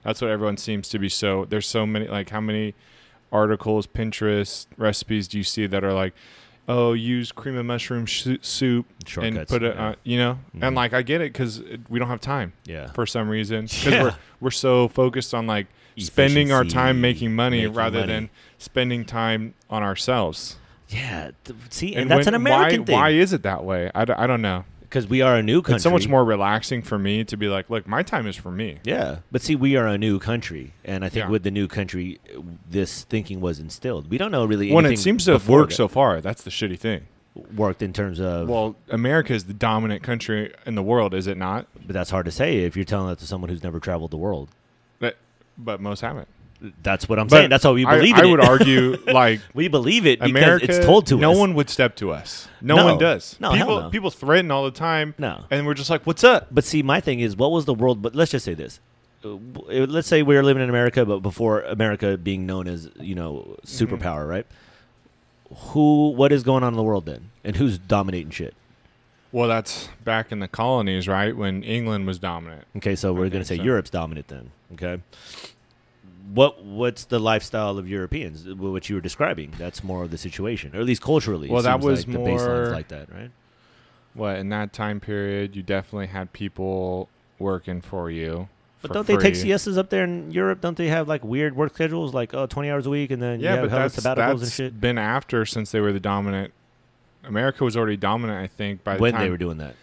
That's 0.03 0.21
what 0.21 0.31
everyone 0.31 0.55
seems 0.57 0.87
to 0.89 0.97
be 0.99 1.09
so. 1.09 1.43
There's 1.45 1.67
so 1.67 1.85
many 1.85 2.07
like 2.07 2.29
how 2.29 2.39
many 2.41 2.73
articles, 3.33 3.85
Pinterest 3.85 4.65
recipes 4.77 5.27
do 5.27 5.37
you 5.37 5.43
see 5.43 5.65
that 5.67 5.83
are 5.83 5.93
like, 5.93 6.13
oh, 6.70 6.93
use 6.93 7.32
cream 7.32 7.57
of 7.57 7.65
mushroom 7.65 8.05
sh- 8.05 8.38
soup 8.41 8.86
and 9.20 9.45
put 9.47 9.63
it, 9.63 9.76
yeah. 9.76 9.88
uh, 9.89 9.95
you 10.03 10.17
know, 10.17 10.38
Mhm. 10.55 10.67
and 10.67 10.76
like 10.76 10.93
I 10.93 11.01
get 11.01 11.20
it 11.20 11.34
because 11.34 11.61
we 11.89 11.97
don't 11.99 12.07
have 12.07 12.22
time 12.22 12.53
yeah. 12.65 12.91
for 12.93 13.05
some 13.05 13.28
reason 13.28 13.61
because 13.65 13.86
Yeah. 13.86 14.03
we're 14.03 14.15
we're 14.39 14.51
so 14.51 14.88
focused 14.88 15.34
on 15.34 15.47
like 15.47 15.65
spending 15.97 16.51
our 16.51 16.63
time 16.63 17.01
making 17.01 17.36
money 17.36 17.61
making 17.61 17.74
rather 17.74 17.99
money. 18.01 18.13
than 18.13 18.30
spending 18.59 19.03
time 19.03 19.55
on 19.70 19.82
ourselves. 19.84 20.57
Yeah. 20.88 21.32
See, 21.70 21.95
and, 21.95 22.09
that's 22.09 22.20
when- 22.26 22.30
an 22.30 22.34
American 22.36 22.82
why, 22.82 22.86
thing. 22.86 22.95
Why 22.95 23.09
is 23.09 23.34
it 23.34 23.43
that 23.43 23.63
way? 23.65 23.91
I, 23.93 24.05
d- 24.05 24.13
I 24.15 24.26
don't 24.28 24.41
know. 24.41 24.63
Because 24.89 25.05
we 25.07 25.21
are 25.21 25.35
a 25.35 25.43
new 25.43 25.61
country. 25.61 25.75
It's 25.75 25.83
so 25.83 25.91
much 25.91 26.07
more 26.07 26.25
relaxing 26.25 26.81
for 26.81 26.97
me 26.97 27.23
to 27.25 27.37
be 27.37 27.47
like, 27.47 27.69
look, 27.69 27.85
my 27.87 28.01
time 28.01 28.25
is 28.25 28.35
for 28.35 28.49
me. 28.49 28.79
Yeah, 28.83 29.19
but 29.31 29.43
see, 29.43 29.55
we 29.55 29.75
are 29.75 29.85
a 29.85 29.99
new 29.99 30.17
country, 30.17 30.73
and 30.83 31.05
I 31.05 31.09
think 31.09 31.25
Yeah. 31.25 31.29
with 31.29 31.43
the 31.43 31.51
new 31.51 31.67
country, 31.67 32.19
this 32.67 33.03
thinking 33.03 33.39
was 33.39 33.59
instilled. 33.59 34.09
We 34.09 34.17
don't 34.17 34.31
know 34.31 34.45
really. 34.45 34.71
When 34.71 34.85
it 34.87 34.97
seems 34.97 35.25
to 35.25 35.33
have 35.33 35.47
worked 35.47 35.71
that 35.71 35.75
so 35.75 35.87
far, 35.87 36.21
that's 36.21 36.41
the 36.41 36.49
shitty 36.49 36.79
thing. 36.79 37.03
worked 37.55 37.81
in 37.83 37.93
terms 37.93 38.19
of. 38.19 38.49
Well, 38.49 38.75
America 38.89 39.33
is 39.33 39.45
the 39.45 39.53
dominant 39.53 40.01
country 40.01 40.51
in 40.65 40.73
the 40.75 40.83
world, 40.83 41.13
is 41.13 41.27
it 41.27 41.37
not? 41.37 41.67
but 41.85 41.93
that's 41.93 42.09
hard 42.09 42.25
to 42.25 42.31
say 42.31 42.57
if 42.63 42.75
you're 42.75 42.83
telling 42.83 43.07
that 43.09 43.19
to 43.19 43.27
someone 43.27 43.49
who's 43.49 43.63
never 43.63 43.79
traveled 43.79 44.09
the 44.11 44.17
world. 44.17 44.49
But, 44.99 45.17
but 45.57 45.79
most 45.79 46.01
haven't. 46.01 46.27
That's 46.84 47.07
what 47.07 47.20
I'm 47.20 47.28
But 47.28 47.36
saying. 47.38 47.49
That's 47.49 47.64
how 47.64 47.74
we 47.74 47.86
I- 47.86 47.97
believe 47.97 48.16
I, 48.16 48.24
it. 48.26 48.32
would 48.32 48.41
argue, 48.41 48.97
like 49.07 49.39
we 49.53 49.68
believe 49.70 50.05
it 50.05 50.20
because 50.20 50.30
America, 50.32 50.66
it's 50.66 50.86
told 50.86 51.07
to 51.07 51.16
no 51.18 51.32
us. 51.32 51.36
No 51.36 51.39
one 51.39 51.53
would 51.53 51.70
step 51.70 51.95
to 51.97 52.12
us. 52.12 52.47
No, 52.62 52.76
No. 52.76 52.86
one 52.86 52.97
does. 52.97 53.38
No, 53.39 53.53
people 53.53 53.82
no. 53.84 53.89
people 53.89 54.10
threaten 54.12 54.51
all 54.51 54.66
the 54.66 54.72
time, 54.72 55.16
No. 55.18 55.45
and 55.51 55.66
we're 55.66 55.74
just 55.74 55.89
like, 55.89 56.05
what's 56.05 56.24
up? 56.24 56.47
But 56.51 56.66
see, 56.66 56.84
my 56.84 56.99
thing 56.99 57.22
is, 57.22 57.36
what 57.38 57.51
was 57.51 57.64
the 57.66 57.74
world? 57.74 58.01
But 58.01 58.14
let's 58.16 58.32
just 58.32 58.43
say 58.45 58.53
this. 58.55 58.80
Uh, 59.24 59.36
Let's 59.68 60.07
say 60.07 60.22
we 60.24 60.36
were 60.36 60.43
living 60.43 60.64
in 60.64 60.70
America, 60.70 61.05
but 61.05 61.20
before 61.20 61.62
America 61.62 62.18
being 62.18 62.45
known 62.45 62.68
as 62.68 62.89
you 62.99 63.16
know 63.16 63.57
superpower, 63.66 64.28
right? 64.28 64.45
Who? 65.55 66.10
What 66.12 66.32
is 66.32 66.43
going 66.43 66.64
on 66.64 66.74
in 66.74 66.78
the 66.78 66.84
world 66.84 67.05
then? 67.05 67.32
And 67.43 67.55
who's 67.55 67.78
dominating 67.78 68.30
shit? 68.32 68.53
Well, 69.32 69.47
that's 69.47 69.89
back 70.03 70.32
in 70.32 70.39
the 70.39 70.47
colonies, 70.47 71.07
right? 71.07 71.36
When 71.36 71.64
England 71.64 72.07
was 72.07 72.18
dominant. 72.20 72.66
Okay, 72.78 72.95
so 72.95 73.14
we're 73.14 73.30
going 73.30 73.41
to 73.43 73.45
say 73.45 73.57
so. 73.57 73.64
Europe's 73.64 73.89
dominant 73.91 74.28
then. 74.28 74.51
Okay. 74.74 75.01
What 76.34 76.63
what's 76.63 77.05
the 77.05 77.19
lifestyle 77.19 77.77
of 77.77 77.88
Europeans? 77.88 78.47
What 78.47 78.89
you 78.89 78.95
were 78.95 79.01
describing? 79.01 79.53
That's 79.57 79.84
more 79.84 80.03
of 80.03 80.11
the 80.11 80.17
situation, 80.17 80.75
or 80.75 80.80
at 80.80 80.86
least 80.86 81.01
culturally. 81.01 81.49
Well, 81.49 81.63
that 81.63 81.80
was 81.80 82.05
like 82.05 82.13
the 82.13 82.19
baseline's 82.19 82.67
more- 82.67 82.71
like 82.71 82.88
that, 82.89 83.11
right? 83.11 83.32
What 84.13 84.38
in 84.38 84.49
that 84.49 84.73
time 84.73 84.99
period, 84.99 85.55
you 85.55 85.63
definitely 85.63 86.07
had 86.07 86.34
people 86.34 87.09
working 87.38 87.82
for 87.82 88.09
you. 88.09 88.49
But 88.82 88.89
for 88.89 88.93
don't 88.93 89.07
they 89.07 89.17
take 89.17 89.36
free. 89.36 89.43
siestas 89.43 89.77
up 89.77 89.89
there 89.89 90.03
in 90.03 90.32
Europe? 90.32 90.61
Don't 90.61 90.77
they 90.77 90.88
have 90.88 91.07
like 91.07 91.23
weird 91.23 91.55
work 91.55 91.73
schedules, 91.73 92.13
like 92.13 92.34
oh, 92.34 92.45
20 92.45 92.69
hours 92.69 92.86
a 92.86 92.89
week, 92.89 93.11
and 93.11 93.21
then 93.21 93.39
Yeah, 93.39 93.55
you 93.55 93.59
have 93.69 93.69
but 93.69 93.93
that's, 93.93 93.99
sabbaticals 93.99 94.41
and 94.41 94.51
shit? 94.51 94.82
been 94.82 94.97
after 94.97 95.45
since 95.45 95.71
they 95.71 95.80
were 95.80 95.91
the 95.91 95.99
dominant. 95.99 96.53
America 97.23 97.63
was 97.63 97.75
already 97.75 97.97
dominant, 97.97 98.39
I 98.41 98.47
think, 98.47 98.84
by 98.84 98.95
the 98.95 99.01
When 99.01 99.13
time 99.13 99.21
they 99.23 99.30
were 99.30 99.38
doing 99.38 99.57
that, 99.57 99.75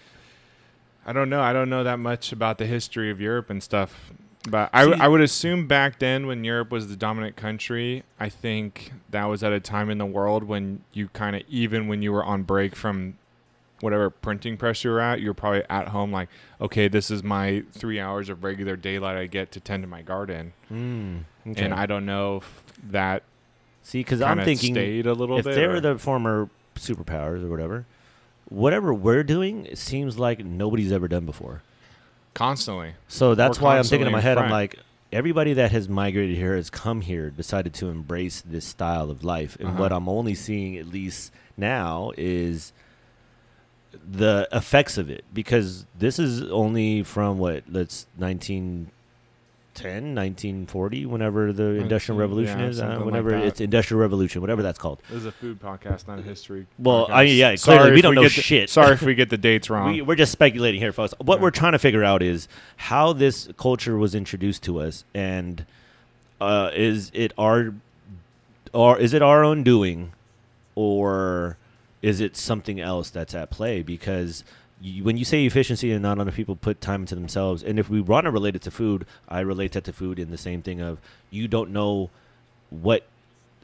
I 1.05 1.12
don't 1.12 1.28
know. 1.28 1.40
I 1.40 1.53
don't 1.53 1.68
know 1.68 1.84
that 1.84 1.99
much 1.99 2.32
about 2.32 2.59
the 2.59 2.66
history 2.66 3.11
of 3.11 3.20
Europe 3.20 3.51
and 3.51 3.62
stuff. 3.62 4.12
But 4.49 4.70
I, 4.72 4.82
I 4.84 5.09
would 5.09 5.20
assume 5.20 5.66
back 5.66 5.99
then 5.99 6.26
when 6.26 6.44
Europe 6.44 6.70
was 6.70 6.88
the 6.88 6.97
dominant 6.97 7.36
country, 7.36 8.05
I 8.20 8.28
think 8.28 8.92
that 9.11 9.24
was 9.24 9.42
at 9.42 9.53
a 9.53 9.61
time 9.61 9.90
in 9.90 9.99
the 9.99 10.07
world 10.07 10.44
when 10.44 10.82
you 10.92 11.09
kind 11.09 11.34
of, 11.36 11.42
even 11.49 11.88
when 11.88 12.01
you 12.03 12.12
were 12.12 12.24
on 12.24 12.44
break 12.44 12.76
from 12.76 13.18
whatever 13.80 14.09
printing 14.09 14.57
press 14.57 14.84
you 14.84 14.90
were 14.90 15.01
at, 15.01 15.20
you 15.20 15.28
were 15.28 15.34
probably 15.34 15.62
at 15.68 15.88
home 15.88 16.12
like, 16.12 16.28
okay, 16.61 16.88
this 16.88 17.11
is 17.11 17.22
my 17.22 17.64
three 17.72 17.99
hours 18.01 18.28
of 18.28 18.44
regular 18.44 18.76
daylight 18.76 19.16
I 19.16 19.26
get 19.26 19.51
to 19.53 19.61
tend 19.61 19.82
to 19.82 19.86
my 19.88 20.03
garden. 20.03 20.53
mm, 20.70 21.24
okay. 21.49 21.64
And 21.64 21.74
I 21.74 21.86
don't 21.86 22.07
know 22.07 22.36
if 22.38 22.62
that 22.90 23.22
see 23.82 24.01
because 24.01 24.20
I'm 24.22 24.42
thinking 24.44 24.74
stayed 24.74 25.07
a 25.07 25.12
little 25.12 25.38
if 25.38 25.44
bit. 25.44 25.55
they 25.57 25.64
or- 25.64 25.70
were 25.72 25.80
the 25.80 25.99
former 25.99 26.49
superpowers 26.76 27.42
or 27.42 27.49
whatever, 27.49 27.84
whatever 28.49 28.94
we're 28.94 29.24
doing, 29.24 29.66
it 29.66 29.78
seems 29.78 30.18
like 30.18 30.44
nobody's 30.44 30.92
ever 30.92 31.09
done 31.09 31.26
before. 31.26 31.62
Constantly. 32.37 32.95
So 33.09 33.34
that's 33.34 33.61
why 33.61 33.78
I'm 33.78 33.84
thinking 33.84 34.07
in 34.07 34.12
my 34.12 34.20
head, 34.20 34.39
I'm 34.39 34.51
like, 34.51 34.78
everybody 35.12 35.55
that 35.55 35.72
has 35.72 35.89
migrated 35.89 36.37
here 36.37 36.55
has 36.55 36.70
come 36.70 37.01
here, 37.01 37.30
decided 37.30 37.72
to 37.74 37.89
embrace 37.89 38.43
this 38.43 38.64
style 38.64 39.11
of 39.11 39.24
life. 39.24 39.57
And 39.59 39.70
Uh-huh. 39.70 39.78
what 39.80 39.93
I'm 39.93 40.09
only 40.09 40.34
seeing, 40.34 40.76
at 40.76 40.87
least 40.87 41.32
now, 41.57 42.12
is 42.16 42.72
the 44.09 44.47
effects 44.53 44.99
of 44.99 45.09
it. 45.11 45.24
Because 45.32 45.87
this 45.99 46.18
is 46.18 46.43
only 46.51 47.03
from 47.03 47.39
what, 47.39 47.64
let's 47.68 48.07
1910, 49.85 50.14
1940, 50.14 51.07
whenever 51.07 51.53
the 51.53 51.81
Industrial 51.81 52.18
Revolution 52.18 52.59
yeah, 52.61 52.66
is, 52.66 52.79
uh, 52.79 52.83
something 52.83 52.99
like 52.99 53.07
whenever 53.07 53.35
it's 53.37 53.61
Industrial 53.61 54.01
Revolution, 54.01 54.41
whatever 54.41 54.62
that's 54.62 54.79
called. 54.79 55.01
This 55.09 55.18
is 55.20 55.27
a 55.27 55.33
food 55.33 55.61
podcast, 55.61 56.07
not 56.09 56.18
a 56.18 56.22
history. 56.22 56.66
Well, 56.79 57.07
podcast. 57.07 57.12
I 57.12 57.24
mean, 57.24 57.37
yeah, 57.37 57.55
Sorry 57.57 57.79
clearly 57.79 57.95
we 57.95 58.03
don't 58.03 58.14
know 58.14 58.22
get 58.22 58.35
the- 58.35 58.43
shit. 58.43 58.70
sorry 58.70 58.93
if 58.95 59.03
we 59.03 59.14
get 59.22 59.31
the 59.31 59.37
dates 59.39 59.68
wrong. 59.70 59.93
We, 59.93 60.03
we're 60.03 60.14
just 60.16 60.33
speculating 60.33 60.81
here, 60.81 60.93
folks. 60.93 61.14
What 61.18 61.37
Yeah. 61.39 61.43
we're 61.43 61.51
trying 61.51 61.72
to 61.72 61.79
figure 61.79 62.05
out 62.05 62.22
is 62.22 62.49
how 62.77 63.12
this 63.12 63.49
culture 63.57 63.97
was 63.97 64.14
introduced 64.14 64.62
to 64.64 64.81
us, 64.81 65.05
and 65.14 65.64
uh, 66.41 66.70
is 66.74 67.11
it 67.14 67.33
our, 67.39 67.74
or 68.72 68.99
is 68.99 69.12
it 69.14 69.22
our 69.22 69.45
own 69.45 69.62
doing, 69.62 70.12
or 70.74 71.57
is 72.03 72.20
it 72.20 72.37
something 72.37 72.81
else 72.81 73.11
that's 73.11 73.35
at 73.35 73.51
play? 73.51 73.83
Because 73.83 74.45
you, 74.81 75.05
when 75.05 75.16
you 75.16 75.24
say 75.24 75.45
efficiency 75.45 75.93
and 75.93 76.03
not 76.03 76.18
enough 76.18 76.35
people 76.35 76.57
put 76.57 76.81
time 76.81 77.03
into 77.03 77.14
themselves, 77.14 77.62
and 77.62 77.79
if 77.79 77.89
we 77.89 78.01
want 78.01 78.24
to 78.24 78.31
relate 78.31 78.57
it 78.57 78.62
to 78.62 78.70
food, 78.70 79.07
I 79.29 79.41
relate 79.41 79.72
that 79.72 79.85
to 79.85 79.93
food 79.93 80.18
in 80.18 80.31
the 80.31 80.39
same 80.39 80.62
thing 80.62 80.81
of 80.81 80.99
you 81.31 81.49
don't 81.49 81.70
know 81.70 82.11
what 82.70 83.05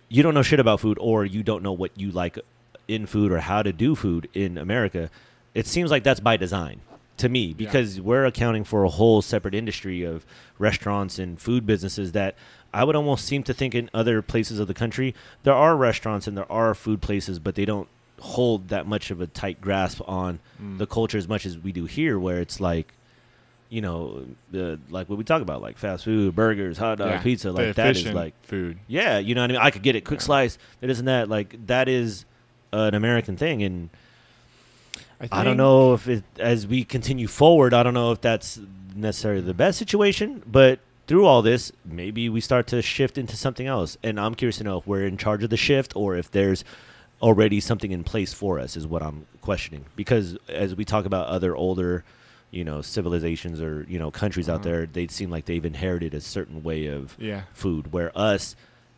you 0.09 0.23
don't 0.23 0.35
know 0.35 0.43
shit 0.43 0.61
about 0.61 0.81
food, 0.81 0.99
or 1.01 1.25
you 1.25 1.43
don't 1.43 1.63
know 1.63 1.73
what 1.73 1.99
you 1.99 2.11
like 2.11 2.39
in 2.87 3.07
food 3.07 3.33
or 3.33 3.39
how 3.39 3.63
to 3.63 3.73
do 3.73 3.95
food 3.95 4.29
in 4.35 4.59
America. 4.59 5.11
It 5.55 5.67
seems 5.67 5.91
like 5.91 6.03
that's 6.03 6.21
by 6.21 6.37
design 6.37 6.81
to 7.19 7.29
me 7.29 7.53
because 7.55 8.01
we're 8.01 8.25
accounting 8.25 8.65
for 8.65 8.85
a 8.85 8.89
whole 8.89 9.23
separate 9.23 9.55
industry 9.55 10.03
of 10.03 10.27
restaurants 10.59 11.19
and 11.19 11.41
food 11.41 11.67
businesses 11.67 12.13
that 12.13 12.35
I 12.75 12.85
would 12.85 12.97
almost 12.97 13.27
seem 13.27 13.43
to 13.45 13.55
think 13.55 13.75
in 13.75 13.91
other 13.95 14.23
places 14.23 14.59
of 14.59 14.67
the 14.67 14.75
country 14.75 15.15
there 15.43 15.55
are 15.55 15.77
restaurants 15.77 16.27
and 16.27 16.37
there 16.37 16.51
are 16.51 16.75
food 16.75 17.01
places, 17.01 17.39
but 17.39 17.55
they 17.55 17.65
don't 17.65 17.89
hold 18.23 18.68
that 18.68 18.87
much 18.87 19.11
of 19.11 19.20
a 19.20 19.27
tight 19.27 19.61
grasp 19.61 20.01
on 20.07 20.39
Mm. 20.62 20.79
the 20.79 20.87
culture 20.87 21.18
as 21.18 21.27
much 21.29 21.45
as 21.45 21.59
we 21.59 21.73
do 21.73 21.85
here, 21.87 22.18
where 22.18 22.41
it's 22.41 22.61
like. 22.61 22.93
You 23.68 23.81
know, 23.81 24.27
the 24.51 24.79
like 24.91 25.09
what 25.09 25.16
we 25.16 25.25
talk 25.25 25.41
about, 25.41 25.62
like 25.62 25.79
fast 25.79 26.05
food, 26.05 26.35
burgers, 26.37 26.77
hot 26.77 26.99
dog, 26.99 27.09
Yeah, 27.09 27.23
pizza, 27.23 27.51
like 27.53 27.75
that 27.77 27.97
is 27.97 28.05
like 28.12 28.35
food. 28.45 28.77
yeah, 28.87 29.16
you 29.18 29.35
know 29.35 29.41
what 29.41 29.51
I 29.51 29.55
mean. 29.55 29.62
I 29.62 29.70
could 29.70 29.81
get 29.83 29.97
it 29.97 30.03
quick 30.05 30.20
Yeah. 30.20 30.25
slice. 30.27 30.59
That 30.83 30.91
isn't 30.91 31.07
that 31.07 31.31
like 31.31 31.57
that 31.68 31.89
is 31.89 32.27
an 32.70 32.95
American 32.95 33.39
thing, 33.39 33.62
and 33.62 33.89
I 35.31 35.43
don't 35.43 35.57
know 35.57 35.95
if 35.95 36.07
it 36.07 36.23
as 36.39 36.66
we 36.66 36.85
continue 36.85 37.27
forward. 37.29 37.73
I 37.73 37.83
don't 37.83 37.95
know 37.95 38.12
if 38.12 38.20
that's 38.20 38.61
necessarily 38.95 39.41
the 39.41 39.55
best 39.55 39.79
situation, 39.79 40.43
but 40.47 40.81
through 41.07 41.25
all 41.25 41.41
this, 41.41 41.73
maybe 41.85 42.29
we 42.29 42.43
start 42.43 42.66
to 42.68 42.83
shift 42.83 43.16
into 43.16 43.37
something 43.37 43.66
else. 43.66 43.97
And 44.03 44.20
I'm 44.20 44.35
curious 44.35 44.59
to 44.59 44.64
know 44.64 44.79
if 44.79 44.87
we're 44.87 45.07
in 45.07 45.16
charge 45.16 45.43
of 45.45 45.49
the 45.51 45.57
shift 45.57 45.95
or 45.97 46.14
if 46.14 46.31
there's 46.31 46.62
already 47.23 47.61
something 47.61 47.93
in 47.93 48.05
place 48.05 48.33
for 48.33 48.59
us. 48.59 48.77
Is 48.77 48.87
what 48.87 49.03
I'm 49.03 49.27
questioning 49.41 49.85
because 49.97 50.37
as 50.49 50.75
we 50.75 50.85
talk 50.85 51.05
about 51.07 51.27
other 51.29 51.55
older. 51.57 52.05
You 52.55 52.64
know, 52.64 52.83
civilizations 52.83 53.62
or 53.62 53.87
you 53.89 53.99
know 53.99 54.11
countries 54.11 54.47
out 54.47 54.57
Uh-huh. 54.57 54.64
there, 54.64 54.87
they 54.87 55.07
seem 55.07 55.31
like 55.31 55.47
they've 55.47 55.64
inherited 55.64 56.12
a 56.12 56.20
certain 56.20 56.62
way 56.62 56.85
of 56.85 57.16
Yeah. 57.18 57.45
food. 57.55 57.95
Where 57.95 58.12
us, 58.14 58.55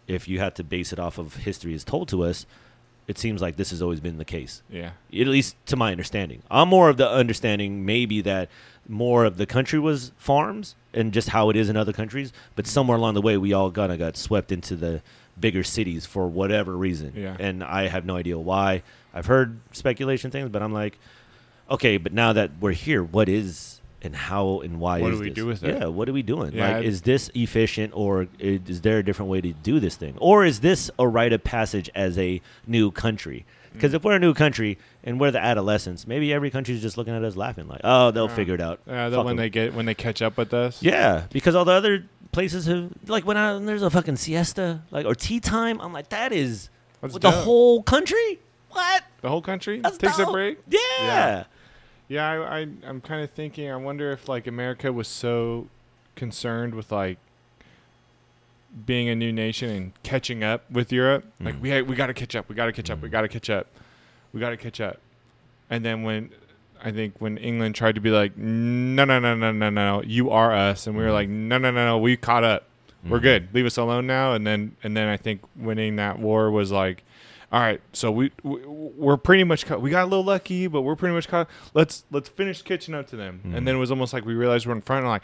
if 0.09 0.27
you 0.27 0.41
had 0.41 0.57
to 0.57 0.65
base 0.65 0.93
it 0.93 0.99
off 0.99 1.19
of 1.19 1.37
history 1.37 1.73
as 1.73 1.85
told 1.85 2.09
to 2.09 2.25
us, 2.25 2.47
it 3.07 3.17
seems 3.17 3.41
like 3.41 3.55
this 3.55 3.71
has 3.71 3.81
always 3.81 4.01
been 4.01 4.19
the 4.19 4.25
case. 4.25 4.65
Yeah. 4.69 4.91
At 5.17 5.29
least 5.29 5.55
to 5.67 5.77
my 5.77 5.93
understanding. 5.93 6.43
I'm 6.51 6.69
more 6.69 6.89
of 6.91 6.97
the 6.97 7.09
understanding 7.09 7.87
maybe 7.87 8.21
that 8.23 8.49
more 8.89 9.25
of 9.25 9.37
the 9.37 9.47
country 9.47 9.79
was 9.79 10.11
farms 10.17 10.75
and 10.93 11.13
just 11.13 11.29
how 11.29 11.49
it 11.49 11.55
is 11.55 11.69
in 11.69 11.77
other 11.77 11.93
countries, 11.93 12.33
but 12.57 12.67
somewhere 12.67 12.97
along 12.99 13.15
the 13.15 13.23
way 13.23 13.37
we 13.37 13.53
all 13.53 13.71
kind 13.71 13.93
of 13.93 14.01
got 14.01 14.17
swept 14.17 14.51
into 14.51 14.75
the 14.75 15.01
bigger 15.39 15.63
cities 15.65 16.07
for 16.07 16.29
whatever 16.29 16.77
reason. 16.77 17.13
Yeah. 17.17 17.37
And 17.39 17.63
I 17.65 17.89
have 17.89 18.05
no 18.05 18.17
idea 18.17 18.39
why. 18.39 18.83
I've 19.13 19.27
heard 19.27 19.59
speculation 19.73 20.31
things, 20.31 20.49
but 20.51 20.63
I'm 20.63 20.73
like, 20.73 20.99
okay, 21.71 21.97
but 21.97 22.13
now 22.13 22.33
that 22.33 22.51
we're 22.61 22.73
here, 22.73 23.03
what 23.03 23.29
is 23.29 23.81
and 24.03 24.15
how 24.15 24.61
and 24.61 24.79
why 24.81 25.01
What 25.01 25.13
is 25.13 25.19
do 25.19 25.23
we 25.23 25.29
this? 25.31 25.35
do 25.35 25.47
with 25.47 25.65
it? 25.65 25.79
Yeah, 25.81 25.87
what 25.87 26.09
are 26.09 26.13
we 26.13 26.23
doing? 26.23 26.53
Yeah, 26.53 26.77
like, 26.77 26.85
is 26.85 27.03
this 27.03 27.31
efficient, 27.35 27.93
or 27.97 28.29
is 28.39 28.83
there 28.83 28.99
a 28.99 29.03
different 29.03 29.31
way 29.31 29.41
to 29.41 29.53
do 29.53 29.81
this 29.81 29.97
thing, 29.97 30.15
or 30.19 30.45
is 30.45 30.61
this 30.61 30.91
a 30.99 31.09
rite 31.09 31.33
of 31.33 31.43
passage 31.43 31.89
as 31.95 32.19
a 32.19 32.43
new 32.67 32.91
country? 32.91 33.47
Because 33.75 33.93
Mm. 33.93 33.97
if 33.97 34.05
we're 34.05 34.17
a 34.17 34.19
new 34.21 34.33
country 34.33 34.79
and 35.03 35.21
we're 35.21 35.31
the 35.33 35.43
adolescents, 35.45 36.07
maybe 36.07 36.33
every 36.33 36.51
country's 36.51 36.81
just 36.81 36.97
looking 36.97 37.15
at 37.15 37.23
us 37.23 37.37
laughing, 37.37 37.69
like, 37.69 37.81
"Oh, 37.85 38.11
they'll 38.11 38.29
Yeah. 38.29 38.35
figure 38.35 38.55
it 38.55 38.61
out." 38.63 38.81
Yeah, 38.87 39.09
that 39.11 39.19
when 39.19 39.33
'em. 39.33 39.37
they 39.37 39.51
get 39.51 39.75
when 39.75 39.85
they 39.85 39.95
catch 39.95 40.23
up 40.23 40.37
with 40.39 40.55
us. 40.55 40.81
Yeah, 40.83 41.25
because 41.33 41.55
all 41.55 41.65
the 41.67 41.73
other 41.73 42.05
places 42.33 42.67
have 42.67 42.91
like 43.09 43.27
when, 43.27 43.37
I, 43.37 43.53
when 43.55 43.67
there's 43.67 43.83
a 43.83 43.91
fucking 43.91 44.17
siesta, 44.17 44.81
like 44.91 45.05
or 45.07 45.15
tea 45.15 45.41
time, 45.41 45.81
I'm 45.81 45.93
like, 45.93 46.09
that 46.09 46.33
is 46.33 46.71
with 47.03 47.21
the 47.21 47.31
whole 47.31 47.83
country. 47.83 48.39
What? 48.71 49.03
the 49.23 49.29
whole 49.29 49.43
country 49.43 49.81
That's 49.81 49.99
takes 49.99 50.19
a 50.19 50.27
break. 50.27 50.59
Yeah. 50.69 50.79
Yeah. 51.01 51.45
Yeah, 52.09 52.29
I, 52.31 52.59
I 52.61 52.69
I'm 52.87 53.01
kind 53.01 53.23
of 53.23 53.31
thinking. 53.31 53.71
I 53.71 53.77
wonder 53.77 54.11
if 54.13 54.29
like 54.29 54.47
America 54.47 54.93
was 54.93 55.09
so 55.09 55.69
concerned 56.17 56.75
with 56.75 56.93
like 56.93 57.19
being 58.87 59.09
a 59.09 59.15
new 59.15 59.33
nation 59.33 59.71
and 59.71 59.93
catching 60.03 60.43
up 60.43 60.69
with 60.71 60.93
Europe. 60.93 61.25
Like 61.41 61.57
Mm. 61.57 61.61
we 61.61 61.83
we 61.83 61.95
got 61.95 62.07
to 62.09 62.15
catch 62.15 62.35
up. 62.35 62.49
We 62.49 62.55
got 62.55 62.67
to 62.67 62.73
catch 62.73 62.91
up. 62.91 63.01
We 63.01 63.09
Mm. 63.09 63.13
got 63.13 63.23
to 63.23 63.29
catch 63.29 63.51
up. 63.51 63.67
we 64.33 64.41
got 64.41 64.51
to 64.51 64.57
catch 64.57 64.81
up. 64.81 64.99
And 65.71 65.85
then 65.85 66.03
when 66.03 66.31
I 66.83 66.91
think 66.91 67.15
when 67.21 67.39
England 67.39 67.77
tried 67.77 67.95
to 67.95 68.01
be 68.01 68.11
like, 68.11 68.37
no, 68.37 69.05
no, 69.05 69.19
no, 69.21 69.35
no, 69.35 69.53
no, 69.53 69.71
no, 69.71 70.03
you 70.05 70.29
are 70.31 70.53
us, 70.53 70.87
and 70.89 70.97
we 70.97 71.05
were 71.05 71.13
like, 71.13 71.29
no, 71.29 71.57
no, 71.57 71.71
no, 71.71 71.85
no, 71.87 71.99
we 71.99 72.17
caught 72.17 72.43
up. 72.45 72.65
We're 73.09 73.21
Mhm. 73.21 73.23
good. 73.23 73.49
Leave 73.55 73.65
us 73.67 73.77
alone 73.77 74.07
now. 74.09 74.33
And 74.35 74.45
then 74.47 74.77
and 74.83 74.97
then 74.97 75.09
I 75.09 75.17
think 75.17 75.43
winning 75.57 75.97
that 75.97 76.19
war 76.19 76.51
was 76.51 76.73
like, 76.73 77.05
all 77.53 77.61
right, 77.61 77.81
so 77.93 78.11
we, 78.11 78.33
we 78.43 78.61
we're 78.67 79.17
pretty 79.17 79.45
much 79.45 79.67
caught. 79.67 79.81
We 79.81 79.91
got 79.91 80.03
a 80.03 80.07
little 80.07 80.25
lucky, 80.25 80.67
but 80.67 80.83
we're 80.83 80.97
pretty 80.97 81.15
much 81.15 81.29
caught. 81.29 81.49
Let's 81.75 82.05
let's 82.11 82.29
finish 82.29 82.61
catching 82.63 82.95
up 82.95 83.07
to 83.11 83.17
them. 83.17 83.41
Mhm. 83.47 83.55
And 83.57 83.69
then 83.69 83.77
it 83.77 83.79
was 83.79 83.93
almost 83.93 84.13
like 84.13 84.25
we 84.25 84.35
realized 84.35 84.67
we're 84.67 84.75
in 84.75 84.81
front. 84.83 85.03
And 85.05 85.09
like, 85.11 85.23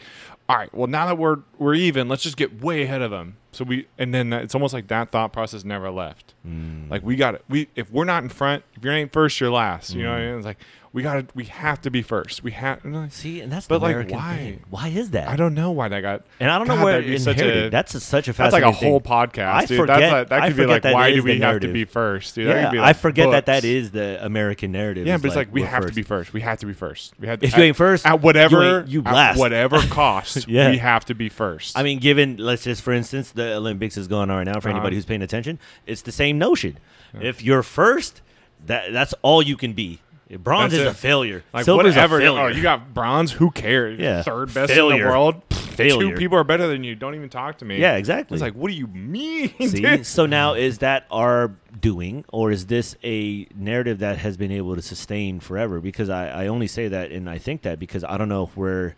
all 0.51 0.57
right, 0.57 0.73
well 0.73 0.87
now 0.87 1.05
that 1.07 1.17
we're 1.17 1.37
we're 1.57 1.73
even, 1.75 2.07
let's 2.09 2.23
just 2.23 2.37
get 2.37 2.61
way 2.61 2.83
ahead 2.83 3.01
of 3.01 3.11
them. 3.11 3.37
So 3.53 3.65
we 3.65 3.87
and 3.97 4.13
then 4.13 4.29
that, 4.29 4.43
it's 4.43 4.55
almost 4.55 4.73
like 4.73 4.87
that 4.87 5.11
thought 5.11 5.33
process 5.33 5.63
never 5.65 5.89
left. 5.91 6.33
Mm. 6.47 6.89
Like 6.89 7.03
we 7.03 7.15
got 7.17 7.35
it. 7.35 7.43
We 7.49 7.67
if 7.75 7.91
we're 7.91 8.05
not 8.05 8.23
in 8.23 8.29
front, 8.29 8.63
if 8.75 8.83
you 8.85 8.91
ain't 8.91 9.11
first, 9.11 9.39
you're 9.39 9.51
last. 9.51 9.93
You 9.93 10.03
know 10.03 10.09
what 10.11 10.17
I 10.19 10.21
Mhm. 10.21 10.27
mean? 10.29 10.37
It's 10.37 10.45
like 10.45 10.57
we 10.93 11.03
got 11.03 11.13
to 11.15 11.25
we 11.35 11.45
have 11.45 11.79
to 11.81 11.89
be 11.89 12.01
first. 12.01 12.43
We 12.43 12.51
have. 12.51 12.83
like, 12.85 13.11
See, 13.13 13.39
and 13.41 13.51
that's 13.51 13.67
But, 13.67 13.79
the 13.79 13.85
like, 13.85 13.91
American 13.95 14.17
why? 14.17 14.35
thing. 14.37 14.63
Why 14.69 14.87
is 14.89 15.11
that? 15.11 15.27
I 15.29 15.35
don't 15.37 15.53
know 15.53 15.71
why 15.71 15.87
that 15.89 15.99
got. 16.01 16.25
and 16.39 16.49
I 16.49 16.57
don't 16.57 16.67
know 16.67 16.83
where 16.83 17.01
it 17.01 17.21
such 17.21 17.37
inherited. 17.37 17.65
a- 17.65 17.69
that's 17.69 17.93
a, 17.95 17.99
such 17.99 18.27
a 18.29 18.33
That's 18.33 18.51
like 18.53 18.63
a 18.63 18.71
whole 18.71 18.99
thing. 19.01 19.09
podcast, 19.11 19.53
I 19.53 19.65
dude. 19.65 19.77
forget- 19.79 19.99
that's 19.99 20.11
like, 20.13 20.29
that 20.29 20.41
I 20.41 20.47
could 20.47 20.57
be 20.57 20.65
like, 20.65 20.83
why 20.85 21.11
do 21.13 21.21
we 21.23 21.39
have 21.39 21.59
to 21.61 21.67
be 21.71 21.83
first, 21.85 22.35
dude? 22.35 22.47
That 22.47 22.55
Yeah, 22.61 22.69
be 22.71 22.79
I 22.79 22.91
forget 22.93 23.31
that 23.31 23.45
that 23.47 23.57
books. 23.57 23.65
is 23.65 23.91
the 23.91 24.17
American 24.25 24.71
narrative. 24.73 25.05
Yeah, 25.07 25.15
but 25.17 25.27
it's 25.27 25.35
like, 25.35 25.53
we 25.53 25.61
have 25.63 25.85
to 25.85 25.93
be 25.93 26.03
first. 26.03 26.33
We 26.33 26.41
have 26.41 26.59
to 26.59 26.65
be 26.65 26.73
first. 26.73 27.13
We 27.19 27.27
had 27.27 27.41
If 27.43 27.53
at, 27.53 27.57
you 27.59 27.63
ain't 27.65 27.77
first, 27.77 28.05
at 28.05 28.21
whatever 28.21 28.83
you 28.87 29.01
at 29.05 29.13
last. 29.13 29.37
whatever 29.39 29.79
cost, 29.89 30.40
Yeah. 30.47 30.69
we 30.71 30.77
have 30.77 31.05
to 31.05 31.15
be 31.15 31.29
first. 31.29 31.77
I 31.77 31.83
mean, 31.83 31.99
given 31.99 32.37
let's 32.37 32.63
just 32.63 32.81
for 32.81 32.93
instance, 32.93 33.31
the 33.31 33.55
Olympics 33.55 33.97
is 33.97 34.07
going 34.07 34.29
on 34.29 34.37
right 34.37 34.43
now. 34.45 34.59
For 34.59 34.69
Uh-huh. 34.69 34.77
anybody 34.77 34.95
who's 34.95 35.05
paying 35.05 35.21
attention, 35.21 35.59
it's 35.85 36.01
the 36.03 36.11
same 36.11 36.37
notion. 36.37 36.77
If 37.19 37.43
you're 37.43 37.63
first, 37.63 38.21
that 38.65 38.93
that's 38.93 39.13
all 39.21 39.41
you 39.41 39.57
can 39.57 39.73
be. 39.73 39.99
Bronze 40.39 40.71
That's 40.71 40.81
is 40.83 40.87
it. 40.87 40.91
a 40.91 40.93
failure. 40.93 41.43
like 41.53 41.65
Silver's 41.65 41.87
whatever. 41.93 42.15
a 42.15 42.21
failure. 42.21 42.41
Oh, 42.43 42.47
you 42.47 42.61
got 42.61 42.93
bronze. 42.93 43.33
Who 43.33 43.51
cares? 43.51 43.99
Yeah. 43.99 44.21
third 44.21 44.53
best 44.53 44.71
in 44.71 44.87
the 44.87 44.95
world. 44.99 45.41
failure. 45.49 46.11
Two 46.11 46.15
people 46.17 46.37
are 46.37 46.45
better 46.45 46.67
than 46.67 46.85
you. 46.85 46.95
Don't 46.95 47.15
even 47.15 47.27
talk 47.27 47.57
to 47.57 47.65
me. 47.65 47.79
yeah, 47.81 47.97
exactly. 47.97 48.35
It's 48.35 48.41
like, 48.41 48.53
what 48.53 48.69
do 48.71 48.77
you 48.77 48.87
mean? 48.87 49.49
See, 49.67 50.03
so 50.05 50.25
now 50.25 50.53
is 50.53 50.77
that 50.77 51.05
our 51.11 51.51
doing, 51.77 52.23
or 52.31 52.49
is 52.49 52.67
this 52.67 52.95
a 53.03 53.45
narrative 53.55 53.99
that 53.99 54.19
has 54.19 54.37
been 54.37 54.53
able 54.53 54.73
to 54.77 54.81
sustain 54.81 55.41
forever? 55.41 55.81
Because 55.81 56.09
I, 56.09 56.43
I 56.43 56.47
only 56.47 56.67
say 56.67 56.87
that, 56.87 57.11
and 57.11 57.29
I 57.29 57.37
think 57.37 57.63
that 57.63 57.77
because 57.77 58.05
I 58.05 58.15
don't 58.17 58.29
know 58.29 58.43
if 58.43 58.55
we're 58.55 58.95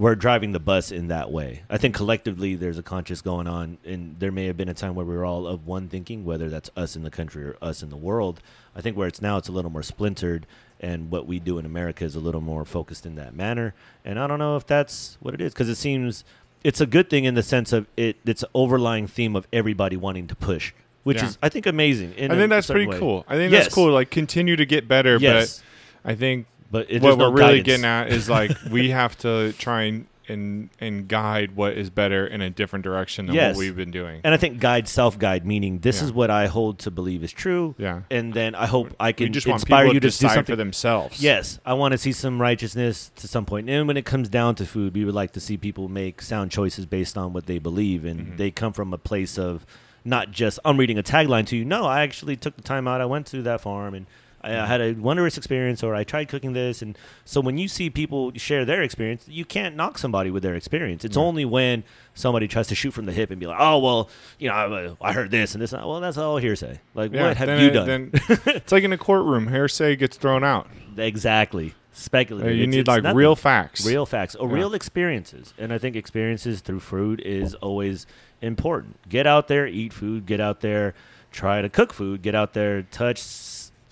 we're 0.00 0.14
driving 0.14 0.52
the 0.52 0.58
bus 0.58 0.90
in 0.90 1.08
that 1.08 1.30
way. 1.30 1.62
I 1.68 1.76
think 1.76 1.94
collectively 1.94 2.54
there's 2.54 2.78
a 2.78 2.82
conscious 2.82 3.20
going 3.20 3.46
on, 3.46 3.76
and 3.84 4.16
there 4.18 4.32
may 4.32 4.46
have 4.46 4.56
been 4.56 4.70
a 4.70 4.74
time 4.74 4.94
where 4.94 5.04
we 5.04 5.14
were 5.14 5.26
all 5.26 5.46
of 5.46 5.66
one 5.66 5.88
thinking, 5.88 6.24
whether 6.24 6.48
that's 6.48 6.70
us 6.74 6.96
in 6.96 7.02
the 7.02 7.10
country 7.10 7.44
or 7.44 7.56
us 7.60 7.82
in 7.82 7.90
the 7.90 7.98
world. 7.98 8.40
I 8.74 8.80
think 8.80 8.96
where 8.96 9.06
it's 9.06 9.20
now, 9.20 9.36
it's 9.36 9.48
a 9.48 9.52
little 9.52 9.70
more 9.70 9.82
splintered, 9.82 10.46
and 10.80 11.10
what 11.10 11.26
we 11.26 11.38
do 11.38 11.58
in 11.58 11.66
America 11.66 12.02
is 12.06 12.14
a 12.14 12.20
little 12.20 12.40
more 12.40 12.64
focused 12.64 13.04
in 13.04 13.16
that 13.16 13.34
manner. 13.34 13.74
And 14.02 14.18
I 14.18 14.26
don't 14.26 14.38
know 14.38 14.56
if 14.56 14.66
that's 14.66 15.18
what 15.20 15.34
it 15.34 15.42
is, 15.42 15.52
because 15.52 15.68
it 15.68 15.74
seems 15.76 16.24
it's 16.64 16.80
a 16.80 16.86
good 16.86 17.10
thing 17.10 17.24
in 17.26 17.34
the 17.34 17.42
sense 17.42 17.70
of 17.70 17.86
it. 17.98 18.16
It's 18.24 18.42
an 18.42 18.48
overlying 18.54 19.06
theme 19.06 19.36
of 19.36 19.46
everybody 19.52 19.98
wanting 19.98 20.28
to 20.28 20.34
push, 20.34 20.72
which 21.04 21.18
Yeah. 21.18 21.26
is 21.26 21.38
I 21.42 21.50
think 21.50 21.66
amazing. 21.66 22.14
in 22.14 22.30
I 22.30 22.36
think 22.36 22.48
that's 22.48 22.68
pretty 22.68 22.86
way. 22.86 22.98
cool. 22.98 23.26
I 23.28 23.34
think 23.36 23.52
Yes. 23.52 23.64
that's 23.64 23.74
cool. 23.74 23.92
Like 23.92 24.10
continue 24.10 24.56
to 24.56 24.64
get 24.64 24.88
better, 24.88 25.18
Yes, 25.20 25.62
but 26.02 26.12
I 26.12 26.14
think 26.14 26.46
but, 26.70 26.90
it, 26.90 27.02
what 27.02 27.18
we're 27.18 27.30
really 27.30 27.62
guidance. 27.62 27.66
getting 27.66 27.84
at 27.84 28.08
is 28.12 28.28
like 28.38 28.52
we 28.70 28.90
have 28.90 29.16
to 29.18 29.52
try 29.54 29.82
and 29.84 30.06
and 30.28 30.70
and 30.78 31.08
guide 31.08 31.56
what 31.56 31.72
is 31.72 31.90
better 31.90 32.24
in 32.24 32.40
a 32.40 32.48
different 32.48 32.84
direction 32.84 33.26
than 33.26 33.34
Yes. 33.34 33.56
what 33.56 33.62
we've 33.62 33.74
been 33.74 33.90
doing. 33.90 34.20
And 34.22 34.32
I 34.32 34.36
think 34.36 34.60
guide, 34.60 34.86
self 34.86 35.18
guide, 35.18 35.44
meaning 35.44 35.80
this 35.80 35.98
Yeah. 35.98 36.04
is 36.04 36.12
what 36.12 36.30
I 36.30 36.46
hold 36.46 36.78
to 36.80 36.90
believe 36.92 37.24
is 37.24 37.32
true. 37.32 37.74
yeah, 37.78 38.02
And 38.12 38.32
then 38.32 38.54
I 38.54 38.66
hope 38.66 38.94
I 39.00 39.08
we 39.08 39.12
can 39.14 39.32
just 39.32 39.48
inspire 39.48 39.86
you 39.86 39.94
to 39.94 40.00
to 40.00 40.06
do 40.06 40.10
something 40.10 40.44
for 40.44 40.54
themselves. 40.54 41.20
Yes, 41.20 41.58
I 41.66 41.72
want 41.74 41.92
to 41.92 41.98
see 41.98 42.12
some 42.12 42.40
righteousness 42.40 43.10
to 43.16 43.26
some 43.26 43.44
point. 43.44 43.68
And 43.68 43.88
when 43.88 43.96
it 43.96 44.04
comes 44.04 44.28
down 44.28 44.54
to 44.56 44.66
food, 44.66 44.94
we 44.94 45.04
would 45.04 45.16
like 45.16 45.32
to 45.32 45.40
see 45.40 45.56
people 45.56 45.88
make 45.88 46.22
sound 46.22 46.52
choices 46.52 46.86
based 46.86 47.18
on 47.18 47.32
what 47.32 47.46
they 47.46 47.58
believe, 47.58 48.04
and 48.04 48.20
Mhm. 48.20 48.36
they 48.36 48.52
come 48.52 48.72
from 48.72 48.92
a 48.94 48.98
place 48.98 49.36
of 49.36 49.66
not 50.04 50.30
just 50.30 50.60
I'm 50.64 50.76
reading 50.76 50.96
a 50.96 51.02
tagline 51.02 51.46
to 51.46 51.56
you. 51.56 51.64
No, 51.64 51.86
I 51.86 52.02
actually 52.02 52.36
took 52.36 52.54
the 52.54 52.62
time 52.62 52.86
out. 52.86 53.00
I 53.00 53.04
went 53.06 53.26
to 53.28 53.42
that 53.42 53.62
farm 53.62 53.94
and 53.94 54.06
I, 54.42 54.58
I 54.58 54.66
had 54.66 54.80
a 54.80 54.92
wondrous 54.94 55.36
experience, 55.36 55.82
or 55.82 55.94
I 55.94 56.04
tried 56.04 56.28
cooking 56.28 56.52
this. 56.52 56.82
And 56.82 56.96
so 57.24 57.40
when 57.40 57.58
you 57.58 57.68
see 57.68 57.90
people 57.90 58.32
share 58.36 58.64
their 58.64 58.82
experience, 58.82 59.26
you 59.28 59.44
can't 59.44 59.76
knock 59.76 59.98
somebody 59.98 60.30
with 60.30 60.42
their 60.42 60.54
experience. 60.54 61.04
It's 61.04 61.16
only 61.16 61.44
when 61.44 61.84
somebody 62.14 62.48
tries 62.48 62.68
to 62.68 62.74
shoot 62.74 62.92
from 62.92 63.06
the 63.06 63.12
hip 63.12 63.30
and 63.30 63.38
be 63.38 63.46
like, 63.46 63.58
"Oh 63.60 63.78
well, 63.78 64.08
you 64.38 64.48
know, 64.48 64.96
I, 65.00 65.08
I 65.10 65.12
heard 65.12 65.30
this 65.30 65.54
and 65.54 65.62
this." 65.62 65.72
Well, 65.72 66.00
that's 66.00 66.16
all 66.16 66.36
hearsay. 66.38 66.80
Like, 66.94 67.12
Yeah, 67.12 67.28
what 67.28 67.36
have 67.36 67.60
you 67.60 67.68
it- 67.68 67.70
done? 67.72 67.86
Then 67.86 68.10
it's 68.46 68.72
like 68.72 68.82
in 68.84 68.92
a 68.92 68.98
courtroom, 68.98 69.48
hearsay 69.48 69.96
gets 69.96 70.16
thrown 70.16 70.42
out. 70.44 70.68
exactly. 70.96 71.68
Uh, 71.70 71.74
Speculative. 71.92 72.52
you 72.52 72.62
It's- 72.62 72.70
need 72.70 72.78
it's 72.80 72.88
like 72.88 73.02
nothing. 73.02 73.16
real 73.16 73.36
facts. 73.36 73.84
real 73.84 74.06
facts 74.06 74.34
or 74.36 74.48
Yeah. 74.48 74.54
real 74.54 74.74
experiences 74.74 75.52
and 75.58 75.72
i 75.72 75.76
think 75.76 75.96
experiences 75.96 76.60
through 76.60 76.80
food 76.80 77.20
is 77.20 77.52
always 77.56 78.06
important 78.40 78.96
get 79.08 79.26
out 79.26 79.48
there 79.48 79.66
eat 79.66 79.92
food 79.92 80.24
get 80.24 80.40
out 80.40 80.60
there 80.60 80.94
try 81.32 81.60
to 81.60 81.68
cook 81.68 81.92
food 81.92 82.22
get 82.22 82.34
out 82.34 82.54
there 82.54 82.82
touch 82.82 83.20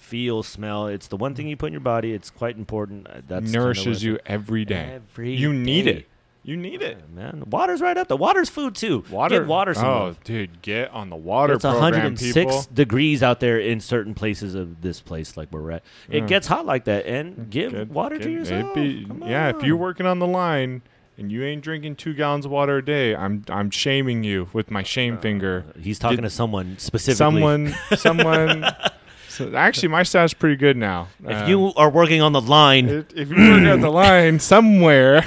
feel 0.09 0.43
smell 0.43 0.87
it's 0.87 1.09
the 1.09 1.17
one 1.17 1.35
thing 1.35 1.47
you 1.49 1.57
put 1.57 1.67
in 1.67 1.73
your 1.73 1.81
body 1.81 2.13
it's 2.13 2.31
quite 2.31 2.57
important 2.57 3.07
Uh, 3.09 3.21
that's 3.29 3.51
nourishes 3.53 4.03
you 4.03 4.19
every 4.27 4.65
day. 4.65 4.93
every 4.95 5.35
you 5.35 5.53
need 5.53 5.87
it. 5.87 6.07
You 6.45 6.57
need 6.57 6.81
it. 6.81 6.97
Yeah, 7.15 7.15
man 7.15 7.45
water's 7.51 7.83
right 7.83 7.97
up 7.99 8.09
the 8.09 8.17
water's 8.17 8.49
food 8.49 8.75
too 8.75 9.05
Water. 9.11 9.41
get 9.41 9.49
water 9.49 9.75
some 9.75 9.85
oh, 9.87 10.15
dude, 10.25 10.63
get 10.63 10.91
on 10.93 11.11
the 11.11 11.17
water 11.17 11.55
it's 11.55 11.63
program, 11.63 11.83
106 11.83 12.35
people. 12.35 12.67
degrees 12.73 13.23
out 13.23 13.41
there 13.41 13.59
in 13.59 13.81
certain 13.81 14.15
places 14.15 14.55
of 14.55 14.81
this 14.81 15.01
place 15.03 15.37
like 15.37 15.53
we're 15.53 15.71
at 15.73 15.83
it 16.09 16.21
Yeah. 16.23 16.27
gets 16.27 16.47
hot 16.47 16.65
like 16.65 16.85
that 16.85 17.05
and 17.07 17.37
mm, 17.37 17.51
give 17.51 17.73
Good- 17.73 17.93
water 17.93 18.17
to 18.17 18.25
good. 18.25 18.33
yourself 18.33 18.75
be- 18.75 19.07
yeah, 19.27 19.51
if 19.51 19.63
you're 19.63 19.77
working 19.77 20.07
on 20.07 20.21
the 20.21 20.27
line 20.27 20.81
and 21.19 21.31
you 21.33 21.43
ain't 21.45 21.63
drinking 21.63 21.97
two 21.97 22.15
gallons 22.15 22.45
of 22.47 22.53
water 22.53 22.77
a 22.79 22.85
day, 22.85 23.15
I'm 23.15 23.45
I'm 23.51 23.71
shaming 23.71 24.23
you 24.23 24.49
with 24.53 24.71
my 24.71 24.85
shame 24.85 25.15
uh, 25.17 25.21
finger. 25.21 25.65
he's 25.79 25.99
talking 25.99 26.19
Did- 26.19 26.23
to 26.23 26.31
someone 26.31 26.77
specifically 26.79 27.17
Someone, 27.17 27.75
someone. 27.97 28.65
so 29.39 29.55
actually, 29.57 29.89
my 29.89 30.03
stat's 30.03 30.35
pretty 30.35 30.57
good 30.57 30.77
now. 30.77 31.09
If 31.25 31.37
Um, 31.45 31.49
you 31.49 31.73
are 31.77 31.91
working 31.91 32.21
on 32.21 32.33
the 32.33 32.41
line, 32.41 32.89
if, 32.89 33.17
if 33.17 33.29
you're 33.31 33.39
working 33.51 33.69
on 33.69 33.81
the 33.81 33.91
line 33.91 34.39
somewhere, 34.53 35.23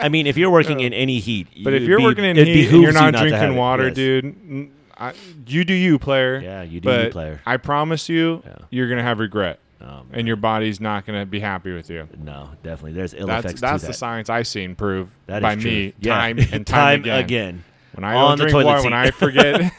I 0.00 0.08
mean, 0.08 0.26
if 0.26 0.36
you're 0.36 0.50
working 0.50 0.80
in 0.80 0.92
any 0.92 1.18
heat, 1.20 1.46
but 1.64 1.72
if 1.74 1.82
you're 1.82 1.98
be- 1.98 2.04
working 2.04 2.24
in 2.24 2.36
heat 2.36 2.68
and 2.68 2.82
you're 2.82 2.90
you 2.90 2.92
not 2.92 3.14
drinking 3.14 3.56
water, 3.56 3.86
yes. 3.88 3.94
dude, 3.94 4.70
I, 4.96 5.12
you 5.46 5.64
do 5.64 5.74
you, 5.74 5.98
player. 5.98 6.40
Yeah, 6.40 6.62
you 6.62 6.80
do, 6.80 6.90
you 7.04 7.10
player. 7.10 7.40
I 7.46 7.56
promise 7.56 8.08
you, 8.08 8.42
Yeah. 8.44 8.54
you're 8.70 8.88
gonna 8.88 9.02
have 9.04 9.20
regret, 9.20 9.60
Um, 9.80 10.08
and 10.12 10.26
your 10.26 10.36
body's 10.36 10.80
not 10.80 11.06
gonna 11.06 11.24
be 11.24 11.38
happy 11.40 11.72
with 11.72 11.88
you. 11.88 12.08
no, 12.22 12.50
definitely. 12.64 12.92
There's 12.94 13.14
ill 13.14 13.26
That's 13.28 13.44
effects 13.44 13.60
that's 13.60 13.80
to 13.82 13.86
the 13.86 13.92
that. 13.92 13.98
science 13.98 14.28
I've 14.28 14.46
seen 14.48 14.74
prove 14.74 15.08
That 15.26 15.36
is 15.38 15.42
by 15.42 15.54
me 15.56 15.94
Yeah. 16.00 16.14
time 16.14 16.38
and 16.52 16.66
time, 16.66 17.00
again. 17.00 17.18
again. 17.24 17.64
When 17.92 18.04
I 18.04 18.14
On 18.14 18.30
don't 18.30 18.38
the 18.38 18.44
drink 18.44 18.52
toilet 18.52 18.64
water, 18.66 18.78
seat. 18.80 18.84
when 18.86 18.92
I 18.94 19.10
forget, 19.10 19.72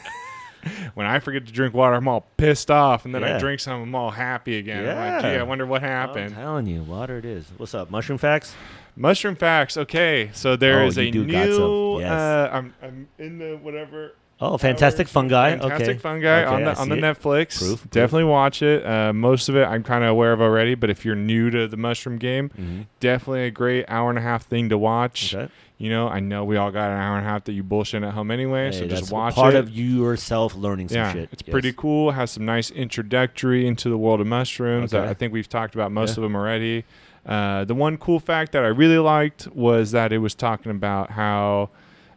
when 0.94 1.06
I 1.06 1.18
forget 1.18 1.46
to 1.46 1.52
drink 1.52 1.74
water, 1.74 1.94
I'm 1.96 2.08
all 2.08 2.26
pissed 2.36 2.70
off, 2.70 3.04
and 3.04 3.14
then 3.14 3.24
I 3.24 3.38
drink 3.38 3.60
some, 3.60 3.82
I'm 3.82 3.94
all 3.94 4.10
happy 4.10 4.58
again. 4.58 4.80
I'm 4.88 4.96
like, 5.14 5.22
Yeah. 5.24 5.34
gee, 5.34 5.38
I 5.40 5.42
wonder 5.42 5.66
what 5.66 5.82
happened. 5.82 6.34
I'm 6.34 6.42
telling 6.42 6.66
you, 6.66 6.82
water 6.82 7.18
it 7.18 7.24
is. 7.24 7.46
What's 7.56 7.74
up, 7.74 7.90
mushroom 7.90 8.18
facts? 8.18 8.54
Mushroom 8.96 9.36
facts. 9.36 9.76
Okay, 9.76 10.30
so 10.34 10.56
there 10.56 10.82
Oh, 10.82 10.86
is 10.86 10.98
a 10.98 11.10
do 11.10 11.26
got 11.26 11.48
some. 11.50 11.62
new. 11.70 12.00
Yes. 12.00 12.10
Uh, 12.10 12.50
I'm 12.52 12.74
I'm 12.82 13.08
in 13.18 13.38
the 13.38 13.56
whatever. 13.56 14.14
Oh, 14.42 14.56
fantastic 14.56 15.06
hours. 15.06 15.12
fungi. 15.12 15.50
Fantastic 15.58 15.88
okay, 15.88 15.98
fungi 15.98 16.42
Okay, 16.44 16.46
on 16.54 16.64
the 16.64 16.74
on 16.78 16.88
the 16.88 16.96
it. 16.96 17.00
Netflix. 17.02 17.58
Proof, 17.58 17.80
proof. 17.82 17.90
Definitely 17.90 18.24
watch 18.24 18.62
it. 18.62 18.84
Uh, 18.86 19.12
most 19.12 19.48
of 19.50 19.56
it 19.56 19.64
I'm 19.64 19.82
kind 19.82 20.02
of 20.02 20.10
aware 20.10 20.32
of 20.32 20.40
already, 20.40 20.74
but 20.74 20.88
if 20.90 21.04
you're 21.04 21.14
new 21.14 21.50
to 21.50 21.68
the 21.68 21.76
mushroom 21.76 22.16
game, 22.16 22.50
Mhm. 22.58 22.86
definitely 23.00 23.44
a 23.44 23.50
great 23.50 23.84
hour 23.88 24.08
and 24.10 24.18
a 24.18 24.22
half 24.22 24.44
thing 24.46 24.68
to 24.70 24.78
watch. 24.78 25.34
Okay. 25.34 25.52
You 25.80 25.88
know, 25.88 26.08
I 26.08 26.20
know 26.20 26.44
we 26.44 26.58
all 26.58 26.70
got 26.70 26.90
an 26.90 26.98
hour 27.00 27.16
and 27.16 27.26
a 27.26 27.28
half 27.30 27.44
that 27.44 27.52
you 27.52 27.62
bullshit 27.62 28.02
at 28.02 28.12
home 28.12 28.30
anyway, 28.30 28.70
so 28.70 28.86
just 28.86 29.10
watch 29.10 29.34
part 29.34 29.54
it. 29.54 29.58
of 29.60 29.70
yourself 29.70 30.54
learning 30.54 30.88
some 30.90 30.96
yeah, 30.98 31.12
shit. 31.14 31.28
it's 31.32 31.42
Yes. 31.46 31.50
pretty 31.50 31.72
cool. 31.72 32.10
Has 32.10 32.32
some 32.32 32.44
nice 32.44 32.70
introductory 32.70 33.66
into 33.66 33.88
the 33.88 33.96
world 33.96 34.20
of 34.20 34.26
mushrooms. 34.26 34.92
Okay. 34.92 35.08
I 35.08 35.14
think 35.14 35.32
we've 35.32 35.48
talked 35.48 35.74
about 35.74 35.90
most 35.90 36.10
Yeah. 36.10 36.14
of 36.16 36.22
them 36.24 36.36
already. 36.36 36.84
Uh, 37.24 37.64
the 37.64 37.74
one 37.74 37.96
cool 37.96 38.20
fact 38.20 38.52
that 38.52 38.62
I 38.62 38.66
really 38.68 38.98
liked 38.98 39.48
was 39.54 39.92
that 39.92 40.12
it 40.12 40.18
was 40.18 40.34
talking 40.34 40.70
about 40.70 41.12
how 41.12 41.70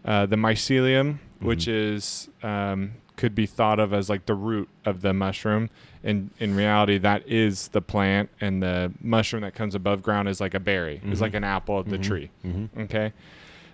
uh, 0.04 0.26
the 0.26 0.36
mycelium, 0.36 1.20
which 1.40 1.66
Mhm. 1.68 1.94
is 1.96 2.30
um, 2.44 2.92
could 3.16 3.34
be 3.34 3.46
thought 3.46 3.80
of 3.80 3.94
as 3.94 4.10
like 4.10 4.26
the 4.26 4.34
root 4.36 4.68
of 4.84 5.00
the 5.02 5.14
mushroom, 5.14 5.70
and 6.04 6.32
in 6.38 6.54
reality, 6.54 6.98
that 6.98 7.24
is 7.26 7.70
the 7.70 7.82
plant, 7.82 8.30
and 8.42 8.62
the 8.62 8.92
mushroom 9.02 9.44
that 9.44 9.56
comes 9.56 9.74
above 9.74 10.04
ground 10.04 10.28
is 10.28 10.42
like 10.42 10.54
a 10.54 10.60
berry. 10.60 11.00
It's 11.06 11.20
Mhm. 11.20 11.22
like 11.22 11.34
an 11.34 11.46
apple 11.46 11.80
of 11.80 11.90
the 11.90 11.98
Mhm. 11.98 12.04
tree. 12.04 12.30
Mhm. 12.46 12.68
Okay. 12.84 13.14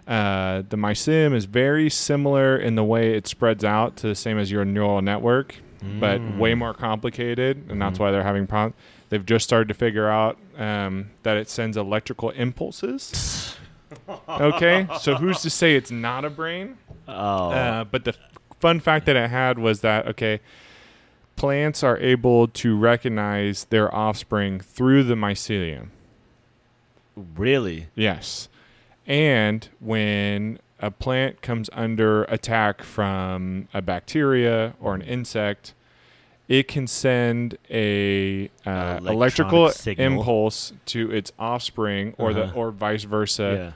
Uh, 0.09 0.63
the 0.67 0.75
mycelium 0.75 1.35
is 1.35 1.45
very 1.45 1.87
similar 1.89 2.57
in 2.57 2.73
the 2.73 2.83
way 2.83 3.13
it 3.13 3.27
spreads 3.27 3.63
out 3.63 3.95
to 3.97 4.07
the 4.07 4.15
same 4.15 4.39
as 4.39 4.51
your 4.51 4.65
neural 4.65 5.01
network, 5.03 5.55
but 5.99 6.19
Mm. 6.19 6.37
way 6.37 6.55
more 6.55 6.73
complicated, 6.73 7.63
and 7.69 7.79
that's 7.79 7.97
Mhm. 7.99 8.01
why 8.01 8.11
they're 8.11 8.23
having 8.23 8.47
problems. 8.47 8.75
They've 9.09 9.25
just 9.25 9.45
started 9.45 9.67
to 9.67 9.73
figure 9.75 10.09
out 10.09 10.37
um, 10.57 11.11
that 11.23 11.37
it 11.37 11.47
sends 11.49 11.77
electrical 11.77 12.31
impulses. 12.31 13.55
okay, 14.27 14.87
so 14.99 15.15
who's 15.15 15.39
to 15.41 15.49
say 15.49 15.75
it's 15.75 15.89
not 15.91 16.25
a 16.25 16.29
brain? 16.29 16.77
Oh, 17.07 17.51
Uh, 17.51 17.83
but 17.85 18.03
the 18.03 18.13
fun 18.59 18.79
fact 18.81 19.05
that 19.05 19.15
it 19.15 19.29
had 19.29 19.57
was 19.59 19.79
that 19.81 20.05
okay, 20.07 20.41
plants 21.37 21.81
are 21.83 21.97
able 21.99 22.47
to 22.49 22.75
recognize 22.75 23.65
their 23.65 23.93
offspring 23.95 24.59
through 24.59 25.03
the 25.03 25.15
mycelium. 25.15 25.87
Really? 27.15 27.87
Yes. 27.95 28.49
And 29.09 29.67
when 29.79 30.59
a 30.79 30.91
plant 30.91 31.41
comes 31.41 31.69
under 31.73 32.23
attack 32.25 32.83
from 32.83 33.67
a 33.73 33.81
bacteria 33.81 34.75
or 34.79 34.93
an 34.95 35.01
insect, 35.01 35.73
it 36.47 36.67
can 36.67 36.87
send 36.87 37.57
a 37.69 38.49
uh, 38.65 38.99
electrical 39.05 39.69
signal. 39.71 40.19
impulse 40.19 40.73
to 40.85 41.11
its 41.11 41.31
offspring 41.39 42.13
or 42.17 42.33
the 42.33 42.43
Uh-huh. 42.43 42.55
or 42.55 42.71
vice 42.71 43.03
versa 43.03 43.55
yeah. 43.57 43.71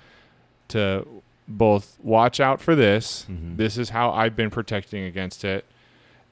to 0.69 1.07
both 1.47 1.97
watch 2.01 2.39
out 2.39 2.61
for 2.61 2.73
this. 2.75 3.25
Mhm. 3.29 3.57
This 3.57 3.77
is 3.77 3.89
how 3.89 4.11
I've 4.11 4.35
been 4.35 4.49
protecting 4.49 5.03
against 5.03 5.43
it. 5.43 5.65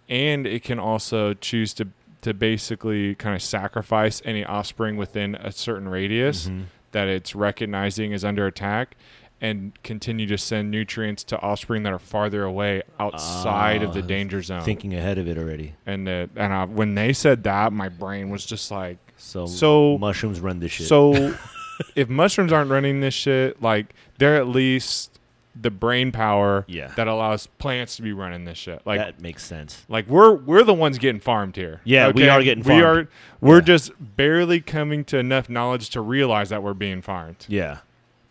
And 0.07 0.45
it 0.47 0.63
can 0.63 0.79
also 0.79 1.33
choose 1.33 1.73
to 1.75 1.87
to 2.21 2.35
basically 2.35 3.15
kind 3.15 3.35
of 3.35 3.41
sacrifice 3.41 4.21
any 4.23 4.45
offspring 4.45 4.95
within 4.95 5.33
a 5.33 5.51
certain 5.51 5.87
radius 5.89 6.47
Mhm. 6.49 6.65
That 6.91 7.07
it's 7.07 7.35
recognizing 7.35 8.11
is 8.11 8.23
under 8.25 8.45
attack 8.47 8.95
and 9.39 9.71
continue 9.83 10.27
to 10.27 10.37
send 10.37 10.69
nutrients 10.69 11.23
to 11.23 11.39
offspring 11.41 11.81
that 11.83 11.91
are 11.91 11.97
farther 11.99 12.43
away 12.43 12.83
outside 12.99 13.81
of 13.81 13.93
the 13.93 14.01
Ah, 14.03 14.05
danger 14.05 14.41
zone. 14.43 14.61
Thinking 14.61 14.93
ahead 14.93 15.17
of 15.17 15.27
it 15.27 15.37
already. 15.37 15.73
and 15.87 16.05
the, 16.05 16.29
and 16.35 16.53
I, 16.53 16.65
when 16.65 16.93
they 16.95 17.11
said 17.13 17.43
that, 17.45 17.73
my 17.73 17.89
brain 17.89 18.29
was 18.29 18.45
just 18.45 18.69
like, 18.69 18.97
So, 19.17 19.45
So- 19.47 19.97
mushrooms 19.97 20.39
run 20.39 20.59
this 20.59 20.71
shit. 20.71 20.87
so 20.87 21.35
if 21.95 22.07
mushrooms 22.09 22.51
aren't 22.53 22.69
running 22.69 22.99
this 22.99 23.13
shit, 23.15 23.61
like 23.61 23.87
they're 24.19 24.35
at 24.35 24.47
least 24.47 25.19
the 25.59 25.69
brain 25.69 26.11
power 26.13 26.63
yeah, 26.67 26.93
that 26.95 27.07
allows 27.07 27.47
plants 27.47 27.97
to 27.97 28.01
be 28.01 28.13
running 28.13 28.45
this 28.45 28.57
shit. 28.57 28.81
Like 28.85 28.99
that 28.99 29.19
makes 29.21 29.43
sense. 29.43 29.85
like 29.89 30.07
we're 30.07 30.33
we're 30.33 30.63
the 30.63 30.73
ones 30.73 30.97
getting 30.97 31.19
farmed 31.19 31.55
here. 31.57 31.81
Yeah, 31.83 32.09
we 32.11 32.29
are 32.29 32.41
getting 32.41 32.63
We 32.63 32.81
are 32.81 33.07
we're 33.41 33.57
Yeah. 33.57 33.61
just 33.61 33.91
barely 33.99 34.61
coming 34.61 35.03
to 35.05 35.17
enough 35.17 35.49
knowledge 35.49 35.89
to 35.91 35.99
realize 36.01 36.49
that 36.49 36.63
we're 36.63 36.73
being 36.73 37.01
farmed. 37.01 37.45
Yeah, 37.49 37.79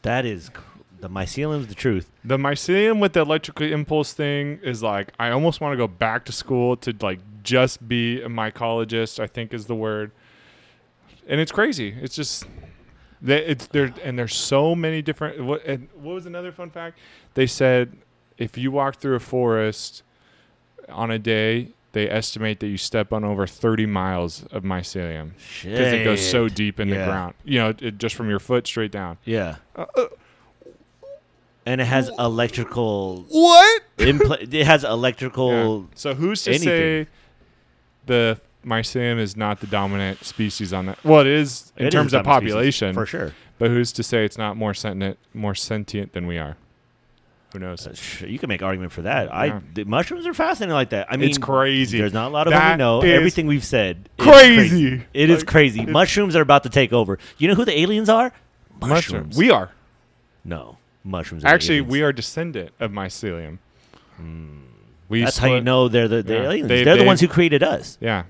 that 0.02 0.24
is 0.24 0.50
the 1.00 1.10
mycelium's 1.10 1.66
the 1.66 1.74
truth. 1.74 2.10
The 2.24 2.36
mycelium 2.38 3.00
with 3.00 3.12
the 3.14 3.20
electrical 3.20 3.66
impulse 3.70 4.12
thing 4.14 4.58
is 4.62 4.82
like 4.82 5.12
I 5.18 5.30
almost 5.30 5.60
want 5.60 5.72
to 5.74 5.76
go 5.76 5.88
back 5.88 6.24
to 6.26 6.32
school 6.32 6.76
to 6.78 6.94
like 7.00 7.20
just 7.42 7.86
be 7.86 8.22
a 8.22 8.28
mycologist. 8.28 9.20
I 9.20 9.26
think 9.26 9.52
is 9.52 9.66
the 9.66 9.74
word, 9.74 10.10
and 11.28 11.38
it's 11.40 11.52
crazy. 11.52 11.94
It's 12.00 12.16
just 12.16 12.44
that 13.22 13.50
it's 13.50 13.66
there, 13.68 13.92
and 14.02 14.18
there's 14.18 14.34
so 14.34 14.74
many 14.74 15.02
different. 15.02 15.44
What 15.44 15.64
and 15.64 15.88
what 15.94 16.14
was 16.14 16.26
another 16.26 16.52
fun 16.52 16.70
fact? 16.70 16.98
They 17.34 17.46
said 17.46 17.96
if 18.38 18.56
you 18.56 18.70
walk 18.70 18.96
through 18.96 19.16
a 19.16 19.20
forest 19.20 20.02
on 20.88 21.10
a 21.10 21.18
day, 21.18 21.68
they 21.92 22.08
estimate 22.08 22.60
that 22.60 22.68
you 22.68 22.76
step 22.78 23.12
on 23.12 23.22
over 23.24 23.46
30 23.46 23.84
miles 23.86 24.44
of 24.50 24.62
mycelium 24.62 25.32
because 25.62 25.92
it 25.92 26.04
goes 26.04 26.26
so 26.26 26.48
deep 26.48 26.80
in 26.80 26.88
Yeah. 26.88 26.98
the 26.98 27.04
ground. 27.04 27.34
You 27.44 27.58
know, 27.58 27.74
it, 27.78 27.98
just 27.98 28.14
from 28.14 28.28
your 28.30 28.38
foot 28.38 28.66
straight 28.66 28.90
down. 28.92 29.18
Yeah, 29.24 29.56
Uh, 29.76 29.84
and 31.66 31.80
it 31.80 31.84
has 31.86 32.10
electrical. 32.18 33.26
What? 33.28 33.82
Impl- 33.98 34.52
it 34.54 34.66
has 34.66 34.82
electrical. 34.84 35.88
So 35.94 36.14
who's 36.14 36.42
to 36.44 36.50
anything. 36.50 36.66
say 37.04 37.06
the 38.06 38.40
mycelium 38.64 39.18
is 39.18 39.36
not 39.36 39.60
the 39.60 39.66
dominant 39.66 40.24
species 40.24 40.72
on 40.72 40.86
that? 40.86 41.02
Well, 41.04 41.20
it 41.20 41.26
is 41.26 41.72
in 41.76 41.86
It 41.86 41.88
is 41.88 41.94
terms 41.94 42.14
of 42.14 42.24
dominant 42.24 42.42
species, 42.42 42.52
population, 42.80 42.94
for 42.94 43.06
sure. 43.06 43.32
but 43.58 43.70
who's 43.70 43.92
to 43.92 44.02
say 44.02 44.24
it's 44.24 44.38
not 44.38 44.56
more 44.56 44.74
sentient, 44.74 45.18
more 45.34 45.54
sentient 45.54 46.12
than 46.12 46.26
we 46.26 46.38
are? 46.38 46.56
Who 47.52 47.58
knows? 47.58 47.84
Uh, 47.86 47.94
sh- 47.94 48.22
You 48.22 48.38
can 48.38 48.48
make 48.48 48.62
argument 48.62 48.92
for 48.92 49.02
that. 49.02 49.34
I 49.34 49.46
Yeah. 49.46 49.60
the 49.74 49.84
mushrooms 49.84 50.24
are 50.26 50.34
fascinating 50.34 50.72
like 50.74 50.90
that. 50.90 51.08
I 51.10 51.16
mean, 51.16 51.28
it's 51.28 51.38
crazy. 51.38 51.98
There's 51.98 52.12
not 52.12 52.28
a 52.28 52.32
lot 52.32 52.46
of 52.46 52.52
them 52.52 52.70
we 52.70 52.76
know. 52.76 53.00
Everything 53.00 53.46
we've 53.48 53.64
said 53.64 54.08
is 54.18 54.24
crazy. 54.24 55.02
It 55.12 55.30
is 55.30 55.40
Like, 55.40 55.48
crazy. 55.48 55.84
Mushrooms 55.84 56.36
are 56.36 56.42
about 56.42 56.62
to 56.62 56.68
take 56.68 56.92
over. 56.92 57.18
You 57.38 57.48
know 57.48 57.54
who 57.56 57.64
the 57.64 57.76
aliens 57.80 58.08
are? 58.08 58.32
Mushrooms. 58.80 59.36
We 59.36 59.50
are 59.50 59.70
no 60.44 60.76
mushrooms. 61.02 61.44
Are 61.44 61.48
actually 61.48 61.80
we 61.80 62.02
are 62.02 62.12
descendant 62.12 62.70
of 62.78 62.92
mycelium. 62.92 63.58
We 65.08 65.24
That's 65.24 65.38
how 65.38 65.48
you 65.54 65.60
know 65.60 65.88
they're 65.88 66.06
the, 66.08 66.22
the 66.22 66.34
Yeah. 66.34 66.42
aliens. 66.42 66.68
They, 66.68 66.88
are 66.88 66.96
the 66.96 67.04
ones 67.04 67.20
who 67.20 67.26
created 67.26 67.62
us. 67.64 67.98
Yeah, 68.00 68.24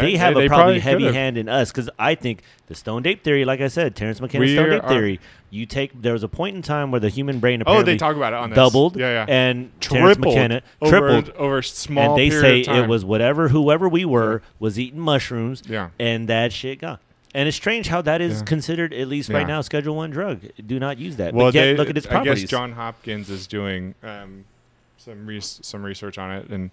They 0.00 0.16
have 0.16 0.36
a 0.36 0.40
they 0.40 0.48
probably 0.48 0.80
heavy 0.80 1.02
could've. 1.04 1.14
hand 1.14 1.38
in 1.38 1.48
us 1.48 1.70
because 1.70 1.88
I 1.98 2.14
think 2.14 2.42
the 2.66 2.74
Stone 2.74 3.06
ape 3.06 3.22
theory, 3.22 3.44
like 3.44 3.60
I 3.60 3.68
said, 3.68 3.94
Terence 3.96 4.20
McKenna's 4.20 4.52
Stone 4.52 4.72
ape 4.72 4.84
theory. 4.88 5.20
You 5.50 5.66
take 5.66 6.00
there 6.02 6.12
was 6.14 6.22
a 6.24 6.28
point 6.28 6.56
in 6.56 6.62
time 6.62 6.90
where 6.90 7.00
the 7.00 7.08
human 7.08 7.38
brain 7.38 7.60
Oh, 7.60 7.62
apparently 7.62 7.92
they 7.94 7.98
talk 7.98 8.16
about 8.16 8.32
it 8.32 8.36
on 8.40 8.50
this. 8.50 8.56
doubled, 8.56 8.96
Yeah, 8.96 9.24
yeah. 9.24 9.26
and 9.28 9.70
Terence 9.80 10.16
tripled 10.16 10.34
McKenna 10.34 10.62
over, 10.82 10.98
tripled. 10.98 11.30
over 11.36 11.62
small 11.62 12.10
and 12.10 12.18
they 12.18 12.30
say 12.30 12.60
it 12.60 12.88
was 12.88 13.04
whatever 13.04 13.48
whoever 13.48 13.88
we 13.88 14.04
were 14.04 14.42
was 14.58 14.78
eating 14.78 14.98
mushrooms, 15.00 15.62
Yeah. 15.68 15.90
and 15.98 16.28
that 16.28 16.52
shit 16.52 16.80
gone. 16.80 16.98
And 17.36 17.46
it's 17.48 17.56
strange 17.56 17.88
how 17.88 18.00
that 18.02 18.20
is 18.20 18.38
Yeah. 18.40 18.44
considered 18.44 18.92
at 18.94 19.06
least 19.08 19.28
Yeah. 19.28 19.38
right 19.38 19.46
now 19.46 19.60
Schedule 19.60 19.94
One 19.96 20.10
drug. 20.10 20.40
Do 20.66 20.78
not 20.80 20.98
use 20.98 21.16
that. 21.16 21.34
Well, 21.34 21.46
but 21.48 21.54
yet 21.54 21.64
they, 21.66 21.76
look 21.76 21.88
at 21.90 21.96
its 21.96 22.06
properties. 22.06 22.32
I 22.32 22.40
guess 22.42 22.50
John 22.50 22.72
Hopkins 22.72 23.30
is 23.30 23.46
doing 23.46 23.94
um, 24.02 24.44
some 24.96 25.26
res- 25.26 25.60
some 25.62 25.82
research 25.84 26.18
on 26.18 26.32
it, 26.32 26.48
and 26.48 26.70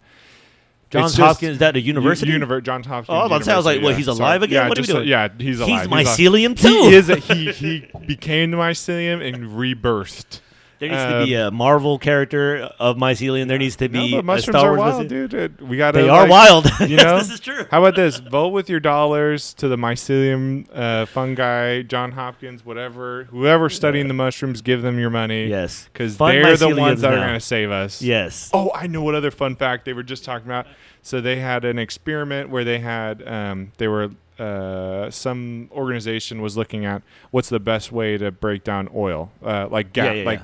Johns 0.91 1.15
Hopkins, 1.17 1.53
is 1.53 1.57
that 1.59 1.75
a 1.75 1.81
university? 1.81 2.31
Univer- 2.31 2.61
Johns 2.61 2.85
Hopkins. 2.85 3.09
Oh, 3.09 3.19
I 3.33 3.37
was 3.37 3.47
I 3.47 3.55
was 3.55 3.65
like, 3.65 3.81
yeah. 3.81 3.93
he's 3.93 4.05
Sorry. 4.05 4.17
alive 4.17 4.43
again? 4.43 4.63
Yeah, 4.63 4.69
What 4.69 4.77
are 4.77 4.81
we 4.81 4.87
doing? 4.87 5.07
Yeah, 5.07 5.29
he's 5.37 5.59
alive. 5.59 5.89
He's 5.89 6.07
He's 6.17 6.27
mycelium 6.29 6.59
too. 6.59 6.67
He 6.89 6.95
is. 6.95 7.09
A, 7.09 7.15
he 7.15 7.51
he 7.51 7.87
became 8.05 8.51
the 8.51 8.57
mycelium 8.57 9.25
and 9.25 9.51
rebirthed. 9.51 10.41
There 10.81 10.89
needs 10.89 11.03
to 11.03 11.25
be 11.25 11.35
a 11.35 11.51
Marvel 11.51 11.97
character 11.99 12.69
of 12.79 12.97
mycelium. 12.97 13.47
There 13.47 13.57
needs 13.57 13.75
to 13.77 13.85
Um, 13.85 13.91
No, 13.93 14.01
be 14.01 14.11
but 14.11 14.17
a 14.19 14.23
mushrooms 14.23 14.57
Star 14.59 14.73
are 14.73 14.77
Wars. 14.77 14.93
wild, 14.95 15.07
mycelium. 15.09 15.29
dude. 15.29 15.61
We 15.61 15.77
got. 15.77 15.93
They 15.93 16.09
are 16.09 16.27
wild. 16.27 16.65
you 16.81 16.87
Yes, 16.97 17.03
know? 17.03 17.17
this 17.19 17.29
is 17.31 17.39
true. 17.39 17.65
How 17.71 17.79
about 17.83 17.95
this? 17.95 18.17
Vote 18.17 18.49
with 18.49 18.69
your 18.69 18.79
dollars 18.79 19.53
to 19.55 19.67
the 19.67 19.77
mycelium 19.77 20.65
uh, 20.73 21.05
fungi, 21.05 21.83
John 21.83 22.11
Hopkins, 22.13 22.65
whatever, 22.65 23.25
whoever's 23.25 23.75
studying 23.75 24.07
the 24.07 24.13
mushrooms. 24.13 24.61
Give 24.61 24.81
them 24.81 24.97
your 24.99 25.09
money. 25.11 25.45
Yes, 25.47 25.87
because 25.93 26.17
Fund 26.17 26.43
they're 26.43 26.57
the 26.57 26.65
myceliums 26.65 26.77
ones 26.79 27.01
that 27.01 27.13
are 27.13 27.17
now. 27.17 27.27
going 27.27 27.39
to 27.39 27.45
save 27.45 27.71
us. 27.71 28.01
Yes. 28.01 28.49
Oh, 28.53 28.71
I 28.75 28.87
know 28.87 29.03
what 29.03 29.15
other 29.15 29.31
fun 29.31 29.55
fact 29.55 29.85
they 29.85 29.93
were 29.93 30.03
just 30.03 30.25
talking 30.25 30.47
about. 30.47 30.65
So 31.03 31.21
they 31.21 31.37
had 31.39 31.63
an 31.63 31.77
experiment 31.79 32.49
where 32.49 32.63
they 32.63 32.79
had 32.79 33.27
um, 33.27 33.71
they 33.77 33.87
were 33.87 34.09
uh, 34.39 35.11
some 35.11 35.69
organization 35.71 36.41
was 36.41 36.57
looking 36.57 36.85
at 36.85 37.03
what's 37.29 37.49
the 37.49 37.59
best 37.59 37.91
way 37.91 38.17
to 38.17 38.31
break 38.31 38.63
down 38.63 38.89
oil, 38.95 39.31
uh, 39.45 39.67
like 39.69 39.93
gas, 39.93 40.05
Yeah, 40.07 40.11
yeah, 40.13 40.25
like 40.25 40.41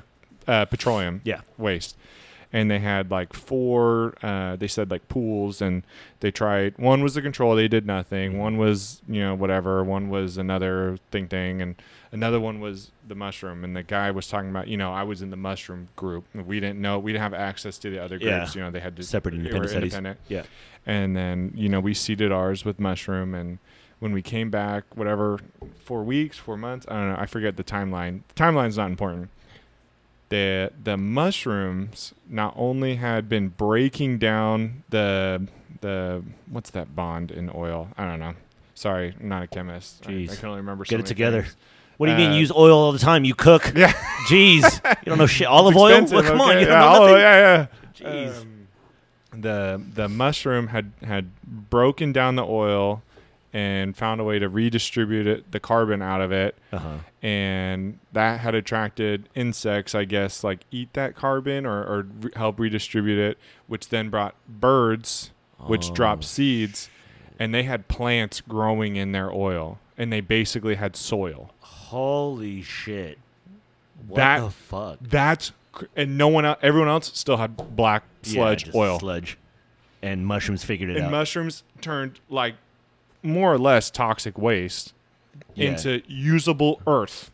Uh, 0.48 0.66
petroleum 0.66 1.22
Yeah. 1.24 1.42
waste. 1.58 1.98
And 2.54 2.72
they 2.72 2.80
had 2.80 3.12
like 3.12 3.34
four. 3.34 4.14
Uh, 4.24 4.56
they 4.56 4.70
said 4.70 4.90
like 4.90 5.10
pools, 5.10 5.62
and 5.62 5.84
they 6.22 6.32
tried. 6.32 6.78
One 6.78 7.04
was 7.04 7.14
the 7.16 7.22
control; 7.22 7.56
they 7.58 7.68
did 7.68 7.86
nothing. 7.86 8.38
One 8.40 8.58
was 8.58 9.02
you 9.08 9.20
know 9.20 9.36
whatever. 9.36 9.84
One 9.84 10.08
was 10.10 10.38
another 10.38 10.98
thing 11.12 11.28
thing, 11.28 11.62
and 11.62 11.76
another 12.14 12.40
one 12.40 12.62
was 12.62 12.92
the 13.06 13.16
mushroom. 13.16 13.66
And 13.66 13.76
the 13.76 13.84
guy 13.84 14.12
was 14.12 14.30
talking 14.30 14.50
about 14.50 14.70
you 14.70 14.78
know 14.78 14.94
I 14.94 15.04
was 15.04 15.22
in 15.22 15.30
the 15.30 15.36
mushroom 15.36 15.90
group. 15.98 16.24
We 16.34 16.62
didn't 16.62 16.80
know 16.80 16.98
we 17.00 17.12
didn't 17.12 17.24
have 17.24 17.34
access 17.34 17.78
to 17.80 17.90
the 17.90 18.02
other 18.02 18.18
groups. 18.18 18.56
Yeah. 18.56 18.60
You 18.60 18.62
know 18.62 18.72
they 18.72 18.80
had 18.80 18.96
to 18.96 19.04
Separate 19.04 19.36
independent 19.36 19.70
studies. 19.72 19.94
independent. 19.94 20.20
Yeah. 20.30 20.44
And 20.86 21.18
then 21.18 21.52
you 21.54 21.68
know 21.68 21.82
we 21.82 21.94
seeded 21.94 22.32
ours 22.32 22.64
with 22.64 22.80
mushroom, 22.80 23.36
and 23.36 23.60
when 24.00 24.14
we 24.14 24.22
came 24.22 24.50
back, 24.50 24.86
whatever, 24.96 25.40
four 25.84 26.02
weeks, 26.06 26.38
four 26.38 26.56
months, 26.56 26.86
I 26.88 26.94
don't 26.94 27.10
know. 27.10 27.18
I 27.20 27.26
forget 27.26 27.58
the 27.58 27.64
timeline. 27.66 28.22
The 28.30 28.36
timeline's 28.36 28.78
not 28.78 28.90
important. 28.90 29.32
The 30.30 30.72
the 30.84 30.98
mushrooms 30.98 32.14
not 32.28 32.54
only 32.58 32.96
had 32.96 33.30
been 33.30 33.50
breaking 33.50 34.18
down 34.18 34.84
the 34.90 35.48
the 35.82 36.24
what's 36.50 36.70
that 36.72 36.96
bond 36.96 37.32
in 37.32 37.50
oil? 37.56 37.90
I 37.98 38.06
don't 38.06 38.20
know. 38.20 38.34
Sorry, 38.74 39.16
I'm 39.20 39.30
not 39.30 39.44
a 39.44 39.48
chemist. 39.48 40.04
I, 40.08 40.28
I 40.30 40.36
can 40.36 40.50
only 40.50 40.58
remember. 40.62 40.84
so 40.86 40.90
Get 40.90 41.00
it 41.00 41.06
together. 41.06 41.44
things. 41.44 41.56
What 41.98 42.08
do 42.08 42.12
you 42.12 42.18
mean? 42.18 42.30
Uh, 42.32 42.34
You 42.34 42.40
use 42.42 42.52
oil 42.52 42.78
all 42.78 42.92
the 42.92 43.00
time. 43.00 43.24
You 43.26 43.34
cook. 43.36 43.72
Yeah. 43.76 43.92
Jeez. 44.28 44.64
You 45.04 45.10
don't 45.10 45.18
know 45.18 45.26
shit. 45.28 45.48
Olive 45.58 45.76
oil. 45.78 46.06
Well, 46.06 46.24
come 46.24 46.42
on. 46.42 46.50
okay? 46.52 46.60
You 46.60 46.66
don't 46.68 46.74
yeah, 46.76 46.80
know 46.80 46.88
olive- 47.02 47.20
yeah, 47.20 47.68
yeah. 48.02 48.28
Jeez. 48.28 48.42
Um, 48.42 48.68
the 49.42 49.82
the 49.94 50.10
mushroom 50.10 50.68
had 50.68 50.92
had 51.04 51.30
broken 51.44 52.12
down 52.12 52.36
the 52.36 52.46
oil 52.46 53.02
and 53.58 53.98
found 53.98 54.22
a 54.22 54.24
way 54.24 54.38
to 54.38 54.48
redistribute 54.48 55.26
it, 55.26 55.52
the 55.52 55.60
carbon 55.60 56.00
out 56.00 56.22
of 56.22 56.32
it, 56.32 56.56
Uh-huh. 56.72 56.98
and 57.24 57.98
that 58.14 58.40
had 58.42 58.54
attracted 58.54 59.28
insects, 59.34 59.96
I 59.96 60.06
guess, 60.06 60.44
like 60.44 60.60
eat 60.70 60.94
that 60.94 61.16
carbon 61.16 61.66
or, 61.66 61.80
or 61.84 62.08
re- 62.22 62.32
help 62.36 62.60
redistribute 62.60 63.18
it, 63.18 63.38
which 63.66 63.90
then 63.90 64.10
brought 64.10 64.36
birds, 64.48 65.32
which 65.58 65.90
Oh, 65.90 65.94
dropped 65.96 66.24
seeds, 66.24 66.90
and 67.40 67.52
they 67.52 67.64
had 67.64 67.88
plants 67.88 68.42
growing 68.42 68.96
in 68.96 69.12
their 69.12 69.32
oil, 69.32 69.80
and 69.98 70.14
they 70.14 70.22
basically 70.22 70.76
had 70.76 70.96
soil. 70.96 71.52
Holy 71.62 72.62
shit. 72.62 73.18
What 74.08 74.18
That- 74.18 74.40
the 74.42 74.50
fuck? 74.52 74.98
That's 75.02 75.52
and 75.96 76.16
no 76.18 76.28
one 76.28 76.46
else, 76.46 76.60
everyone 76.62 76.90
else 76.90 77.12
still 77.20 77.38
had 77.38 77.58
black 77.76 78.04
sludge 78.22 78.66
just 78.66 78.76
oil. 78.76 79.00
Sludge. 79.00 79.38
And 80.04 80.28
mushrooms 80.28 80.64
figured 80.64 80.90
it 80.92 80.98
and 80.98 81.06
out. 81.06 81.08
And 81.08 81.12
mushrooms 81.12 81.64
turned 81.82 82.20
like 82.30 82.56
more 83.24 83.54
or 83.54 83.58
less 83.58 83.90
toxic 83.90 84.38
waste 84.38 84.94
Yeah. 85.56 85.70
into 85.70 86.02
usable 86.08 86.82
earth. 86.88 87.32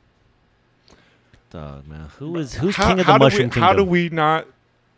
Dog, 1.49 1.87
man. 1.87 2.09
Who 2.17 2.35
is 2.37 2.55
who's 2.55 2.75
how, 2.75 2.89
king 2.89 2.99
of 3.01 3.05
the 3.05 3.17
mushroom 3.19 3.47
we, 3.49 3.53
kingdom? 3.53 3.61
How 3.61 3.73
do 3.73 3.83
we 3.83 4.09
not 4.09 4.47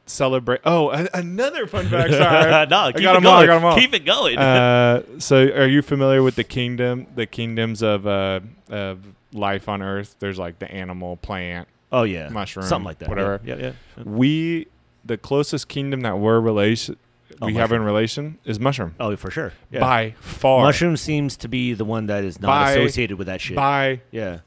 celebrate. 0.05 0.61
Oh, 0.65 0.91
a- 0.91 1.09
another 1.13 1.67
fun 1.67 1.87
fact. 1.87 2.11
Sorry, 2.13 2.67
no, 2.67 2.77
I 2.79 2.91
keep 2.91 3.01
got 3.01 3.15
it 3.15 3.17
'em 3.17 3.25
all, 3.27 3.33
I 3.37 3.45
going. 3.45 3.61
got 3.61 3.67
all. 3.71 3.77
Keep 3.77 3.93
it 3.93 4.05
going. 4.05 4.37
uh, 4.37 5.01
so, 5.19 5.37
are 5.37 5.67
you 5.67 5.81
familiar 5.81 6.23
with 6.23 6.35
the 6.35 6.43
kingdom, 6.43 7.07
the 7.15 7.25
kingdoms 7.25 7.81
of 7.81 8.07
uh, 8.07 8.39
of 8.69 8.99
life 9.33 9.67
on 9.67 9.81
Earth? 9.81 10.15
There's 10.19 10.37
like 10.39 10.59
the 10.59 10.71
animal, 10.71 11.17
plant, 11.17 11.67
oh 11.91 12.03
yeah, 12.03 12.29
mushroom, 12.29 12.65
something 12.65 12.85
like 12.85 12.99
that. 12.99 13.09
whatever. 13.09 13.41
Yeah, 13.43 13.55
yeah. 13.55 13.71
yeah. 13.97 14.03
We, 14.03 14.67
the 15.03 15.17
closest 15.17 15.67
kingdom 15.67 16.01
that 16.01 16.17
we're 16.19 16.39
relation, 16.39 16.97
We 17.41 17.55
have 17.55 17.71
in 17.71 17.81
relation 17.83 18.37
is 18.45 18.59
mushroom. 18.59 18.95
Oh, 18.99 19.15
for 19.15 19.29
sure. 19.31 19.51
Yeah. 19.71 19.79
By 19.81 20.15
far, 20.19 20.63
Mushroom 20.63 20.95
seems 20.95 21.35
to 21.37 21.47
be 21.47 21.73
the 21.73 21.83
one 21.85 22.05
that 22.07 22.23
is 22.23 22.39
not 22.39 22.47
By- 22.47 22.71
associated 22.71 23.17
with 23.17 23.27
that 23.27 23.41
shit. 23.41 23.55
By 23.57 24.01
yeah, 24.11 24.39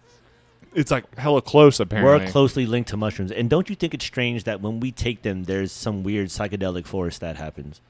it's 0.75 0.91
like 0.91 1.15
hella 1.17 1.43
close 1.43 1.81
apparently. 1.81 2.25
we're 2.27 2.31
closely 2.33 2.65
linked 2.67 2.89
to 2.91 2.97
mushrooms. 2.97 3.31
And 3.33 3.51
don't 3.51 3.69
you 3.69 3.77
think 3.77 3.95
it's 3.95 4.05
strange 4.05 4.45
that 4.45 4.61
when 4.63 4.81
we 4.81 4.91
take 4.93 5.23
them, 5.23 5.45
there's 5.45 5.73
some 5.73 6.03
weird 6.03 6.29
psychedelic 6.29 6.87
force 6.87 7.19
that 7.19 7.37
happens? 7.37 7.81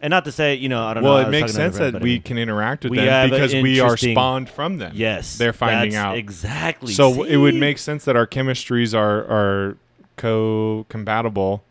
And 0.00 0.10
not 0.10 0.24
to 0.24 0.32
say, 0.32 0.56
you 0.56 0.68
know, 0.68 0.84
I 0.84 0.94
don't 0.94 1.04
know. 1.04 1.10
well, 1.10 1.18
I 1.18 1.22
it 1.22 1.26
was 1.26 1.30
makes 1.30 1.52
talking 1.52 1.54
to 1.54 1.60
another 1.60 1.70
sense 1.72 1.76
friend, 1.78 1.94
that 1.94 1.98
but 2.00 2.02
I 2.02 2.04
we 2.04 2.12
mean- 2.14 2.22
can 2.22 2.38
interact 2.38 2.82
with 2.84 2.90
we 2.90 2.96
them 2.98 3.06
have 3.08 3.30
because 3.30 3.54
we 3.54 3.78
are 3.80 3.84
interesting- 3.84 4.14
spawned 4.16 4.50
from 4.50 4.78
them. 4.78 4.92
Yes, 4.96 5.38
they're 5.38 5.52
finding 5.52 5.92
that's 5.92 6.04
out. 6.04 6.16
exactly. 6.18 6.92
So 6.92 7.22
it 7.22 7.36
would 7.36 7.54
See? 7.54 7.60
make 7.60 7.78
sense 7.78 8.04
that 8.06 8.16
our 8.16 8.26
chemistries 8.26 8.92
are 8.98 9.20
are 9.30 9.76
co-compatible. 10.16 11.62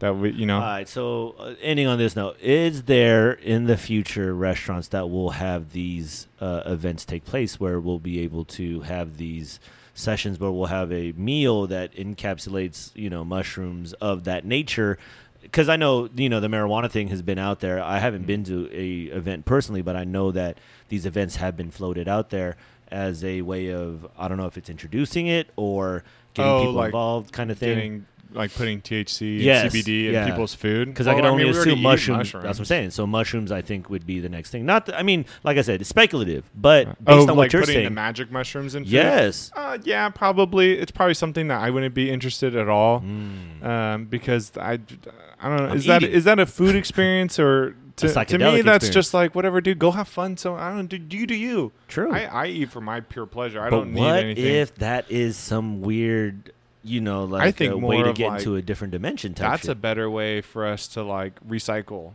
That 0.00 0.14
we, 0.16 0.30
you 0.32 0.44
know, 0.44 0.56
All 0.56 0.60
right. 0.60 0.88
So, 0.88 1.34
uh, 1.38 1.54
ending 1.62 1.86
on 1.86 1.96
this 1.96 2.14
note, 2.16 2.36
is 2.40 2.82
there 2.82 3.32
in 3.32 3.64
the 3.64 3.78
future 3.78 4.34
restaurants 4.34 4.88
that 4.88 5.08
will 5.08 5.30
have 5.30 5.72
these 5.72 6.26
uh, 6.40 6.62
events 6.66 7.04
take 7.06 7.24
place 7.24 7.58
where 7.58 7.80
we'll 7.80 7.98
be 7.98 8.20
able 8.20 8.44
to 8.44 8.80
have 8.82 9.16
these 9.16 9.58
sessions 9.94 10.38
where 10.38 10.50
we'll 10.50 10.66
have 10.66 10.92
a 10.92 11.12
meal 11.12 11.66
that 11.68 11.94
encapsulates, 11.94 12.90
you 12.94 13.08
know, 13.08 13.24
mushrooms 13.24 13.94
of 13.94 14.24
that 14.24 14.44
nature? 14.44 14.98
Because 15.40 15.70
I 15.70 15.76
know, 15.76 16.10
you 16.14 16.28
know, 16.28 16.40
the 16.40 16.48
marijuana 16.48 16.90
thing 16.90 17.08
has 17.08 17.22
been 17.22 17.38
out 17.38 17.60
there. 17.60 17.82
I 17.82 17.98
haven't 17.98 18.26
been 18.26 18.44
to 18.44 18.68
a 18.72 19.04
event 19.16 19.46
personally, 19.46 19.80
but 19.80 19.96
I 19.96 20.04
know 20.04 20.30
that 20.32 20.58
these 20.90 21.06
events 21.06 21.36
have 21.36 21.56
been 21.56 21.70
floated 21.70 22.06
out 22.06 22.28
there 22.28 22.56
as 22.88 23.24
a 23.24 23.40
way 23.42 23.72
of 23.72 24.06
I 24.18 24.28
don't 24.28 24.36
know 24.36 24.46
if 24.46 24.58
it's 24.58 24.68
introducing 24.68 25.26
it 25.26 25.48
or 25.56 26.04
getting 26.34 26.52
Oh, 26.52 26.58
people 26.60 26.72
like 26.74 26.86
involved, 26.86 27.32
kind 27.32 27.50
of 27.50 27.58
thing. 27.58 27.74
getting 27.74 28.06
like 28.32 28.52
putting 28.54 28.80
THC 28.80 29.40
Yes, 29.42 29.62
and 29.64 29.72
CBD 29.72 30.12
yeah. 30.12 30.24
in 30.24 30.30
people's 30.30 30.54
food. 30.54 30.88
Because 30.88 31.06
I 31.06 31.14
can 31.14 31.24
only 31.24 31.44
mean, 31.44 31.52
we 31.52 31.56
already 31.56 31.70
assume 31.72 31.78
eat 31.80 31.82
mushrooms, 31.82 32.32
That's 32.32 32.44
what 32.44 32.58
I'm 32.58 32.64
saying. 32.64 32.90
So 32.90 33.06
mushrooms, 33.06 33.50
I 33.52 33.62
think, 33.62 33.88
would 33.90 34.06
be 34.06 34.20
the 34.20 34.28
next 34.28 34.50
thing. 34.50 34.66
Not, 34.66 34.86
th- 34.86 34.98
I 34.98 35.02
mean, 35.02 35.24
like 35.44 35.58
I 35.58 35.62
said, 35.62 35.80
it's 35.80 35.90
speculative, 35.90 36.50
but 36.54 36.86
based 37.04 37.18
oh, 37.18 37.20
on 37.22 37.26
like 37.28 37.36
what 37.36 37.52
you're 37.52 37.62
putting 37.62 37.84
the 37.84 37.90
magic 37.90 38.30
mushrooms 38.30 38.74
in 38.74 38.84
food. 38.84 38.92
yes. 38.92 39.50
Uh, 39.54 39.78
yeah, 39.84 40.08
probably. 40.08 40.78
It's 40.78 40.92
probably 40.92 41.14
something 41.14 41.48
that 41.48 41.60
I 41.60 41.70
wouldn't 41.70 41.94
be 41.94 42.10
interested 42.10 42.56
at 42.56 42.68
all, 42.68 43.00
Mm. 43.00 43.64
um, 43.64 44.04
because 44.06 44.52
I, 44.56 44.72
I 44.72 45.48
don't 45.48 45.56
know. 45.58 45.66
I'm 45.68 45.76
Is 45.76 45.86
that 45.86 46.02
eating. 46.02 46.14
is 46.14 46.24
that 46.24 46.38
a 46.38 46.46
food 46.46 46.74
experience 46.76 47.38
or 47.38 47.74
to, 47.96 48.08
to 48.08 48.08
me 48.08 48.12
psychedelic 48.12 48.64
that's 48.64 48.88
just 48.90 49.14
like 49.14 49.34
whatever, 49.34 49.60
dude. 49.60 49.78
Go 49.78 49.90
have 49.90 50.08
fun. 50.08 50.36
So 50.36 50.54
I 50.54 50.70
don't 50.70 50.86
do 50.86 50.96
you 51.16 51.26
do 51.26 51.34
you. 51.34 51.72
True. 51.88 52.12
I, 52.12 52.24
I 52.24 52.46
eat 52.46 52.70
for 52.70 52.80
my 52.80 53.00
pure 53.00 53.26
pleasure. 53.26 53.60
I 53.60 53.70
but 53.70 53.76
don't 53.78 53.92
need 53.94 54.02
anything. 54.06 54.44
what 54.44 54.52
if 54.54 54.74
that 54.76 55.10
is 55.10 55.36
some 55.36 55.80
weird, 55.80 56.52
you 56.86 57.00
know, 57.00 57.24
like 57.24 57.42
I 57.42 57.50
think 57.50 57.72
a 57.72 57.76
way 57.76 58.02
to 58.02 58.12
get 58.12 58.28
like, 58.28 58.38
into 58.40 58.56
a 58.56 58.62
different 58.62 58.92
dimension 58.92 59.34
type 59.34 59.50
that's 59.50 59.62
shit? 59.62 59.70
a 59.70 59.74
better 59.74 60.08
way 60.10 60.40
for 60.40 60.66
us 60.66 60.86
to 60.88 61.02
like 61.02 61.38
recycle. 61.46 62.12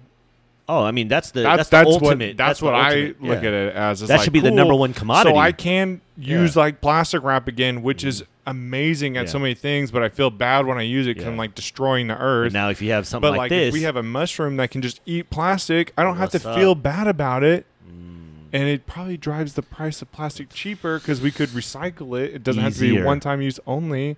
oh, 0.69 0.83
I 0.83 0.91
mean, 0.91 1.07
that's 1.07 1.31
the 1.31 1.41
That's 1.41 1.57
that's, 1.57 1.69
that's, 1.69 1.85
the 1.87 1.93
ultimate. 2.05 2.29
what 2.29 2.37
that's, 2.37 2.59
the 2.59 2.65
what 2.65 2.75
I 2.75 3.13
look 3.19 3.41
yeah. 3.41 3.47
at 3.49 3.53
it 3.53 3.75
as. 3.75 4.01
is 4.01 4.07
That 4.07 4.17
like, 4.17 4.23
should 4.23 4.33
be 4.33 4.39
the 4.39 4.51
number 4.51 4.73
one 4.75 4.93
commodity. 4.93 5.35
So 5.35 5.39
I 5.39 5.51
can 5.51 6.01
use 6.17 6.55
Yeah. 6.55 6.61
like 6.61 6.81
plastic 6.81 7.23
wrap 7.23 7.47
again, 7.47 7.81
which 7.83 8.03
is 8.03 8.23
amazing 8.47 9.17
at 9.17 9.25
Yeah. 9.25 9.31
so 9.31 9.39
many 9.39 9.53
things, 9.53 9.91
but 9.91 10.01
I 10.01 10.09
feel 10.09 10.29
bad 10.29 10.65
when 10.65 10.77
I 10.77 10.83
use 10.83 11.07
it 11.07 11.15
because. 11.15 11.27
I'm 11.27 11.37
like 11.37 11.55
destroying 11.55 12.07
the 12.07 12.13
But 12.15 12.21
earth. 12.23 12.53
now, 12.53 12.69
if 12.69 12.81
you 12.81 12.91
have 12.91 13.05
something 13.05 13.29
but 13.31 13.37
like, 13.37 13.49
this, 13.49 13.67
if 13.67 13.73
we 13.73 13.83
have 13.83 13.95
a 13.97 14.03
mushroom 14.03 14.57
that 14.57 14.71
can 14.71 14.81
just 14.81 15.01
eat 15.05 15.29
plastic, 15.29 15.93
I 15.97 16.03
don't 16.03 16.17
have 16.17 16.31
to 16.31 16.39
What's 16.39 16.57
feel 16.57 16.73
bad 16.75 17.07
about 17.07 17.43
it. 17.43 17.65
Mm. 17.87 18.45
And 18.53 18.63
it 18.69 18.85
probably 18.87 19.17
drives 19.17 19.53
the 19.53 19.61
price 19.61 20.01
of 20.01 20.11
plastic 20.11 20.49
cheaper 20.49 20.99
because 20.99 21.21
we 21.21 21.31
could 21.31 21.49
recycle 21.49 22.19
it. 22.21 22.33
It 22.33 22.43
doesn't 22.43 22.61
have 22.63 22.73
to 22.75 22.79
be 22.79 23.01
one-time 23.01 23.41
use 23.41 23.59
only. 23.67 24.17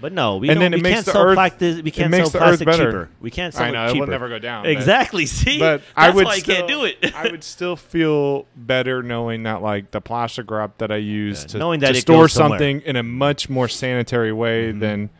But 0.00 0.12
no, 0.12 0.36
we 0.36 0.48
and 0.48 0.60
then 0.60 0.72
it 0.72 0.76
we 0.78 0.82
makes 0.82 0.94
can't 0.94 1.06
the 1.06 1.12
sell 1.12 1.22
earth- 1.24 1.34
plastic. 1.36 1.84
We 1.84 1.90
can't 1.90 2.10
makes 2.10 2.30
sell 2.30 2.40
the 2.40 2.46
earth 2.46 2.60
plastic 2.62 2.66
better. 2.66 2.90
cheaper. 2.90 3.08
We 3.20 3.30
can't 3.30 3.54
sell 3.54 3.64
I 3.64 3.70
know 3.70 3.84
it 3.84 3.86
it 3.86 3.92
cheaper. 3.94 4.00
will 4.06 4.10
never 4.12 4.28
go 4.28 4.38
down. 4.38 4.64
but- 4.64 4.70
Exactly. 4.72 5.26
See, 5.26 5.58
But 5.58 5.78
that's 5.78 5.92
I 5.96 6.10
would 6.10 6.24
why 6.26 6.38
still, 6.38 6.54
I 6.54 6.56
can't 6.58 6.68
do 6.68 6.84
it. 6.84 7.14
I 7.14 7.28
would 7.30 7.44
still 7.44 7.76
feel 7.76 8.46
better 8.56 9.02
knowing 9.02 9.42
that 9.44 9.62
like 9.62 9.90
the 9.90 10.00
plastic 10.00 10.50
wrap 10.50 10.78
that 10.78 10.90
I 10.92 10.96
use 10.96 11.42
Yeah, 11.42 11.46
to, 11.48 11.58
knowing 11.58 11.80
that 11.80 11.92
to 11.92 11.98
it 11.98 12.00
store 12.02 12.24
goes 12.24 12.32
somewhere. 12.32 12.58
something 12.58 12.80
in 12.82 12.96
a 12.96 13.02
much 13.02 13.48
more 13.48 13.68
sanitary 13.68 14.32
way 14.32 14.72
Mhm. 14.72 14.80
than 14.80 15.10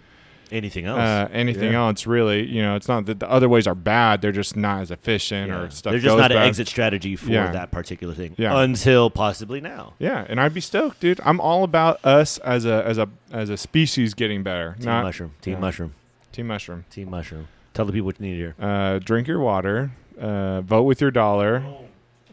Anything 0.53 0.86
else? 0.86 0.99
uh, 1.01 1.28
anything 1.32 1.72
Yeah. 1.72 1.86
else. 1.86 2.07
Really, 2.07 2.46
you 2.46 2.62
know, 2.62 2.76
it's 2.76 2.88
not 2.88 3.07
that 3.07 3.20
the 3.20 3.30
other 3.30 3.49
ways 3.49 3.66
are 3.66 3.74
bad; 3.74 4.22
they're 4.22 4.32
just 4.32 4.57
not 4.57 4.82
as 4.82 4.90
efficient 4.90 5.49
Yeah. 5.49 5.59
or 5.61 5.70
stuff. 5.70 5.90
They're 5.92 6.01
just 6.01 6.12
goes 6.14 6.20
not 6.20 6.32
an 6.32 6.38
exit 6.38 6.68
strategy 6.68 7.16
for 7.16 7.30
Yeah. 7.30 7.51
that 7.53 7.70
particular 7.70 8.14
thing 8.14 8.34
Yeah. 8.36 8.61
until 8.61 9.11
possibly 9.11 9.61
now. 9.61 9.94
Yeah, 9.99 10.24
and 10.28 10.40
I'd 10.40 10.55
be 10.55 10.61
stoked, 10.61 11.01
dude. 11.01 11.20
I'm 11.24 11.40
all 11.40 11.64
about 11.64 12.05
us 12.05 12.38
as 12.38 12.64
a 12.64 12.82
as 12.86 12.99
a 12.99 13.09
as 13.32 13.51
a 13.51 13.57
species 13.57 14.14
getting 14.14 14.42
better. 14.42 14.74
Team 14.78 14.86
not 14.86 15.05
mushroom. 15.05 15.32
Team 15.42 15.55
yeah. 15.55 15.61
mushroom. 15.61 15.94
team 16.32 16.46
mushroom. 16.46 16.84
Team 16.90 17.11
mushroom. 17.11 17.49
Tell 17.74 17.84
the 17.84 17.92
people 17.92 18.07
what 18.07 18.20
you 18.20 18.26
need 18.26 18.36
here. 18.36 18.55
Uh, 18.61 18.99
drink 18.99 19.26
your 19.28 19.40
water. 19.40 19.90
Uh, 20.20 20.61
vote 20.62 20.82
with 20.82 21.01
your 21.01 21.11
dollar. 21.11 21.62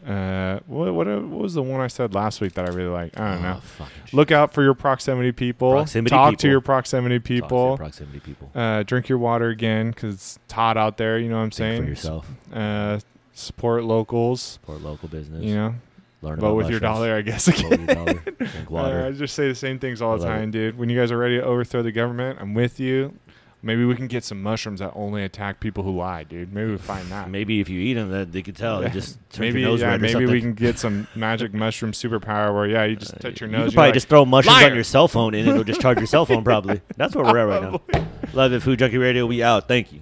Uh, 0.06 0.60
what 0.66 0.94
what 0.94 1.06
what 1.08 1.22
was 1.40 1.54
the 1.54 1.62
one 1.62 1.80
I 1.80 1.88
said 1.88 2.14
last 2.14 2.40
week 2.40 2.52
that 2.54 2.64
I 2.68 2.72
really 2.72 2.90
like? 2.90 3.18
I 3.18 3.32
don't 3.32 3.42
know. 3.42 3.60
Oh, 3.80 3.88
shit. 4.04 4.14
Look 4.14 4.30
out 4.30 4.54
for 4.54 4.62
your 4.62 4.74
proximity 4.74 5.32
people. 5.32 5.72
Proximity 5.72 6.10
Talk 6.10 6.36
to 6.38 6.48
your 6.48 6.60
proximity 6.60 7.18
Talk 7.18 7.24
to 7.26 7.34
your 7.34 7.42
people. 7.42 7.76
proximity 7.76 8.20
people. 8.20 8.50
Uh, 8.54 8.84
drink 8.84 9.08
your 9.08 9.18
water 9.18 9.48
again 9.48 9.90
because 9.90 10.14
it's 10.14 10.38
hot 10.52 10.76
out 10.76 10.96
there. 10.96 11.18
You 11.18 11.28
know 11.28 11.36
what 11.38 11.42
I'm 11.42 11.50
Think 11.50 11.54
saying? 11.56 11.82
for 11.82 11.88
yourself. 11.88 12.26
Uh, 12.52 13.00
support 13.32 13.82
locals. 13.82 14.40
Support 14.40 14.82
local 14.82 15.08
business. 15.08 15.42
You 15.42 15.54
know, 15.56 15.74
Learn 16.22 16.38
vote 16.38 16.46
about 16.46 16.56
with 16.56 16.70
your 16.70 16.78
dollar. 16.80 17.14
I 17.16 17.22
guess. 17.22 17.48
Your 17.60 17.76
dollar. 17.76 18.14
Drink 18.14 18.70
water. 18.70 19.00
Uh, 19.00 19.08
I 19.08 19.10
just 19.12 19.34
say 19.34 19.48
the 19.48 19.54
same 19.56 19.80
things 19.80 20.00
all 20.00 20.16
the 20.16 20.24
time, 20.24 20.52
dude. 20.52 20.78
When 20.78 20.88
you 20.88 20.96
guys 20.98 21.10
are 21.10 21.18
ready 21.18 21.36
to 21.38 21.44
overthrow 21.44 21.82
the 21.82 21.90
government, 21.92 22.38
I'm 22.40 22.54
with 22.54 22.78
you. 22.78 23.18
Maybe 23.66 23.84
we 23.84 23.96
can 23.96 24.06
get 24.06 24.22
some 24.24 24.42
mushrooms 24.42 24.78
that 24.80 24.92
only 24.94 25.24
attack 25.24 25.58
people 25.60 25.82
who 25.82 25.96
lie, 25.96 26.22
dude. 26.22 26.52
Maybe 26.52 26.70
we 26.70 26.78
find 26.78 27.06
that. 27.10 27.28
Maybe 27.28 27.60
if 27.60 27.68
you 27.68 27.80
eat 27.80 27.94
them, 27.94 28.10
that 28.12 28.30
they 28.32 28.40
could 28.42 28.56
tell. 28.56 28.80
It 28.82 28.92
just 28.92 29.18
turns 29.30 29.40
Maybe 29.40 29.60
your 29.60 29.70
nose 29.70 29.80
yeah, 29.80 29.88
red 29.88 29.96
or 29.96 30.02
maybe 30.02 30.12
something. 30.12 30.30
we 30.32 30.40
can 30.40 30.54
get 30.54 30.78
some 30.78 31.06
magic 31.16 31.52
mushroom 31.52 31.92
superpower 31.92 32.54
where 32.54 32.66
yeah, 32.68 32.84
you 32.84 32.96
just 32.96 33.14
Uh, 33.14 33.18
touch 33.18 33.40
your 33.40 33.50
nose. 33.50 33.72
you're 33.72 33.72
probably 33.72 33.88
like, 33.88 33.94
just 33.94 34.08
throw 34.08 34.24
mushrooms 34.24 34.56
"Liar!" 34.56 34.66
on 34.70 34.74
your 34.74 34.84
cell 34.84 35.08
phone 35.08 35.34
and 35.34 35.48
it'll 35.48 35.64
just 35.64 35.80
charge 35.80 35.98
your 35.98 36.06
cell 36.06 36.24
phone. 36.24 36.44
Probably. 36.44 36.80
That's 36.96 37.14
where 37.16 37.24
we're 37.24 37.38
at 37.38 37.60
right 37.60 37.62
now. 37.92 38.06
Love 38.32 38.52
it, 38.52 38.62
Food 38.62 38.78
Junkie 38.78 38.98
Radio. 38.98 39.26
We 39.26 39.42
out. 39.42 39.68
Thank 39.68 39.92
you. 39.92 40.00